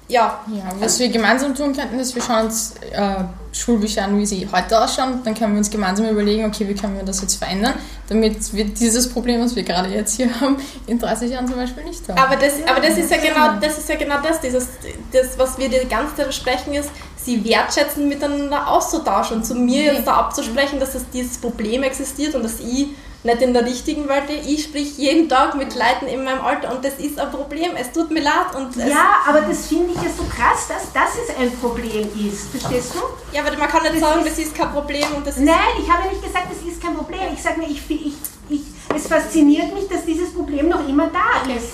ja. 0.07 0.39
Ja, 0.47 0.63
was 0.79 0.99
wir 0.99 1.09
gemeinsam 1.09 1.55
tun 1.55 1.73
könnten, 1.73 1.99
ist, 1.99 2.13
wir 2.13 2.21
schauen 2.21 2.45
uns 2.45 2.75
äh, 2.91 3.23
Schulbücher 3.51 4.03
an, 4.03 4.17
wie 4.19 4.25
sie 4.25 4.47
heute 4.51 4.79
ausschauen. 4.79 5.21
Dann 5.23 5.33
können 5.33 5.53
wir 5.53 5.57
uns 5.57 5.69
gemeinsam 5.69 6.07
überlegen, 6.07 6.45
okay, 6.45 6.67
wie 6.67 6.75
können 6.75 6.95
wir 6.95 7.03
das 7.03 7.21
jetzt 7.21 7.35
verändern, 7.35 7.73
damit 8.07 8.53
wir 8.53 8.65
dieses 8.65 9.09
Problem, 9.09 9.41
was 9.41 9.55
wir 9.55 9.63
gerade 9.63 9.89
jetzt 9.89 10.15
hier 10.15 10.29
haben, 10.39 10.57
in 10.85 10.99
30 10.99 11.31
Jahren 11.31 11.47
zum 11.47 11.55
Beispiel 11.55 11.83
nicht 11.83 12.07
haben. 12.07 12.19
Aber 12.19 12.35
das, 12.35 12.53
aber 12.67 12.81
das 12.81 12.97
ist 12.97 13.09
ja 13.09 13.17
genau 13.17 13.59
das, 13.59 13.77
ist 13.77 13.89
ja 13.89 13.95
genau 13.95 14.21
das, 14.21 14.41
dieses, 14.41 14.67
das, 15.11 15.39
was 15.39 15.57
wir 15.57 15.69
die 15.69 15.87
ganze 15.87 16.15
Zeit 16.15 16.27
besprechen, 16.27 16.73
ist, 16.73 16.89
sie 17.15 17.43
wertschätzen 17.43 18.07
miteinander 18.07 18.67
auszutauschen 18.67 19.37
und 19.37 19.45
zu 19.45 19.55
mir 19.55 19.93
jetzt 19.93 20.05
da 20.05 20.17
abzusprechen, 20.17 20.79
dass 20.79 20.93
es 20.93 21.09
dieses 21.11 21.37
Problem 21.39 21.81
existiert 21.81 22.35
und 22.35 22.43
dass 22.43 22.59
ich 22.59 22.89
nicht 23.25 23.41
in 23.41 23.53
der 23.53 23.65
richtigen 23.65 24.07
Welt. 24.07 24.23
Ich 24.45 24.63
sprich 24.63 24.97
jeden 24.97 25.27
Tag 25.27 25.55
mit 25.55 25.73
Leuten 25.75 26.07
in 26.07 26.23
meinem 26.23 26.41
Alter 26.41 26.73
und 26.75 26.85
das 26.85 26.93
ist 26.95 27.19
ein 27.19 27.29
Problem. 27.31 27.71
Es 27.75 27.91
tut 27.91 28.11
mir 28.11 28.21
leid. 28.21 28.55
Und 28.55 28.75
Ja, 28.77 29.17
aber 29.27 29.41
das 29.41 29.67
finde 29.67 29.89
ich 29.93 30.01
ja 30.01 30.09
so 30.15 30.23
krass, 30.23 30.67
dass 30.67 30.93
das 30.93 31.11
es 31.27 31.35
ein 31.37 31.51
Problem 31.57 32.07
ist. 32.27 32.49
Verstehst 32.51 32.93
du? 32.95 32.99
Ja, 33.35 33.43
aber 33.45 33.57
man 33.57 33.67
kann 33.67 33.81
nicht 33.83 33.95
Das 33.95 34.01
sagen, 34.01 34.21
ist- 34.25 34.29
das 34.37 34.45
ist 34.45 34.55
kein 34.55 34.71
Problem 34.71 35.05
und 35.15 35.25
das 35.27 35.37
ist. 35.37 35.43
Nein, 35.43 35.73
ich 35.81 35.91
habe 35.91 36.07
nicht 36.07 36.23
gesagt, 36.23 36.47
das 36.49 36.71
ist 36.71 36.81
kein 36.81 36.95
Problem. 36.95 37.19
Ich 37.33 37.41
sage 37.41 37.59
nur, 37.59 37.69
ich, 37.69 37.81
ich, 37.89 38.13
ich, 38.49 38.61
es 38.95 39.07
fasziniert 39.07 39.73
mich, 39.73 39.87
dass 39.87 40.05
dieses 40.05 40.31
Problem 40.33 40.69
noch 40.69 40.87
immer 40.87 41.07
da 41.07 41.51
ist. 41.51 41.69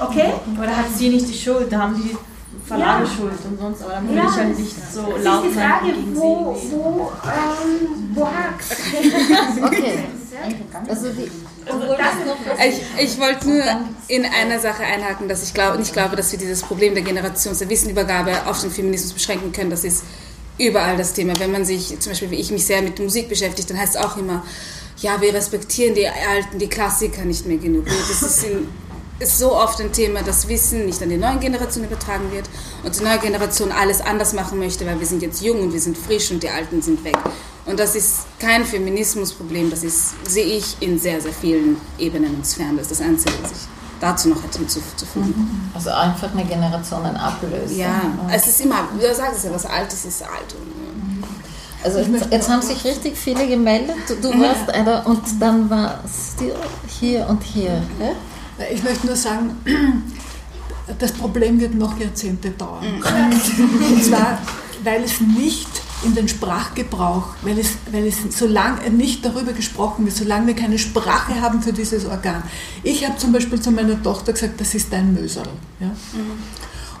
Okay? 0.00 0.32
Aber 0.56 0.66
da 0.66 0.76
hat 0.76 0.86
sie 0.96 1.08
nicht 1.08 1.28
die 1.28 1.34
Schuld, 1.38 1.72
da 1.72 1.78
haben 1.80 1.94
die 2.02 2.16
Verlage 2.66 3.04
Ja. 3.04 3.10
Schuld 3.10 3.32
und 3.44 3.58
sonst, 3.60 3.82
aber 3.82 3.92
dann 3.92 4.08
will 4.08 4.16
Ja, 4.16 4.24
ich 4.24 4.36
halt 4.36 4.50
das- 4.52 4.58
nicht 4.58 4.76
so 4.92 5.12
Das 5.12 5.22
laut 5.24 5.44
ist 5.44 5.50
die 5.50 5.54
sein 5.54 5.68
Frage, 5.70 5.86
gegen 5.92 6.16
wo, 6.16 6.56
sie. 6.58 6.70
wo, 6.72 7.12
ähm, 7.24 8.10
wo 8.14 8.26
hakt's? 8.26 8.68
Okay. 9.64 9.98
Also 10.88 11.08
die, 11.10 11.30
Ich, 12.98 13.04
ich 13.12 13.20
wollte 13.20 13.48
nur 13.48 13.62
in 14.08 14.24
einer 14.24 14.58
Sache 14.60 14.82
einhaken, 14.82 15.28
dass 15.28 15.42
ich 15.42 15.54
glaube, 15.54 15.78
nicht 15.78 15.92
glaube, 15.92 16.16
dass 16.16 16.32
wir 16.32 16.38
dieses 16.38 16.62
Problem 16.62 16.94
der 16.94 17.04
Generations- 17.04 17.58
der 17.58 17.68
Wissenübergabe 17.68 18.46
auf 18.46 18.60
den 18.60 18.70
Feminismus 18.70 19.12
beschränken 19.12 19.52
können. 19.52 19.70
Das 19.70 19.84
ist 19.84 20.04
überall 20.58 20.96
das 20.96 21.12
Thema. 21.14 21.32
Wenn 21.38 21.52
man 21.52 21.64
sich, 21.64 21.98
zum 22.00 22.12
Beispiel 22.12 22.30
wie 22.30 22.36
ich 22.36 22.50
mich 22.50 22.64
sehr 22.66 22.82
mit 22.82 22.98
Musik 22.98 23.28
beschäftigt, 23.28 23.70
dann 23.70 23.78
heißt 23.78 23.96
es 23.96 24.00
auch 24.02 24.16
immer, 24.16 24.42
ja, 24.98 25.20
wir 25.20 25.32
respektieren 25.34 25.94
die 25.94 26.06
Alten, 26.06 26.58
die 26.58 26.68
Klassiker 26.68 27.24
nicht 27.24 27.46
mehr 27.46 27.58
genug. 27.58 27.84
Das 27.86 28.22
ist, 28.22 28.44
in, 28.44 28.68
ist 29.18 29.38
so 29.38 29.54
oft 29.54 29.80
ein 29.80 29.92
Thema, 29.92 30.22
dass 30.22 30.48
Wissen 30.48 30.86
nicht 30.86 31.02
an 31.02 31.08
die 31.08 31.16
neuen 31.16 31.40
Generationen 31.40 31.88
übertragen 31.88 32.32
wird 32.32 32.48
und 32.82 32.98
die 32.98 33.04
neue 33.04 33.18
Generation 33.18 33.70
alles 33.70 34.00
anders 34.00 34.32
machen 34.32 34.58
möchte, 34.58 34.86
weil 34.86 34.98
wir 34.98 35.06
sind 35.06 35.22
jetzt 35.22 35.42
jung 35.42 35.60
und 35.60 35.72
wir 35.72 35.80
sind 35.80 35.96
frisch 35.96 36.30
und 36.30 36.42
die 36.42 36.50
Alten 36.50 36.82
sind 36.82 37.04
weg. 37.04 37.16
Und 37.66 37.80
das 37.80 37.94
ist 37.94 38.26
kein 38.38 38.64
Feminismusproblem, 38.64 39.70
das 39.70 39.84
ist, 39.84 40.14
sehe 40.28 40.44
ich 40.44 40.76
in 40.80 40.98
sehr, 40.98 41.20
sehr 41.20 41.32
vielen 41.32 41.76
Ebenen 41.98 42.34
und 42.34 42.46
Sphären. 42.46 42.76
Das 42.76 42.90
ist 42.90 43.00
das 43.00 43.06
Einzige, 43.06 43.32
was 43.42 43.52
ich 43.52 43.58
dazu 44.00 44.28
noch 44.28 44.42
hätte 44.42 44.58
hinzuzufügen. 44.58 45.70
also 45.74 45.90
einfach 45.90 46.32
eine 46.32 46.44
Generation 46.44 47.06
ablösen. 47.06 47.78
Ja, 47.78 48.02
es 48.32 48.46
ist 48.46 48.60
immer, 48.60 48.88
du 49.00 49.14
sagst 49.14 49.38
es 49.38 49.44
ja, 49.44 49.54
was 49.54 49.64
Altes 49.64 50.04
ist 50.04 50.22
alt. 50.22 50.54
Also 51.82 51.98
jetzt, 51.98 52.32
jetzt 52.32 52.48
haben 52.48 52.62
sich 52.62 52.82
richtig 52.84 53.16
viele 53.16 53.46
gemeldet. 53.46 53.96
Du, 54.08 54.14
du 54.16 54.40
warst 54.40 54.70
einer 54.70 55.06
und 55.06 55.22
dann 55.38 55.68
warst 55.68 56.40
du 56.40 56.50
hier 56.98 57.26
und 57.28 57.42
hier. 57.42 57.82
gell? 57.98 58.16
Ich 58.72 58.82
möchte 58.82 59.06
nur 59.06 59.16
sagen, 59.16 59.56
das 60.98 61.12
Problem 61.12 61.60
wird 61.60 61.74
noch 61.74 61.98
Jahrzehnte 61.98 62.50
dauern. 62.50 62.84
Und 63.90 64.04
zwar, 64.04 64.38
weil 64.82 65.02
es 65.02 65.20
nicht 65.20 65.68
in 66.04 66.14
den 66.14 66.28
Sprachgebrauch, 66.28 67.28
weil 67.42 67.58
es, 67.58 67.72
weil 67.90 68.06
es 68.06 68.16
solange 68.36 68.90
nicht 68.90 69.24
darüber 69.24 69.52
gesprochen 69.52 70.04
wird, 70.04 70.16
solange 70.16 70.48
wir 70.48 70.54
keine 70.54 70.78
Sprache 70.78 71.40
haben 71.40 71.62
für 71.62 71.72
dieses 71.72 72.04
Organ. 72.04 72.42
Ich 72.82 73.06
habe 73.06 73.16
zum 73.16 73.32
Beispiel 73.32 73.60
zu 73.60 73.70
meiner 73.70 74.00
Tochter 74.02 74.34
gesagt, 74.34 74.60
das 74.60 74.74
ist 74.74 74.92
dein 74.92 75.14
Möserl. 75.14 75.48
Ja? 75.80 75.90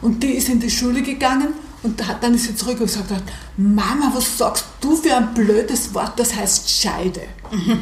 Und 0.00 0.22
die 0.22 0.32
ist 0.32 0.48
in 0.48 0.60
die 0.60 0.70
Schule 0.70 1.02
gegangen 1.02 1.48
und 1.84 2.06
hat, 2.06 2.22
dann 2.22 2.34
ist 2.34 2.44
sie 2.44 2.56
zurück 2.56 2.80
und 2.80 2.86
gesagt, 2.86 3.10
hat, 3.10 3.22
Mama, 3.56 4.10
was 4.14 4.38
sagst 4.38 4.64
du 4.80 4.96
für 4.96 5.14
ein 5.14 5.34
blödes 5.34 5.94
Wort, 5.94 6.18
das 6.18 6.34
heißt 6.34 6.68
Scheide. 6.68 7.20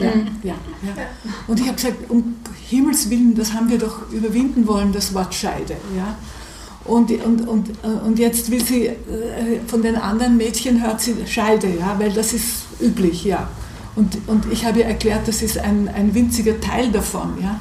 Ja, 0.01 0.09
ja, 0.43 0.55
ja. 0.83 1.03
Und 1.47 1.61
ich 1.61 1.67
habe 1.67 1.77
gesagt, 1.77 2.11
um 2.11 2.35
Himmels 2.69 3.09
Willen, 3.09 3.35
das 3.35 3.53
haben 3.53 3.71
wir 3.71 3.79
doch 3.79 4.11
überwinden 4.11 4.67
wollen, 4.67 4.93
das 4.93 5.15
Wort 5.15 5.35
Scheide. 5.35 5.77
Ja. 5.97 6.17
Und, 6.85 7.13
und, 7.13 7.47
und, 7.47 7.71
und 8.05 8.19
jetzt 8.19 8.51
will 8.51 8.65
sie, 8.65 8.87
äh, 8.87 8.97
von 9.67 9.83
den 9.83 9.95
anderen 9.95 10.37
Mädchen 10.37 10.83
hört 10.83 11.01
sie 11.01 11.15
Scheide, 11.27 11.69
ja, 11.69 11.95
weil 11.99 12.13
das 12.13 12.33
ist 12.33 12.65
üblich, 12.81 13.25
ja. 13.25 13.49
Und, 13.95 14.19
und 14.27 14.51
ich 14.51 14.65
habe 14.65 14.81
ihr 14.81 14.87
erklärt, 14.87 15.29
das 15.29 15.43
ist 15.43 15.59
ein, 15.59 15.89
ein 15.89 16.13
winziger 16.13 16.61
Teil 16.61 16.91
davon, 16.91 17.35
ja. 17.41 17.61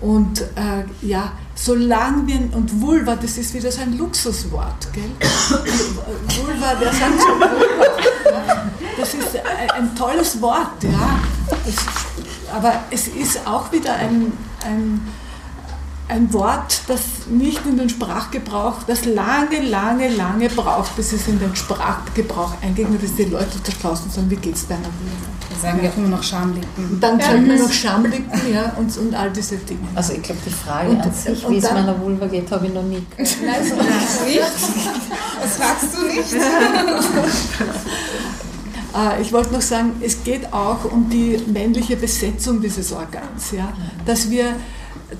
Und 0.00 0.40
äh, 0.40 0.84
ja, 1.02 1.32
solange 1.60 2.26
wir, 2.26 2.36
und 2.54 2.80
Vulva, 2.80 3.16
das 3.16 3.36
ist 3.36 3.52
wieder 3.54 3.70
so 3.70 3.82
ein 3.82 3.96
Luxuswort, 3.98 4.92
gell? 4.92 5.10
Vulva, 5.20 6.74
wer 6.78 6.92
sagt 6.92 7.20
schon 7.20 7.40
Vulva? 7.40 8.70
Das 8.96 9.14
ist 9.14 9.36
ein, 9.76 9.94
tolles 9.96 10.40
Wort, 10.40 10.82
ja. 10.82 11.20
Es, 11.66 11.76
aber 12.52 12.84
es 12.90 13.08
ist 13.08 13.46
auch 13.46 13.70
wieder 13.72 13.94
ein, 13.94 14.32
ein, 14.64 15.00
ein 16.08 16.32
Wort, 16.32 16.82
das 16.86 17.00
nicht 17.28 17.64
in 17.66 17.76
den 17.76 17.88
Sprachgebrauch, 17.88 18.82
das 18.86 19.04
lange, 19.04 19.60
lange, 19.60 20.08
lange 20.08 20.48
braucht, 20.48 20.96
bis 20.96 21.12
es 21.12 21.28
in 21.28 21.38
den 21.38 21.54
Sprachgebrauch 21.54 22.54
eingeht 22.62 22.88
dass 23.02 23.14
die 23.14 23.24
Leute 23.24 23.58
da 23.64 23.72
draußen 23.80 24.10
sagen, 24.10 24.30
wie 24.30 24.36
geht's 24.36 24.66
deiner 24.66 24.84
Vulva? 24.84 25.37
Sagen 25.60 25.80
ja 25.82 25.90
auch 25.90 25.96
immer 25.96 26.08
noch 26.08 26.22
Schamlippen. 26.22 26.84
Und 26.92 27.00
dann 27.02 27.20
sagt 27.20 27.46
man 27.46 27.58
noch 27.58 27.72
Schamlippen 27.82 28.52
ja, 28.52 28.72
und, 28.76 28.96
und 28.96 29.14
all 29.14 29.30
diese 29.30 29.56
Dinge. 29.56 29.80
Also 29.94 30.12
ich 30.12 30.22
glaube, 30.22 30.40
die 30.46 30.50
Frage 30.50 30.90
Und- 30.90 31.00
an 31.00 31.12
sich, 31.12 31.48
wie 31.48 31.56
es 31.56 31.70
meiner 31.72 32.00
Vulva 32.00 32.26
geht, 32.26 32.50
habe 32.50 32.66
ich 32.66 32.72
noch 32.72 32.82
nie 32.82 33.04
gehört. 33.16 33.36
Nein, 33.44 33.60
du 33.68 34.24
nicht. 34.26 34.40
Das 35.42 35.56
fragst 35.56 35.88
du 35.96 36.06
nicht. 36.06 36.34
Äh, 38.94 39.20
Ich 39.22 39.32
wollte 39.32 39.52
noch 39.52 39.60
sagen, 39.60 39.92
es 40.00 40.22
geht 40.24 40.52
auch 40.52 40.84
um 40.90 41.08
die 41.10 41.38
männliche 41.46 41.96
Besetzung 41.96 42.60
dieses 42.60 42.92
Organs, 42.92 43.50
ja? 43.52 43.72
dass, 44.06 44.30
wir, 44.30 44.54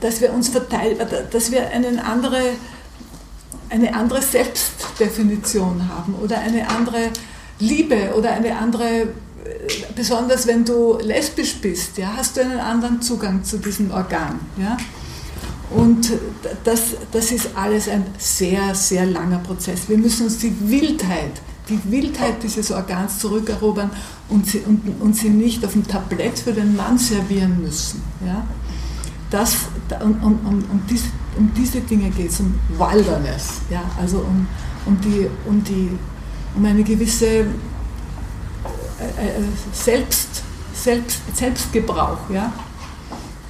dass 0.01 0.21
wir 0.21 0.33
uns 0.33 0.49
verteilen, 0.49 0.99
dass 1.31 1.51
wir 1.53 1.69
eine 1.69 2.05
andere, 2.05 2.41
eine 3.71 3.95
andere 3.95 4.23
Selbstdefinition 4.23 5.89
haben 5.89 6.15
oder 6.23 6.39
eine 6.39 6.69
andere 6.71 7.11
Liebe 7.61 8.15
oder 8.17 8.33
eine 8.33 8.57
andere, 8.57 9.09
besonders 9.95 10.47
wenn 10.47 10.65
du 10.65 10.99
lesbisch 10.99 11.57
bist, 11.57 11.99
ja, 11.99 12.15
hast 12.17 12.37
du 12.37 12.41
einen 12.41 12.61
anderen 12.61 13.01
Zugang 13.03 13.45
zu 13.45 13.59
diesem 13.59 13.91
Organ. 13.91 14.41
Ja? 14.57 14.77
Und 15.71 16.13
das, 16.65 16.95
das 17.13 17.31
ist 17.31 17.51
alles 17.55 17.89
ein 17.89 18.05
sehr, 18.17 18.75
sehr 18.75 19.07
langer 19.07 19.39
Prozess. 19.39 19.89
Wir 19.89 19.99
müssen 19.99 20.27
uns 20.27 20.39
die 20.39 20.55
Wildheit, 20.71 21.33
die 21.69 21.79
Wildheit 21.91 22.43
dieses 22.43 22.71
Organs 22.71 23.19
zurückerobern 23.19 23.91
und 24.29 24.47
sie, 24.47 24.61
und, 24.61 24.83
und 25.01 25.15
sie 25.15 25.29
nicht 25.29 25.65
auf 25.65 25.73
dem 25.73 25.87
Tablett 25.87 26.39
für 26.39 26.53
den 26.53 26.75
Mann 26.75 26.97
servieren 26.97 27.61
müssen. 27.63 28.03
Ja? 28.25 28.47
Das, 29.31 29.57
um, 30.03 30.13
um, 30.23 30.65
um, 30.71 30.83
diese, 30.89 31.09
um 31.37 31.53
diese 31.55 31.81
Dinge 31.81 32.09
geht 32.11 32.31
es, 32.31 32.41
um 32.41 32.55
Wilderness, 32.79 33.61
ja? 33.71 33.83
also 34.01 34.19
um, 34.19 34.47
um, 34.87 34.99
die, 35.03 35.29
um, 35.47 35.63
die, 35.63 35.91
um 36.57 36.65
eine 36.65 36.83
gewisse 36.83 37.45
Selbst, 39.73 40.43
Selbst, 40.75 41.19
Selbstgebrauch. 41.35 42.31
Ja? 42.31 42.53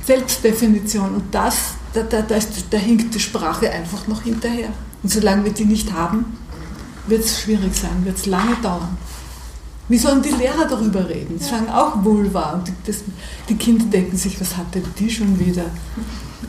Selbstdefinition. 0.05 1.15
Und 1.15 1.35
das, 1.35 1.75
da, 1.93 2.03
da, 2.03 2.23
da, 2.23 2.37
ist, 2.37 2.65
da 2.71 2.79
hinkt 2.79 3.15
die 3.15 3.21
Sprache 3.21 3.71
einfach 3.71 4.07
noch 4.07 4.23
hinterher. 4.23 4.71
Und 5.03 5.11
solange 5.11 5.45
wir 5.45 5.53
die 5.53 5.65
nicht 5.65 5.93
haben, 5.93 6.37
wird 7.07 7.25
es 7.25 7.41
schwierig 7.41 7.75
sein, 7.75 8.05
wird 8.05 8.17
es 8.17 8.27
lange 8.27 8.57
dauern. 8.57 8.97
Wie 9.89 9.97
sollen 9.97 10.23
die 10.23 10.31
Lehrer 10.31 10.67
darüber 10.69 11.09
reden? 11.09 11.39
Sie 11.39 11.49
sagen 11.49 11.71
auch 11.71 12.05
Vulva. 12.05 12.53
Und 12.53 12.69
die, 12.69 12.73
das, 12.85 12.99
die 13.49 13.57
Kinder 13.57 13.87
denken 13.87 14.17
sich, 14.17 14.39
was 14.41 14.57
hat 14.57 14.75
denn 14.75 14.85
die 14.99 15.09
schon 15.09 15.39
wieder 15.39 15.65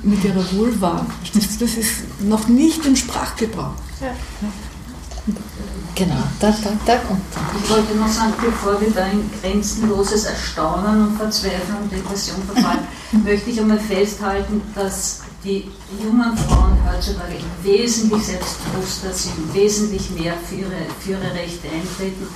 mit 0.04 0.24
ihrer 0.24 0.52
Vulva? 0.52 1.06
Das 1.34 1.62
ist 1.62 2.22
noch 2.22 2.48
nicht 2.48 2.86
im 2.86 2.96
Sprachgebrauch. 2.96 3.76
Ja. 4.02 4.14
Genau, 5.96 6.24
da, 6.40 6.50
da, 6.64 6.72
da 6.86 6.98
kommt 7.00 7.22
Ich 7.62 7.70
wollte 7.70 7.96
noch 7.96 8.08
sagen, 8.08 8.34
bevor 8.42 8.80
wir 8.80 8.90
da 8.92 9.08
in 9.08 9.30
grenzenloses 9.42 10.26
Erstaunen 10.26 11.08
und 11.08 11.18
Verzweiflung 11.18 11.84
und 11.84 11.92
Depression 11.92 12.42
verfallen, 12.44 12.88
möchte 13.24 13.50
ich 13.50 13.60
einmal 13.60 13.80
festhalten, 13.80 14.62
dass 14.76 15.22
die 15.44 15.70
jungen 16.02 16.38
Frauen 16.38 16.78
heutzutage 16.90 17.36
wesentlich 17.64 18.24
selbstbewusster 18.26 19.14
sind, 19.14 19.54
wesentlich 19.54 20.10
mehr 20.12 20.34
für 20.48 20.56
ihre, 20.56 20.86
für 21.00 21.12
ihre 21.12 21.34
Rechte 21.34 21.68
eintreten 21.68 22.28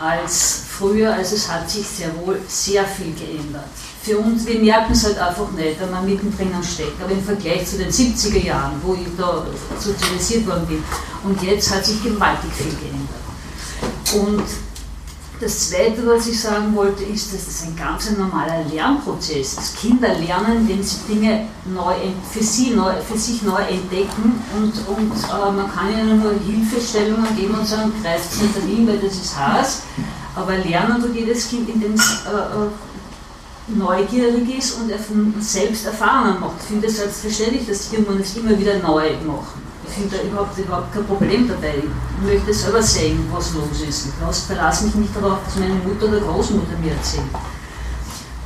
als 0.00 0.62
früher. 0.68 1.14
Also 1.14 1.36
es 1.36 1.50
hat 1.50 1.70
sich 1.70 1.86
sehr 1.86 2.14
wohl 2.18 2.40
sehr 2.48 2.84
viel 2.84 3.14
geändert. 3.14 3.64
Für 4.06 4.18
uns, 4.18 4.46
wir 4.46 4.60
merken 4.60 4.92
es 4.92 5.04
halt 5.04 5.18
einfach 5.18 5.50
nicht, 5.50 5.80
wenn 5.80 5.90
man 5.90 6.06
mittendrin 6.06 6.52
steckt. 6.62 7.02
Aber 7.02 7.10
im 7.10 7.24
Vergleich 7.24 7.66
zu 7.66 7.76
den 7.76 7.90
70er 7.90 8.40
Jahren, 8.40 8.80
wo 8.80 8.94
ich 8.94 9.08
da 9.18 9.44
sozialisiert 9.80 10.46
worden 10.46 10.64
bin, 10.68 10.84
und 11.24 11.42
jetzt 11.42 11.74
hat 11.74 11.84
sich 11.84 12.00
gewaltig 12.04 12.52
viel 12.52 12.70
geändert. 12.70 13.26
Und 14.14 14.44
das 15.40 15.70
Zweite, 15.70 16.06
was 16.06 16.28
ich 16.28 16.40
sagen 16.40 16.72
wollte, 16.76 17.02
ist, 17.02 17.34
dass 17.34 17.46
das 17.46 17.64
ein 17.64 17.74
ganz 17.74 18.08
normaler 18.16 18.62
Lernprozess 18.72 19.54
ist. 19.54 19.76
Kinder 19.76 20.14
lernen, 20.14 20.68
wenn 20.68 20.84
sie 20.84 20.98
Dinge 21.08 21.48
neu, 21.64 21.94
für, 22.30 22.44
sie 22.44 22.70
neu, 22.70 22.92
für 23.02 23.18
sich 23.18 23.42
neu 23.42 23.60
entdecken 23.60 24.40
und, 24.56 24.72
und 24.86 25.12
äh, 25.12 25.52
man 25.52 25.68
kann 25.68 25.92
ihnen 25.92 26.22
nur 26.22 26.32
Hilfestellungen 26.46 27.34
geben 27.36 27.54
und 27.54 27.66
sagen, 27.66 27.92
greift 28.04 28.32
es 28.32 28.40
nicht 28.40 28.56
dahin, 28.56 28.86
weil 28.86 28.98
das 28.98 29.16
ist 29.16 29.36
Hass. 29.36 29.82
Aber 30.36 30.56
lernen 30.58 31.02
tut 31.02 31.12
jedes 31.12 31.48
Kind, 31.48 31.68
indem 31.68 31.94
es 31.94 32.20
äh, 32.24 32.30
äh, 32.30 32.70
neugierig 33.68 34.58
ist 34.58 34.78
und 34.78 34.92
selbst 35.42 35.86
Erfahrungen 35.86 36.40
macht. 36.40 36.56
Ich 36.60 36.66
finde 36.66 36.86
es 36.86 36.96
selbstverständlich, 36.96 37.66
dass 37.66 37.90
die 37.90 37.96
Jungen 37.96 38.20
es 38.20 38.36
immer 38.36 38.58
wieder 38.58 38.78
neu 38.78 39.10
machen. 39.26 39.62
Ich 39.88 39.94
finde 39.94 40.16
da 40.16 40.22
überhaupt, 40.22 40.58
überhaupt 40.58 40.92
kein 40.92 41.06
Problem 41.06 41.48
dabei. 41.48 41.74
Ich 41.76 42.26
möchte 42.26 42.54
selber 42.54 42.82
sehen, 42.82 43.24
was 43.32 43.54
los 43.54 43.80
ist. 43.88 44.06
Ich 44.06 44.36
verlasse 44.44 44.84
mich 44.84 44.94
nicht 44.94 45.16
darauf, 45.16 45.38
was 45.44 45.56
meine 45.56 45.74
Mutter 45.74 46.08
oder 46.08 46.20
Großmutter 46.20 46.78
mir 46.82 46.92
erzählt. 46.92 47.24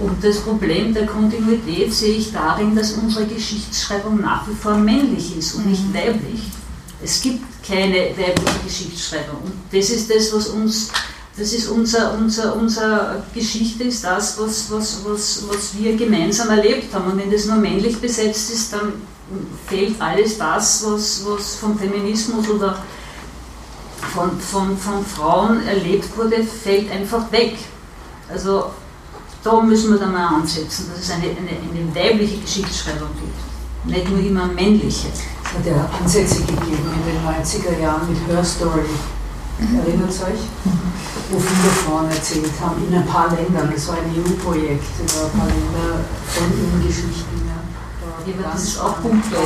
Und 0.00 0.24
das 0.24 0.38
Problem 0.38 0.94
der 0.94 1.06
Kontinuität 1.06 1.92
sehe 1.92 2.16
ich 2.16 2.32
darin, 2.32 2.74
dass 2.74 2.92
unsere 2.92 3.26
Geschichtsschreibung 3.26 4.20
nach 4.20 4.48
wie 4.48 4.54
vor 4.54 4.74
männlich 4.74 5.36
ist 5.36 5.54
und 5.54 5.66
nicht 5.66 5.86
mhm. 5.88 5.94
weiblich. 5.94 6.40
Es 7.02 7.20
gibt 7.20 7.44
keine 7.66 8.10
weibliche 8.16 8.58
Geschichtsschreibung. 8.64 9.42
Und 9.44 9.52
das 9.70 9.90
ist 9.90 10.10
das, 10.10 10.32
was 10.32 10.48
uns, 10.48 10.90
das 11.40 11.54
ist 11.54 11.68
unser, 11.68 12.12
unser, 12.18 12.54
unser 12.54 13.22
Geschichte, 13.32 13.84
ist 13.84 14.04
das, 14.04 14.38
was, 14.38 14.70
was, 14.70 15.02
was, 15.06 15.42
was 15.48 15.78
wir 15.78 15.96
gemeinsam 15.96 16.50
erlebt 16.50 16.94
haben. 16.94 17.12
Und 17.12 17.18
wenn 17.18 17.30
das 17.30 17.46
nur 17.46 17.56
männlich 17.56 17.98
besetzt 17.98 18.52
ist, 18.52 18.74
dann 18.74 18.92
fehlt 19.66 19.98
alles 20.00 20.36
das, 20.36 20.84
was, 20.84 21.24
was 21.24 21.54
vom 21.56 21.78
Feminismus 21.78 22.46
oder 22.50 22.82
von, 24.12 24.38
von, 24.38 24.76
von 24.76 25.04
Frauen 25.06 25.66
erlebt 25.66 26.14
wurde, 26.14 26.44
fällt 26.44 26.92
einfach 26.92 27.32
weg. 27.32 27.56
Also 28.28 28.66
da 29.42 29.60
müssen 29.62 29.92
wir 29.92 29.98
dann 29.98 30.12
mal 30.12 30.34
ansetzen, 30.34 30.90
dass 30.90 31.04
es 31.04 31.10
eine, 31.10 31.24
eine, 31.24 31.38
eine 31.38 31.94
weibliche 31.94 32.38
Geschichtsschreibung 32.38 33.08
gibt, 33.18 33.96
nicht 33.96 34.10
nur 34.10 34.20
immer 34.20 34.46
männliche. 34.46 35.08
Es 35.08 35.58
hat 35.58 35.66
ja 35.66 35.88
Ansätze 35.98 36.40
gegeben 36.40 36.66
in 36.66 37.14
den 37.14 37.24
90er 37.24 37.80
Jahren 37.80 38.10
mit 38.10 38.28
Her 38.28 38.44
Story. 38.44 38.84
Erinnert 39.60 40.10
es 40.10 40.22
euch? 40.22 40.40
Wo 41.30 41.38
viele 41.38 41.70
Frauen 41.84 42.10
erzählt 42.10 42.52
haben, 42.60 42.86
in 42.86 42.94
ein 42.94 43.06
paar 43.06 43.34
Ländern, 43.34 43.70
das 43.72 43.88
war 43.88 43.96
ein 43.96 44.10
EU-Projekt, 44.10 44.84
über 44.98 45.26
ein 45.26 45.38
paar 45.38 45.46
Länder 45.46 46.00
von 46.26 46.46
ihren 46.50 46.86
Geschichten 46.86 47.40
aber 48.38 48.52
das 48.52 48.62
ist 48.64 48.78
auch 48.80 49.00
punktuell. 49.00 49.42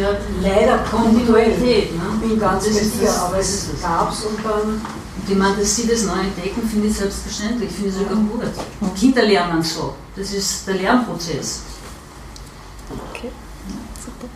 Ja, 0.00 0.16
leider 0.40 0.78
Kontinuität. 0.78 1.94
Ne? 1.94 2.02
Ich 2.22 2.28
bin 2.28 2.40
ganz 2.40 2.64
sicher, 2.64 3.22
aber 3.22 3.38
es 3.38 3.68
gab 3.82 4.12
es 4.12 4.24
und 4.24 4.38
dann. 4.44 4.80
Und 4.80 5.28
ich 5.28 5.36
meine, 5.36 5.56
dass 5.56 5.76
sie 5.76 5.86
das 5.86 6.04
neu 6.04 6.20
entdecken, 6.20 6.66
finde 6.68 6.88
ich 6.88 6.96
selbstverständlich, 6.96 7.70
finde 7.70 7.88
ich 7.88 7.94
sogar 7.94 8.14
gut. 8.14 8.42
Und 8.80 8.94
Kinder 8.96 9.22
lernen 9.22 9.62
so. 9.62 9.94
Das 10.16 10.32
ist 10.32 10.66
der 10.66 10.74
Lernprozess. 10.74 11.62
Okay, 13.10 13.30
super. 14.04 14.28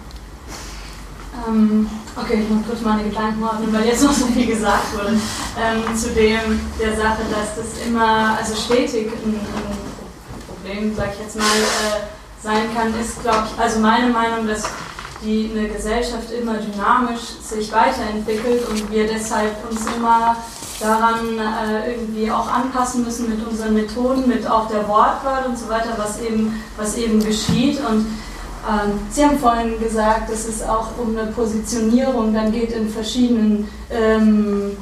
Ähm, 1.48 1.88
okay, 2.16 2.42
ich 2.42 2.48
muss 2.48 2.66
kurz 2.66 2.80
meine 2.82 3.04
Gedanken 3.04 3.42
ordnen, 3.42 3.72
weil 3.72 3.86
jetzt 3.86 4.04
noch 4.04 4.12
so 4.12 4.26
viel 4.26 4.46
gesagt 4.46 4.94
wurde. 4.94 5.18
Ähm, 5.58 5.96
zu 5.96 6.10
dem, 6.10 6.60
der 6.80 6.96
Sache, 6.96 7.22
dass 7.30 7.56
das 7.56 7.86
immer, 7.86 8.36
also 8.38 8.54
stetig 8.54 9.12
ein, 9.24 9.34
ein 9.34 10.46
Problem, 10.46 10.94
sag 10.94 11.12
ich 11.14 11.20
jetzt 11.20 11.36
mal, 11.36 11.44
äh, 11.44 12.42
sein 12.42 12.74
kann, 12.74 12.92
ist, 13.00 13.22
glaube 13.22 13.46
ich, 13.46 13.62
also 13.62 13.80
meine 13.80 14.08
Meinung, 14.08 14.46
dass 14.46 14.64
die 15.24 15.52
eine 15.54 15.68
Gesellschaft 15.68 16.32
immer 16.32 16.54
dynamisch 16.54 17.20
sich 17.40 17.72
weiterentwickelt 17.72 18.68
und 18.68 18.90
wir 18.90 19.06
deshalb 19.06 19.52
uns 19.70 19.80
immer 19.96 20.36
daran 20.80 21.38
äh, 21.38 21.92
irgendwie 21.92 22.30
auch 22.30 22.48
anpassen 22.48 23.04
müssen 23.04 23.30
mit 23.30 23.46
unseren 23.46 23.74
Methoden, 23.74 24.26
mit 24.26 24.46
auch 24.48 24.68
der 24.68 24.88
Wortwahl 24.88 25.44
und 25.46 25.56
so 25.56 25.68
weiter, 25.68 25.94
was 25.96 26.20
eben, 26.20 26.60
was 26.76 26.96
eben 26.96 27.24
geschieht. 27.24 27.78
Und 27.88 28.06
Sie 29.10 29.24
haben 29.24 29.38
vorhin 29.38 29.78
gesagt, 29.80 30.30
dass 30.30 30.46
es 30.46 30.62
auch 30.62 30.88
um 30.96 31.16
eine 31.16 31.32
Positionierung 31.32 32.32
dann 32.32 32.52
geht 32.52 32.72
in 32.72 32.88
verschiedenen 32.88 33.68
ähm, 33.90 34.76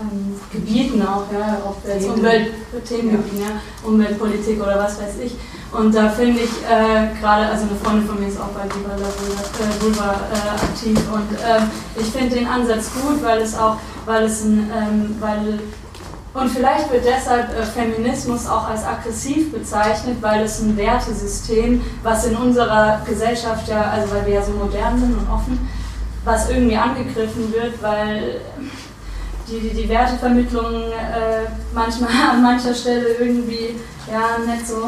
ähm, 0.00 0.40
Gebieten 0.52 1.02
auch, 1.02 1.24
ja, 1.32 1.58
ob 1.64 1.76
jetzt 1.86 2.08
Umwelt, 2.08 2.52
Themengebieten, 2.88 3.40
ja, 3.40 3.60
Umweltpolitik 3.86 4.60
oder 4.60 4.78
was 4.78 4.98
weiß 4.98 5.18
ich. 5.24 5.36
Und 5.72 5.94
da 5.94 6.08
finde 6.08 6.40
ich 6.40 6.50
äh, 6.68 7.14
gerade, 7.20 7.46
also 7.46 7.64
eine 7.64 7.76
Freundin 7.82 8.08
von 8.08 8.18
mir 8.18 8.28
ist 8.28 8.40
auch 8.40 8.48
bei 8.48 8.64
Viva 8.64 8.96
la 8.96 9.80
Vulva 9.80 10.20
äh, 10.32 10.64
aktiv. 10.64 10.98
Und 11.12 11.32
äh, 11.38 12.00
ich 12.00 12.06
finde 12.06 12.36
den 12.36 12.46
Ansatz 12.48 12.90
gut, 12.92 13.22
weil 13.22 13.40
es 13.40 13.56
auch, 13.56 13.76
weil 14.06 14.24
es 14.24 14.42
ein, 14.42 14.70
ähm, 14.74 15.16
weil 15.20 15.60
und 16.32 16.48
vielleicht 16.48 16.92
wird 16.92 17.04
deshalb 17.04 17.50
äh, 17.56 17.64
Feminismus 17.64 18.46
auch 18.46 18.68
als 18.68 18.84
aggressiv 18.84 19.52
bezeichnet, 19.52 20.18
weil 20.20 20.44
es 20.44 20.60
ein 20.60 20.76
Wertesystem, 20.76 21.82
was 22.02 22.26
in 22.26 22.36
unserer 22.36 23.00
Gesellschaft 23.04 23.66
ja, 23.68 23.90
also 23.90 24.14
weil 24.14 24.26
wir 24.26 24.34
ja 24.34 24.42
so 24.42 24.52
modern 24.52 24.98
sind 24.98 25.18
und 25.18 25.28
offen, 25.28 25.68
was 26.24 26.48
irgendwie 26.48 26.76
angegriffen 26.76 27.52
wird, 27.52 27.82
weil 27.82 28.40
die, 29.48 29.58
die, 29.58 29.82
die 29.82 29.88
Wertevermittlung 29.88 30.74
äh, 30.92 31.50
manchmal 31.74 32.10
an 32.30 32.42
mancher 32.42 32.74
Stelle 32.74 33.14
irgendwie 33.18 33.74
ja 34.08 34.38
nicht 34.46 34.66
so 34.66 34.86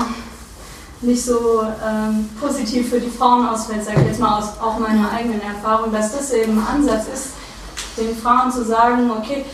nicht 1.00 1.24
so 1.24 1.62
ähm, 1.84 2.28
positiv 2.40 2.90
für 2.90 3.00
die 3.00 3.10
Frauen 3.10 3.48
ausfällt, 3.48 3.84
sage 3.84 4.02
ich 4.02 4.06
jetzt 4.06 4.20
mal 4.20 4.38
aus 4.38 4.50
auch 4.60 4.78
meiner 4.78 5.10
eigenen 5.10 5.42
Erfahrung, 5.42 5.92
dass 5.92 6.16
das 6.16 6.30
eben 6.32 6.60
ein 6.60 6.76
Ansatz 6.76 7.06
ist, 7.12 7.28
den 7.96 8.16
Frauen 8.16 8.52
zu 8.52 8.64
sagen, 8.64 9.10
okay, 9.10 9.44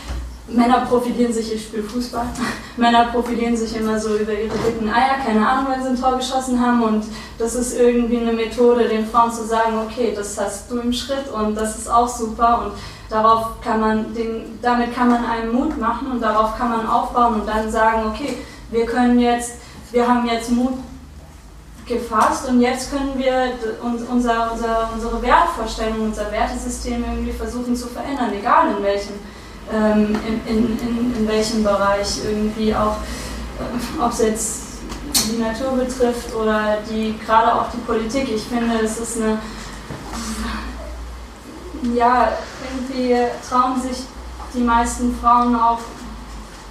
Männer 0.51 0.85
profitieren 0.85 1.31
sich, 1.31 1.53
ich 1.53 1.63
spiele 1.63 1.83
Fußball, 1.83 2.25
Männer 2.77 3.05
profitieren 3.05 3.55
sich 3.55 3.75
immer 3.75 3.99
so 3.99 4.15
über 4.15 4.33
ihre 4.33 4.57
dicken 4.57 4.89
Eier, 4.89 5.17
keine 5.25 5.47
Ahnung, 5.47 5.71
weil 5.71 5.81
sie 5.81 5.89
ein 5.89 5.99
Tor 5.99 6.17
geschossen 6.17 6.59
haben. 6.59 6.81
Und 6.83 7.05
das 7.37 7.55
ist 7.55 7.77
irgendwie 7.77 8.17
eine 8.17 8.33
Methode, 8.33 8.87
den 8.87 9.07
Frauen 9.07 9.31
zu 9.31 9.45
sagen, 9.45 9.79
okay, 9.85 10.13
das 10.15 10.39
hast 10.39 10.71
du 10.71 10.79
im 10.79 10.93
Schritt 10.93 11.29
und 11.31 11.55
das 11.55 11.77
ist 11.77 11.89
auch 11.89 12.07
super. 12.07 12.65
Und 12.65 12.71
darauf 13.09 13.61
kann 13.61 13.79
man, 13.79 14.13
den, 14.13 14.59
damit 14.61 14.95
kann 14.95 15.09
man 15.09 15.25
einen 15.25 15.53
Mut 15.53 15.77
machen 15.77 16.11
und 16.11 16.21
darauf 16.21 16.57
kann 16.57 16.69
man 16.69 16.87
aufbauen 16.87 17.41
und 17.41 17.47
dann 17.47 17.71
sagen, 17.71 18.03
okay, 18.09 18.37
wir 18.71 18.85
können 18.85 19.19
jetzt, 19.19 19.55
wir 19.91 20.07
haben 20.07 20.27
jetzt 20.27 20.51
Mut 20.51 20.73
gefasst 21.87 22.47
und 22.47 22.61
jetzt 22.61 22.91
können 22.91 23.13
wir 23.17 23.53
unser, 23.81 24.51
unser, 24.51 24.89
unsere 24.93 25.21
Wertvorstellung, 25.21 26.01
unser 26.01 26.31
Wertesystem 26.31 27.03
irgendwie 27.03 27.31
versuchen 27.31 27.75
zu 27.75 27.87
verändern, 27.87 28.31
egal 28.39 28.75
in 28.77 28.83
welchem, 28.83 29.15
ähm, 29.73 30.15
in, 30.47 30.79
in, 30.79 31.15
in, 31.15 31.27
welchem 31.27 31.63
Bereich 31.63 32.19
irgendwie 32.23 32.73
auch, 32.73 32.97
äh, 33.59 34.03
ob 34.03 34.11
es 34.11 34.19
jetzt 34.19 34.61
die 35.31 35.41
Natur 35.41 35.71
betrifft 35.71 36.33
oder 36.35 36.77
die 36.89 37.15
gerade 37.25 37.53
auch 37.53 37.65
die 37.71 37.77
Politik. 37.77 38.29
Ich 38.33 38.43
finde, 38.43 38.79
es 38.83 38.97
ist 38.97 39.17
eine 39.17 39.39
ja, 41.95 42.29
irgendwie 42.69 43.15
trauen 43.47 43.81
sich 43.81 44.03
die 44.53 44.61
meisten 44.61 45.15
Frauen 45.21 45.55
auch 45.55 45.79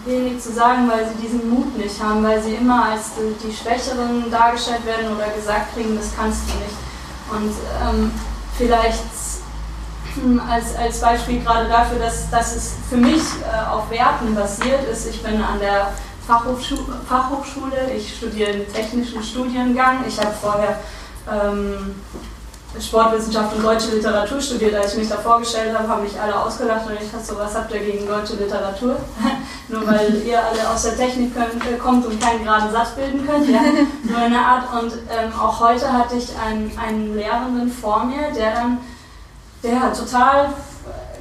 wenig 0.04 0.40
zu 0.40 0.52
sagen, 0.52 0.88
weil 0.88 1.08
sie 1.08 1.26
diesen 1.26 1.50
Mut 1.50 1.76
nicht 1.76 2.02
haben, 2.02 2.22
weil 2.22 2.42
sie 2.42 2.54
immer 2.54 2.86
als 2.90 3.12
die 3.16 3.52
Schwächeren 3.52 4.30
dargestellt 4.30 4.84
werden 4.86 5.14
oder 5.14 5.28
gesagt 5.30 5.74
kriegen, 5.74 5.96
das 5.96 6.12
kannst 6.16 6.42
du 6.48 6.54
nicht. 6.58 6.76
Und 7.30 7.54
ähm, 7.82 8.10
vielleicht 8.56 9.04
als, 10.48 10.76
als 10.76 11.00
Beispiel 11.00 11.42
gerade 11.42 11.68
dafür, 11.68 11.98
dass, 11.98 12.30
dass 12.30 12.56
es 12.56 12.74
für 12.88 12.96
mich 12.96 13.22
äh, 13.42 13.70
auf 13.70 13.90
Werten 13.90 14.34
basiert 14.34 14.88
ist. 14.90 15.06
Ich 15.06 15.22
bin 15.22 15.42
an 15.42 15.58
der 15.60 15.92
Fachhochschule, 16.26 17.00
Fachhochschule 17.08 17.92
ich 17.96 18.16
studiere 18.16 18.50
einen 18.50 18.72
technischen 18.72 19.22
Studiengang. 19.22 20.04
Ich 20.06 20.18
habe 20.18 20.34
vorher 20.40 20.78
ähm, 21.30 21.94
Sportwissenschaft 22.78 23.56
und 23.56 23.64
deutsche 23.64 23.90
Literatur 23.94 24.40
studiert. 24.40 24.74
Als 24.74 24.92
ich 24.92 24.98
mich 25.00 25.08
da 25.08 25.16
vorgestellt 25.16 25.76
habe, 25.76 25.88
haben 25.88 26.02
mich 26.02 26.20
alle 26.20 26.38
ausgelacht 26.38 26.86
und 26.86 26.94
ich 26.94 27.10
dachte 27.10 27.24
so, 27.24 27.38
was 27.38 27.54
habt 27.54 27.72
ihr 27.72 27.80
gegen 27.80 28.06
deutsche 28.06 28.34
Literatur? 28.34 28.96
Nur 29.68 29.86
weil 29.86 30.22
ihr 30.24 30.38
alle 30.38 30.68
aus 30.68 30.82
der 30.82 30.96
Technik 30.96 31.34
könnt, 31.34 31.64
äh, 31.66 31.76
kommt 31.78 32.06
und 32.06 32.20
keinen 32.20 32.44
geraden 32.44 32.70
Satz 32.70 32.90
bilden 32.90 33.26
könnt. 33.26 33.48
Ja? 33.48 33.60
Nur 34.02 34.18
eine 34.18 34.38
Art. 34.38 34.64
Und 34.80 34.92
ähm, 34.92 35.32
auch 35.38 35.60
heute 35.60 35.90
hatte 35.92 36.16
ich 36.16 36.28
einen, 36.38 36.70
einen 36.78 37.14
Lehrenden 37.14 37.70
vor 37.70 38.04
mir, 38.04 38.32
der 38.36 38.54
dann, 38.54 38.78
der 39.62 39.92
total 39.92 40.50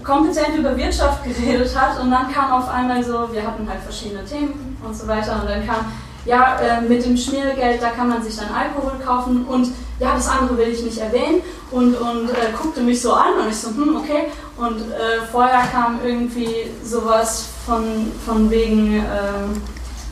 kompetent 0.03 0.57
über 0.57 0.75
Wirtschaft 0.77 1.23
geredet 1.23 1.75
hat 1.75 1.99
und 2.01 2.11
dann 2.11 2.31
kam 2.31 2.51
auf 2.51 2.69
einmal 2.69 3.03
so, 3.03 3.31
wir 3.31 3.45
hatten 3.45 3.67
halt 3.69 3.81
verschiedene 3.81 4.23
Themen 4.23 4.77
und 4.85 4.95
so 4.95 5.07
weiter 5.07 5.41
und 5.41 5.49
dann 5.49 5.67
kam, 5.67 5.91
ja, 6.25 6.59
äh, 6.59 6.81
mit 6.81 7.05
dem 7.05 7.17
Schmiergeld, 7.17 7.81
da 7.81 7.89
kann 7.89 8.09
man 8.09 8.23
sich 8.23 8.35
dann 8.35 8.49
Alkohol 8.49 8.99
kaufen 9.03 9.45
und 9.45 9.71
ja, 9.99 10.13
das 10.15 10.29
andere 10.29 10.57
will 10.57 10.69
ich 10.69 10.83
nicht 10.83 10.97
erwähnen 10.99 11.41
und, 11.71 11.95
und 11.95 12.29
äh, 12.29 12.51
guckte 12.61 12.81
mich 12.81 13.01
so 13.01 13.13
an 13.13 13.33
und 13.41 13.49
ich 13.49 13.57
so, 13.57 13.69
hm, 13.69 13.97
okay. 13.97 14.27
Und 14.57 14.81
äh, 14.91 15.25
vorher 15.31 15.61
kam 15.71 15.99
irgendwie 16.03 16.71
sowas 16.83 17.47
von, 17.65 18.11
von 18.25 18.49
wegen, 18.49 18.95
ähm, 18.95 19.61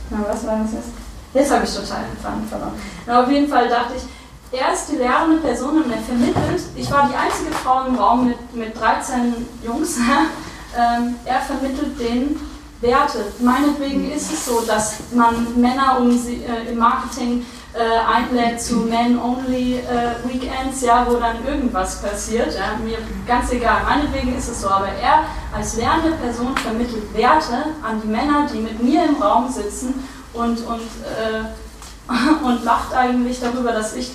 na, 0.10 0.18
was 0.28 0.46
war 0.46 0.60
das 0.60 0.74
jetzt? 0.74 0.90
Jetzt 1.34 1.52
habe 1.52 1.66
ich 1.66 1.74
total 1.74 2.04
den 2.04 2.22
Faden 2.22 2.48
verloren. 2.48 2.74
Na, 3.06 3.24
auf 3.24 3.30
jeden 3.30 3.48
Fall 3.48 3.68
dachte 3.68 3.94
ich, 3.98 4.04
er 4.56 4.74
ist 4.74 4.88
die 4.88 4.96
lehrende 4.96 5.38
Person 5.38 5.84
und 5.84 5.92
er 5.92 6.00
vermittelt, 6.00 6.64
ich 6.76 6.92
war 6.92 7.10
die 7.10 7.16
einzige 7.16 7.52
Frau 7.52 7.86
im 7.86 7.96
Raum 7.96 8.28
mit, 8.28 8.56
mit 8.56 8.80
13 8.80 9.34
Jungs, 9.64 9.98
ähm, 10.78 11.16
er 11.26 11.42
vermittelt 11.42 12.00
den 12.00 12.40
Werte. 12.82 13.26
Meinetwegen 13.40 14.12
ist 14.12 14.32
es 14.32 14.46
so, 14.46 14.62
dass 14.62 14.96
man 15.14 15.60
Männer 15.60 15.98
um 16.00 16.18
sie, 16.18 16.44
äh, 16.44 16.72
im 16.72 16.78
Marketing 16.78 17.46
äh, 17.74 18.00
einlädt 18.08 18.62
zu 18.62 18.78
Men-Only-Weekends, 18.78 20.84
äh, 20.84 20.86
ja, 20.86 21.06
wo 21.10 21.16
dann 21.16 21.46
irgendwas 21.46 22.02
passiert. 22.02 22.54
Ja, 22.54 22.78
mir 22.84 22.98
ganz 23.28 23.52
egal, 23.52 23.84
meinetwegen 23.84 24.38
ist 24.38 24.50
es 24.50 24.62
so, 24.62 24.70
aber 24.70 24.88
er 24.88 25.26
als 25.54 25.76
lernende 25.76 26.18
Person 26.18 26.56
vermittelt 26.58 27.14
Werte 27.14 27.66
an 27.84 28.02
die 28.02 28.08
Männer, 28.08 28.48
die 28.52 28.60
mit 28.60 28.82
mir 28.82 29.06
im 29.06 29.22
Raum 29.22 29.50
sitzen 29.50 30.08
und, 30.34 30.66
und, 30.66 30.88
äh, 31.04 31.44
und 32.46 32.64
lacht 32.64 32.94
eigentlich 32.94 33.40
darüber, 33.40 33.72
dass 33.72 33.96
ich 33.96 34.12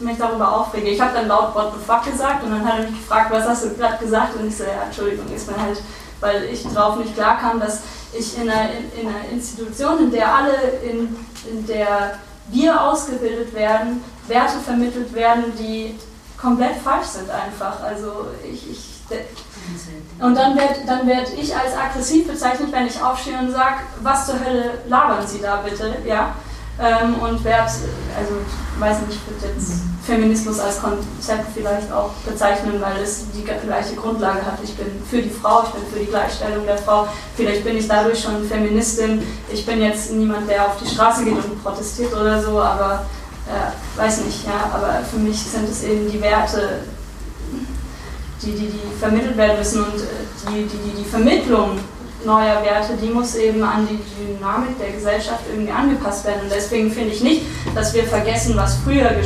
mich 0.00 0.18
darüber 0.18 0.56
aufrege. 0.56 0.88
Ich 0.88 1.00
habe 1.00 1.14
dann 1.14 1.28
laut 1.28 1.54
What 1.54 1.72
the 1.74 1.84
fuck 1.84 2.04
gesagt 2.04 2.44
und 2.44 2.50
dann 2.50 2.64
hat 2.64 2.78
er 2.78 2.90
mich 2.90 3.00
gefragt, 3.00 3.30
was 3.30 3.46
hast 3.46 3.64
du 3.64 3.74
gerade 3.74 4.02
gesagt? 4.04 4.36
Und 4.36 4.48
ich 4.48 4.56
so, 4.56 4.64
ja, 4.64 4.84
Entschuldigung, 4.86 5.26
ist 5.34 5.50
mir 5.50 5.60
halt, 5.60 5.80
weil 6.20 6.44
ich 6.44 6.62
drauf 6.66 6.96
nicht 6.96 7.14
klar 7.14 7.38
kam, 7.38 7.60
dass 7.60 7.80
ich 8.12 8.38
in 8.38 8.48
einer, 8.48 8.70
in, 8.70 9.00
in 9.00 9.08
einer 9.08 9.28
Institution, 9.30 9.98
in 9.98 10.10
der 10.10 10.34
alle, 10.34 10.54
in, 10.82 11.16
in 11.50 11.66
der 11.66 12.18
wir 12.50 12.82
ausgebildet 12.82 13.54
werden, 13.54 14.02
Werte 14.26 14.58
vermittelt 14.58 15.12
werden, 15.14 15.44
die 15.58 15.94
komplett 16.40 16.76
falsch 16.76 17.06
sind 17.06 17.30
einfach. 17.30 17.82
Also 17.82 18.26
ich, 18.44 18.70
ich 18.70 18.98
und 20.20 20.34
dann 20.34 20.56
werde 20.56 20.80
dann 20.86 21.06
werd 21.06 21.32
ich 21.32 21.56
als 21.56 21.74
aggressiv 21.74 22.26
bezeichnet, 22.28 22.70
wenn 22.72 22.86
ich 22.86 23.02
aufstehe 23.02 23.38
und 23.38 23.50
sage, 23.50 23.76
was 24.02 24.26
zur 24.26 24.38
Hölle 24.38 24.82
labern 24.86 25.26
Sie 25.26 25.40
da 25.40 25.56
bitte, 25.56 25.96
ja? 26.06 26.34
Ähm, 26.80 27.14
und 27.16 27.42
werde, 27.42 27.70
also 28.16 28.34
weiß 28.78 29.00
nicht, 29.00 29.18
ich 29.18 29.26
würde 29.26 29.52
jetzt 29.52 29.80
Feminismus 30.06 30.60
als 30.60 30.80
Konzept 30.80 31.46
vielleicht 31.52 31.92
auch 31.92 32.10
bezeichnen, 32.24 32.80
weil 32.80 33.02
es 33.02 33.26
die 33.36 33.42
gleiche 33.42 33.94
Grundlage 33.96 34.46
hat. 34.46 34.58
Ich 34.62 34.74
bin 34.76 34.86
für 35.10 35.20
die 35.20 35.28
Frau, 35.28 35.64
ich 35.64 35.70
bin 35.70 35.82
für 35.92 35.98
die 35.98 36.06
Gleichstellung 36.06 36.64
der 36.64 36.78
Frau. 36.78 37.08
Vielleicht 37.36 37.64
bin 37.64 37.76
ich 37.76 37.88
dadurch 37.88 38.22
schon 38.22 38.48
Feministin. 38.48 39.22
Ich 39.52 39.66
bin 39.66 39.82
jetzt 39.82 40.12
niemand, 40.12 40.48
der 40.48 40.66
auf 40.66 40.76
die 40.82 40.88
Straße 40.88 41.24
geht 41.24 41.34
und 41.34 41.62
protestiert 41.62 42.14
oder 42.14 42.40
so, 42.40 42.60
aber 42.60 43.04
äh, 43.48 43.98
weiß 43.98 44.24
nicht, 44.24 44.46
ja. 44.46 44.70
Aber 44.72 45.04
für 45.04 45.18
mich 45.18 45.42
sind 45.42 45.68
es 45.68 45.82
eben 45.82 46.10
die 46.10 46.22
Werte, 46.22 46.80
die, 48.40 48.52
die, 48.52 48.70
die 48.70 48.98
vermittelt 49.00 49.36
werden 49.36 49.58
müssen 49.58 49.82
und 49.82 49.96
äh, 49.96 50.06
die, 50.48 50.62
die, 50.62 50.76
die, 50.76 51.02
die 51.02 51.04
Vermittlung 51.04 51.78
neuer 52.28 52.62
Werte, 52.62 52.92
die 53.00 53.08
muss 53.08 53.34
eben 53.34 53.62
an 53.64 53.88
die 53.88 53.98
Dynamik 54.20 54.78
der 54.78 54.92
Gesellschaft 54.92 55.44
irgendwie 55.50 55.72
angepasst 55.72 56.24
werden. 56.26 56.42
Und 56.42 56.52
deswegen 56.52 56.92
finde 56.92 57.10
ich 57.14 57.22
nicht, 57.22 57.42
dass 57.74 57.94
wir 57.94 58.04
vergessen, 58.04 58.54
was 58.54 58.76
früher 58.84 59.10
äh, 59.10 59.24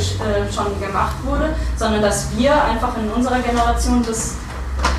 schon 0.51 0.79
gemacht 0.79 1.17
wurde, 1.25 1.53
sondern 1.75 2.01
dass 2.01 2.35
wir 2.37 2.51
einfach 2.63 2.97
in 2.97 3.11
unserer 3.11 3.39
Generation 3.39 4.01
das 4.07 4.35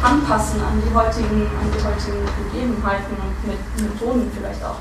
anpassen 0.02 0.60
an 0.60 0.82
die 0.84 0.94
heutigen, 0.94 1.48
an 1.48 1.66
die 1.72 1.82
heutigen 1.82 2.22
Gegebenheiten 2.52 3.16
und 3.16 3.34
mit 3.48 3.60
Methoden 3.80 4.30
vielleicht 4.36 4.62
auch. 4.62 4.78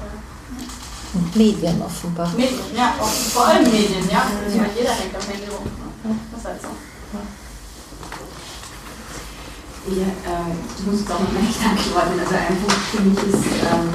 Und 1.14 1.36
Medien 1.36 1.82
offenbar. 1.82 2.30
Medien, 2.36 2.76
ja, 2.76 2.94
vor 3.34 3.48
allem 3.48 3.64
Medien, 3.64 4.10
ja. 4.12 4.24
Ich 4.50 4.56
meine, 4.56 4.74
jeder 4.76 4.92
hängt 4.92 5.16
am 5.16 5.22
Handy 5.22 5.48
rum. 5.48 5.70
Das 6.32 6.40
ist 6.40 6.48
halt 6.48 6.62
so. 6.62 6.93
Ja, 9.84 10.08
äh, 10.08 10.56
ich 10.80 10.86
muss 10.88 11.04
noch 11.10 11.20
nicht 11.20 11.60
antworten. 11.60 12.16
Also 12.16 12.36
ein 12.40 12.56
Punkt 12.56 12.84
für 12.88 13.04
mich 13.04 13.20
ist 13.28 13.44
ähm, 13.68 13.92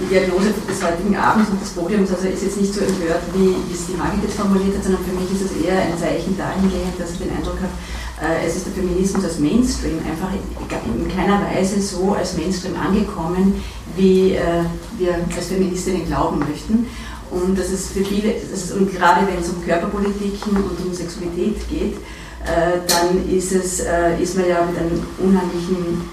die 0.00 0.08
Diagnose 0.08 0.54
des 0.56 0.82
heutigen 0.82 1.14
Abends 1.16 1.50
und 1.50 1.60
des 1.60 1.70
Podiums. 1.70 2.10
Also 2.10 2.28
ist 2.28 2.42
jetzt 2.42 2.56
nicht 2.56 2.72
so 2.72 2.80
empört, 2.80 3.20
wie 3.34 3.60
es 3.68 3.86
die 3.86 3.96
Margit 4.00 4.24
jetzt 4.24 4.40
formuliert 4.40 4.76
hat, 4.76 4.84
sondern 4.84 5.04
für 5.04 5.12
mich 5.12 5.28
ist 5.36 5.52
es 5.52 5.52
eher 5.60 5.82
ein 5.82 5.98
Zeichen 6.00 6.32
dahingehend, 6.32 6.96
dass 6.96 7.12
ich 7.12 7.18
den 7.18 7.36
Eindruck 7.36 7.60
habe, 7.60 7.76
äh, 8.24 8.46
es 8.46 8.56
ist 8.56 8.66
der 8.66 8.72
Feminismus 8.72 9.22
als 9.22 9.38
Mainstream 9.38 10.00
einfach 10.00 10.32
in 10.32 11.08
keiner 11.08 11.44
Weise 11.44 11.80
so 11.82 12.14
als 12.14 12.36
Mainstream 12.38 12.72
angekommen, 12.80 13.62
wie 13.96 14.32
äh, 14.32 14.64
wir 14.96 15.14
als 15.36 15.46
Feministinnen 15.48 16.06
glauben 16.06 16.38
möchten. 16.38 16.86
Und 17.30 17.58
das 17.58 17.70
ist 17.70 17.92
für 17.92 18.04
viele, 18.04 18.32
ist, 18.32 18.72
und 18.72 18.90
gerade 18.96 19.26
wenn 19.26 19.38
es 19.38 19.50
um 19.50 19.62
Körperpolitiken 19.62 20.56
und 20.56 20.86
um 20.86 20.94
Sexualität 20.94 21.68
geht, 21.68 21.96
dann 22.44 23.28
ist, 23.28 23.52
es, 23.52 23.80
äh, 23.80 24.20
ist 24.20 24.36
man 24.36 24.48
ja 24.48 24.64
mit 24.64 24.78
einem 24.78 25.02
unheimlichen 25.18 26.08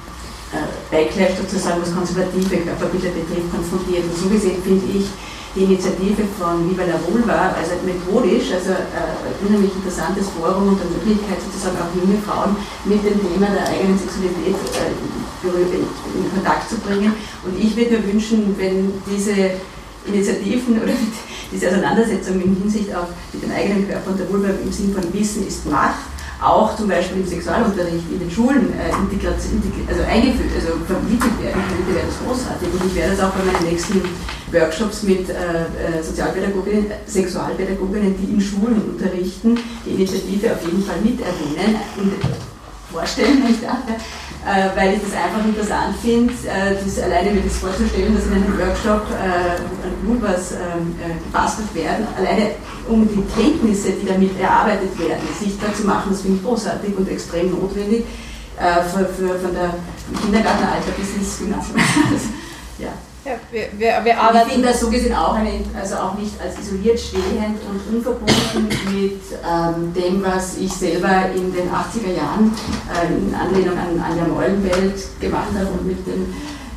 äh, 0.51 0.67
Backlash 0.91 1.39
sozusagen, 1.39 1.81
was 1.81 1.93
konservative 1.93 2.57
Körperbilder 2.67 3.15
betrifft, 3.15 3.51
konfrontiert. 3.51 4.03
Und 4.03 4.17
so 4.17 4.29
gesehen 4.29 4.61
finde 4.63 4.85
ich 4.91 5.07
die 5.55 5.63
Initiative 5.63 6.27
von 6.37 6.69
Viva 6.69 6.83
la 6.83 6.99
Vulva, 7.01 7.55
also 7.57 7.79
methodisch, 7.81 8.53
also 8.53 8.77
ein 8.77 9.35
unheimlich 9.41 9.73
interessantes 9.73 10.29
Forum 10.29 10.69
und 10.69 10.77
eine 10.77 10.91
Möglichkeit 11.01 11.41
sozusagen 11.41 11.77
auch 11.81 11.89
junge 11.97 12.21
Frauen 12.21 12.55
mit 12.85 13.01
dem 13.01 13.17
Thema 13.17 13.47
der 13.49 13.65
eigenen 13.65 13.97
Sexualität 13.97 14.53
in 14.53 16.29
Kontakt 16.29 16.69
zu 16.69 16.77
bringen. 16.77 17.13
Und 17.43 17.57
ich 17.57 17.75
würde 17.75 17.97
mir 17.97 18.13
wünschen, 18.13 18.53
wenn 18.57 18.93
diese 19.09 19.57
Initiativen 20.05 20.77
oder 20.77 20.93
diese 21.51 21.67
Auseinandersetzung 21.67 22.41
in 22.41 22.55
Hinsicht 22.55 22.93
auf 22.93 23.07
den 23.33 23.51
eigenen 23.51 23.87
Körper 23.87 24.11
und 24.11 24.19
der 24.19 24.29
Vulva 24.29 24.49
im 24.49 24.71
Sinn 24.71 24.93
von 24.93 25.03
Wissen 25.13 25.47
ist 25.47 25.65
Macht, 25.65 26.05
auch 26.41 26.75
zum 26.75 26.87
Beispiel 26.87 27.21
im 27.21 27.27
Sexualunterricht 27.27 28.05
in 28.11 28.19
den 28.19 28.29
Schulen 28.29 28.73
äh, 28.73 28.91
also 28.91 30.03
eingeführt, 30.03 30.51
also 30.55 30.77
vermittelt 30.85 31.41
werden 31.41 31.61
könnte, 31.69 31.95
wäre 31.95 32.05
das 32.05 32.19
großartig. 32.25 32.67
Und 32.73 32.85
ich 32.87 32.95
werde 32.95 33.15
das 33.15 33.25
auch 33.25 33.33
bei 33.33 33.43
meinen 33.43 33.65
nächsten 33.65 34.01
Workshops 34.51 35.03
mit 35.03 35.29
äh, 35.29 35.33
äh 35.33 36.03
Sozialpädagoginnen, 36.03 36.91
Sexualpädagoginnen, 37.07 38.15
die 38.17 38.33
in 38.33 38.41
Schulen 38.41 38.81
unterrichten, 38.93 39.57
die 39.85 39.91
Initiative 39.91 40.53
auf 40.53 40.61
jeden 40.63 40.83
Fall 40.83 41.01
mit 41.03 41.19
erwähnen 41.21 41.75
und 41.97 42.13
vorstellen, 42.97 43.43
nicht 43.45 43.63
wahr? 43.63 43.83
Äh, 44.47 44.69
weil 44.77 44.93
ich 44.93 45.01
das 45.01 45.13
einfach 45.13 45.43
interessant 45.43 45.95
finde, 46.01 46.33
äh, 46.47 46.73
das 46.73 47.03
alleine 47.03 47.31
mir 47.31 47.41
das 47.41 47.57
vorzustellen, 47.57 48.15
dass 48.15 48.25
in 48.27 48.33
einem 48.33 48.57
Workshop 48.57 49.05
äh, 49.11 49.59
was 50.21 50.53
ähm, 50.53 50.95
äh, 51.03 51.13
gebastelt 51.23 51.73
werden, 51.75 52.07
alleine 52.17 52.51
um 52.87 53.07
die 53.07 53.23
Kenntnisse, 53.35 53.91
die 53.91 54.07
damit 54.07 54.39
erarbeitet 54.39 54.97
werden, 54.97 55.27
sichtbar 55.37 55.73
zu 55.73 55.83
machen, 55.83 56.11
das 56.11 56.21
finde 56.21 56.37
ich 56.37 56.43
großartig 56.43 56.97
und 56.97 57.09
extrem 57.09 57.51
notwendig, 57.51 58.05
äh, 58.57 58.81
für, 58.83 59.05
für, 59.05 59.37
von 59.37 59.53
der 59.53 59.75
Kindergartenalter 60.21 60.91
bis 60.97 61.15
ins 61.15 61.39
Gymnasium. 61.39 61.77
ja. 62.79 62.93
Ja, 63.27 63.33
wir, 63.51 63.67
wir, 63.77 64.05
wir 64.05 64.21
arbeiten. 64.21 64.47
Ich 64.47 64.53
finde 64.53 64.67
das 64.69 64.79
so 64.79 64.89
gesehen 64.89 65.13
auch, 65.13 65.33
eine, 65.33 65.59
also 65.77 65.95
auch 65.95 66.17
nicht 66.17 66.39
als 66.39 66.57
isoliert 66.59 66.97
stehend 66.97 67.59
und 67.67 67.95
unverbunden 67.97 68.69
mit 68.95 69.19
ähm, 69.43 69.93
dem, 69.93 70.23
was 70.23 70.55
ich 70.57 70.71
selber 70.71 71.27
in 71.35 71.51
den 71.51 71.67
80er 71.67 72.15
Jahren 72.15 72.53
äh, 72.87 73.11
in 73.11 73.35
Anlehnung 73.35 73.77
an 73.77 73.99
Anja 73.99 74.25
Meulenwelt 74.27 75.19
gemacht 75.19 75.49
habe 75.53 75.67
und 75.77 75.85
mit 75.85 76.07
den 76.07 76.33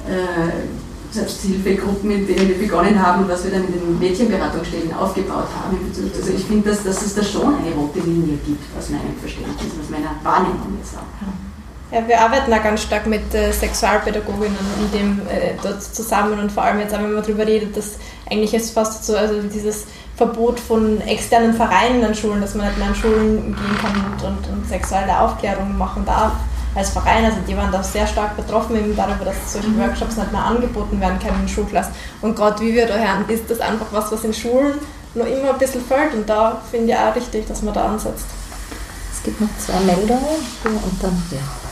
äh, 0.09 0.67
Selbsthilfegruppen, 1.13 2.09
mit 2.09 2.29
denen 2.29 2.49
wir 2.49 2.59
begonnen 2.59 3.01
haben 3.01 3.23
und 3.23 3.31
was 3.31 3.45
wir 3.45 3.53
dann 3.53 3.69
in 3.69 3.73
den 3.73 3.99
Mädchenberatungsstellen 4.01 4.93
aufgebaut 4.93 5.47
haben. 5.55 5.79
Also 6.17 6.33
ich 6.33 6.45
finde, 6.45 6.71
dass, 6.71 6.83
dass 6.83 7.01
es 7.01 7.15
da 7.15 7.23
schon 7.23 7.55
eine 7.55 7.73
rote 7.77 8.01
Linie 8.01 8.39
gibt, 8.45 8.77
aus 8.77 8.91
meinem 8.91 9.15
Verständnis, 9.21 9.71
aus 9.81 9.89
meiner 9.89 10.17
Wahrnehmung 10.25 10.79
jetzt 10.81 10.97
auch. 10.97 11.50
Ja, 11.93 12.07
wir 12.07 12.21
arbeiten 12.21 12.53
auch 12.53 12.63
ganz 12.63 12.83
stark 12.83 13.07
mit 13.07 13.35
äh, 13.35 13.53
Sexualpädagoginnen 13.53 14.57
in 14.79 14.93
dem 14.93 15.21
äh, 15.29 15.55
dort 15.61 15.83
zusammen 15.83 16.39
und 16.39 16.53
vor 16.53 16.63
allem 16.63 16.79
jetzt 16.79 16.95
auch, 16.95 16.99
wenn 16.99 17.13
man 17.13 17.23
darüber 17.23 17.45
redet, 17.45 17.77
dass 17.77 17.99
eigentlich 18.31 18.55
ist 18.55 18.73
fast 18.73 19.05
so, 19.05 19.17
also 19.17 19.43
dieses 19.43 19.87
Verbot 20.17 20.61
von 20.61 21.01
externen 21.01 21.53
Vereinen 21.53 22.05
an 22.05 22.15
Schulen, 22.15 22.41
dass 22.41 22.55
man 22.55 22.67
nicht 22.67 22.79
mehr 22.79 22.89
an 22.89 22.95
Schulen 22.95 23.57
gehen 23.57 23.79
kann 23.83 24.05
und, 24.05 24.23
und, 24.23 24.53
und 24.53 24.69
sexuelle 24.69 25.19
Aufklärung 25.19 25.77
machen 25.77 26.05
darf 26.05 26.33
als 26.75 26.91
Verein, 26.91 27.25
also 27.25 27.39
die 27.49 27.57
waren 27.57 27.73
da 27.73 27.83
sehr 27.83 28.07
stark 28.07 28.37
betroffen 28.37 28.77
eben 28.77 28.95
darüber, 28.95 29.25
dass 29.25 29.53
solche 29.53 29.69
mhm. 29.69 29.81
Workshops 29.81 30.17
nicht 30.17 30.31
mehr 30.31 30.45
angeboten 30.45 31.01
werden 31.01 31.19
können 31.19 31.41
in 31.43 31.49
Schulklassen. 31.49 31.93
Und 32.21 32.37
gerade 32.37 32.61
wie 32.61 32.75
wir 32.75 32.87
da 32.87 32.95
hören, 32.95 33.25
ist 33.29 33.51
das 33.51 33.61
einfach 33.61 33.87
was, 33.91 34.13
was 34.13 34.25
in 34.25 34.33
Schulen 34.33 34.75
noch 35.15 35.27
immer 35.27 35.51
ein 35.51 35.59
bisschen 35.59 35.85
fehlt. 35.85 36.15
Und 36.15 36.29
da 36.29 36.61
finde 36.71 36.93
ich 36.93 36.99
auch 36.99 37.15
richtig, 37.15 37.49
dass 37.49 37.63
man 37.63 37.75
da 37.75 37.87
ansetzt. 37.87 38.27
Es 39.13 39.23
gibt 39.25 39.41
noch 39.41 39.49
zwei 39.59 39.81
Meldungen 39.81 40.21
und 40.65 41.03
dann, 41.03 41.23
ja. 41.33 41.70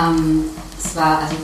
Ähm, 0.00 0.44
es 0.78 0.96
war, 0.96 1.20
also 1.20 1.36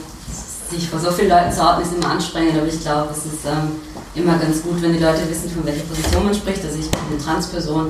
sich 0.69 0.89
vor 0.89 0.99
so 0.99 1.11
vielen 1.11 1.29
Leuten 1.29 1.51
zu 1.51 1.61
outen, 1.61 1.83
ist 1.83 1.93
immer 1.93 2.11
anstrengend, 2.11 2.57
aber 2.57 2.67
ich 2.67 2.79
glaube, 2.81 3.09
es 3.11 3.25
ist 3.25 3.45
ähm, 3.45 3.79
immer 4.15 4.37
ganz 4.37 4.61
gut, 4.61 4.81
wenn 4.81 4.93
die 4.93 4.99
Leute 4.99 5.29
wissen, 5.29 5.49
von 5.49 5.65
welcher 5.65 5.83
Position 5.83 6.25
man 6.25 6.33
spricht. 6.33 6.63
Also 6.63 6.79
ich 6.79 6.89
bin 6.89 6.99
eine 7.09 7.23
Transperson 7.23 7.87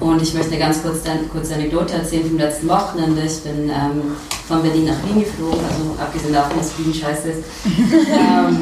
und 0.00 0.22
ich 0.22 0.34
möchte 0.34 0.50
eine 0.50 0.60
ganz 0.60 0.82
kurze, 0.82 1.10
kurze 1.32 1.54
Anekdote 1.54 1.94
erzählen 1.94 2.28
vom 2.28 2.38
letzten 2.38 2.68
Wochenende. 2.68 3.22
Ich 3.22 3.42
bin 3.42 3.70
ähm, 3.70 4.16
von 4.46 4.62
Berlin 4.62 4.86
nach 4.86 5.02
Wien 5.04 5.24
geflogen, 5.24 5.60
also 5.64 5.96
abgesehen 6.00 6.32
davon, 6.32 6.58
dass 6.58 6.78
Wien 6.78 6.94
scheiße 6.94 7.28
ist. 7.30 7.44
ähm, 7.64 8.58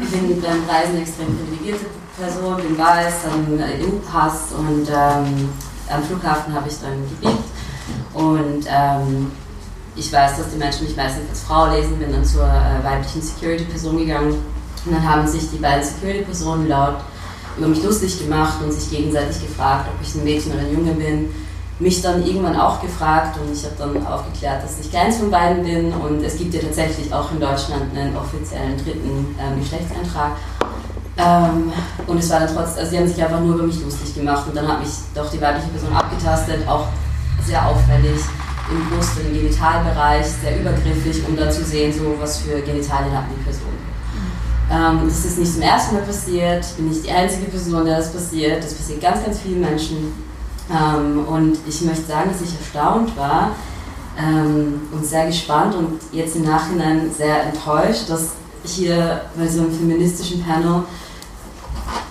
ich 0.00 0.10
bin 0.10 0.40
beim 0.40 0.62
Reisen 0.68 0.94
eine 0.94 1.02
extrem 1.02 1.26
privilegierte 1.36 1.86
Person, 2.18 2.56
bin 2.56 2.78
weiß, 2.78 3.14
habe 3.24 3.62
einen 3.62 3.82
EU-Pass 3.82 4.52
und 4.56 4.88
ähm, 4.88 5.48
am 5.88 6.02
Flughafen 6.02 6.54
habe 6.54 6.68
ich 6.68 6.74
dann 6.80 7.02
gebiegt. 7.20 7.44
Und 8.14 8.66
ähm, 8.68 9.30
ich 9.96 10.12
weiß, 10.12 10.36
dass 10.36 10.50
die 10.50 10.58
Menschen 10.58 10.86
mich 10.86 10.96
meistens 10.96 11.28
als 11.30 11.40
Frau 11.42 11.66
lesen, 11.66 11.98
bin 11.98 12.12
dann 12.12 12.24
zur 12.24 12.44
äh, 12.44 12.84
weiblichen 12.84 13.22
Security-Person 13.22 13.98
gegangen. 13.98 14.34
Und 14.84 14.92
dann 14.92 15.08
haben 15.08 15.26
sich 15.26 15.50
die 15.50 15.56
beiden 15.56 15.82
Security-Personen 15.82 16.68
laut 16.68 16.96
über 17.56 17.68
mich 17.68 17.82
lustig 17.82 18.18
gemacht 18.18 18.58
und 18.62 18.72
sich 18.72 18.90
gegenseitig 18.90 19.40
gefragt, 19.40 19.88
ob 19.88 20.06
ich 20.06 20.14
ein 20.14 20.24
Mädchen 20.24 20.52
oder 20.52 20.60
ein 20.60 20.72
Junge 20.72 20.92
bin. 20.92 21.34
Mich 21.78 22.02
dann 22.02 22.24
irgendwann 22.24 22.58
auch 22.58 22.80
gefragt 22.80 23.38
und 23.38 23.52
ich 23.52 23.64
habe 23.64 23.74
dann 23.78 24.06
aufgeklärt, 24.06 24.62
dass 24.62 24.78
ich 24.80 24.92
keins 24.92 25.16
von 25.16 25.30
beiden 25.30 25.64
bin. 25.64 25.92
Und 25.92 26.22
es 26.22 26.36
gibt 26.36 26.54
ja 26.54 26.60
tatsächlich 26.60 27.12
auch 27.12 27.30
in 27.32 27.40
Deutschland 27.40 27.96
einen 27.96 28.16
offiziellen 28.16 28.76
dritten 28.76 29.34
ähm, 29.40 29.60
Geschlechtseintrag. 29.60 30.32
Ähm, 31.18 31.72
und 32.06 32.18
es 32.18 32.30
war 32.30 32.40
dann 32.40 32.54
trotzdem, 32.54 32.80
also 32.80 32.90
sie 32.90 32.98
haben 32.98 33.08
sich 33.08 33.22
einfach 33.22 33.40
nur 33.40 33.54
über 33.54 33.64
mich 33.64 33.82
lustig 33.82 34.14
gemacht 34.14 34.44
und 34.46 34.54
dann 34.54 34.68
hat 34.68 34.80
mich 34.80 34.90
doch 35.14 35.30
die 35.30 35.40
weibliche 35.40 35.68
Person 35.68 35.94
abgetastet, 35.96 36.68
auch 36.68 36.88
sehr 37.46 37.66
auffällig 37.66 38.20
im 38.70 38.88
Brust- 38.90 39.16
und 39.18 39.26
im 39.26 39.34
Genitalbereich, 39.34 40.26
sehr 40.26 40.60
übergriffig, 40.60 41.22
um 41.28 41.36
dann 41.36 41.50
zu 41.50 41.64
sehen, 41.64 41.92
so 41.92 42.16
was 42.18 42.38
für 42.38 42.60
Genitalien 42.60 43.16
hat 43.16 43.24
die 43.30 43.42
Person. 43.42 43.76
Ähm, 44.70 45.08
das 45.08 45.24
ist 45.24 45.38
nicht 45.38 45.52
zum 45.52 45.62
ersten 45.62 45.94
Mal 45.94 46.02
passiert, 46.02 46.64
ich 46.64 46.72
bin 46.72 46.88
nicht 46.88 47.04
die 47.04 47.10
einzige 47.10 47.46
Person, 47.46 47.84
der 47.84 47.98
das 47.98 48.12
passiert, 48.12 48.64
das 48.64 48.74
passiert 48.74 49.00
ganz, 49.00 49.24
ganz 49.24 49.38
vielen 49.38 49.60
Menschen. 49.60 50.12
Ähm, 50.68 51.24
und 51.26 51.58
ich 51.68 51.82
möchte 51.82 52.06
sagen, 52.06 52.30
dass 52.32 52.40
ich 52.40 52.58
erstaunt 52.58 53.16
war 53.16 53.52
ähm, 54.18 54.80
und 54.90 55.06
sehr 55.06 55.26
gespannt 55.26 55.76
und 55.76 56.00
jetzt 56.10 56.34
im 56.34 56.42
Nachhinein 56.42 57.08
sehr 57.16 57.44
enttäuscht, 57.44 58.08
dass 58.10 58.30
hier 58.64 59.22
bei 59.36 59.46
so 59.46 59.60
einem 59.60 59.72
feministischen 59.72 60.44
Panel 60.44 60.82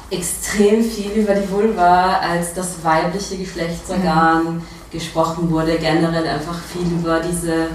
extrem 0.09 0.81
viel 0.81 1.11
über 1.11 1.33
die 1.33 1.51
Vulva 1.51 2.19
als 2.19 2.53
das 2.53 2.81
weibliche 2.81 3.35
Geschlechtsorgan 3.35 4.43
mhm 4.45 4.61
gesprochen 4.95 5.49
wurde, 5.51 5.77
generell 5.77 6.27
einfach 6.27 6.57
viel 6.59 6.91
über 6.91 7.19
diese, 7.19 7.67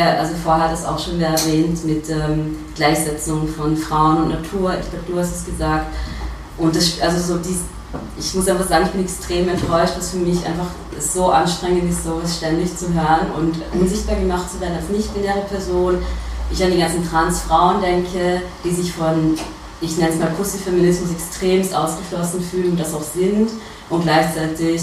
also 0.00 0.34
vorher 0.42 0.68
hat 0.68 0.74
es 0.74 0.84
auch 0.84 0.98
schon 0.98 1.20
erwähnt, 1.20 1.84
mit 1.84 2.08
ähm, 2.10 2.56
Gleichsetzung 2.74 3.48
von 3.48 3.76
Frauen 3.76 4.24
und 4.24 4.28
Natur, 4.28 4.74
ich 4.80 4.90
glaube, 4.90 5.04
du 5.06 5.18
hast 5.18 5.36
es 5.36 5.44
gesagt. 5.44 5.86
Und 6.58 6.74
das, 6.74 7.00
also 7.00 7.34
so 7.34 7.38
dies, 7.38 7.60
ich 8.18 8.34
muss 8.34 8.48
einfach 8.48 8.68
sagen, 8.68 8.86
ich 8.86 8.92
bin 8.92 9.02
extrem 9.02 9.48
enttäuscht, 9.48 9.94
was 9.96 10.10
für 10.10 10.18
mich 10.18 10.44
einfach 10.44 10.68
so 10.98 11.30
anstrengend 11.30 11.90
ist, 11.90 12.04
sowas 12.04 12.36
ständig 12.36 12.76
zu 12.76 12.86
hören 12.92 13.30
und 13.36 13.56
unsichtbar 13.80 14.16
gemacht 14.16 14.50
zu 14.50 14.60
werden 14.60 14.76
als 14.76 14.88
nicht-binäre 14.88 15.42
Person. 15.48 15.98
Ich 16.50 16.62
an 16.62 16.70
die 16.70 16.78
ganzen 16.78 17.08
Trans-Frauen 17.08 17.80
denke, 17.80 18.42
die 18.64 18.70
sich 18.70 18.92
von, 18.92 19.36
ich 19.80 19.96
nenne 19.98 20.12
es 20.12 20.18
mal 20.18 20.30
Pussy-Feminismus, 20.30 21.10
extremst 21.10 21.74
ausgeschlossen 21.74 22.40
fühlen 22.40 22.70
und 22.72 22.80
das 22.80 22.94
auch 22.94 23.02
sind 23.02 23.50
und 23.90 24.02
gleichzeitig 24.02 24.82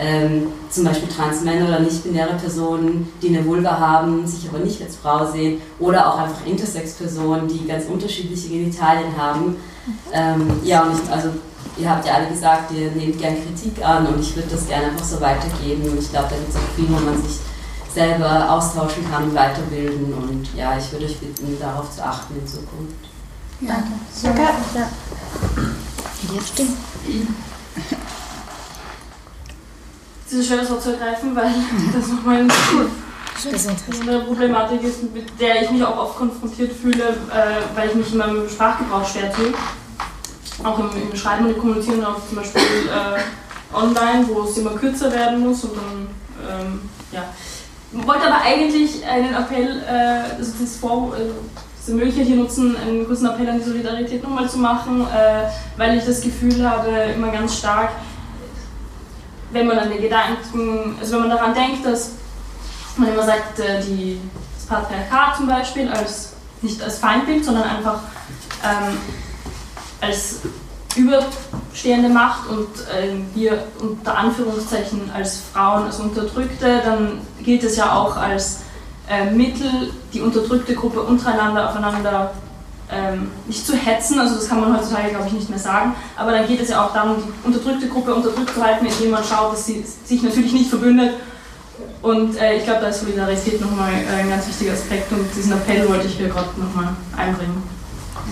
ähm, 0.00 0.46
zum 0.70 0.84
Beispiel 0.84 1.08
Transmänner 1.08 1.68
oder 1.68 1.80
nicht-binäre 1.80 2.34
Personen, 2.34 3.12
die 3.20 3.28
eine 3.28 3.44
Vulva 3.44 3.78
haben, 3.78 4.26
sich 4.26 4.48
aber 4.48 4.60
nicht 4.60 4.80
als 4.80 4.96
Frau 4.96 5.30
sehen, 5.30 5.60
oder 5.78 6.08
auch 6.08 6.18
einfach 6.18 6.46
Intersex-Personen, 6.46 7.46
die 7.48 7.66
ganz 7.66 7.84
unterschiedliche 7.84 8.48
Genitalien 8.48 9.14
haben. 9.16 9.56
Ähm, 10.12 10.60
ja, 10.64 10.84
und 10.84 10.92
ich, 10.94 11.12
also 11.12 11.28
ihr 11.76 11.90
habt 11.90 12.06
ja 12.06 12.14
alle 12.14 12.28
gesagt, 12.28 12.72
ihr 12.72 12.90
nehmt 12.92 13.18
gerne 13.18 13.36
Kritik 13.36 13.84
an 13.84 14.06
und 14.06 14.20
ich 14.20 14.34
würde 14.34 14.48
das 14.50 14.66
gerne 14.66 14.86
einfach 14.86 15.04
so 15.04 15.20
weitergeben 15.20 15.82
und 15.90 15.98
ich 15.98 16.10
glaube, 16.10 16.28
da 16.30 16.36
gibt 16.36 16.48
es 16.48 16.56
auch 16.56 16.74
viel, 16.76 16.88
wo 16.88 16.98
man 16.98 17.22
sich 17.22 17.38
selber 17.92 18.50
austauschen 18.50 19.04
kann 19.10 19.24
und 19.24 19.34
weiterbilden 19.34 20.14
und 20.14 20.48
ja, 20.56 20.78
ich 20.78 20.90
würde 20.92 21.06
euch 21.06 21.18
bitten, 21.18 21.58
darauf 21.60 21.94
zu 21.94 22.02
achten 22.02 22.34
in 22.40 22.46
Zukunft. 22.46 22.94
Danke. 23.60 23.92
Danke. 24.22 24.42
Ja. 24.74 24.88
Jetzt 26.32 26.48
stimmt 26.48 26.70
dieses 30.30 30.46
schöne 30.46 30.68
Wort 30.68 30.82
zu 30.82 30.92
ergreifen, 30.92 31.34
weil 31.34 31.52
das 31.92 32.08
nochmal 32.08 32.46
eine 34.02 34.18
Problematik 34.20 34.82
ist, 34.82 35.14
mit 35.14 35.40
der 35.40 35.62
ich 35.62 35.70
mich 35.70 35.82
auch 35.84 35.96
oft 35.96 36.16
konfrontiert 36.16 36.72
fühle, 36.72 37.04
äh, 37.04 37.76
weil 37.76 37.88
ich 37.88 37.94
mich 37.94 38.12
in 38.12 38.18
meinem 38.18 38.48
Sprachgebrauch 38.48 39.06
schwer 39.06 39.32
tue. 39.32 39.52
Auch 40.62 40.78
im, 40.78 40.90
im 41.10 41.16
Schreiben 41.16 41.46
und 41.46 41.54
im 41.54 41.58
Kommunizieren, 41.58 42.04
auch 42.04 42.16
zum 42.28 42.36
Beispiel 42.36 42.60
äh, 42.60 43.74
online, 43.74 44.28
wo 44.28 44.42
es 44.42 44.58
immer 44.58 44.72
kürzer 44.72 45.10
werden 45.10 45.40
muss 45.40 45.64
und 45.64 45.72
dann, 45.74 46.08
ähm, 46.48 46.80
ja. 47.12 47.24
Ich 47.92 48.06
wollte 48.06 48.26
aber 48.26 48.42
eigentlich 48.44 49.04
einen 49.04 49.34
Appell, 49.34 49.82
äh, 49.88 50.36
also 50.36 50.52
das 50.60 50.76
Vor 50.76 51.16
äh, 51.16 51.30
diese 51.80 51.96
Möglichkeit 51.96 52.26
hier 52.26 52.36
nutzen, 52.36 52.76
einen 52.76 53.06
kurzen 53.06 53.26
Appell 53.26 53.48
an 53.48 53.58
die 53.58 53.64
Solidarität 53.64 54.22
nochmal 54.22 54.48
zu 54.48 54.58
machen, 54.58 55.00
äh, 55.00 55.48
weil 55.78 55.96
ich 55.96 56.04
das 56.04 56.20
Gefühl 56.20 56.68
habe, 56.68 56.90
immer 57.16 57.28
ganz 57.28 57.56
stark, 57.56 57.90
wenn 59.52 59.66
man 59.66 59.78
an 59.78 59.90
den 59.90 60.00
Gedanken, 60.00 60.96
also 61.00 61.14
wenn 61.14 61.28
man 61.28 61.30
daran 61.30 61.54
denkt, 61.54 61.84
dass 61.84 62.12
man 62.96 63.12
immer 63.12 63.24
sagt, 63.24 63.58
äh, 63.58 63.82
die, 63.82 64.20
das 64.56 64.66
Patriarchat 64.66 65.36
zum 65.36 65.46
Beispiel 65.46 65.88
als 65.88 66.34
nicht 66.62 66.82
als 66.82 66.98
Feindbild, 66.98 67.44
sondern 67.44 67.64
einfach 67.64 68.00
ähm, 68.62 68.98
als 70.00 70.40
überstehende 70.96 72.08
Macht 72.08 72.48
und 72.48 72.68
äh, 72.88 73.14
wir 73.34 73.64
unter 73.80 74.16
Anführungszeichen 74.16 75.10
als 75.14 75.42
Frauen 75.52 75.84
als 75.84 76.00
Unterdrückte, 76.00 76.82
dann 76.84 77.20
gilt 77.42 77.62
es 77.62 77.76
ja 77.76 77.94
auch 77.94 78.16
als 78.16 78.62
äh, 79.08 79.30
Mittel, 79.30 79.92
die 80.12 80.20
unterdrückte 80.20 80.74
Gruppe 80.74 81.00
untereinander 81.00 81.70
aufeinander 81.70 82.32
ähm, 82.92 83.30
nicht 83.46 83.64
zu 83.64 83.76
hetzen, 83.76 84.18
also 84.18 84.34
das 84.34 84.48
kann 84.48 84.60
man 84.60 84.76
heutzutage 84.76 85.10
glaube 85.10 85.26
ich 85.28 85.32
nicht 85.32 85.50
mehr 85.50 85.58
sagen, 85.58 85.94
aber 86.16 86.32
dann 86.32 86.46
geht 86.46 86.60
es 86.60 86.70
ja 86.70 86.84
auch 86.84 86.92
darum, 86.92 87.16
die 87.16 87.46
unterdrückte 87.46 87.88
Gruppe 87.88 88.14
unterdrückt 88.14 88.54
zu 88.54 88.62
halten, 88.62 88.86
indem 88.86 89.10
man 89.10 89.22
schaut, 89.22 89.52
dass 89.52 89.66
sie 89.66 89.84
sich 90.04 90.22
natürlich 90.22 90.52
nicht 90.52 90.70
verbündet. 90.70 91.14
Und 92.02 92.36
äh, 92.36 92.56
ich 92.56 92.64
glaube, 92.64 92.80
da 92.80 92.88
ist 92.88 93.00
Solidarität 93.00 93.60
nochmal 93.60 93.92
äh, 93.92 94.22
ein 94.22 94.30
ganz 94.30 94.46
wichtiger 94.48 94.72
Aspekt 94.72 95.12
und 95.12 95.26
diesen 95.36 95.52
Appell 95.52 95.86
wollte 95.88 96.06
ich 96.06 96.14
hier 96.14 96.28
gerade 96.28 96.48
nochmal 96.58 96.88
einbringen, 97.16 97.62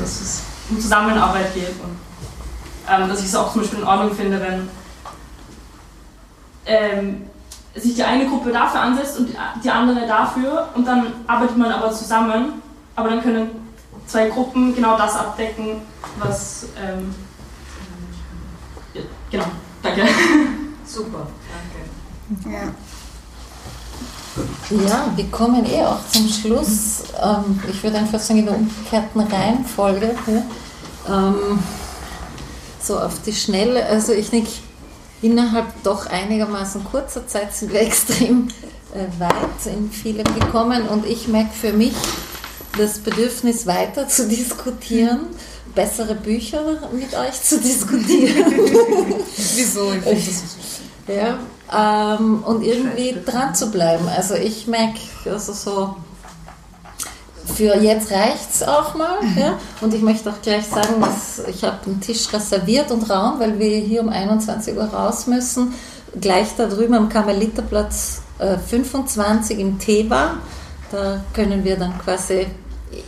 dass 0.01 0.21
es 0.21 0.43
um 0.71 0.81
Zusammenarbeit 0.81 1.55
geht 1.55 1.69
und 1.83 1.99
ähm, 2.91 3.09
dass 3.09 3.21
ich 3.21 3.27
es 3.27 3.35
auch 3.35 3.53
zum 3.53 3.61
Beispiel 3.61 3.81
in 3.81 3.85
Ordnung 3.85 4.15
finde, 4.15 4.41
wenn 4.41 4.69
ähm, 6.67 7.23
sich 7.75 7.95
die 7.95 8.03
eine 8.03 8.27
Gruppe 8.27 8.51
dafür 8.51 8.81
ansetzt 8.81 9.19
und 9.19 9.29
die 9.63 9.71
andere 9.71 10.07
dafür 10.07 10.69
und 10.75 10.87
dann 10.87 11.13
arbeitet 11.27 11.57
man 11.57 11.71
aber 11.71 11.93
zusammen, 11.93 12.63
aber 12.97 13.11
dann 13.11 13.23
können 13.23 13.68
zwei 14.09 14.29
Gruppen 14.29 14.75
genau 14.75 14.99
das 14.99 15.15
abdecken, 15.15 15.83
was. 16.19 16.67
Ähm, 16.77 17.15
ja, 18.95 19.03
genau, 19.31 19.47
danke. 19.83 20.03
Super, 20.85 21.29
danke. 22.29 22.57
Ja. 22.57 22.73
Ja, 24.71 25.13
wir 25.17 25.27
kommen 25.31 25.65
eh 25.67 25.85
auch 25.85 26.07
zum 26.11 26.29
Schluss. 26.29 27.03
Ähm, 27.21 27.61
ich 27.69 27.83
würde 27.83 27.99
einfach 27.99 28.21
sagen, 28.21 28.41
in 28.41 28.47
der 28.47 28.55
umgekehrten 28.55 29.21
Reihenfolge. 29.21 30.15
Ähm, 31.09 31.59
so 32.81 32.99
auf 32.99 33.21
die 33.23 33.33
Schnelle. 33.33 33.85
Also 33.87 34.13
ich 34.13 34.31
denke, 34.31 34.51
innerhalb 35.23 35.67
doch 35.83 36.07
einigermaßen 36.07 36.85
kurzer 36.85 37.27
Zeit 37.27 37.55
sind 37.55 37.73
wir 37.73 37.81
extrem 37.87 38.49
äh, 38.95 39.21
weit 39.21 39.67
in 39.67 39.91
vielem 39.91 40.27
gekommen 40.39 40.87
und 40.89 41.05
ich 41.05 41.29
merke 41.29 41.53
für 41.53 41.73
mich, 41.73 41.95
das 42.79 42.99
Bedürfnis 42.99 43.67
weiter 43.67 44.09
zu 44.09 44.29
diskutieren, 44.29 45.27
bessere 45.75 46.15
Bücher 46.15 46.63
mit 46.93 47.15
euch 47.15 47.43
zu 47.43 47.61
diskutieren. 47.61 48.45
Wieso? 49.55 49.93
ja, 51.07 51.39
ähm, 51.73 52.43
und 52.45 52.63
irgendwie 52.63 53.17
dran 53.25 53.55
zu 53.55 53.71
bleiben. 53.71 54.09
Also 54.09 54.35
ich 54.35 54.67
merke, 54.67 54.99
also 55.27 55.53
so, 55.53 55.97
für 57.55 57.77
jetzt 57.77 58.11
reicht 58.11 58.55
es 58.55 58.63
auch 58.63 58.95
mal. 58.95 59.23
Mhm. 59.23 59.39
Ja? 59.39 59.59
Und 59.81 59.95
ich 59.95 60.03
möchte 60.03 60.31
auch 60.31 60.41
gleich 60.43 60.67
sagen, 60.67 61.01
dass 61.01 61.43
ich 61.49 61.63
habe 61.65 61.79
einen 61.87 62.01
Tisch 62.01 62.33
reserviert 62.33 62.91
und 62.91 63.09
Raum, 63.11 63.39
weil 63.39 63.59
wir 63.59 63.79
hier 63.79 64.03
um 64.03 64.09
21 64.09 64.77
Uhr 64.77 64.85
raus 64.85 65.27
müssen. 65.27 65.75
Gleich 66.21 66.49
da 66.57 66.67
drüben 66.67 66.95
am 66.95 67.09
Karmeliterplatz 67.09 68.23
äh, 68.39 68.57
25 68.59 69.59
im 69.59 69.79
Thema. 69.79 70.39
Da 70.91 71.23
können 71.35 71.65
wir 71.65 71.77
dann 71.77 71.99
quasi 71.99 72.47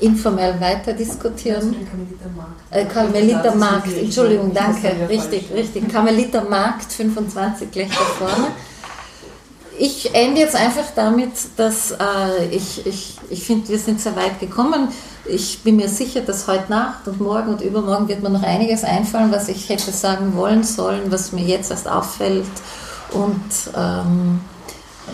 informell 0.01 0.61
weiter 0.61 0.93
diskutieren. 0.93 1.75
Äh, 2.71 2.85
Karmeliter 2.87 3.55
Markt, 3.55 3.97
Entschuldigung, 3.97 4.53
danke, 4.53 4.93
richtig, 5.09 5.51
richtig. 5.53 5.89
Karmeliter 5.89 6.45
Markt 6.45 6.93
25 6.93 7.71
gleich 7.71 7.89
da 7.89 8.27
vorne. 8.27 8.49
Ich 9.79 10.15
ende 10.15 10.43
jetzt 10.43 10.55
einfach 10.55 10.85
damit, 10.95 11.33
dass 11.57 11.93
äh, 11.93 12.47
ich, 12.51 12.87
ich, 12.87 13.17
ich 13.31 13.45
finde, 13.45 13.69
wir 13.69 13.79
sind 13.79 14.01
sehr 14.01 14.15
weit 14.15 14.39
gekommen. 14.39 14.89
Ich 15.25 15.63
bin 15.63 15.77
mir 15.77 15.89
sicher, 15.89 16.21
dass 16.21 16.47
heute 16.47 16.71
Nacht 16.71 17.09
und 17.09 17.21
morgen 17.21 17.49
und 17.49 17.63
übermorgen 17.63 18.09
wird 18.09 18.23
mir 18.23 18.29
noch 18.29 18.43
einiges 18.43 18.85
einfallen, 18.85 19.33
was 19.33 19.49
ich 19.49 19.69
hätte 19.71 19.91
sagen 19.91 20.37
wollen 20.37 20.65
sollen, 20.65 21.11
was 21.11 21.33
mir 21.33 21.45
jetzt 21.45 21.71
erst 21.71 21.89
auffällt 21.89 22.45
und 23.13 23.41
ähm, 23.75 24.41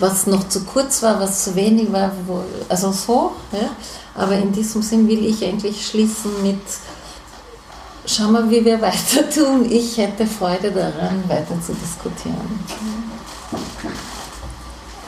was 0.01 0.27
noch 0.27 0.49
zu 0.49 0.65
kurz 0.65 1.03
war, 1.03 1.21
was 1.21 1.45
zu 1.45 1.55
wenig 1.55 1.93
war, 1.93 2.11
wo, 2.27 2.43
also 2.69 2.93
so. 2.93 3.33
Ja? 3.53 3.71
Aber 4.17 4.33
in 4.33 4.53
diesem 4.53 4.83
Sinn 4.83 5.07
will 5.09 5.25
ich 5.27 5.45
eigentlich 5.45 5.87
schließen 5.87 6.43
mit, 6.43 6.61
schauen 8.07 8.33
wir, 8.33 8.51
wie 8.51 8.65
wir 8.65 8.81
weiter 8.81 9.29
tun. 9.29 9.71
Ich 9.71 9.99
hätte 9.99 10.27
Freude 10.27 10.71
daran, 10.71 11.23
weiter 11.29 11.61
zu 11.65 11.75
diskutieren. 11.75 12.65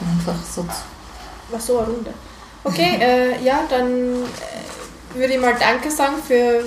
Einfach 0.01 0.39
so. 0.55 0.65
War 1.49 1.59
so 1.59 1.79
eine 1.79 1.87
Runde. 1.87 2.13
Okay, 2.63 2.99
äh, 3.01 3.43
ja, 3.43 3.61
dann 3.69 3.87
äh, 3.87 5.17
würde 5.17 5.33
ich 5.33 5.39
mal 5.39 5.55
Danke 5.59 5.89
sagen 5.89 6.15
für 6.25 6.63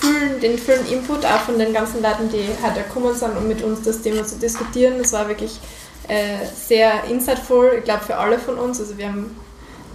vielen, 0.00 0.40
den 0.40 0.58
vielen 0.58 0.86
Input, 0.86 1.24
auch 1.24 1.40
von 1.40 1.58
den 1.58 1.72
ganzen 1.72 2.02
Leuten, 2.02 2.28
die 2.28 2.48
heute 2.62 2.82
gekommen 2.82 3.14
sind, 3.14 3.36
um 3.36 3.46
mit 3.46 3.62
uns 3.62 3.82
das 3.82 4.00
Thema 4.00 4.24
zu 4.24 4.36
diskutieren. 4.36 4.98
Das 4.98 5.12
war 5.12 5.28
wirklich 5.28 5.60
äh, 6.08 6.46
sehr 6.54 7.04
insightful, 7.04 7.76
ich 7.78 7.84
glaube 7.84 8.04
für 8.04 8.16
alle 8.16 8.38
von 8.38 8.58
uns. 8.58 8.80
Also 8.80 8.98
wir 8.98 9.08
haben, 9.08 9.36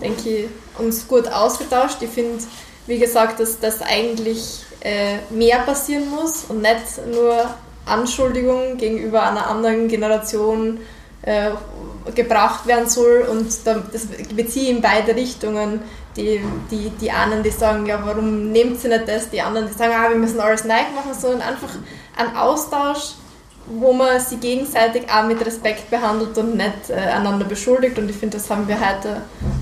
denke 0.01 0.29
ich, 0.29 0.45
uns 0.79 1.07
gut 1.07 1.27
ausgetauscht. 1.27 1.97
Ich 2.01 2.09
finde, 2.09 2.43
wie 2.87 2.99
gesagt, 2.99 3.39
dass 3.39 3.59
das 3.59 3.81
eigentlich 3.81 4.63
äh, 4.81 5.17
mehr 5.29 5.59
passieren 5.59 6.09
muss 6.09 6.45
und 6.47 6.61
nicht 6.61 7.05
nur 7.11 7.45
Anschuldigungen 7.85 8.77
gegenüber 8.77 9.23
einer 9.23 9.47
anderen 9.47 9.87
Generation 9.87 10.79
äh, 11.21 11.51
gebracht 12.15 12.65
werden 12.65 12.87
soll 12.87 13.27
und 13.29 13.47
das 13.65 14.07
beziehe 14.35 14.71
in 14.71 14.81
beide 14.81 15.15
Richtungen. 15.15 15.81
Die, 16.15 16.41
die, 16.71 16.89
die 16.89 17.11
einen, 17.11 17.43
die 17.43 17.51
sagen, 17.51 17.85
ja, 17.85 18.01
warum 18.03 18.51
nehmt 18.51 18.83
ihr 18.83 18.89
nicht 18.89 19.07
das? 19.07 19.29
Die 19.29 19.41
anderen, 19.41 19.67
die 19.67 19.73
sagen, 19.73 19.93
ah, 19.95 20.09
wir 20.09 20.17
müssen 20.17 20.39
alles 20.39 20.63
neu 20.65 20.81
machen, 20.95 21.13
sondern 21.17 21.41
einfach 21.41 21.69
ein 22.17 22.35
Austausch, 22.35 23.13
wo 23.67 23.93
man 23.93 24.19
sie 24.19 24.37
gegenseitig 24.37 25.03
auch 25.09 25.25
mit 25.25 25.45
Respekt 25.45 25.89
behandelt 25.89 26.37
und 26.37 26.57
nicht 26.57 26.89
äh, 26.89 26.95
einander 26.95 27.45
beschuldigt. 27.45 27.97
Und 27.99 28.09
ich 28.09 28.15
finde, 28.15 28.37
das 28.37 28.49
haben 28.49 28.67
wir 28.67 28.79
heute 28.79 29.21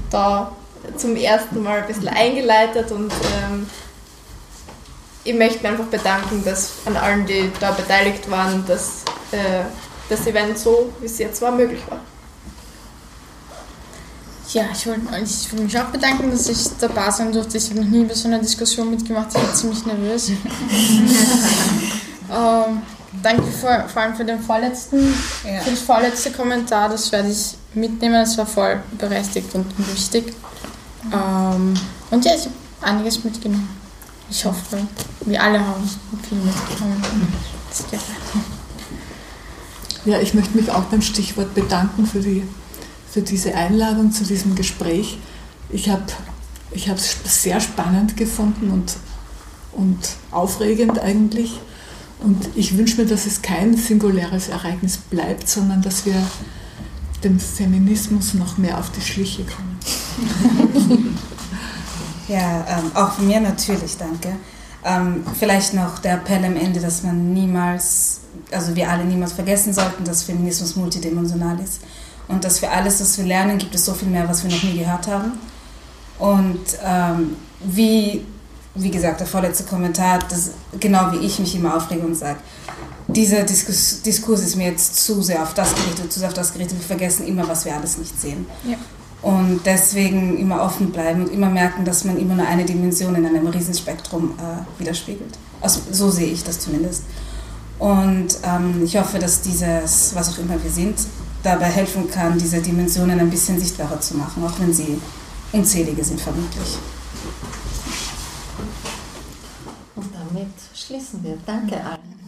da 0.10 0.52
zum 0.95 1.15
ersten 1.15 1.61
Mal 1.61 1.81
ein 1.81 1.88
bisschen 1.88 2.07
eingeleitet 2.07 2.91
und 2.91 3.11
ähm, 3.11 3.69
ich 5.23 5.34
möchte 5.34 5.57
mich 5.57 5.68
einfach 5.68 5.85
bedanken, 5.85 6.43
dass 6.45 6.72
an 6.85 6.95
allen, 6.95 7.26
die 7.26 7.51
da 7.59 7.72
beteiligt 7.72 8.30
waren, 8.31 8.65
dass 8.65 9.03
äh, 9.31 9.65
das 10.09 10.26
Event 10.26 10.57
so, 10.57 10.93
wie 11.01 11.05
es 11.05 11.18
jetzt 11.18 11.41
war, 11.41 11.51
möglich 11.51 11.81
war. 11.89 11.99
Ja, 14.53 14.64
ich 14.72 14.88
wollte 14.88 15.01
ich 15.22 15.51
will 15.51 15.65
mich 15.65 15.77
auch 15.77 15.88
bedanken, 15.88 16.31
dass 16.31 16.47
ich 16.47 16.69
dabei 16.80 17.11
sein 17.11 17.34
durfte. 17.34 17.57
Ich 17.57 17.69
habe 17.69 17.81
noch 17.81 17.89
nie 17.89 18.05
bei 18.05 18.14
so 18.14 18.30
einer 18.30 18.39
Diskussion 18.39 18.89
mitgemacht, 18.89 19.27
ich 19.35 19.41
bin 19.41 19.53
ziemlich 19.53 19.85
nervös. 19.85 20.30
ähm, 20.30 20.38
danke 23.22 23.51
vor, 23.51 23.89
vor, 23.89 24.01
allem 24.01 24.15
für 24.15 24.23
den 24.23 24.39
vorletzten, 24.39 25.14
ja. 25.43 25.59
für 25.59 25.72
das 25.72 25.81
vorletzte 25.81 26.31
Kommentar, 26.31 26.88
das 26.88 27.11
werde 27.11 27.30
ich 27.30 27.57
mitnehmen, 27.73 28.15
das 28.15 28.38
war 28.38 28.45
voll 28.45 28.80
berechtigt 28.97 29.53
und 29.53 29.65
wichtig. 29.93 30.34
Ähm, 31.13 31.73
und 32.11 32.25
ja, 32.25 32.31
ich 32.35 32.45
habe 32.45 32.55
einiges 32.81 33.23
mitgenommen. 33.23 33.69
Ich 34.29 34.43
hoffe, 34.45 34.85
wir 35.25 35.41
alle 35.41 35.59
haben 35.59 35.89
viel 36.27 36.38
mitgenommen. 36.38 37.01
Ja, 40.05 40.19
ich 40.19 40.34
möchte 40.34 40.57
mich 40.57 40.69
auch 40.71 40.84
beim 40.84 41.01
Stichwort 41.01 41.53
bedanken 41.53 42.05
für, 42.05 42.19
die, 42.19 42.43
für 43.09 43.21
diese 43.21 43.55
Einladung 43.55 44.11
zu 44.11 44.23
diesem 44.23 44.55
Gespräch. 44.55 45.17
Ich 45.69 45.89
habe 45.89 46.03
ich 46.71 46.88
es 46.88 47.17
sehr 47.23 47.59
spannend 47.59 48.17
gefunden 48.17 48.71
und, 48.71 48.95
und 49.73 49.97
aufregend 50.31 50.99
eigentlich. 50.99 51.59
Und 52.19 52.49
ich 52.55 52.77
wünsche 52.77 53.01
mir, 53.01 53.07
dass 53.07 53.25
es 53.25 53.41
kein 53.41 53.77
singuläres 53.77 54.49
Ereignis 54.49 54.97
bleibt, 54.97 55.47
sondern 55.47 55.81
dass 55.81 56.05
wir 56.05 56.15
dem 57.23 57.39
Feminismus 57.39 58.34
noch 58.34 58.57
mehr 58.57 58.79
auf 58.79 58.91
die 58.91 59.01
Schliche 59.01 59.43
kommen. 59.43 59.77
ja, 62.27 62.65
ähm, 62.68 62.91
auch 62.94 63.14
von 63.14 63.27
mir 63.27 63.39
natürlich, 63.39 63.98
danke. 63.98 64.35
Ähm, 64.84 65.23
vielleicht 65.38 65.73
noch 65.73 65.99
der 65.99 66.15
Appell 66.15 66.44
am 66.45 66.56
Ende, 66.56 66.80
dass 66.80 67.03
man 67.03 67.34
niemals, 67.34 68.22
also 68.52 68.76
wir 68.76 68.89
alle 68.89 69.06
niemals 69.06 69.34
vergessen 69.34 69.73
sollten, 69.73 70.03
dass 70.03 70.23
Feminismus 70.23 70.76
multidimensional 70.76 71.60
ist 71.60 71.81
und 72.27 72.44
dass 72.44 72.60
für 72.60 72.69
alles, 72.69 73.02
was 73.02 73.18
wir 73.18 73.26
lernen, 73.26 73.57
gibt 73.57 73.76
es 73.76 73.85
so 73.85 73.94
viel 73.94 74.07
mehr, 74.07 74.27
was 74.27 74.44
wir 74.44 74.52
noch 74.52 74.64
nie 74.64 74.80
gehört 74.80 75.07
haben. 75.07 75.34
Und 76.19 76.60
ähm, 76.84 77.35
wie, 77.64 78.26
wie 78.76 78.91
gesagt, 78.91 79.19
der 79.19 79.27
vorletzte 79.27 79.64
Kommentar, 79.64 80.19
das, 80.30 80.52
genau 80.80 81.11
wie 81.11 81.26
ich 81.26 81.39
mich 81.39 81.56
immer 81.56 81.76
aufrege 81.76 82.02
und 82.02 82.15
sage, 82.15 82.39
dieser 83.07 83.44
Diskurs, 83.44 84.02
Diskurs, 84.02 84.41
ist 84.41 84.56
mir 84.56 84.68
jetzt 84.68 85.06
zu 85.06 85.22
sehr 85.22 85.41
auf 85.41 85.53
das 85.53 85.73
gerichtet, 85.76 86.11
zu 86.11 86.19
sehr 86.19 86.27
auf 86.27 86.34
das 86.34 86.52
gerichtet. 86.52 86.80
Wir 86.80 86.85
vergessen 86.85 87.26
immer, 87.26 87.48
was 87.48 87.64
wir 87.64 87.73
alles 87.73 87.98
nicht 87.98 88.19
sehen. 88.19 88.45
Ja. 88.65 88.77
Und 89.28 89.60
deswegen 89.66 90.38
immer 90.38 90.62
offen 90.62 90.91
bleiben 90.91 91.26
und 91.26 91.34
immer 91.34 91.49
merken, 91.49 91.84
dass 91.84 92.06
man 92.06 92.18
immer 92.18 92.36
nur 92.36 92.48
eine 92.48 92.64
Dimension 92.64 93.14
in 93.14 93.26
einem 93.26 93.45
Riesenspektrum 93.48 94.36
äh, 94.38 94.80
widerspiegelt. 94.80 95.38
Also, 95.60 95.82
so 95.91 96.10
sehe 96.10 96.32
ich 96.32 96.45
das 96.45 96.62
zumindest. 96.62 97.04
Und 97.78 98.38
ähm, 98.44 98.82
ich 98.86 98.95
hoffe, 98.95 99.20
dass 99.20 99.41
dieses, 99.41 100.16
was 100.16 100.30
auch 100.30 100.38
immer 100.38 100.64
wir 100.64 100.72
sind, 100.72 100.95
dabei 101.44 101.66
helfen 101.66 102.10
kann, 102.10 102.38
diese 102.38 102.62
Dimensionen 102.62 103.20
ein 103.20 103.30
bisschen 103.30 103.60
sichtbarer 103.60 103.99
zu 103.99 104.16
machen, 104.16 104.45
auch 104.45 104.58
wenn 104.62 104.74
sie 104.74 104.98
unzählige 105.52 106.06
sind 106.06 106.22
vermutlich. 106.22 106.78
Und 109.98 110.10
damit 110.14 110.54
schließen 110.74 111.22
wir. 111.22 111.38
Danke 111.45 111.76
allen. 111.76 112.27